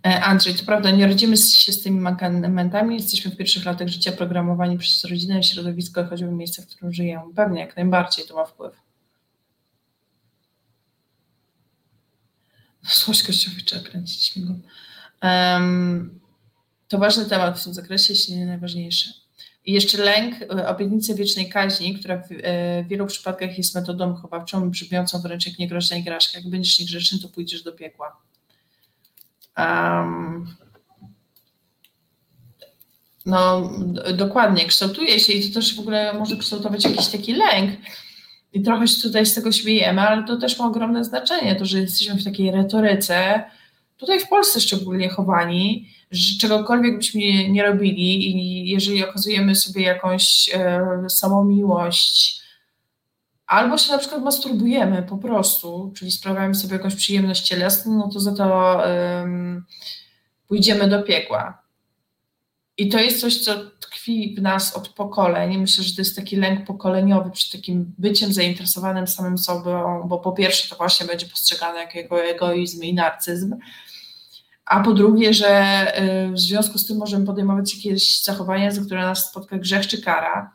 Andrzej, 0.05 0.55
to 0.55 0.65
prawda, 0.65 0.91
nie 0.91 1.07
rodzimy 1.07 1.37
się 1.37 1.73
z 1.73 1.83
tymi 1.83 2.01
mankamentami, 2.01 2.95
jesteśmy 2.95 3.31
w 3.31 3.37
pierwszych 3.37 3.65
latach 3.65 3.89
życia 3.89 4.13
programowani 4.13 4.79
przez 4.79 5.05
rodzinę, 5.05 5.43
środowisko, 5.43 6.05
choćby 6.05 6.31
miejsce, 6.31 6.63
w 6.63 6.67
którym 6.67 6.93
żyjemy. 6.93 7.35
Pewnie, 7.35 7.61
jak 7.61 7.77
najbardziej 7.77 8.27
to 8.27 8.35
ma 8.35 8.45
wpływ. 8.45 8.75
Złość 12.83 13.23
Kościołowicza 13.23 13.79
kręcić 13.81 14.25
śmigło. 14.25 14.55
Um, 15.23 16.21
to 16.89 16.99
ważny 16.99 17.25
temat 17.25 17.61
w 17.61 17.65
tym 17.65 17.75
zakresie, 17.75 18.13
jeśli 18.13 18.37
nie 18.37 18.47
najważniejszy. 18.47 19.09
I 19.65 19.73
jeszcze 19.73 19.99
lęk, 19.99 20.43
e, 20.43 20.69
obietnicy 20.69 21.15
wiecznej 21.15 21.49
kaźni, 21.49 21.99
która 21.99 22.17
w, 22.17 22.33
e, 22.43 22.85
w 22.85 22.89
wielu 22.89 23.07
przypadkach 23.07 23.59
jest 23.59 23.75
metodą 23.75 24.15
chowawczą, 24.15 24.71
brzmiącą 24.71 25.21
wręcz 25.21 25.47
jak 25.47 25.59
niegroźna 25.59 25.97
igraszka. 25.97 26.39
Jak 26.39 26.49
będziesz 26.49 26.79
niegrzeczny, 26.81 27.19
to 27.19 27.29
pójdziesz 27.29 27.63
do 27.63 27.73
piekła. 27.73 28.17
Um, 29.59 30.47
no, 33.27 33.71
dokładnie, 34.15 34.67
kształtuje 34.67 35.21
się 35.21 35.33
i 35.33 35.49
to 35.49 35.55
też 35.55 35.77
w 35.77 35.81
ogóle 35.81 36.13
może 36.19 36.37
kształtować 36.37 36.85
jakiś 36.85 37.07
taki 37.07 37.33
lęk. 37.33 37.71
I 38.53 38.63
trochę 38.63 38.89
się 38.89 39.03
tutaj 39.03 39.27
z 39.27 39.35
tego 39.35 39.53
śmiejemy, 39.53 40.01
ale 40.01 40.25
to 40.25 40.37
też 40.37 40.59
ma 40.59 40.67
ogromne 40.67 41.05
znaczenie, 41.05 41.57
to, 41.57 41.65
że 41.65 41.81
jesteśmy 41.81 42.15
w 42.15 42.25
takiej 42.25 42.51
retoryce, 42.51 43.45
tutaj 43.97 44.21
w 44.21 44.29
Polsce 44.29 44.61
szczególnie 44.61 45.09
chowani, 45.09 45.89
że 46.11 46.39
czegokolwiek 46.39 46.97
byśmy 46.97 47.49
nie 47.49 47.63
robili 47.63 48.31
i 48.31 48.71
jeżeli 48.71 49.05
okazujemy 49.05 49.55
sobie 49.55 49.83
jakąś 49.83 50.51
e, 50.55 50.81
samomiłość, 51.09 52.44
albo 53.47 53.79
się 53.79 53.93
na 53.93 53.99
przykład 53.99 54.23
masturbujemy 54.23 55.03
po 55.03 55.19
prostu, 55.19 55.93
czyli 55.97 56.11
sprawiamy 56.11 56.55
sobie 56.55 56.73
jakąś 56.73 56.95
przyjemność 56.95 57.43
cielesną, 57.43 57.99
no 57.99 58.09
to 58.13 58.21
za 58.21 58.35
to 58.35 58.79
um, 59.21 59.65
pójdziemy 60.49 60.89
do 60.89 61.03
piekła. 61.03 61.65
I 62.77 62.89
to 62.89 62.99
jest 62.99 63.21
coś, 63.21 63.41
co 63.41 63.55
tkwi 63.81 64.35
w 64.39 64.43
nas 64.43 64.77
od 64.77 64.89
pokoleń. 64.89 65.59
Myślę, 65.59 65.85
że 65.85 65.95
to 65.95 66.01
jest 66.01 66.17
taki 66.17 66.37
lęk 66.37 66.67
pokoleniowy 66.67 67.31
przed 67.31 67.53
takim 67.53 67.95
byciem 67.99 68.33
zainteresowanym 68.33 69.07
samym 69.07 69.39
sobą, 69.39 70.03
bo 70.09 70.19
po 70.19 70.33
pierwsze 70.33 70.69
to 70.69 70.77
właśnie 70.77 71.07
będzie 71.07 71.27
postrzegane 71.27 71.87
jako 71.95 72.23
egoizm 72.23 72.83
i 72.83 72.95
narcyzm, 72.95 73.57
a 74.65 74.81
po 74.81 74.93
drugie, 74.93 75.35
że 75.35 75.87
y, 76.29 76.33
w 76.33 76.41
związku 76.41 76.79
z 76.79 76.87
tym 76.87 76.97
możemy 76.97 77.27
podejmować 77.27 77.75
jakieś 77.75 78.23
zachowania, 78.23 78.71
za 78.71 78.83
które 78.83 79.03
nas 79.03 79.29
spotka 79.31 79.59
grzech 79.59 79.87
czy 79.87 80.03
kara. 80.03 80.55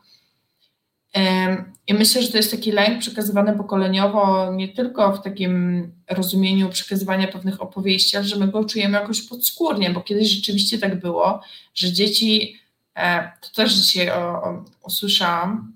I 1.86 1.94
myślę, 1.94 2.22
że 2.22 2.28
to 2.28 2.36
jest 2.36 2.50
taki 2.50 2.72
lęk 2.72 2.98
przekazywany 2.98 3.56
pokoleniowo, 3.56 4.52
nie 4.52 4.68
tylko 4.68 5.12
w 5.12 5.22
takim 5.22 5.86
rozumieniu 6.10 6.68
przekazywania 6.68 7.28
pewnych 7.28 7.62
opowieści, 7.62 8.16
ale 8.16 8.26
że 8.26 8.36
my 8.36 8.48
go 8.48 8.64
czujemy 8.64 8.98
jakoś 8.98 9.22
podskórnie, 9.22 9.90
bo 9.90 10.00
kiedyś 10.00 10.28
rzeczywiście 10.28 10.78
tak 10.78 11.00
było, 11.00 11.40
że 11.74 11.92
dzieci, 11.92 12.56
e, 12.96 13.32
to 13.40 13.48
też 13.54 13.74
dzisiaj 13.74 14.10
o, 14.10 14.42
o, 14.42 14.64
usłyszałam 14.82 15.72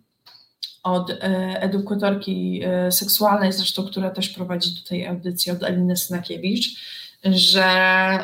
od 0.82 1.10
e, 1.10 1.16
edukatorki 1.62 2.60
e, 2.64 2.92
seksualnej, 2.92 3.52
zresztą, 3.52 3.86
która 3.86 4.10
też 4.10 4.28
prowadzi 4.28 4.76
tutaj 4.76 5.06
audycję 5.06 5.52
od 5.52 5.64
Aliny 5.64 5.96
Synakiewicz, 5.96 6.80
że 7.24 7.68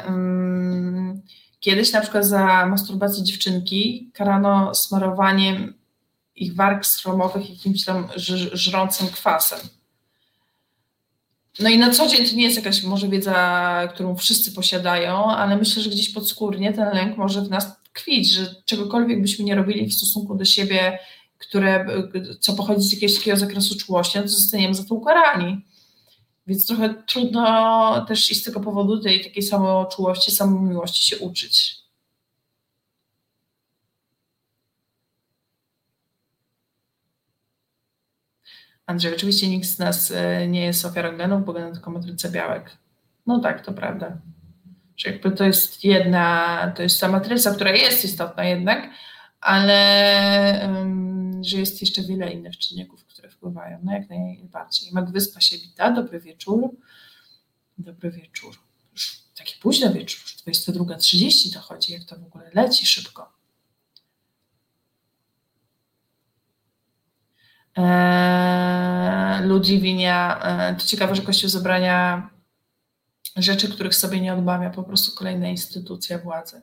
um, 0.07 1.23
kiedyś 1.61 1.93
na 1.93 2.01
przykład 2.01 2.27
za 2.27 2.67
masturbację 2.67 3.25
dziewczynki 3.25 4.11
karano 4.15 4.75
smarowaniem 4.75 5.80
ich 6.41 6.55
warg 6.55 6.87
stromowych 6.87 7.51
jakimś 7.51 7.85
tam 7.85 8.09
żrącym 8.53 9.09
kwasem. 9.09 9.59
no 11.59 11.69
i 11.69 11.79
na 11.79 11.91
co 11.91 12.07
dzień 12.07 12.27
to 12.27 12.37
nie 12.37 12.45
jest 12.45 12.57
jakaś 12.57 12.83
może 12.83 13.09
wiedza, 13.09 13.89
którą 13.95 14.17
wszyscy 14.17 14.53
posiadają, 14.53 15.27
ale 15.27 15.57
myślę, 15.57 15.83
że 15.83 15.91
gdzieś 15.91 16.09
podskórnie 16.09 16.73
ten 16.73 16.95
lęk 16.95 17.17
może 17.17 17.43
w 17.43 17.51
nas 17.51 17.83
tkwić, 17.83 18.33
że 18.33 18.55
czegokolwiek 18.65 19.23
byśmy 19.23 19.45
nie 19.45 19.55
robili 19.55 19.87
w 19.87 19.95
stosunku 19.95 20.35
do 20.35 20.45
siebie, 20.45 20.99
które, 21.39 21.87
co 22.41 22.53
pochodzi 22.53 22.89
z 22.89 22.93
jakiegoś 22.93 23.17
takiego 23.17 23.37
zakresu 23.37 23.79
czułości, 23.79 24.19
no 24.19 24.23
to 24.23 24.29
zostaniemy 24.29 24.75
za 24.75 24.85
to 24.85 24.95
ukarani. 24.95 25.65
Więc 26.47 26.67
trochę 26.67 26.95
trudno 27.07 28.07
też 28.09 28.31
i 28.31 28.35
z 28.35 28.43
tego 28.43 28.61
powodu 28.61 29.01
tej 29.01 29.25
takiej 29.25 29.43
samoczułości, 29.43 30.31
samomiłości 30.31 31.07
się 31.07 31.19
uczyć. 31.19 31.80
Andrzej, 38.91 39.15
oczywiście 39.15 39.49
nikt 39.49 39.67
z 39.69 39.79
nas 39.79 40.11
e, 40.11 40.49
nie 40.49 40.65
jest 40.65 40.85
ofiarą 40.85 41.17
genów, 41.17 41.45
bo 41.45 41.53
geny 41.53 41.73
tylko 41.73 41.91
matryce 41.91 42.31
białek. 42.31 42.77
No 43.27 43.41
tak, 43.41 43.65
to 43.65 43.73
prawda. 43.73 44.19
Że 44.97 45.11
jakby 45.11 45.31
to 45.31 45.45
jest 45.45 45.85
jedna, 45.85 46.73
to 46.77 46.83
jest 46.83 47.01
ta 47.01 47.09
matryca, 47.09 47.55
która 47.55 47.71
jest 47.71 48.05
istotna 48.05 48.45
jednak, 48.45 48.91
ale 49.41 50.71
um, 50.75 51.45
że 51.45 51.57
jest 51.57 51.81
jeszcze 51.81 52.03
wiele 52.03 52.33
innych 52.33 52.59
czynników, 52.59 53.05
które 53.05 53.31
wpływają. 53.31 53.79
No 53.83 53.93
jak 53.93 54.09
najbardziej. 54.09 54.93
Mak 54.93 55.11
Wyspa 55.11 55.41
się 55.41 55.59
wita, 55.59 55.91
dobry 55.91 56.21
wieczór. 56.21 56.71
Dobry 57.79 58.11
wieczór. 58.11 58.55
Już 58.93 59.23
taki 59.39 59.55
późny 59.61 59.93
wieczór, 59.93 60.21
już 60.47 60.57
22.30 60.67 61.55
to 61.55 61.61
chodzi, 61.61 61.93
jak 61.93 62.05
to 62.05 62.17
w 62.19 62.25
ogóle 62.25 62.51
leci 62.55 62.87
szybko. 62.87 63.40
Eee, 67.77 69.47
Ludwinia, 69.47 70.41
eee, 70.45 70.77
to 70.77 70.87
ciekawe, 70.87 71.15
że 71.15 71.23
Kościół 71.23 71.51
zabrania 71.51 72.31
rzeczy, 73.37 73.69
których 73.69 73.95
sobie 73.95 74.21
nie 74.21 74.35
odmawia 74.35 74.71
po 74.71 74.83
prostu 74.83 75.17
kolejna 75.17 75.49
instytucja 75.49 76.19
władzy. 76.19 76.63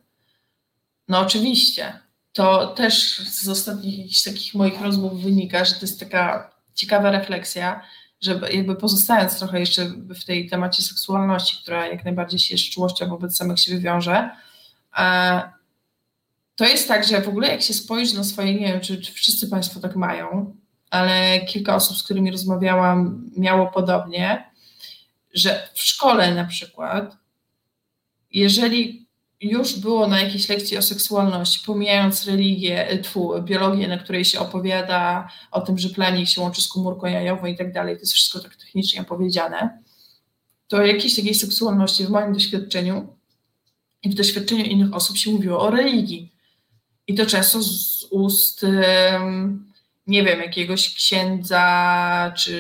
No 1.08 1.20
oczywiście, 1.20 2.00
to 2.34 2.68
też 2.68 3.20
z 3.20 3.50
ostatnich 3.50 3.98
jakichś 3.98 4.24
takich 4.24 4.54
moich 4.54 4.82
rozmów 4.82 5.24
wynika, 5.24 5.66
że 5.66 5.76
to 5.76 5.82
jest 5.82 6.00
taka 6.00 6.52
ciekawa 6.74 7.12
refleksja, 7.12 7.82
że 8.22 8.40
jakby 8.52 8.76
pozostając 8.76 9.40
trochę 9.40 9.60
jeszcze 9.60 9.86
w 10.22 10.26
tej 10.26 10.50
temacie 10.50 10.84
seksualności, 10.84 11.58
która 11.64 11.88
jak 11.88 12.06
najbardziej 12.06 12.40
się 12.40 12.58
z 12.58 12.70
czułością 12.70 13.08
wobec 13.10 13.38
samych 13.38 13.60
siebie 13.60 13.80
wiąże, 13.80 14.30
eee, 14.98 15.42
to 16.56 16.66
jest 16.66 16.88
tak, 16.88 17.08
że 17.08 17.22
w 17.22 17.28
ogóle 17.30 17.48
jak 17.48 17.62
się 17.62 17.74
spojrzy 17.74 18.16
na 18.16 18.24
swoje, 18.24 18.56
nie 18.56 18.68
wiem, 18.68 18.82
czy, 18.82 19.02
czy 19.02 19.14
wszyscy 19.14 19.48
Państwo 19.48 19.80
tak 19.80 19.96
mają, 19.96 20.56
ale 20.90 21.40
kilka 21.46 21.76
osób, 21.76 21.98
z 21.98 22.04
którymi 22.04 22.32
rozmawiałam, 22.32 23.30
miało 23.38 23.68
podobnie, 23.68 24.52
że 25.34 25.70
w 25.74 25.82
szkole 25.82 26.36
na 26.36 26.46
przykład, 26.46 27.18
jeżeli 28.32 29.08
już 29.42 29.80
było 29.80 30.08
na 30.08 30.22
jakiejś 30.22 30.50
lekcji 30.50 30.78
o 30.78 30.82
seksualności, 30.82 31.60
pomijając 31.66 32.26
religię, 32.26 33.00
tfu, 33.04 33.42
biologię, 33.42 33.88
na 33.88 33.98
której 33.98 34.26
się 34.26 34.40
opowiada 34.40 35.30
o 35.52 35.62
tym, 35.62 35.78
że 35.78 35.90
planik 35.90 36.30
się 36.30 36.42
łączy 36.42 36.62
z 36.62 36.68
komórką 36.68 37.08
jajową 37.08 37.46
i 37.46 37.58
tak 37.58 37.74
dalej, 37.74 37.96
to 37.96 38.00
jest 38.00 38.14
wszystko 38.14 38.40
tak 38.40 38.56
technicznie 38.56 39.02
opowiedziane, 39.02 39.80
to 40.68 40.86
jakiejś 40.86 41.16
takiej 41.16 41.36
seksualności 41.36 42.06
w 42.06 42.10
moim 42.10 42.34
doświadczeniu 42.34 43.14
i 44.04 44.10
w 44.10 44.14
doświadczeniu 44.14 44.66
innych 44.66 44.94
osób 44.94 45.18
się 45.18 45.32
mówiło 45.32 45.60
o 45.60 45.70
religii. 45.70 46.34
I 47.08 47.16
to 47.16 47.26
często 47.26 47.64
z 47.64 48.06
ust 48.12 48.66
nie 50.08 50.24
wiem, 50.24 50.40
jakiegoś 50.40 50.96
księdza 50.96 52.34
czy, 52.38 52.60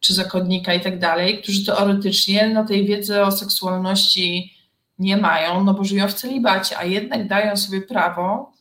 czy 0.00 0.14
zakonnika 0.14 0.74
i 0.74 0.80
tak 0.80 0.98
dalej, 0.98 1.42
którzy 1.42 1.66
teoretycznie 1.66 2.48
no, 2.48 2.64
tej 2.64 2.86
wiedzy 2.86 3.22
o 3.22 3.32
seksualności 3.32 4.54
nie 4.98 5.16
mają, 5.16 5.64
no 5.64 5.74
bo 5.74 5.84
żyją 5.84 6.08
w 6.08 6.14
celibacie, 6.14 6.78
a 6.78 6.84
jednak 6.84 7.28
dają 7.28 7.56
sobie 7.56 7.80
prawo 7.80 8.52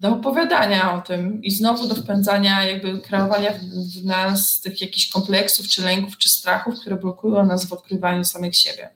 do 0.00 0.08
opowiadania 0.12 0.94
o 0.94 1.00
tym 1.00 1.42
i 1.42 1.50
znowu 1.50 1.88
do 1.88 1.94
wpędzania, 1.94 2.64
jakby 2.64 3.00
kreowania 3.00 3.52
w 4.00 4.04
nas 4.04 4.60
tych 4.60 4.80
jakichś 4.80 5.08
kompleksów, 5.08 5.68
czy 5.68 5.82
lęków, 5.82 6.18
czy 6.18 6.28
strachów, 6.28 6.80
które 6.80 6.96
blokują 6.96 7.46
nas 7.46 7.66
w 7.66 7.72
odkrywaniu 7.72 8.24
samych 8.24 8.56
siebie. 8.56 8.90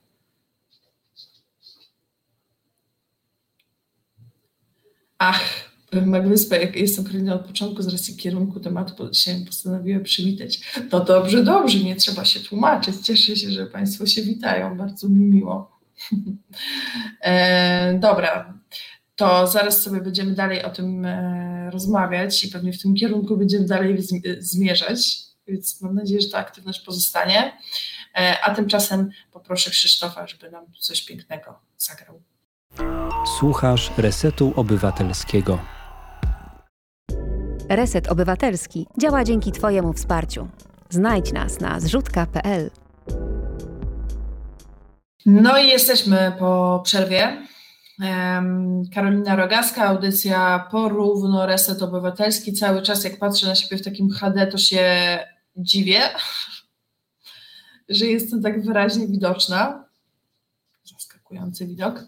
Ach, 5.17 5.62
Magwyspę, 6.01 6.61
jak 6.61 6.75
jestem 6.75 7.05
Karolina 7.05 7.35
od 7.35 7.45
początku, 7.45 7.81
z 7.81 7.87
racji 7.87 8.15
kierunku 8.15 8.59
tematu 8.59 9.13
się 9.13 9.35
postanowiłem 9.45 10.03
przywitać. 10.03 10.59
To 10.89 10.99
dobrze, 10.99 11.43
dobrze, 11.43 11.79
nie 11.79 11.95
trzeba 11.95 12.25
się 12.25 12.39
tłumaczyć. 12.39 12.95
Cieszę 12.95 13.35
się, 13.35 13.51
że 13.51 13.65
Państwo 13.65 14.05
się 14.05 14.21
witają, 14.21 14.77
bardzo 14.77 15.09
mi 15.09 15.25
miło. 15.25 15.79
e, 17.21 17.99
dobra, 17.99 18.53
to 19.15 19.47
zaraz 19.47 19.81
sobie 19.81 20.01
będziemy 20.01 20.31
dalej 20.31 20.63
o 20.63 20.69
tym 20.69 21.05
e, 21.05 21.69
rozmawiać 21.71 22.43
i 22.43 22.47
pewnie 22.47 22.73
w 22.73 22.81
tym 22.81 22.95
kierunku 22.95 23.37
będziemy 23.37 23.65
dalej 23.65 23.97
zmierzać, 24.39 25.17
więc 25.47 25.81
mam 25.81 25.95
nadzieję, 25.95 26.21
że 26.21 26.29
ta 26.29 26.37
aktywność 26.37 26.79
pozostanie. 26.79 27.57
E, 28.15 28.41
a 28.43 28.55
tymczasem 28.55 29.09
poproszę 29.31 29.69
Krzysztofa, 29.69 30.27
żeby 30.27 30.51
nam 30.51 30.65
coś 30.79 31.05
pięknego 31.05 31.59
zagrał. 31.77 32.21
Słuchasz 33.39 33.91
Resetu 33.97 34.53
Obywatelskiego. 34.55 35.82
Reset 37.75 38.07
Obywatelski 38.07 38.87
działa 39.01 39.23
dzięki 39.23 39.51
Twojemu 39.51 39.93
wsparciu. 39.93 40.47
Znajdź 40.89 41.31
nas 41.31 41.59
na 41.59 41.79
zrzutka.pl. 41.79 42.69
No 45.25 45.57
i 45.57 45.67
jesteśmy 45.67 46.35
po 46.39 46.81
przerwie. 46.85 47.47
Karolina 48.93 49.35
Rogaska, 49.35 49.83
audycja 49.83 50.67
porówno 50.71 51.45
Reset 51.45 51.81
Obywatelski. 51.81 52.53
Cały 52.53 52.81
czas 52.81 53.03
jak 53.03 53.19
patrzę 53.19 53.47
na 53.47 53.55
siebie 53.55 53.77
w 53.77 53.85
takim 53.85 54.09
HD, 54.09 54.47
to 54.47 54.57
się 54.57 55.19
dziwię, 55.57 56.01
że 57.89 58.05
jestem 58.05 58.41
tak 58.41 58.65
wyraźnie 58.65 59.07
widoczna. 59.07 59.85
Zaskakujący 60.83 61.67
widok. 61.67 62.03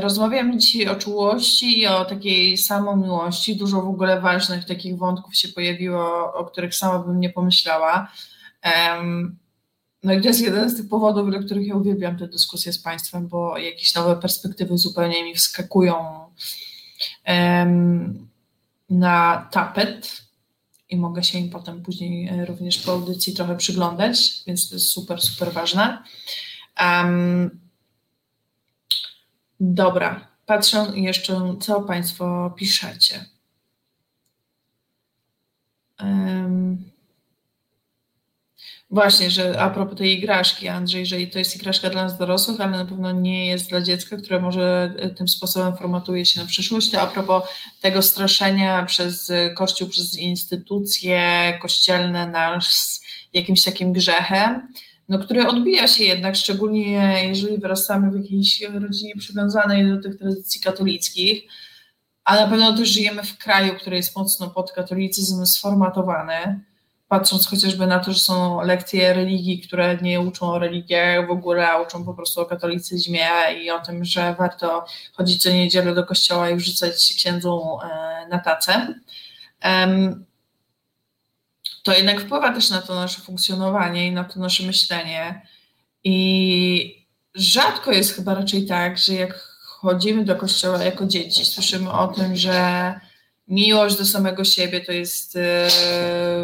Rozmawiamy 0.00 0.56
dzisiaj 0.56 0.88
o 0.88 0.96
czułości 0.96 1.80
i 1.80 1.86
o 1.86 2.04
takiej 2.04 2.58
samomiłości. 2.58 3.56
Dużo 3.56 3.82
w 3.82 3.88
ogóle 3.88 4.20
ważnych 4.20 4.64
takich 4.64 4.96
wątków 4.98 5.36
się 5.36 5.48
pojawiło, 5.48 6.34
o 6.34 6.44
których 6.44 6.74
sama 6.74 6.98
bym 6.98 7.20
nie 7.20 7.30
pomyślała. 7.30 8.12
No 10.02 10.12
i 10.12 10.20
to 10.20 10.28
jest 10.28 10.40
jeden 10.40 10.70
z 10.70 10.76
tych 10.76 10.88
powodów, 10.88 11.30
dla 11.30 11.38
których 11.38 11.66
ja 11.66 11.74
uwielbiam 11.74 12.18
tę 12.18 12.28
dyskusję 12.28 12.72
z 12.72 12.78
Państwem, 12.78 13.28
bo 13.28 13.58
jakieś 13.58 13.94
nowe 13.94 14.16
perspektywy 14.16 14.78
zupełnie 14.78 15.24
mi 15.24 15.34
wskakują 15.34 15.94
na 18.90 19.48
tapet 19.50 20.22
i 20.88 20.96
mogę 20.96 21.24
się 21.24 21.38
im 21.38 21.50
potem 21.50 21.82
później 21.82 22.28
e, 22.28 22.44
również 22.44 22.78
po 22.78 22.92
audycji 22.92 23.34
trochę 23.34 23.56
przyglądać, 23.56 24.42
więc 24.46 24.68
to 24.68 24.74
jest 24.74 24.88
super, 24.88 25.22
super 25.22 25.52
ważne. 25.52 26.02
Dobra, 29.60 30.28
patrzę 30.46 30.86
jeszcze, 30.94 31.56
co 31.60 31.80
Państwo 31.80 32.54
piszecie. 32.56 33.24
Um, 36.00 36.90
właśnie, 38.90 39.30
że 39.30 39.60
a 39.60 39.70
propos 39.70 39.98
tej 39.98 40.12
igraszki, 40.12 40.68
Andrzej, 40.68 41.06
że 41.06 41.26
to 41.26 41.38
jest 41.38 41.56
igraszka 41.56 41.90
dla 41.90 42.02
nas 42.02 42.18
dorosłych, 42.18 42.60
ale 42.60 42.70
na 42.70 42.84
pewno 42.84 43.12
nie 43.12 43.46
jest 43.46 43.68
dla 43.68 43.80
dziecka, 43.80 44.16
które 44.16 44.40
może 44.40 44.94
e, 44.98 45.10
tym 45.10 45.28
sposobem 45.28 45.76
formatuje 45.76 46.26
się 46.26 46.40
na 46.40 46.46
przyszłość. 46.46 46.90
To 46.90 47.00
a 47.00 47.06
propos 47.06 47.42
tego 47.80 48.02
straszenia 48.02 48.84
przez 48.84 49.32
Kościół, 49.56 49.88
przez 49.88 50.18
instytucje 50.18 51.58
kościelne 51.62 52.26
nas 52.26 53.00
jakimś 53.32 53.64
takim 53.64 53.92
grzechem 53.92 54.68
no, 55.08 55.18
które 55.18 55.48
odbija 55.48 55.88
się 55.88 56.04
jednak, 56.04 56.36
szczególnie 56.36 57.24
jeżeli 57.28 57.58
wyrastamy 57.58 58.10
w 58.10 58.22
jakiejś 58.22 58.62
rodzinie 58.62 59.16
przywiązanej 59.16 59.88
do 59.88 60.02
tych 60.02 60.18
tradycji 60.18 60.60
katolickich, 60.60 61.42
a 62.24 62.36
na 62.36 62.48
pewno 62.48 62.76
też 62.76 62.88
żyjemy 62.88 63.22
w 63.22 63.38
kraju, 63.38 63.74
który 63.74 63.96
jest 63.96 64.16
mocno 64.16 64.50
pod 64.50 64.72
katolicyzm 64.72 65.46
sformatowany, 65.46 66.60
patrząc 67.08 67.48
chociażby 67.48 67.86
na 67.86 67.98
to, 67.98 68.12
że 68.12 68.18
są 68.18 68.60
lekcje 68.62 69.14
religii, 69.14 69.60
które 69.60 69.96
nie 70.02 70.20
uczą 70.20 70.46
o 70.46 70.58
religiach 70.58 71.26
w 71.26 71.30
ogóle, 71.30 71.70
a 71.70 71.80
uczą 71.82 72.04
po 72.04 72.14
prostu 72.14 72.40
o 72.40 72.46
katolicyzmie 72.46 73.28
i 73.62 73.70
o 73.70 73.80
tym, 73.80 74.04
że 74.04 74.34
warto 74.38 74.84
chodzić 75.12 75.42
co 75.42 75.50
niedzielę 75.50 75.94
do 75.94 76.04
kościoła 76.04 76.50
i 76.50 76.56
wrzucać 76.56 77.14
księdzu 77.16 77.78
e, 77.82 78.28
na 78.28 78.38
tacę 78.38 78.94
to 81.86 81.92
jednak 81.92 82.20
wpływa 82.20 82.52
też 82.52 82.70
na 82.70 82.82
to 82.82 82.94
nasze 82.94 83.20
funkcjonowanie 83.20 84.06
i 84.06 84.12
na 84.12 84.24
to 84.24 84.40
nasze 84.40 84.62
myślenie. 84.62 85.46
I 86.04 87.06
rzadko 87.34 87.92
jest 87.92 88.14
chyba 88.14 88.34
raczej 88.34 88.66
tak, 88.66 88.98
że 88.98 89.14
jak 89.14 89.34
chodzimy 89.62 90.24
do 90.24 90.36
kościoła 90.36 90.84
jako 90.84 91.06
dzieci, 91.06 91.44
słyszymy 91.44 91.92
o 91.92 92.08
tym, 92.08 92.36
że 92.36 92.94
miłość 93.48 93.98
do 93.98 94.04
samego 94.04 94.44
siebie 94.44 94.80
to 94.80 94.92
jest 94.92 95.36
e, 95.36 95.68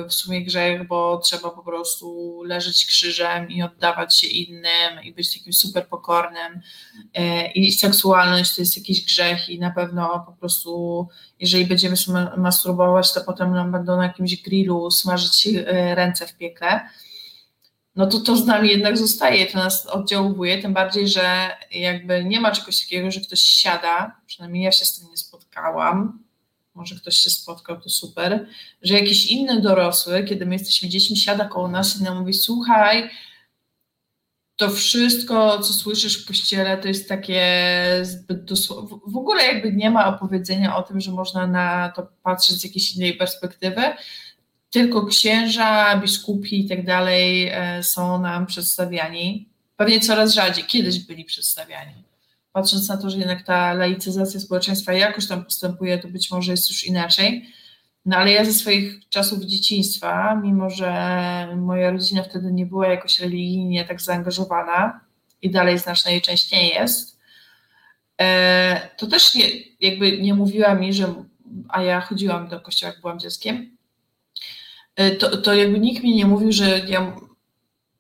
w 0.08 0.12
sumie 0.12 0.44
grzech, 0.44 0.86
bo 0.86 1.18
trzeba 1.18 1.50
po 1.50 1.62
prostu 1.62 2.38
leżeć 2.42 2.86
krzyżem 2.86 3.50
i 3.50 3.62
oddawać 3.62 4.18
się 4.18 4.26
innym 4.26 5.02
i 5.04 5.12
być 5.12 5.38
takim 5.38 5.52
super 5.52 5.88
pokornym. 5.88 6.60
E, 7.14 7.52
I 7.52 7.72
seksualność 7.72 8.54
to 8.54 8.62
jest 8.62 8.76
jakiś 8.76 9.04
grzech 9.04 9.48
i 9.48 9.58
na 9.58 9.70
pewno 9.70 10.24
po 10.26 10.32
prostu, 10.32 11.08
jeżeli 11.40 11.66
będziemy 11.66 11.96
masturbować, 12.36 13.12
to 13.12 13.20
potem 13.20 13.54
nam 13.54 13.72
będą 13.72 13.96
na 13.96 14.04
jakimś 14.04 14.42
grillu 14.42 14.90
smażyć 14.90 15.46
e, 15.46 15.94
ręce 15.94 16.26
w 16.26 16.36
piekle. 16.36 16.80
No 17.96 18.06
to 18.06 18.20
to 18.20 18.36
z 18.36 18.46
nami 18.46 18.68
jednak 18.68 18.98
zostaje, 18.98 19.46
to 19.46 19.58
nas 19.58 19.86
oddziałuje, 19.86 20.62
tym 20.62 20.74
bardziej, 20.74 21.08
że 21.08 21.56
jakby 21.70 22.24
nie 22.24 22.40
ma 22.40 22.52
czegoś 22.52 22.82
takiego, 22.82 23.10
że 23.10 23.20
ktoś 23.20 23.40
siada, 23.40 24.16
przynajmniej 24.26 24.64
ja 24.64 24.72
się 24.72 24.84
z 24.84 24.98
tym 24.98 25.10
nie 25.10 25.16
spotkałam, 25.16 26.21
może 26.74 26.94
ktoś 26.94 27.16
się 27.16 27.30
spotkał, 27.30 27.80
to 27.80 27.88
super, 27.88 28.46
że 28.82 28.94
jakiś 28.94 29.26
inny 29.26 29.60
dorosły, 29.60 30.24
kiedy 30.24 30.46
my 30.46 30.54
jesteśmy 30.54 30.88
dziećmi, 30.88 31.16
siada 31.16 31.44
koło 31.44 31.68
nas 31.68 32.00
i 32.00 32.02
nam 32.02 32.18
mówi, 32.18 32.34
słuchaj, 32.34 33.10
to 34.56 34.70
wszystko, 34.70 35.58
co 35.58 35.72
słyszysz 35.72 36.22
w 36.22 36.26
kościele, 36.26 36.78
to 36.78 36.88
jest 36.88 37.08
takie 37.08 37.44
zbyt 38.02 38.44
dosłowne. 38.44 38.98
W 39.06 39.16
ogóle 39.16 39.44
jakby 39.44 39.72
nie 39.72 39.90
ma 39.90 40.16
opowiedzenia 40.16 40.76
o 40.76 40.82
tym, 40.82 41.00
że 41.00 41.12
można 41.12 41.46
na 41.46 41.92
to 41.96 42.08
patrzeć 42.22 42.56
z 42.56 42.64
jakiejś 42.64 42.96
innej 42.96 43.14
perspektywy, 43.14 43.82
tylko 44.70 45.06
księża, 45.06 45.96
biskupi 45.96 46.60
i 46.60 46.68
tak 46.68 46.86
dalej 46.86 47.48
e, 47.48 47.82
są 47.82 48.20
nam 48.20 48.46
przedstawiani. 48.46 49.48
Pewnie 49.76 50.00
coraz 50.00 50.34
rzadziej, 50.34 50.64
kiedyś 50.64 50.98
byli 50.98 51.24
przedstawiani 51.24 52.11
patrząc 52.52 52.88
na 52.88 52.96
to, 52.96 53.10
że 53.10 53.18
jednak 53.18 53.42
ta 53.42 53.72
laicyzacja 53.72 54.40
społeczeństwa 54.40 54.92
jakoś 54.92 55.28
tam 55.28 55.44
postępuje, 55.44 55.98
to 55.98 56.08
być 56.08 56.30
może 56.30 56.50
jest 56.50 56.70
już 56.70 56.84
inaczej. 56.84 57.48
No 58.04 58.16
ale 58.16 58.32
ja 58.32 58.44
ze 58.44 58.52
swoich 58.52 59.08
czasów 59.08 59.44
dzieciństwa, 59.44 60.40
mimo 60.42 60.70
że 60.70 61.56
moja 61.56 61.90
rodzina 61.90 62.22
wtedy 62.22 62.52
nie 62.52 62.66
była 62.66 62.86
jakoś 62.86 63.20
religijnie 63.20 63.84
tak 63.84 64.00
zaangażowana 64.00 65.00
i 65.42 65.50
dalej 65.50 65.78
znacznie 65.78 66.20
nie 66.52 66.68
jest, 66.68 67.18
e, 68.18 68.88
to 68.96 69.06
też 69.06 69.34
nie, 69.34 69.44
jakby 69.80 70.18
nie 70.18 70.34
mówiła 70.34 70.74
mi, 70.74 70.92
że, 70.92 71.14
a 71.68 71.82
ja 71.82 72.00
chodziłam 72.00 72.48
do 72.48 72.60
kościoła, 72.60 72.92
jak 72.92 73.00
byłam 73.00 73.18
dzieckiem, 73.18 73.76
e, 74.96 75.10
to, 75.10 75.36
to 75.36 75.54
jakby 75.54 75.78
nikt 75.78 76.02
mi 76.02 76.14
nie 76.14 76.26
mówił, 76.26 76.52
że 76.52 76.78
ja 76.78 77.16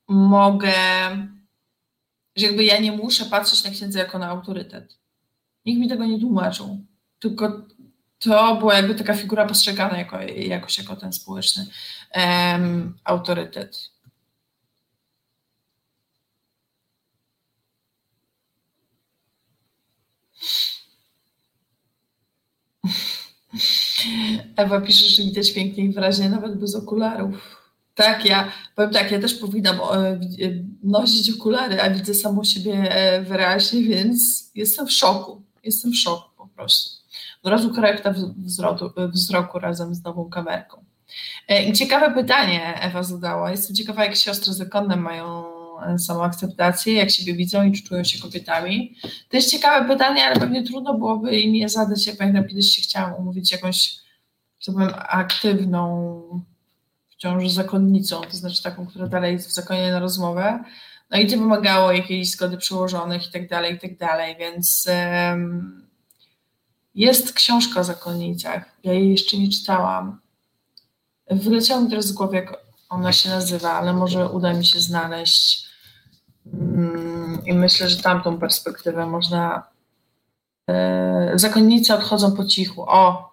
mogę 0.08 0.72
że 2.36 2.46
jakby 2.46 2.64
ja 2.64 2.80
nie 2.80 2.92
muszę 2.92 3.24
patrzeć 3.24 3.64
na 3.64 3.70
księdza 3.70 3.98
jako 3.98 4.18
na 4.18 4.28
autorytet. 4.28 4.98
Nikt 5.64 5.80
mi 5.80 5.88
tego 5.88 6.06
nie 6.06 6.20
tłumaczył. 6.20 6.86
Tylko 7.18 7.62
to 8.18 8.56
była 8.56 8.74
jakby 8.74 8.94
taka 8.94 9.14
figura 9.14 9.46
postrzegana 9.46 9.98
jako, 9.98 10.20
jakoś 10.22 10.78
jako 10.78 10.96
ten 10.96 11.12
społeczny 11.12 11.66
um, 12.14 12.98
autorytet. 13.04 13.92
Ewa 24.56 24.80
pisze, 24.80 25.08
że 25.08 25.22
widać 25.22 25.52
pięknie 25.52 25.84
i 25.84 25.92
wyraźnie 25.92 26.28
nawet 26.28 26.58
bez 26.60 26.74
okularów. 26.74 27.61
Tak, 27.94 28.24
ja 28.24 28.52
powiem 28.74 28.90
tak, 28.90 29.10
ja 29.10 29.20
też 29.20 29.34
powinnam 29.34 29.76
e, 29.76 30.18
nosić 30.82 31.30
okulary, 31.30 31.82
a 31.82 31.90
widzę 31.90 32.14
samą 32.14 32.44
siebie 32.44 32.72
e, 32.72 33.22
wyraźnie, 33.22 33.82
więc 33.82 34.50
jestem 34.54 34.86
w 34.86 34.92
szoku. 34.92 35.42
Jestem 35.64 35.92
w 35.92 35.96
szoku 35.96 36.30
po 36.36 36.48
prostu. 36.48 37.02
Od 37.42 37.50
razu 37.50 37.74
korekta 37.74 38.14
wzroku, 38.36 38.84
wzroku 39.12 39.58
razem 39.58 39.94
z 39.94 40.02
nową 40.02 40.30
kamerką. 40.30 40.84
E, 41.48 41.64
I 41.64 41.72
ciekawe 41.72 42.14
pytanie 42.14 42.80
Ewa 42.80 43.02
zadała. 43.02 43.50
Jestem 43.50 43.76
ciekawa, 43.76 44.04
jak 44.04 44.16
siostry 44.16 44.52
zakonne 44.52 44.96
mają 44.96 45.44
samoakceptację, 45.98 46.92
jak 46.94 47.10
siebie 47.10 47.34
widzą 47.34 47.64
i 47.64 47.72
czy 47.72 47.82
czują 47.82 48.04
się 48.04 48.22
kobietami. 48.22 48.96
To 49.28 49.36
jest 49.36 49.50
ciekawe 49.50 49.88
pytanie, 49.88 50.24
ale 50.24 50.40
pewnie 50.40 50.62
trudno 50.62 50.94
byłoby 50.94 51.40
im 51.40 51.54
je 51.54 51.68
zadać. 51.68 52.06
Ja 52.06 52.12
pamiętam, 52.18 52.48
kiedyś 52.48 52.66
się 52.76 52.82
chciałam 52.82 53.14
umówić 53.14 53.52
jakąś, 53.52 53.96
że 54.60 54.72
powiem, 54.72 54.90
aktywną 55.08 56.22
wciąż 57.22 57.48
zakonnicą, 57.48 58.20
to 58.20 58.36
znaczy 58.36 58.62
taką, 58.62 58.86
która 58.86 59.06
dalej 59.06 59.32
jest 59.32 59.48
w 59.48 59.52
zakonie 59.52 59.90
na 59.90 59.98
rozmowę. 59.98 60.64
No 61.10 61.18
i 61.18 61.26
to 61.26 61.38
wymagało 61.38 61.92
jakiejś 61.92 62.30
zgody 62.30 62.56
przełożonych 62.56 63.28
i 63.28 63.32
tak 63.32 63.48
dalej, 63.48 63.74
i 63.74 63.78
tak 63.78 63.98
dalej, 63.98 64.36
więc 64.38 64.86
um, 64.88 65.86
jest 66.94 67.32
książka 67.32 67.80
o 67.80 67.84
zakonnicach. 67.84 68.64
Ja 68.84 68.92
jej 68.92 69.10
jeszcze 69.10 69.36
nie 69.38 69.48
czytałam. 69.48 70.20
Wyleciało 71.30 71.80
mi 71.80 71.90
teraz 71.90 72.06
z 72.06 72.12
głowy, 72.12 72.36
jak 72.36 72.58
ona 72.88 73.12
się 73.12 73.30
nazywa, 73.30 73.72
ale 73.72 73.92
może 73.92 74.28
uda 74.28 74.52
mi 74.52 74.66
się 74.66 74.80
znaleźć. 74.80 75.66
Um, 76.52 77.42
I 77.46 77.52
myślę, 77.52 77.88
że 77.88 78.02
tamtą 78.02 78.38
perspektywę 78.38 79.06
można. 79.06 79.62
E, 80.70 81.32
zakonnice 81.34 81.94
odchodzą 81.94 82.36
po 82.36 82.44
cichu. 82.44 82.84
O, 82.88 83.31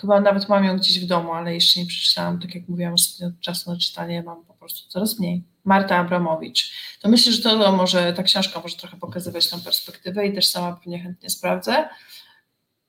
chyba 0.00 0.20
nawet 0.20 0.48
mam 0.48 0.64
ją 0.64 0.76
gdzieś 0.76 1.00
w 1.00 1.06
domu, 1.06 1.32
ale 1.32 1.54
jeszcze 1.54 1.80
nie 1.80 1.86
przeczytałam. 1.86 2.40
Tak 2.40 2.54
jak 2.54 2.68
mówiłam, 2.68 2.94
ostatnio 2.94 3.38
czasu 3.40 3.70
na 3.70 3.78
czytanie 3.78 4.22
mam 4.22 4.44
po 4.44 4.54
prostu 4.54 4.88
coraz 4.88 5.18
mniej. 5.18 5.44
Marta 5.64 5.96
Abramowicz. 5.96 6.72
To 7.00 7.08
myślę, 7.08 7.32
że 7.32 7.42
to 7.42 7.72
może 7.72 8.12
ta 8.12 8.22
książka 8.22 8.60
może 8.60 8.76
trochę 8.76 8.96
pokazywać 8.96 9.50
tą 9.50 9.60
perspektywę 9.60 10.26
i 10.26 10.34
też 10.34 10.46
sama 10.46 10.76
pewnie 10.76 10.98
chętnie 10.98 11.30
sprawdzę, 11.30 11.88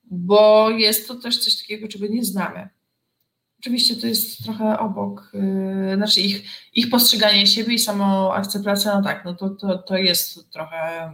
bo 0.04 0.70
jest 0.70 1.08
to 1.08 1.14
też 1.14 1.38
coś 1.38 1.56
takiego, 1.56 1.88
czego 1.88 2.06
nie 2.06 2.24
znamy. 2.24 2.68
Oczywiście 3.60 3.96
to 3.96 4.06
jest 4.06 4.44
trochę 4.44 4.78
obok, 4.78 5.32
yy, 5.88 5.96
znaczy 5.96 6.20
ich, 6.20 6.44
ich 6.72 6.90
postrzeganie 6.90 7.46
siebie 7.46 7.74
i 7.74 7.78
samoakceptacja, 7.78 8.94
no 8.94 9.02
tak, 9.02 9.24
no 9.24 9.34
to, 9.34 9.50
to, 9.50 9.78
to 9.78 9.96
jest 9.96 10.50
trochę 10.50 11.12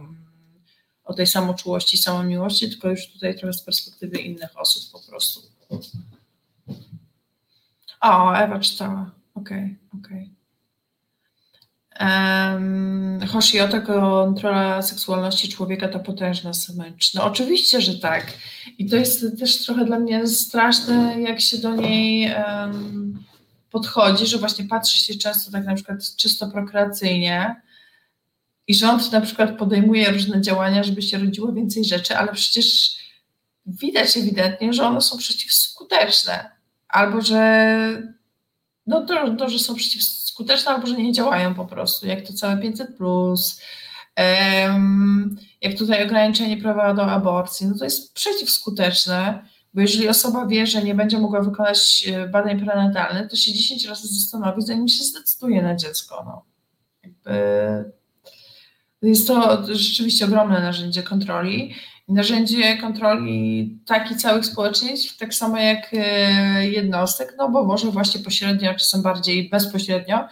o 1.05 1.13
tej 1.13 1.27
samoczułości, 1.27 1.97
samomiłości, 1.97 2.69
tylko 2.69 2.89
już 2.89 3.07
tutaj 3.07 3.37
trochę 3.37 3.53
z 3.53 3.61
perspektywy 3.61 4.17
innych 4.17 4.59
osób 4.59 4.91
po 4.91 5.09
prostu. 5.09 5.41
O, 8.01 8.33
Ewa 8.33 8.59
czytała. 8.59 9.11
Okej, 9.35 9.77
okay, 9.91 9.99
okej. 9.99 10.23
Okay. 10.23 10.35
Um, 11.99 13.19
Hoshioto, 13.27 13.81
kontrola 13.81 14.81
seksualności 14.81 15.49
człowieka 15.49 15.87
to 15.87 15.99
potężna 15.99 16.53
smycz. 16.53 17.13
No 17.13 17.23
oczywiście, 17.23 17.81
że 17.81 17.99
tak. 17.99 18.33
I 18.77 18.89
to 18.89 18.95
jest 18.95 19.39
też 19.39 19.65
trochę 19.65 19.85
dla 19.85 19.99
mnie 19.99 20.27
straszne, 20.27 21.21
jak 21.21 21.41
się 21.41 21.57
do 21.57 21.75
niej 21.75 22.33
um, 22.47 23.23
podchodzi, 23.71 24.25
że 24.25 24.37
właśnie 24.37 24.65
patrzy 24.65 24.97
się 24.97 25.15
często 25.15 25.51
tak 25.51 25.65
na 25.65 25.75
przykład 25.75 26.15
czysto 26.15 26.47
prokreacyjnie, 26.47 27.61
i 28.67 28.75
rząd 28.75 29.11
na 29.11 29.21
przykład 29.21 29.57
podejmuje 29.57 30.11
różne 30.11 30.41
działania, 30.41 30.83
żeby 30.83 31.01
się 31.01 31.17
rodziło 31.17 31.53
więcej 31.53 31.85
rzeczy, 31.85 32.17
ale 32.17 32.33
przecież 32.33 32.97
widać 33.65 34.17
ewidentnie, 34.17 34.73
że 34.73 34.83
one 34.87 35.01
są 35.01 35.17
przeciwskuteczne, 35.17 36.51
albo 36.87 37.21
że 37.21 38.15
no 38.87 39.05
to, 39.05 39.35
to 39.35 39.49
że 39.49 39.59
są 39.59 39.75
przeciwskuteczne, 39.75 40.71
albo 40.71 40.87
że 40.87 40.95
nie 40.95 41.13
działają 41.13 41.55
po 41.55 41.65
prostu, 41.65 42.07
jak 42.07 42.27
to 42.27 42.33
całe 42.33 42.57
500 42.57 42.97
plus, 42.97 43.61
um, 44.67 45.37
jak 45.61 45.77
tutaj 45.77 46.05
ograniczenie 46.05 46.57
prawa 46.57 46.93
do 46.93 47.11
aborcji, 47.11 47.67
no 47.67 47.77
to 47.77 47.83
jest 47.83 48.13
przeciwskuteczne, 48.13 49.45
bo 49.73 49.81
jeżeli 49.81 50.09
osoba 50.09 50.45
wie, 50.45 50.67
że 50.67 50.83
nie 50.83 50.95
będzie 50.95 51.19
mogła 51.19 51.41
wykonać 51.41 52.07
e, 52.07 52.27
badań 52.27 52.59
prenatalnych, 52.59 53.29
to 53.29 53.35
się 53.35 53.53
10 53.53 53.85
razy 53.85 54.07
zastanowi, 54.07 54.61
zanim 54.61 54.87
się 54.87 55.03
zdecyduje 55.03 55.61
na 55.61 55.75
dziecko. 55.75 56.23
No. 56.25 56.43
Jakby 57.03 57.31
jest 59.01 59.27
to 59.27 59.63
rzeczywiście 59.75 60.25
ogromne 60.25 60.59
narzędzie 60.59 61.03
kontroli. 61.03 61.75
Narzędzie 62.07 62.77
kontroli 62.77 63.79
takich 63.85 64.17
całych 64.17 64.45
społeczeństw, 64.45 65.17
tak 65.17 65.33
samo 65.33 65.57
jak 65.57 65.89
e, 65.93 66.67
jednostek, 66.67 67.35
no 67.37 67.49
bo 67.49 67.63
może 67.63 67.87
właśnie 67.87 68.21
pośrednio, 68.21 68.73
czasem 68.73 69.01
bardziej 69.01 69.49
bezpośrednio 69.49 70.27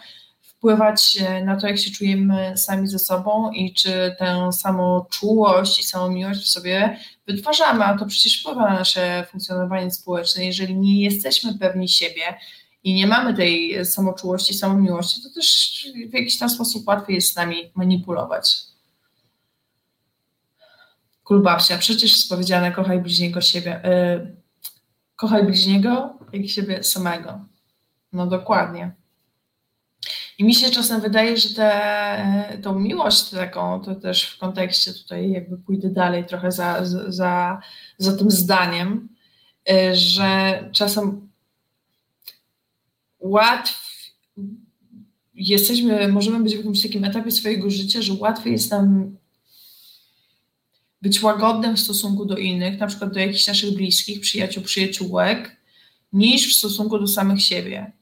wpływać 0.64 1.18
e, 1.20 1.44
na 1.44 1.56
to, 1.56 1.66
jak 1.66 1.78
się 1.78 1.90
czujemy 1.90 2.52
sami 2.56 2.86
ze 2.86 2.98
sobą 2.98 3.50
i 3.50 3.74
czy 3.74 4.14
tę 4.18 4.52
samą 4.52 5.04
czułość 5.10 5.80
i 5.80 5.84
samą 5.84 6.10
miłość 6.10 6.40
w 6.40 6.48
sobie 6.48 6.98
wytwarzamy, 7.26 7.84
a 7.84 7.98
to 7.98 8.06
przecież 8.06 8.40
wpływa 8.40 8.68
na 8.68 8.74
nasze 8.74 9.26
funkcjonowanie 9.30 9.90
społeczne. 9.90 10.44
Jeżeli 10.44 10.76
nie 10.76 11.02
jesteśmy 11.02 11.58
pewni 11.58 11.88
siebie, 11.88 12.22
i 12.84 12.94
nie 12.94 13.06
mamy 13.06 13.34
tej 13.34 13.86
samoczułości, 13.86 14.54
samomiłości, 14.54 15.22
to 15.22 15.30
też 15.30 15.78
w 16.10 16.14
jakiś 16.14 16.38
tam 16.38 16.50
sposób 16.50 16.88
łatwiej 16.88 17.16
jest 17.16 17.32
z 17.32 17.36
nami 17.36 17.70
manipulować. 17.74 18.56
Kulbabcia, 21.24 21.78
przecież 21.78 22.16
spowiedziane 22.16 22.72
kochaj 22.72 23.00
bliźniego 23.00 23.40
siebie. 23.40 23.80
Yy, 23.84 24.36
kochaj 25.16 25.44
bliźniego 25.44 26.18
jak 26.32 26.48
siebie 26.48 26.82
samego. 26.82 27.44
No 28.12 28.26
dokładnie. 28.26 28.94
I 30.38 30.44
mi 30.44 30.54
się 30.54 30.70
czasem 30.70 31.00
wydaje, 31.00 31.36
że 31.36 31.54
te, 31.54 32.58
tą 32.62 32.78
miłość 32.78 33.30
taką, 33.30 33.80
to 33.80 33.94
też 33.94 34.30
w 34.30 34.38
kontekście 34.38 34.92
tutaj 34.92 35.30
jakby 35.30 35.58
pójdę 35.58 35.88
dalej 35.88 36.26
trochę 36.26 36.52
za, 36.52 36.84
za, 37.08 37.60
za 37.98 38.16
tym 38.16 38.30
zdaniem, 38.30 39.08
y, 39.70 39.94
że 39.94 40.58
czasem 40.72 41.23
łatw 43.24 43.84
jesteśmy, 45.34 46.08
możemy 46.08 46.40
być 46.40 46.54
w 46.54 46.56
jakimś 46.56 46.82
takim 46.82 47.04
etapie 47.04 47.30
swojego 47.30 47.70
życia, 47.70 48.02
że 48.02 48.12
łatwiej 48.12 48.52
jest 48.52 48.70
nam 48.70 49.16
być 51.02 51.22
łagodnym 51.22 51.76
w 51.76 51.80
stosunku 51.80 52.24
do 52.24 52.36
innych, 52.36 52.80
na 52.80 52.86
przykład 52.86 53.12
do 53.12 53.20
jakichś 53.20 53.46
naszych 53.46 53.74
bliskich, 53.74 54.20
przyjaciół, 54.20 54.62
przyjaciółek, 54.62 55.56
niż 56.12 56.54
w 56.54 56.56
stosunku 56.56 56.98
do 56.98 57.06
samych 57.06 57.42
siebie. 57.42 57.92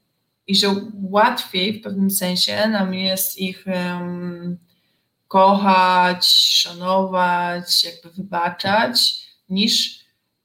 I 0.47 0.57
że 0.57 0.74
łatwiej 1.03 1.73
w 1.73 1.82
pewnym 1.82 2.11
sensie 2.11 2.69
nam 2.69 2.94
jest 2.94 3.39
ich 3.39 3.65
um, 3.66 4.59
kochać, 5.28 6.27
szanować, 6.27 7.85
jakby 7.85 8.11
wybaczać, 8.11 9.27
niż 9.49 10.01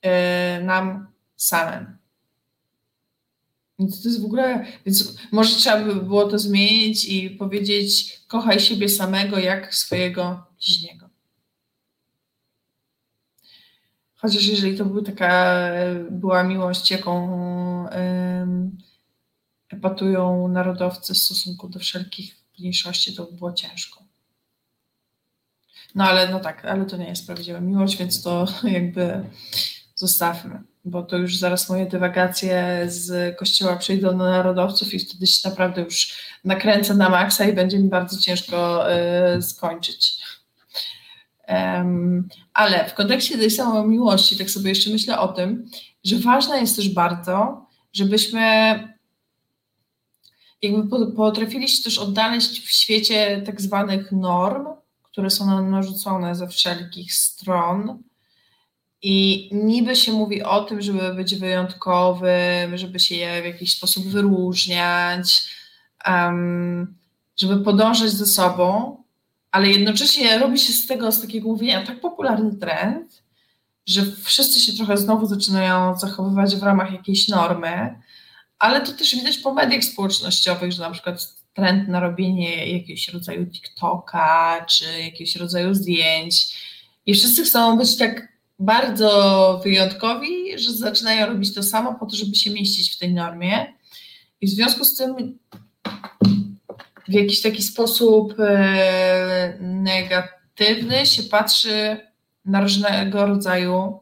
y, 0.06 0.64
nam 0.64 1.08
samym. 1.36 1.97
Więc 3.80 4.04
to 4.04 4.10
jest 4.10 4.22
w 4.22 4.26
ogóle, 4.26 4.66
więc 4.86 5.16
może 5.32 5.56
trzeba 5.56 5.84
by 5.84 5.96
było 5.96 6.28
to 6.28 6.40
zmienić 6.40 7.06
i 7.06 7.30
powiedzieć, 7.30 8.20
kochaj 8.28 8.60
siebie 8.60 8.90
samego 8.90 9.40
jak 9.40 9.76
swojego 9.76 10.46
bliźniego. 10.58 11.10
Chociaż 14.16 14.46
jeżeli 14.46 14.78
to 14.78 14.86
była 14.86 15.04
taka 15.04 15.56
była 16.12 16.44
miłość, 16.44 16.92
jaką 16.92 17.30
um, 17.84 18.78
epatują 19.70 20.48
narodowcy 20.48 21.14
w 21.14 21.18
stosunku 21.18 21.70
do 21.70 21.80
wszelkich 21.80 22.36
mniejszości, 22.60 23.16
to 23.16 23.26
by 23.26 23.38
było 23.38 23.54
ciężko. 23.54 24.04
No 25.96 26.04
ale 26.04 26.30
no 26.30 26.40
tak, 26.40 26.66
ale 26.66 26.86
to 26.86 26.98
nie 26.98 27.10
jest 27.10 27.26
prawdziwa 27.26 27.60
miłość, 27.60 27.98
więc 27.98 28.22
to 28.22 28.46
jakby 28.64 29.24
zostawmy, 29.96 30.64
bo 30.88 31.04
to 31.04 31.18
już 31.18 31.38
zaraz 31.38 31.70
moje 31.70 31.86
dywagacje 31.86 32.84
z 32.88 33.38
kościoła 33.38 33.76
przejdą 33.76 34.08
do 34.08 34.18
narodowców 34.18 34.94
i 34.94 35.00
wtedy 35.00 35.28
się 35.28 35.50
naprawdę 35.50 35.82
już 35.82 36.18
nakręcę 36.44 36.94
na 36.94 37.10
maksa 37.10 37.46
i 37.46 37.54
będzie 37.54 37.80
mi 37.80 37.90
bardzo 37.90 38.20
ciężko 38.20 38.86
y, 39.38 39.42
skończyć. 39.42 40.18
Ale 42.54 42.90
w 42.90 42.94
kontekście 42.94 43.38
tej 43.38 43.52
samej 43.52 43.88
miłości, 43.88 44.38
tak 44.38 44.50
sobie 44.50 44.70
jeszcze 44.70 44.90
myślę 44.90 45.20
o 45.20 45.28
tym, 45.28 45.70
że 46.04 46.16
ważne 46.20 46.60
jest 46.60 46.76
też 46.76 46.90
bardzo, 46.90 47.66
żebyśmy 47.94 48.40
jakby 50.62 51.12
potrafili 51.12 51.68
się 51.68 51.84
też 51.84 51.98
odnaleźć 51.98 52.66
w 52.66 52.72
świecie 52.72 53.42
tak 53.46 53.62
zwanych 53.62 54.12
norm, 54.12 54.68
które 55.04 55.30
są 55.30 55.46
nam 55.46 55.72
narzucone 55.72 56.36
ze 56.36 56.48
wszelkich 56.48 57.14
stron. 57.14 58.04
I 59.02 59.50
niby 59.52 59.96
się 59.96 60.12
mówi 60.12 60.44
o 60.44 60.64
tym, 60.64 60.82
żeby 60.82 61.14
być 61.14 61.36
wyjątkowym, 61.36 62.78
żeby 62.78 63.00
się 63.00 63.42
w 63.42 63.46
jakiś 63.46 63.76
sposób 63.76 64.08
wyróżniać, 64.08 65.50
um, 66.08 66.96
żeby 67.38 67.64
podążać 67.64 68.10
ze 68.10 68.26
sobą, 68.26 68.98
ale 69.52 69.70
jednocześnie 69.70 70.40
robi 70.40 70.60
się 70.60 70.74
z 70.74 70.88
tego, 70.88 71.12
z 71.12 71.22
takiego 71.22 71.48
mówienia 71.48 71.86
tak 71.86 72.02
popularny 72.02 72.56
trend, 72.56 73.24
że 73.86 74.02
wszyscy 74.24 74.60
się 74.60 74.74
trochę 74.74 74.98
znowu 74.98 75.26
zaczynają 75.26 75.98
zachowywać 75.98 76.56
w 76.56 76.64
ramach 76.64 76.94
jakiejś 76.94 77.28
normy, 77.28 78.02
ale 78.60 78.82
to 78.82 78.92
też 78.92 79.16
widać 79.16 79.38
po 79.38 79.54
mediach 79.54 79.84
społecznościowych, 79.84 80.72
że 80.72 80.84
na 80.84 80.92
przykład 80.92 81.38
trend 81.54 81.90
na 81.90 82.00
robienie 82.00 82.78
jakiegoś 82.78 83.08
rodzaju 83.08 83.46
TikToka 83.46 84.66
czy 84.70 84.86
jakiegoś 85.02 85.36
rodzaju 85.36 85.74
zdjęć 85.74 86.58
i 87.06 87.14
wszyscy 87.14 87.44
chcą 87.44 87.78
być 87.78 87.98
tak 87.98 88.37
bardzo 88.60 89.62
wyjątkowi, 89.64 90.60
że 90.60 90.72
zaczynają 90.72 91.28
robić 91.28 91.54
to 91.54 91.64
samo 91.64 91.96
po 91.96 92.06
to, 92.06 92.16
żeby 92.16 92.36
się 92.36 92.52
mieścić 92.52 92.96
w 92.96 93.00
tej 93.00 93.14
normie. 93.14 93.74
I 94.42 94.48
w 94.48 94.50
związku 94.50 94.86
z 94.86 94.98
tym 94.98 95.40
w 97.08 97.14
jakiś 97.14 97.42
taki 97.42 97.64
sposób 97.64 98.40
e, 98.40 99.58
negatywny 99.62 101.06
się 101.06 101.24
patrzy 101.24 101.98
na 102.46 102.62
różnego 102.62 103.26
rodzaju, 103.26 104.00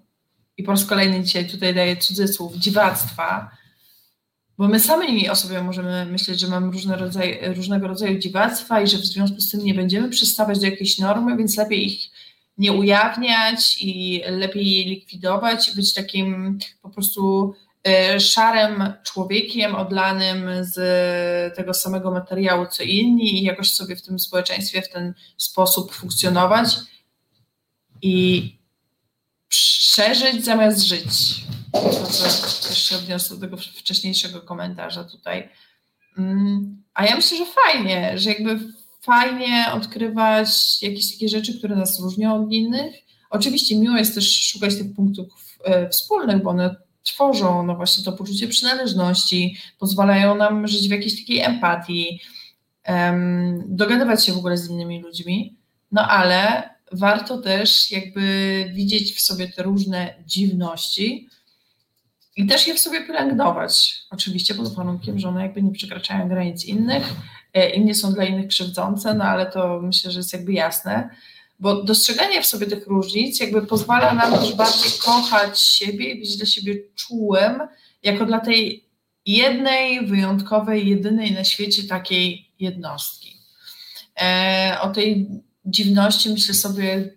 i 0.57 0.63
po 0.63 0.71
raz 0.71 0.85
kolejny 0.85 1.23
dzisiaj 1.23 1.49
tutaj 1.49 1.75
daję 1.75 1.97
cudzysłów, 1.97 2.55
dziwactwa, 2.55 3.51
bo 4.57 4.67
my 4.67 4.79
sami 4.79 5.29
o 5.29 5.35
sobie 5.35 5.63
możemy 5.63 6.05
myśleć, 6.05 6.39
że 6.39 6.47
mamy 6.47 6.71
różne 6.71 6.97
rodzaje, 6.97 7.53
różnego 7.53 7.87
rodzaju 7.87 8.19
dziwactwa 8.19 8.81
i 8.81 8.87
że 8.87 8.97
w 8.97 9.05
związku 9.05 9.41
z 9.41 9.51
tym 9.51 9.63
nie 9.63 9.73
będziemy 9.73 10.09
przystawać 10.09 10.59
do 10.59 10.65
jakiejś 10.65 10.99
normy, 10.99 11.37
więc 11.37 11.57
lepiej 11.57 11.85
ich 11.85 12.11
nie 12.57 12.73
ujawniać 12.73 13.77
i 13.81 14.21
lepiej 14.27 14.71
je 14.71 14.85
likwidować, 14.85 15.71
być 15.75 15.93
takim 15.93 16.59
po 16.81 16.89
prostu 16.89 17.53
e, 17.87 18.19
szarym 18.19 18.93
człowiekiem 19.03 19.75
odlanym 19.75 20.49
z 20.61 20.75
tego 21.55 21.73
samego 21.73 22.11
materiału 22.11 22.65
co 22.71 22.83
inni 22.83 23.39
i 23.39 23.43
jakoś 23.43 23.73
sobie 23.73 23.95
w 23.95 24.01
tym 24.01 24.19
społeczeństwie 24.19 24.81
w 24.81 24.89
ten 24.89 25.13
sposób 25.37 25.93
funkcjonować 25.93 26.75
i 28.01 28.55
przeżyć 29.47 30.45
zamiast 30.45 30.81
żyć. 30.81 31.45
Jeszcze 32.69 32.95
odniosę 32.95 33.35
do 33.35 33.41
tego 33.41 33.57
wcześniejszego 33.57 34.41
komentarza 34.41 35.03
tutaj. 35.03 35.49
Mm, 36.17 36.83
a 36.93 37.05
ja 37.05 37.15
myślę, 37.15 37.37
że 37.37 37.45
fajnie, 37.45 38.17
że 38.17 38.29
jakby 38.29 38.59
fajnie 39.05 39.65
odkrywać 39.73 40.81
jakieś 40.81 41.13
takie 41.13 41.29
rzeczy, 41.29 41.57
które 41.57 41.75
nas 41.75 41.99
różnią 41.99 42.43
od 42.43 42.51
innych. 42.51 42.95
Oczywiście 43.29 43.79
miło 43.79 43.97
jest 43.97 44.15
też 44.15 44.41
szukać 44.41 44.75
tych 44.75 44.93
punktów 44.95 45.59
e, 45.63 45.89
wspólnych, 45.89 46.43
bo 46.43 46.49
one 46.49 46.75
tworzą 47.03 47.63
no 47.63 47.75
właśnie 47.75 48.03
to 48.03 48.11
poczucie 48.11 48.47
przynależności, 48.47 49.57
pozwalają 49.79 50.35
nam 50.35 50.67
żyć 50.67 50.87
w 50.87 50.91
jakiejś 50.91 51.19
takiej 51.19 51.41
empatii, 51.41 52.21
um, 52.87 53.63
dogadywać 53.67 54.25
się 54.25 54.33
w 54.33 54.37
ogóle 54.37 54.57
z 54.57 54.69
innymi 54.69 55.01
ludźmi, 55.01 55.57
no 55.91 56.07
ale 56.07 56.69
warto 56.91 57.37
też 57.37 57.91
jakby 57.91 58.25
widzieć 58.73 59.13
w 59.15 59.21
sobie 59.21 59.47
te 59.47 59.63
różne 59.63 60.15
dziwności 60.25 61.29
i 62.35 62.45
też 62.45 62.67
je 62.67 62.75
w 62.75 62.79
sobie 62.79 63.07
pielęgnować. 63.07 64.01
Oczywiście 64.11 64.55
pod 64.55 64.75
warunkiem, 64.75 65.19
że 65.19 65.29
one 65.29 65.41
jakby 65.41 65.61
nie 65.61 65.71
przekraczają 65.71 66.29
granic 66.29 66.65
innych 66.65 67.13
e, 67.55 67.69
i 67.69 67.85
nie 67.85 67.95
są 67.95 68.13
dla 68.13 68.25
innych 68.25 68.47
krzywdzące, 68.47 69.13
no 69.13 69.23
ale 69.23 69.51
to 69.51 69.79
myślę, 69.81 70.11
że 70.11 70.19
jest 70.19 70.33
jakby 70.33 70.53
jasne. 70.53 71.09
Bo 71.59 71.83
dostrzeganie 71.83 72.41
w 72.41 72.45
sobie 72.45 72.67
tych 72.67 72.87
różnic 72.87 73.39
jakby 73.39 73.61
pozwala 73.61 74.13
nam 74.13 74.39
też 74.39 74.53
bardziej 74.53 74.91
kochać 75.05 75.61
siebie 75.61 76.11
i 76.11 76.19
być 76.19 76.37
dla 76.37 76.45
siebie 76.45 76.75
czułym, 76.95 77.59
jako 78.03 78.25
dla 78.25 78.39
tej 78.39 78.85
jednej, 79.25 80.07
wyjątkowej, 80.07 80.89
jedynej 80.89 81.31
na 81.31 81.43
świecie 81.43 81.83
takiej 81.83 82.51
jednostki. 82.59 83.37
E, 84.21 84.77
o 84.81 84.89
tej 84.89 85.29
dziwności 85.65 86.29
myślę 86.29 86.53
sobie, 86.53 87.15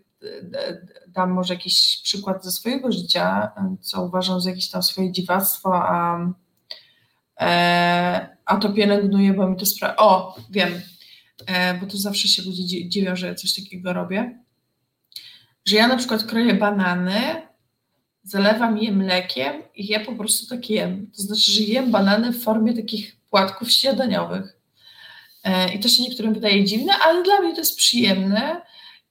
dam 1.09 1.31
może 1.31 1.55
jakiś 1.55 2.01
przykład 2.02 2.44
ze 2.44 2.52
swojego 2.52 2.93
życia, 2.93 3.52
co 3.81 4.05
uważam 4.05 4.40
za 4.40 4.51
jakieś 4.51 4.70
tam 4.70 4.82
swoje 4.82 5.12
dziwactwo, 5.12 5.74
a, 5.74 6.19
e, 6.19 6.32
a 8.44 8.56
to 8.60 8.73
pielęgnuję, 8.73 9.32
bo 9.32 9.48
mi 9.48 9.56
to 9.56 9.66
sprawia. 9.66 9.97
O, 9.97 10.36
wiem, 10.51 10.81
e, 11.47 11.74
bo 11.74 11.86
to 11.86 11.97
zawsze 11.97 12.28
się 12.28 12.43
ludzie 12.43 12.89
dziwią, 12.89 13.16
że 13.16 13.35
coś 13.35 13.55
takiego 13.55 13.93
robię. 13.93 14.39
Że 15.65 15.77
ja 15.77 15.89
na 15.89 15.97
przykład 15.97 16.24
kroję 16.24 16.55
banany, 16.55 17.48
zalewam 18.23 18.78
je 18.78 18.93
mlekiem 18.93 19.62
i 19.74 19.86
je 19.86 20.01
po 20.01 20.12
prostu 20.12 20.47
tak 20.47 20.70
jem. 20.70 21.10
To 21.16 21.23
znaczy, 21.23 21.52
że 21.52 21.62
jem 21.62 21.90
banany 21.90 22.32
w 22.32 22.43
formie 22.43 22.74
takich 22.74 23.16
płatków 23.31 23.73
śniadaniowych. 23.73 24.59
E, 25.44 25.74
I 25.74 25.81
to 25.81 25.89
się 25.89 26.02
niektórym 26.02 26.35
wydaje 26.35 26.65
dziwne, 26.65 26.93
ale 27.05 27.23
dla 27.23 27.40
mnie 27.40 27.52
to 27.52 27.60
jest 27.60 27.77
przyjemne 27.77 28.62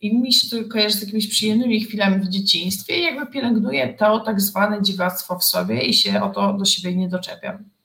i 0.02 0.18
mi 0.18 0.34
się 0.34 0.50
to 0.50 0.70
kojarzy 0.70 0.98
z 0.98 1.02
jakimiś 1.02 1.28
przyjemnymi 1.28 1.82
chwilami 1.82 2.26
w 2.26 2.30
dzieciństwie 2.30 3.00
i 3.00 3.04
jakby 3.04 3.28
pielęgnuję 3.28 3.94
to 3.94 4.20
tak 4.20 4.42
zwane 4.42 4.82
dziwactwo 4.82 5.40
w 5.40 5.44
sobie 5.44 5.82
i 5.82 5.94
się 5.94 6.22
o 6.22 6.30
to 6.30 6.54
do 6.54 6.66
siebie 6.66 6.96
nie 6.96 7.10
doczepiam. 7.10 7.77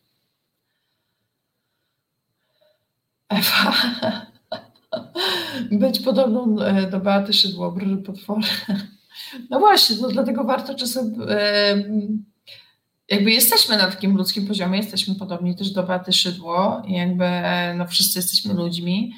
Ewa. 3.33 3.73
Być 5.71 6.01
podobną 6.01 6.61
e, 6.61 6.91
do 6.91 7.01
Beaty 7.01 7.33
Szydło, 7.33 7.73
brry 7.73 7.97
potwory. 7.97 8.47
No 9.51 9.59
właśnie, 9.59 9.97
to 9.97 10.09
dlatego 10.09 10.45
warto 10.45 10.75
czasem 10.75 11.15
jakby 13.09 13.31
jesteśmy 13.33 13.77
na 13.77 13.91
takim 13.91 14.17
ludzkim 14.17 14.47
poziomie, 14.47 14.79
jesteśmy 14.79 15.15
podobni 15.15 15.57
też 15.57 15.71
do 15.71 15.83
Beaty 15.83 16.13
Szydło 16.13 16.83
jakby 16.89 17.25
no 17.77 17.87
wszyscy 17.87 18.19
jesteśmy 18.19 18.55
ludźmi, 18.55 19.13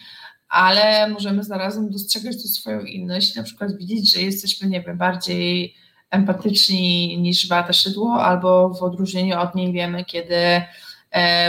ale 0.48 1.08
możemy 1.08 1.44
zarazem 1.44 1.90
dostrzegać 1.90 2.42
tu 2.42 2.48
swoją 2.48 2.80
inność, 2.80 3.36
na 3.36 3.42
przykład 3.42 3.76
widzieć, 3.76 4.12
że 4.12 4.20
jesteśmy, 4.20 4.68
nie 4.68 4.82
wiem, 4.82 4.98
bardziej 4.98 5.74
empatyczni 6.10 7.18
niż 7.18 7.48
Beata 7.48 7.72
Szydło, 7.72 8.22
albo 8.22 8.68
w 8.68 8.82
odróżnieniu 8.82 9.40
od 9.40 9.54
niej 9.54 9.72
wiemy, 9.72 10.04
kiedy 10.04 10.34
e, 10.34 10.64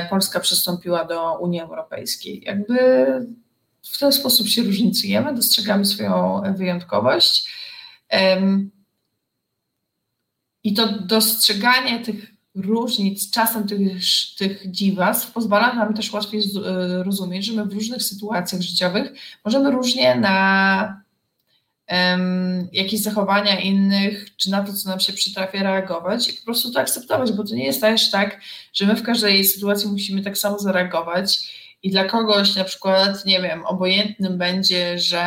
Polska 0.10 0.40
przystąpiła 0.40 1.06
do 1.06 1.38
Unii 1.40 1.62
Europejskiej. 1.62 2.44
Jakby 2.46 2.78
w 3.84 4.00
ten 4.00 4.12
sposób 4.12 4.48
się 4.48 4.64
różnicujemy, 4.64 5.34
dostrzegamy 5.34 5.86
swoją 5.86 6.42
wyjątkowość. 6.58 7.52
I 10.64 10.74
to 10.74 11.00
dostrzeganie 11.00 12.00
tych 12.00 12.36
różnic, 12.56 13.32
czasem 13.32 13.68
tych, 13.68 13.82
tych 14.38 14.72
dziwactw 14.72 15.32
pozwala 15.32 15.74
nam 15.74 15.94
też 15.94 16.14
łatwiej 16.14 16.42
rozumieć, 17.04 17.46
że 17.46 17.54
my 17.54 17.66
w 17.66 17.74
różnych 17.74 18.04
sytuacjach 18.04 18.62
życiowych 18.62 19.14
możemy 19.46 19.72
różnie 19.72 20.16
na 20.16 21.05
um, 21.92 22.70
jakieś 22.72 23.02
zachowania 23.02 23.60
innych, 23.60 24.36
czy 24.38 24.52
na 24.52 24.64
to, 24.64 24.74
co 24.74 24.90
nam 24.90 25.00
się 25.00 25.14
przytrafia, 25.14 25.64
reagować 25.64 26.30
i 26.30 26.34
po 26.34 26.46
prostu 26.46 26.72
to 26.72 26.80
akceptować, 26.80 27.32
bo 27.32 27.44
to 27.44 27.56
nie 27.56 27.66
jest 27.66 27.82
też 27.82 28.12
tak, 28.12 28.42
że 28.74 28.86
my 28.86 28.96
w 28.96 29.04
każdej 29.04 29.46
sytuacji 29.46 29.90
musimy 29.90 30.24
tak 30.24 30.38
samo 30.38 30.60
zareagować 30.60 31.40
i 31.84 31.92
dla 31.92 32.06
kogoś 32.06 32.56
na 32.56 32.64
przykład, 32.64 33.26
nie 33.26 33.42
wiem, 33.42 33.66
obojętnym 33.66 34.38
będzie, 34.38 35.00
że 35.00 35.26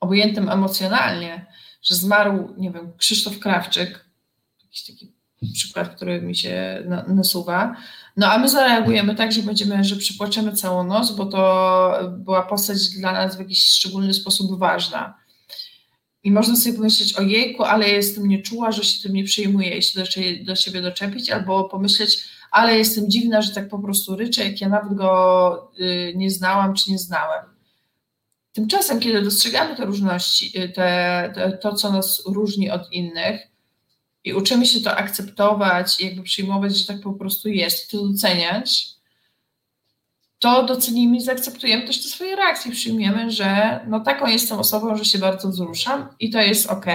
obojętnym 0.00 0.48
emocjonalnie, 0.48 1.46
że 1.82 1.94
zmarł, 1.94 2.54
nie 2.56 2.70
wiem, 2.70 2.92
Krzysztof 2.96 3.38
Krawczyk, 3.38 4.04
jakiś 4.62 4.86
taki 4.86 5.13
przykład, 5.52 5.96
który 5.96 6.22
mi 6.22 6.36
się 6.36 6.82
nasuwa, 7.08 7.76
no 8.16 8.32
a 8.32 8.38
my 8.38 8.48
zareagujemy 8.48 9.14
tak, 9.14 9.32
że 9.32 9.42
będziemy, 9.42 9.84
że 9.84 9.96
przypłaczemy 9.96 10.52
całą 10.52 10.84
noc, 10.84 11.12
bo 11.12 11.26
to 11.26 11.94
była 12.18 12.42
postać 12.42 12.88
dla 12.88 13.12
nas 13.12 13.36
w 13.36 13.38
jakiś 13.38 13.64
szczególny 13.66 14.14
sposób 14.14 14.58
ważna. 14.58 15.14
I 16.24 16.32
można 16.32 16.56
sobie 16.56 16.76
pomyśleć, 16.76 17.14
o 17.14 17.22
jejku, 17.22 17.62
ale 17.62 17.88
jestem 17.88 18.28
nieczuła, 18.28 18.72
że 18.72 18.84
się 18.84 19.02
tym 19.02 19.12
nie 19.12 19.24
przejmuję 19.24 19.78
i 19.78 19.82
się 19.82 20.00
do, 20.00 20.06
do 20.44 20.56
siebie 20.56 20.82
doczepić, 20.82 21.30
albo 21.30 21.64
pomyśleć, 21.64 22.24
ale 22.50 22.78
jestem 22.78 23.10
dziwna, 23.10 23.42
że 23.42 23.54
tak 23.54 23.68
po 23.68 23.78
prostu 23.78 24.16
ryczę, 24.16 24.44
jak 24.44 24.60
ja 24.60 24.68
nawet 24.68 24.94
go 24.94 25.72
y, 25.80 26.12
nie 26.16 26.30
znałam 26.30 26.74
czy 26.74 26.90
nie 26.90 26.98
znałem. 26.98 27.44
Tymczasem, 28.52 29.00
kiedy 29.00 29.22
dostrzegamy 29.22 29.76
te 29.76 29.84
różności, 29.84 30.60
y, 30.60 30.68
te, 30.68 31.32
te, 31.34 31.58
to, 31.58 31.74
co 31.74 31.92
nas 31.92 32.22
różni 32.26 32.70
od 32.70 32.92
innych 32.92 33.53
i 34.24 34.32
uczymy 34.32 34.66
się 34.66 34.80
to 34.80 34.96
akceptować 34.96 36.00
i 36.00 36.04
jakby 36.04 36.22
przyjmować, 36.22 36.78
że 36.78 36.86
tak 36.86 37.00
po 37.00 37.12
prostu 37.12 37.48
jest, 37.48 37.90
to 37.90 38.08
doceniać, 38.08 38.94
to 40.38 40.62
docenimy 40.62 41.16
i 41.16 41.20
zaakceptujemy 41.20 41.86
też 41.86 42.02
te 42.02 42.08
swoje 42.08 42.36
reakcje. 42.36 42.72
Przyjmiemy, 42.72 43.30
że 43.30 43.80
no 43.88 44.00
taką 44.00 44.26
jestem 44.26 44.58
osobą, 44.58 44.96
że 44.96 45.04
się 45.04 45.18
bardzo 45.18 45.48
wzruszam 45.48 46.08
i 46.20 46.30
to 46.30 46.40
jest 46.40 46.66
ok. 46.66 46.86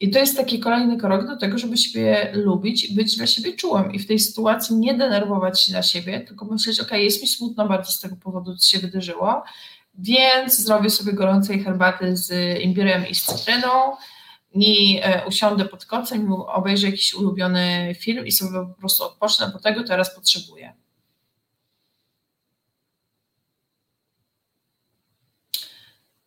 I 0.00 0.10
to 0.10 0.18
jest 0.18 0.36
taki 0.36 0.58
kolejny 0.58 0.96
krok 0.96 1.26
do 1.26 1.36
tego, 1.36 1.58
żeby 1.58 1.76
siebie 1.76 2.30
lubić 2.34 2.94
być 2.94 3.16
dla 3.16 3.26
siebie 3.26 3.52
czułym 3.52 3.92
i 3.92 3.98
w 3.98 4.06
tej 4.06 4.18
sytuacji 4.18 4.76
nie 4.76 4.94
denerwować 4.94 5.60
się 5.62 5.72
na 5.72 5.82
siebie, 5.82 6.20
tylko 6.20 6.44
myśleć, 6.44 6.80
ok, 6.80 6.90
jest 6.92 7.22
mi 7.22 7.28
smutno 7.28 7.68
bardzo 7.68 7.92
z 7.92 8.00
tego 8.00 8.16
powodu, 8.16 8.56
co 8.56 8.68
się 8.68 8.78
wydarzyło, 8.78 9.42
więc 9.98 10.58
zrobię 10.58 10.90
sobie 10.90 11.12
gorącej 11.12 11.64
herbaty 11.64 12.16
z 12.16 12.58
imbirem 12.60 13.08
i 13.08 13.14
z 13.14 13.22
cytryną 13.22 13.68
i 14.54 15.00
e, 15.02 15.26
usiądę 15.26 15.64
pod 15.64 15.86
kocem 15.86 16.28
i 16.28 16.30
obejrzę 16.46 16.86
jakiś 16.86 17.14
ulubiony 17.14 17.94
film 17.98 18.26
i 18.26 18.32
sobie 18.32 18.50
po 18.66 18.80
prostu 18.80 19.04
odpocznę, 19.04 19.50
bo 19.52 19.58
tego 19.58 19.84
teraz 19.84 20.14
potrzebuję. 20.14 20.72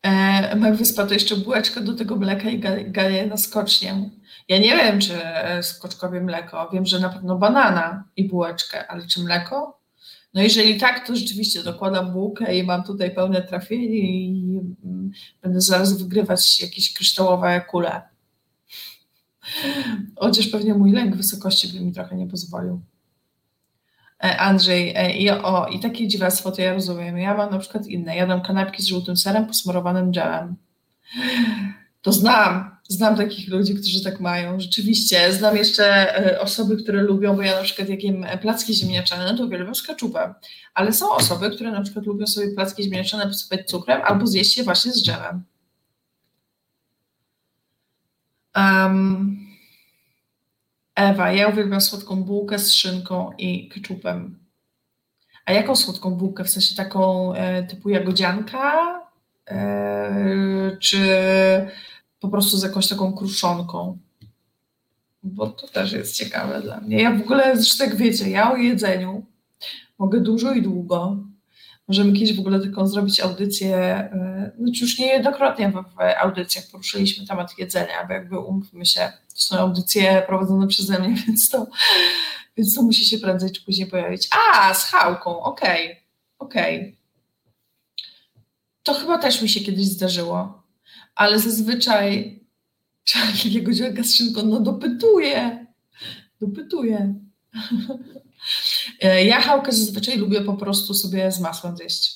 E, 0.06 0.72
Wyspa 0.74 1.06
to 1.06 1.14
jeszcze 1.14 1.36
bułeczka 1.36 1.82
do 1.82 1.94
tego 1.94 2.16
mleka 2.16 2.50
i 2.50 2.60
gaję 2.92 3.28
na 3.28 3.38
skocznię. 3.38 4.10
Ja 4.48 4.58
nie 4.58 4.76
wiem, 4.76 5.00
czy 5.00 5.14
skoczkowie 5.62 6.22
mleko. 6.22 6.70
Wiem, 6.74 6.86
że 6.86 7.00
na 7.00 7.10
pewno 7.10 7.36
banana 7.38 8.04
i 8.16 8.28
bułeczkę, 8.28 8.88
ale 8.88 9.08
czy 9.08 9.24
mleko? 9.24 9.80
No 10.34 10.42
jeżeli 10.42 10.80
tak, 10.80 11.08
to 11.08 11.16
rzeczywiście 11.16 11.64
dokładam 11.64 12.12
bułkę 12.12 12.58
i 12.58 12.64
mam 12.64 12.84
tutaj 12.84 13.16
pełne 13.16 13.42
trafienie 13.42 14.00
i 14.00 14.60
mm, 14.86 15.12
będę 15.42 15.62
zaraz 15.62 16.02
wygrywać 16.02 16.62
jakieś 16.62 16.94
kryształowe 16.94 17.62
kule. 17.62 18.17
Chociaż 20.16 20.48
pewnie 20.48 20.74
mój 20.74 20.92
lęk 20.92 21.16
wysokości 21.16 21.68
by 21.68 21.80
mi 21.80 21.94
trochę 21.94 22.16
nie 22.16 22.28
pozwolił. 22.28 22.82
E, 24.24 24.38
Andrzej, 24.38 24.94
e, 24.96 25.18
i, 25.18 25.30
o, 25.30 25.68
i 25.68 25.80
takie 25.80 26.08
dziwactwo 26.08 26.52
to 26.52 26.62
ja 26.62 26.74
rozumiem. 26.74 27.18
Ja 27.18 27.38
mam 27.38 27.52
na 27.52 27.60
przykład 27.60 27.88
inne. 27.88 28.16
Jadam 28.16 28.42
kanapki 28.42 28.84
z 28.84 28.88
żółtym 28.88 29.18
serem 29.18 29.46
posmarowanym 29.46 30.12
dżemem. 30.12 30.56
To 32.02 32.12
znam. 32.12 32.78
Znam 32.90 33.18
takich 33.18 33.50
ludzi, 33.50 33.76
którzy 33.76 34.04
tak 34.04 34.20
mają. 34.20 34.60
Rzeczywiście. 34.60 35.34
Znam 35.34 35.58
jeszcze 35.58 36.18
e, 36.26 36.42
osoby, 36.42 36.78
które 36.78 37.02
lubią, 37.02 37.36
bo 37.36 37.42
ja 37.42 37.56
na 37.56 37.64
przykład 37.64 37.90
jak 37.90 38.04
jem 38.04 38.26
placki 38.42 38.74
ziemniaczane, 38.74 39.32
no 39.32 39.38
to 39.38 39.46
uwielbiam 39.46 39.76
z. 39.76 39.84
Ale 40.74 40.94
są 40.94 41.12
osoby, 41.12 41.50
które 41.50 41.72
na 41.72 41.82
przykład 41.82 42.06
lubią 42.06 42.28
sobie 42.28 42.48
placki 42.48 42.84
ziemniaczane 42.84 43.28
posypać 43.28 43.68
cukrem 43.68 44.02
albo 44.06 44.28
zjeść 44.28 44.58
je 44.58 44.64
właśnie 44.64 44.92
z 44.92 45.04
dżemem. 45.04 45.44
Um, 48.58 49.38
Ewa, 50.96 51.32
ja 51.32 51.48
uwielbiam 51.48 51.82
słodką 51.82 52.24
bułkę 52.24 52.60
z 52.60 52.74
szynką 52.74 53.32
i 53.38 53.70
keczupem. 53.70 54.40
A 55.46 55.52
jaką 55.52 55.76
słodką 55.76 56.12
bułkę? 56.12 56.44
W 56.44 56.50
sensie 56.50 56.76
taką 56.76 57.34
e, 57.34 57.64
typu 57.64 57.90
jagodzianka? 57.90 59.02
E, 59.48 60.78
czy 60.80 61.08
po 62.20 62.30
prostu 62.30 62.58
z 62.58 62.64
jakąś 62.64 62.88
taką 62.88 63.14
kruszonką? 63.14 63.98
Bo 65.24 65.48
to 65.48 65.68
też 65.68 65.92
jest 65.92 66.16
ciekawe 66.16 66.62
dla 66.62 66.80
mnie. 66.82 67.02
Ja 67.02 67.12
w 67.12 67.22
ogóle, 67.22 67.56
zresztą 67.56 67.84
jak 67.84 67.96
wiecie, 67.96 68.30
ja 68.30 68.52
o 68.52 68.56
jedzeniu 68.56 69.26
mogę 70.00 70.20
dużo 70.20 70.54
i 70.54 70.62
długo. 70.62 71.18
Możemy 71.88 72.14
kiedyś 72.14 72.36
w 72.36 72.40
ogóle 72.40 72.60
taką 72.60 72.88
zrobić 72.88 73.20
audycję, 73.20 74.10
znaczy 74.60 74.82
już 74.82 75.00
niejednokrotnie 75.00 75.72
w, 75.72 76.00
audycjach 76.22 76.66
poruszyliśmy 76.72 77.28
temat 77.28 77.60
jedzenia, 77.60 78.06
bo 78.08 78.14
jakby 78.14 78.40
umówmy 78.40 78.86
się, 78.86 79.12
to 79.30 79.40
są 79.40 79.58
audycje 79.58 80.24
prowadzone 80.28 80.68
przeze 80.68 81.00
mnie, 81.00 81.16
więc 81.28 81.50
to, 81.50 81.68
więc 82.58 82.76
to 82.76 82.82
musi 82.82 83.06
się 83.06 83.18
prędzej 83.18 83.52
czy 83.52 83.66
później 83.66 83.88
pojawić. 83.88 84.28
A, 84.54 84.74
z 84.74 84.84
chałką, 84.84 85.40
okej, 85.44 85.86
okay, 85.86 85.98
okej. 86.40 86.80
Okay. 86.80 86.96
To 88.84 88.94
chyba 88.94 89.18
też 89.18 89.42
mi 89.42 89.50
się 89.50 89.60
kiedyś 89.60 89.86
zdarzyło, 89.86 90.64
ale 91.16 91.40
zazwyczaj 91.40 92.40
trzeba 93.04 93.26
takiego 93.44 93.72
dzielka 93.72 94.04
z 94.04 94.16
szynką, 94.16 94.44
no 94.44 94.60
dopytuję, 94.60 95.66
dopytuję. 96.42 97.14
E, 99.02 99.24
ja 99.26 99.42
chałkę 99.42 99.72
zazwyczaj 99.72 100.18
lubię 100.18 100.42
po 100.42 100.54
prostu 100.54 100.94
sobie 100.94 101.32
z 101.32 101.40
masłem 101.40 101.78
zjeść. 101.78 102.16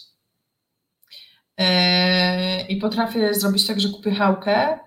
E, 1.58 2.68
I 2.68 2.78
potrafię 2.78 3.34
zrobić 3.34 3.68
tak, 3.68 3.82
że 3.82 3.90
kupię 3.90 4.12
chałkę, 4.12 4.80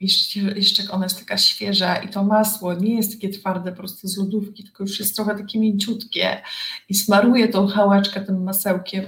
jeszcze, 0.00 0.40
jeszcze 0.40 0.82
ona 0.90 1.04
jest 1.06 1.18
taka 1.18 1.38
świeża 1.38 1.96
i 1.96 2.08
to 2.08 2.24
masło 2.24 2.74
nie 2.74 2.96
jest 2.96 3.12
takie 3.12 3.28
twarde 3.28 3.70
po 3.70 3.76
prostu 3.76 4.08
z 4.08 4.16
lodówki, 4.16 4.64
tylko 4.64 4.84
już 4.84 5.00
jest 5.00 5.16
trochę 5.16 5.36
takie 5.38 5.58
mięciutkie 5.58 6.42
i 6.88 6.94
smaruję 6.94 7.48
tą 7.48 7.66
chałeczkę 7.66 8.20
tym 8.20 8.42
masełkiem. 8.42 9.04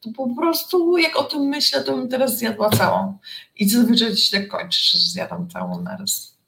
To 0.00 0.10
po 0.16 0.34
prostu 0.36 0.98
jak 0.98 1.16
o 1.16 1.24
tym 1.24 1.42
myślę, 1.42 1.84
to 1.84 1.96
bym 1.96 2.08
teraz 2.08 2.38
zjadła 2.38 2.70
całą. 2.70 3.18
I 3.56 3.68
zazwyczaj 3.68 4.16
się 4.16 4.38
tak 4.38 4.48
kończy, 4.48 4.98
że 4.98 4.98
zjadam 4.98 5.50
całą 5.50 5.82
naraz. 5.82 6.38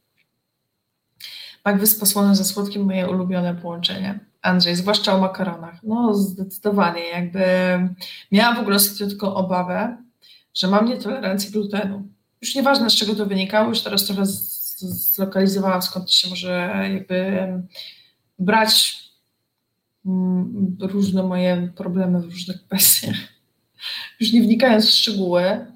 Magwys 1.65 1.95
posłony 1.95 2.37
ze 2.37 2.45
słodkim 2.45 2.85
moje 2.85 3.09
ulubione 3.09 3.55
połączenie. 3.55 4.30
Andrzej, 4.43 4.77
zwłaszcza 4.77 5.15
o 5.15 5.21
makaronach. 5.21 5.83
No 5.83 6.15
zdecydowanie, 6.15 7.09
jakby 7.09 7.45
miałam 8.33 8.57
w 8.57 8.61
ogóle 8.61 8.79
tylko 8.99 9.35
obawę, 9.35 9.97
że 10.55 10.69
mam 10.69 10.89
nietolerancję 10.89 11.51
glutenu. 11.51 12.09
Już 12.43 12.55
nieważne 12.55 12.91
z 12.91 12.95
czego 12.95 13.15
to 13.15 13.27
wynikało, 13.27 13.69
już 13.69 13.83
teraz 13.83 14.05
trochę 14.05 14.23
zlokalizowałam 14.27 15.83
skąd 15.83 16.13
się 16.13 16.29
może 16.29 16.73
jakby 16.93 17.47
brać 18.39 18.99
mm, 20.07 20.77
różne 20.81 21.23
moje 21.23 21.73
problemy 21.77 22.21
w 22.21 22.25
różnych 22.25 22.63
kwestiach. 22.67 23.17
Już 24.21 24.33
nie 24.33 24.43
wnikając 24.43 24.87
w 24.87 24.95
szczegóły. 24.95 25.67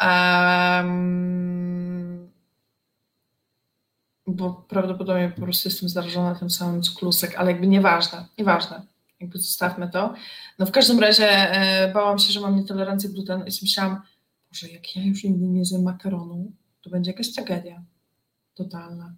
Um, 0.00 1.83
bo 4.26 4.52
prawdopodobnie 4.68 5.32
po 5.36 5.42
prostu 5.42 5.68
jestem 5.68 5.88
zarażona 5.88 6.34
tym 6.34 6.50
samym 6.50 6.82
co 6.82 6.98
klusek, 6.98 7.34
ale 7.36 7.50
jakby 7.50 7.66
nieważne, 7.66 8.26
nieważne, 8.38 8.82
jakby 9.20 9.38
zostawmy 9.38 9.90
to. 9.90 10.14
No 10.58 10.66
w 10.66 10.70
każdym 10.70 11.00
razie 11.00 11.28
e, 11.28 11.92
bałam 11.92 12.18
się, 12.18 12.32
że 12.32 12.40
mam 12.40 12.56
nietolerancję 12.56 13.10
glutenu 13.10 13.44
i 13.44 13.50
myślałam, 13.62 14.02
że 14.52 14.68
jak 14.68 14.96
ja 14.96 15.02
już 15.02 15.24
nigdy 15.24 15.46
nie 15.46 15.64
zjem 15.64 15.82
makaronu, 15.82 16.52
to 16.82 16.90
będzie 16.90 17.10
jakaś 17.10 17.32
tragedia 17.32 17.82
totalna. 18.54 19.14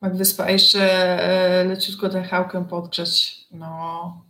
Magdyspa, 0.00 0.44
a 0.44 0.50
jeszcze 0.50 0.80
e, 1.22 1.64
leciutko 1.64 2.08
tę 2.08 2.22
chałkę 2.22 2.64
podgrzeć, 2.64 3.46
no. 3.50 4.27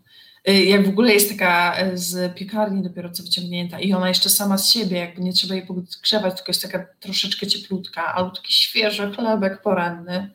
Y, 0.49 0.65
jak 0.65 0.87
w 0.87 0.89
ogóle 0.89 1.13
jest 1.13 1.31
taka 1.31 1.83
y, 1.87 1.99
z 1.99 2.35
piekarni 2.35 2.83
dopiero 2.83 3.11
co 3.11 3.23
wyciągnięta 3.23 3.81
i 3.81 3.93
ona 3.93 4.09
jeszcze 4.09 4.31
sama 4.31 4.59
z 4.59 4.73
siebie, 4.73 4.99
jakby 4.99 5.23
nie 5.23 5.33
trzeba 5.33 5.55
jej 5.55 5.67
podgrzewać, 5.67 6.37
tylko 6.37 6.51
jest 6.51 6.63
taka 6.63 6.87
troszeczkę 7.01 7.47
cieplutka, 7.47 8.15
albo 8.15 8.31
taki 8.31 8.53
świeży 8.53 9.13
chlebek 9.13 9.63
poranny. 9.63 10.31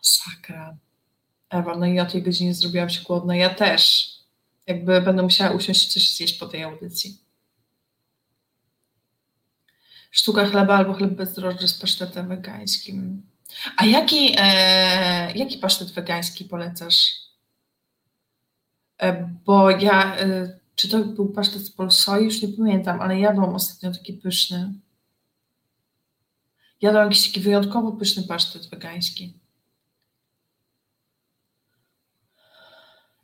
Sakra. 0.00 0.76
Ewa, 1.50 1.76
no 1.76 1.86
i 1.86 2.00
o 2.00 2.06
tej 2.06 2.22
godzinie 2.22 2.54
zrobiłam 2.54 2.90
się 2.90 3.02
głodna. 3.02 3.36
Ja 3.36 3.54
też. 3.54 4.10
Jakby 4.66 5.00
będę 5.00 5.22
musiała 5.22 5.50
usiąść 5.50 5.86
i 5.86 5.90
coś 5.90 6.16
zjeść 6.16 6.38
po 6.38 6.46
tej 6.46 6.62
audycji. 6.62 7.18
Sztuka 10.10 10.46
chleba 10.46 10.76
albo 10.76 10.94
chleb 10.94 11.10
bezdrożny 11.10 11.68
z 11.68 11.74
pasztetem 11.74 12.28
wegańskim. 12.28 13.22
A 13.76 13.84
jaki, 13.84 14.34
e, 14.38 15.32
jaki 15.34 15.58
pasztet 15.58 15.92
wegański 15.92 16.44
polecasz? 16.44 17.25
E, 19.02 19.30
bo 19.44 19.70
ja, 19.70 20.16
e, 20.16 20.58
czy 20.74 20.88
to 20.88 21.04
był 21.04 21.28
pasztet 21.28 21.62
z 21.62 21.70
polsoi, 21.70 22.24
już 22.24 22.42
nie 22.42 22.48
pamiętam, 22.48 23.00
ale 23.00 23.20
jadłam 23.20 23.54
ostatnio 23.54 23.92
taki 23.92 24.12
pyszny. 24.12 24.72
Jadłam 26.82 27.04
jakiś 27.04 27.26
taki 27.26 27.40
wyjątkowo 27.40 27.92
pyszny 27.92 28.22
pasztet 28.22 28.70
wegański. 28.70 29.34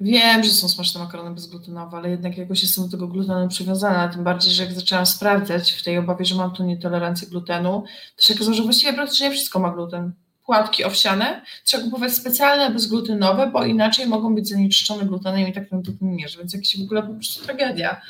Wiem, 0.00 0.44
że 0.44 0.50
są 0.50 0.68
smaczne 0.68 1.00
makarony 1.00 1.34
bezglutenowe, 1.34 1.96
ale 1.96 2.10
jednak 2.10 2.38
jakoś 2.38 2.62
jestem 2.62 2.84
do 2.84 2.90
tego 2.90 3.08
glutenu 3.08 3.48
przywiązana, 3.48 4.08
tym 4.08 4.24
bardziej, 4.24 4.52
że 4.52 4.64
jak 4.64 4.72
zaczęłam 4.72 5.06
sprawdzać 5.06 5.72
w 5.72 5.82
tej 5.82 5.98
obawie, 5.98 6.24
że 6.24 6.34
mam 6.34 6.52
tu 6.54 6.64
nietolerancję 6.64 7.28
glutenu, 7.28 7.84
to 8.16 8.22
się 8.22 8.34
okazało, 8.34 8.56
że 8.56 8.62
właściwie 8.62 8.92
praktycznie 8.92 9.30
wszystko 9.30 9.58
ma 9.58 9.70
gluten. 9.70 10.12
Płatki 10.44 10.84
owsiane 10.84 11.42
trzeba 11.64 11.84
kupować 11.84 12.12
specjalne, 12.12 12.70
bezglutenowe, 12.70 13.50
bo 13.50 13.64
inaczej 13.64 14.06
mogą 14.06 14.34
być 14.34 14.48
zanieczyszczone 14.48 15.04
glutenem 15.04 15.48
i 15.48 15.52
tak 15.52 15.68
ten 15.68 15.82
gluten 15.82 16.16
mierzy, 16.16 16.38
więc 16.38 16.54
jakieś 16.54 16.80
w 16.80 16.82
ogóle 16.82 17.02
po 17.02 17.14
prostu 17.14 17.44
tragedia. 17.44 18.00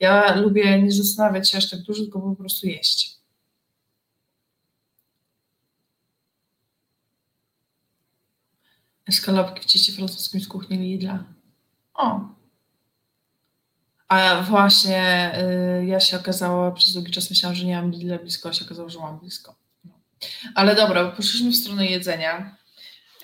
Ja 0.00 0.34
lubię 0.34 0.82
nie 0.82 0.92
zastanawiać 0.92 1.50
się 1.50 1.58
aż 1.58 1.70
tak 1.70 1.80
dużo, 1.80 2.02
tylko 2.02 2.20
po 2.20 2.36
prostu 2.36 2.66
jeść. 2.66 3.16
Eskalopki 9.08 9.60
w 9.60 9.64
cieście 9.64 9.92
francuskim 9.92 10.40
z 10.40 10.48
kuchni 10.48 10.78
Lidla. 10.78 11.24
O. 11.94 12.20
A 14.08 14.42
właśnie 14.42 15.32
y, 15.82 15.86
ja 15.86 16.00
się 16.00 16.16
okazało, 16.16 16.72
przez 16.72 16.92
długi 16.92 17.12
czas 17.12 17.30
myślałam, 17.30 17.56
że 17.56 17.64
nie 17.64 17.76
mam 17.76 17.90
Lidla 17.90 18.18
blisko, 18.18 18.48
a 18.48 18.52
się 18.52 18.64
okazało, 18.64 18.88
że 18.88 18.98
mam 18.98 19.18
blisko. 19.18 19.65
Ale 20.54 20.74
dobra, 20.74 21.10
poszliśmy 21.10 21.50
w 21.50 21.56
stronę 21.56 21.86
jedzenia. 21.86 22.56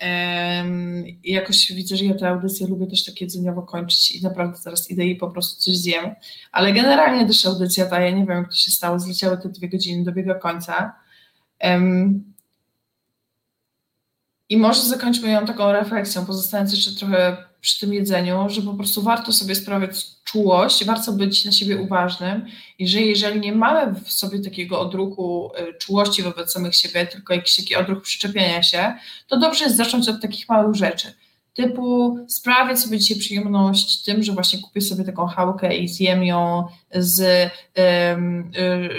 Um, 0.02 1.04
jakoś 1.24 1.72
widzę, 1.72 1.96
że 1.96 2.04
ja 2.04 2.14
tę 2.14 2.28
audycję 2.28 2.66
lubię 2.66 2.86
też 2.86 3.04
tak 3.04 3.20
jedzeniowo 3.20 3.62
kończyć 3.62 4.10
i 4.10 4.22
naprawdę 4.22 4.58
teraz 4.64 4.90
idę 4.90 5.04
i 5.04 5.16
po 5.16 5.30
prostu 5.30 5.62
coś 5.62 5.76
zjem. 5.76 6.14
Ale 6.52 6.72
generalnie 6.72 7.26
też 7.26 7.46
audycja 7.46 7.86
ta, 7.86 8.00
ja 8.00 8.10
nie 8.10 8.26
wiem 8.26 8.38
jak 8.38 8.48
to 8.48 8.56
się 8.56 8.70
stało, 8.70 8.98
zleciały 8.98 9.38
te 9.38 9.48
dwie 9.48 9.68
godziny, 9.68 10.04
dobiega 10.04 10.34
końca. 10.34 10.94
Um, 11.64 12.32
i 14.48 14.56
może 14.56 14.82
zakończmy 14.82 15.30
ją 15.30 15.46
taką 15.46 15.72
refleksją, 15.72 16.26
pozostając 16.26 16.72
jeszcze 16.72 16.92
trochę 16.92 17.36
przy 17.62 17.80
tym 17.80 17.94
jedzeniu, 17.94 18.48
że 18.48 18.62
po 18.62 18.74
prostu 18.74 19.02
warto 19.02 19.32
sobie 19.32 19.54
sprawiać 19.54 20.06
czułość, 20.24 20.84
warto 20.84 21.12
być 21.12 21.44
na 21.44 21.52
siebie 21.52 21.76
uważnym 21.76 22.46
i 22.78 22.88
że 22.88 23.00
jeżeli 23.00 23.40
nie 23.40 23.52
mamy 23.52 24.00
w 24.00 24.12
sobie 24.12 24.38
takiego 24.38 24.80
odruchu 24.80 25.50
y, 25.70 25.78
czułości 25.78 26.22
wobec 26.22 26.52
samych 26.52 26.74
siebie, 26.74 27.06
tylko 27.06 27.34
jakiś 27.34 27.56
taki 27.56 27.76
odruch 27.76 28.02
przyczepienia 28.02 28.62
się, 28.62 28.94
to 29.28 29.36
dobrze 29.36 29.64
jest 29.64 29.76
zacząć 29.76 30.08
od 30.08 30.22
takich 30.22 30.48
małych 30.48 30.74
rzeczy. 30.74 31.12
Typu 31.54 32.18
sprawię 32.28 32.76
sobie 32.76 32.98
dzisiaj 32.98 33.18
przyjemność 33.18 34.04
tym, 34.04 34.22
że 34.22 34.32
właśnie 34.32 34.58
kupię 34.58 34.80
sobie 34.80 35.04
taką 35.04 35.26
chałkę 35.26 35.76
i 35.76 35.88
zjem 35.88 36.24
ją 36.24 36.64
z 36.94 37.50
um, 37.76 38.50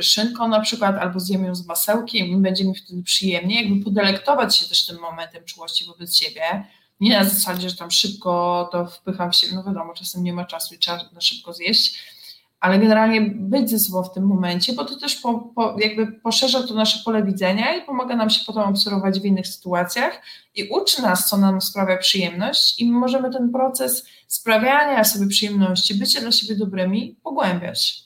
szynką 0.02 0.48
na 0.48 0.60
przykład, 0.60 0.96
albo 0.96 1.20
zjem 1.20 1.46
ją 1.46 1.56
z 1.56 1.66
masełkiem 1.66 2.28
i 2.28 2.36
będzie 2.36 2.66
mi 2.66 2.76
wtedy 2.76 3.04
przyjemnie, 3.04 3.64
jakby 3.64 3.84
podelektować 3.84 4.58
się 4.58 4.66
też 4.66 4.86
tym 4.86 5.00
momentem 5.00 5.46
czułości 5.46 5.86
wobec 5.86 6.16
siebie, 6.16 6.66
nie 7.00 7.20
na 7.20 7.26
zasadzie, 7.26 7.70
że 7.70 7.76
tam 7.76 7.92
szybko 7.92 8.70
to 8.72 8.86
wpycham 8.86 9.34
siebie, 9.34 9.56
no 9.56 9.64
wiadomo, 9.64 9.94
czasem 9.94 10.24
nie 10.24 10.34
ma 10.34 10.46
czasu 10.46 10.76
i 10.76 10.78
trzeba 10.78 11.00
na 11.14 11.22
szybko 11.22 11.54
zjeść, 11.54 12.14
ale 12.60 12.80
generalnie 12.80 13.22
być 13.22 13.70
ze 13.70 13.80
sobą 13.80 14.04
w 14.04 14.14
tym 14.14 14.28
momencie, 14.28 14.74
bo 14.74 14.86
to 14.86 15.00
też 15.00 15.16
po, 15.16 15.40
po, 15.40 15.76
jakby 15.80 16.08
poszerza 16.08 16.68
to 16.68 16.74
nasze 16.74 17.04
pole 17.06 17.24
widzenia 17.24 17.76
i 17.76 17.82
pomaga 17.82 18.16
nam 18.16 18.30
się 18.30 18.42
potem 18.46 18.64
obserwować 18.64 19.20
w 19.20 19.26
innych 19.26 19.48
sytuacjach 19.48 20.22
i 20.56 20.70
uczy 20.70 21.02
nas, 21.02 21.30
co 21.30 21.38
nam 21.38 21.62
sprawia 21.62 21.98
przyjemność 21.98 22.80
i 22.80 22.92
możemy 22.92 23.34
ten 23.34 23.52
proces 23.52 24.06
sprawiania 24.28 25.04
sobie 25.04 25.28
przyjemności, 25.28 25.96
bycia 25.96 26.22
dla 26.22 26.32
siebie 26.32 26.56
dobrymi 26.56 27.16
pogłębiać. 27.24 28.04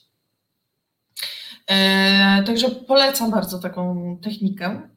E, 1.66 2.42
także 2.42 2.70
polecam 2.70 3.30
bardzo 3.30 3.58
taką 3.58 4.16
technikę 4.22 4.88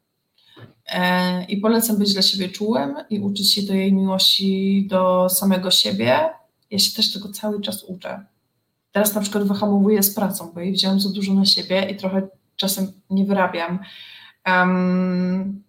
i 1.50 1.58
polecam 1.58 1.98
być 1.98 2.14
dla 2.14 2.22
siebie 2.22 2.50
czułym 2.50 2.96
i 3.10 3.20
uczyć 3.20 3.54
się 3.54 3.62
do 3.62 3.74
jej 3.74 3.94
miłości 3.94 4.88
do 4.90 5.30
samego 5.30 5.72
siebie. 5.72 6.30
Ja 6.72 6.80
się 6.80 6.96
też 6.96 7.14
tego 7.14 7.30
cały 7.30 7.62
czas 7.62 7.84
uczę 7.84 8.26
Teraz 8.92 9.16
na 9.16 9.22
przykład 9.22 9.48
wyhamowuję 9.48 10.04
z 10.04 10.16
pracą, 10.16 10.52
bo 10.56 10.60
jej 10.60 10.72
wziąłem 10.72 11.00
za 11.00 11.10
dużo 11.10 11.34
na 11.34 11.46
siebie 11.46 11.90
i 11.92 11.98
trochę 11.98 12.28
czasem 12.56 12.92
nie 13.10 13.26
wyrabiam. 13.26 13.80
Um, 14.48 15.64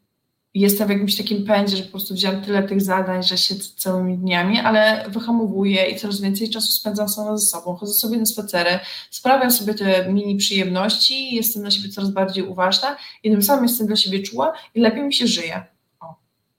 jestem 0.54 0.88
w 0.88 0.90
jakimś 0.90 1.16
takim 1.16 1.44
pędzie, 1.44 1.76
że 1.76 1.82
po 1.82 1.90
prostu 1.90 2.14
wziąłem 2.14 2.42
tyle 2.42 2.62
tych 2.62 2.80
zadań, 2.80 3.22
że 3.22 3.38
siedzę 3.38 3.68
całymi 3.76 4.18
dniami, 4.18 4.58
ale 4.58 5.04
wyhamowuję 5.08 5.86
i 5.86 5.96
coraz 5.96 6.20
więcej 6.20 6.50
czasu 6.50 6.72
spędzam 6.72 7.08
sama 7.08 7.38
ze 7.38 7.46
sobą. 7.46 7.76
Chodzę 7.76 7.94
sobie 7.94 8.18
na 8.18 8.26
spacery, 8.26 8.78
sprawiam 9.10 9.50
sobie 9.50 9.74
te 9.74 10.12
mini 10.12 10.36
przyjemności, 10.36 11.34
jestem 11.34 11.62
na 11.62 11.70
siebie 11.70 11.88
coraz 11.88 12.10
bardziej 12.10 12.44
uważna 12.44 12.96
i 13.22 13.30
tym 13.30 13.42
samym 13.42 13.64
jestem 13.64 13.86
dla 13.86 13.96
siebie 13.96 14.22
czuła 14.22 14.52
i 14.74 14.80
lepiej 14.80 15.04
mi 15.04 15.14
się 15.14 15.26
żyje. 15.26 15.62
O, 16.00 16.14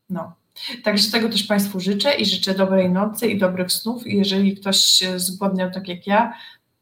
no. 0.09 0.33
Także 0.83 1.11
tego 1.11 1.29
też 1.29 1.43
Państwu 1.43 1.79
życzę 1.79 2.15
i 2.15 2.25
życzę 2.25 2.53
dobrej 2.53 2.89
nocy 2.89 3.27
i 3.27 3.37
dobrych 3.37 3.71
snów. 3.71 4.07
I 4.07 4.17
jeżeli 4.17 4.57
ktoś 4.57 5.03
zgłodniał 5.15 5.71
tak 5.71 5.87
jak 5.87 6.07
ja, 6.07 6.33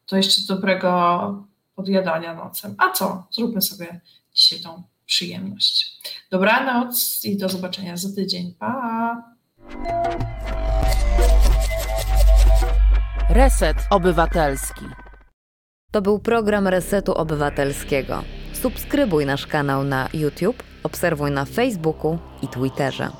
to 0.06 0.16
jeszcze 0.16 0.42
dobrego 0.48 1.44
podjadania 1.74 2.34
nocem. 2.34 2.74
A 2.78 2.90
co? 2.90 3.26
Zróbmy 3.30 3.62
sobie 3.62 4.00
dzisiaj 4.34 4.60
tą 4.60 4.82
przyjemność. 5.12 6.00
Dobranoc 6.30 7.24
i 7.24 7.36
do 7.36 7.48
zobaczenia 7.48 7.96
za 7.96 8.08
tydzień. 8.14 8.54
Pa! 8.58 9.22
Reset 13.30 13.76
Obywatelski. 13.90 14.84
To 15.90 16.02
był 16.02 16.18
program 16.18 16.68
Resetu 16.68 17.14
Obywatelskiego. 17.14 18.22
Subskrybuj 18.52 19.26
nasz 19.26 19.46
kanał 19.46 19.84
na 19.84 20.08
YouTube, 20.14 20.62
obserwuj 20.82 21.30
na 21.30 21.44
Facebooku 21.44 22.18
i 22.42 22.48
Twitterze. 22.48 23.10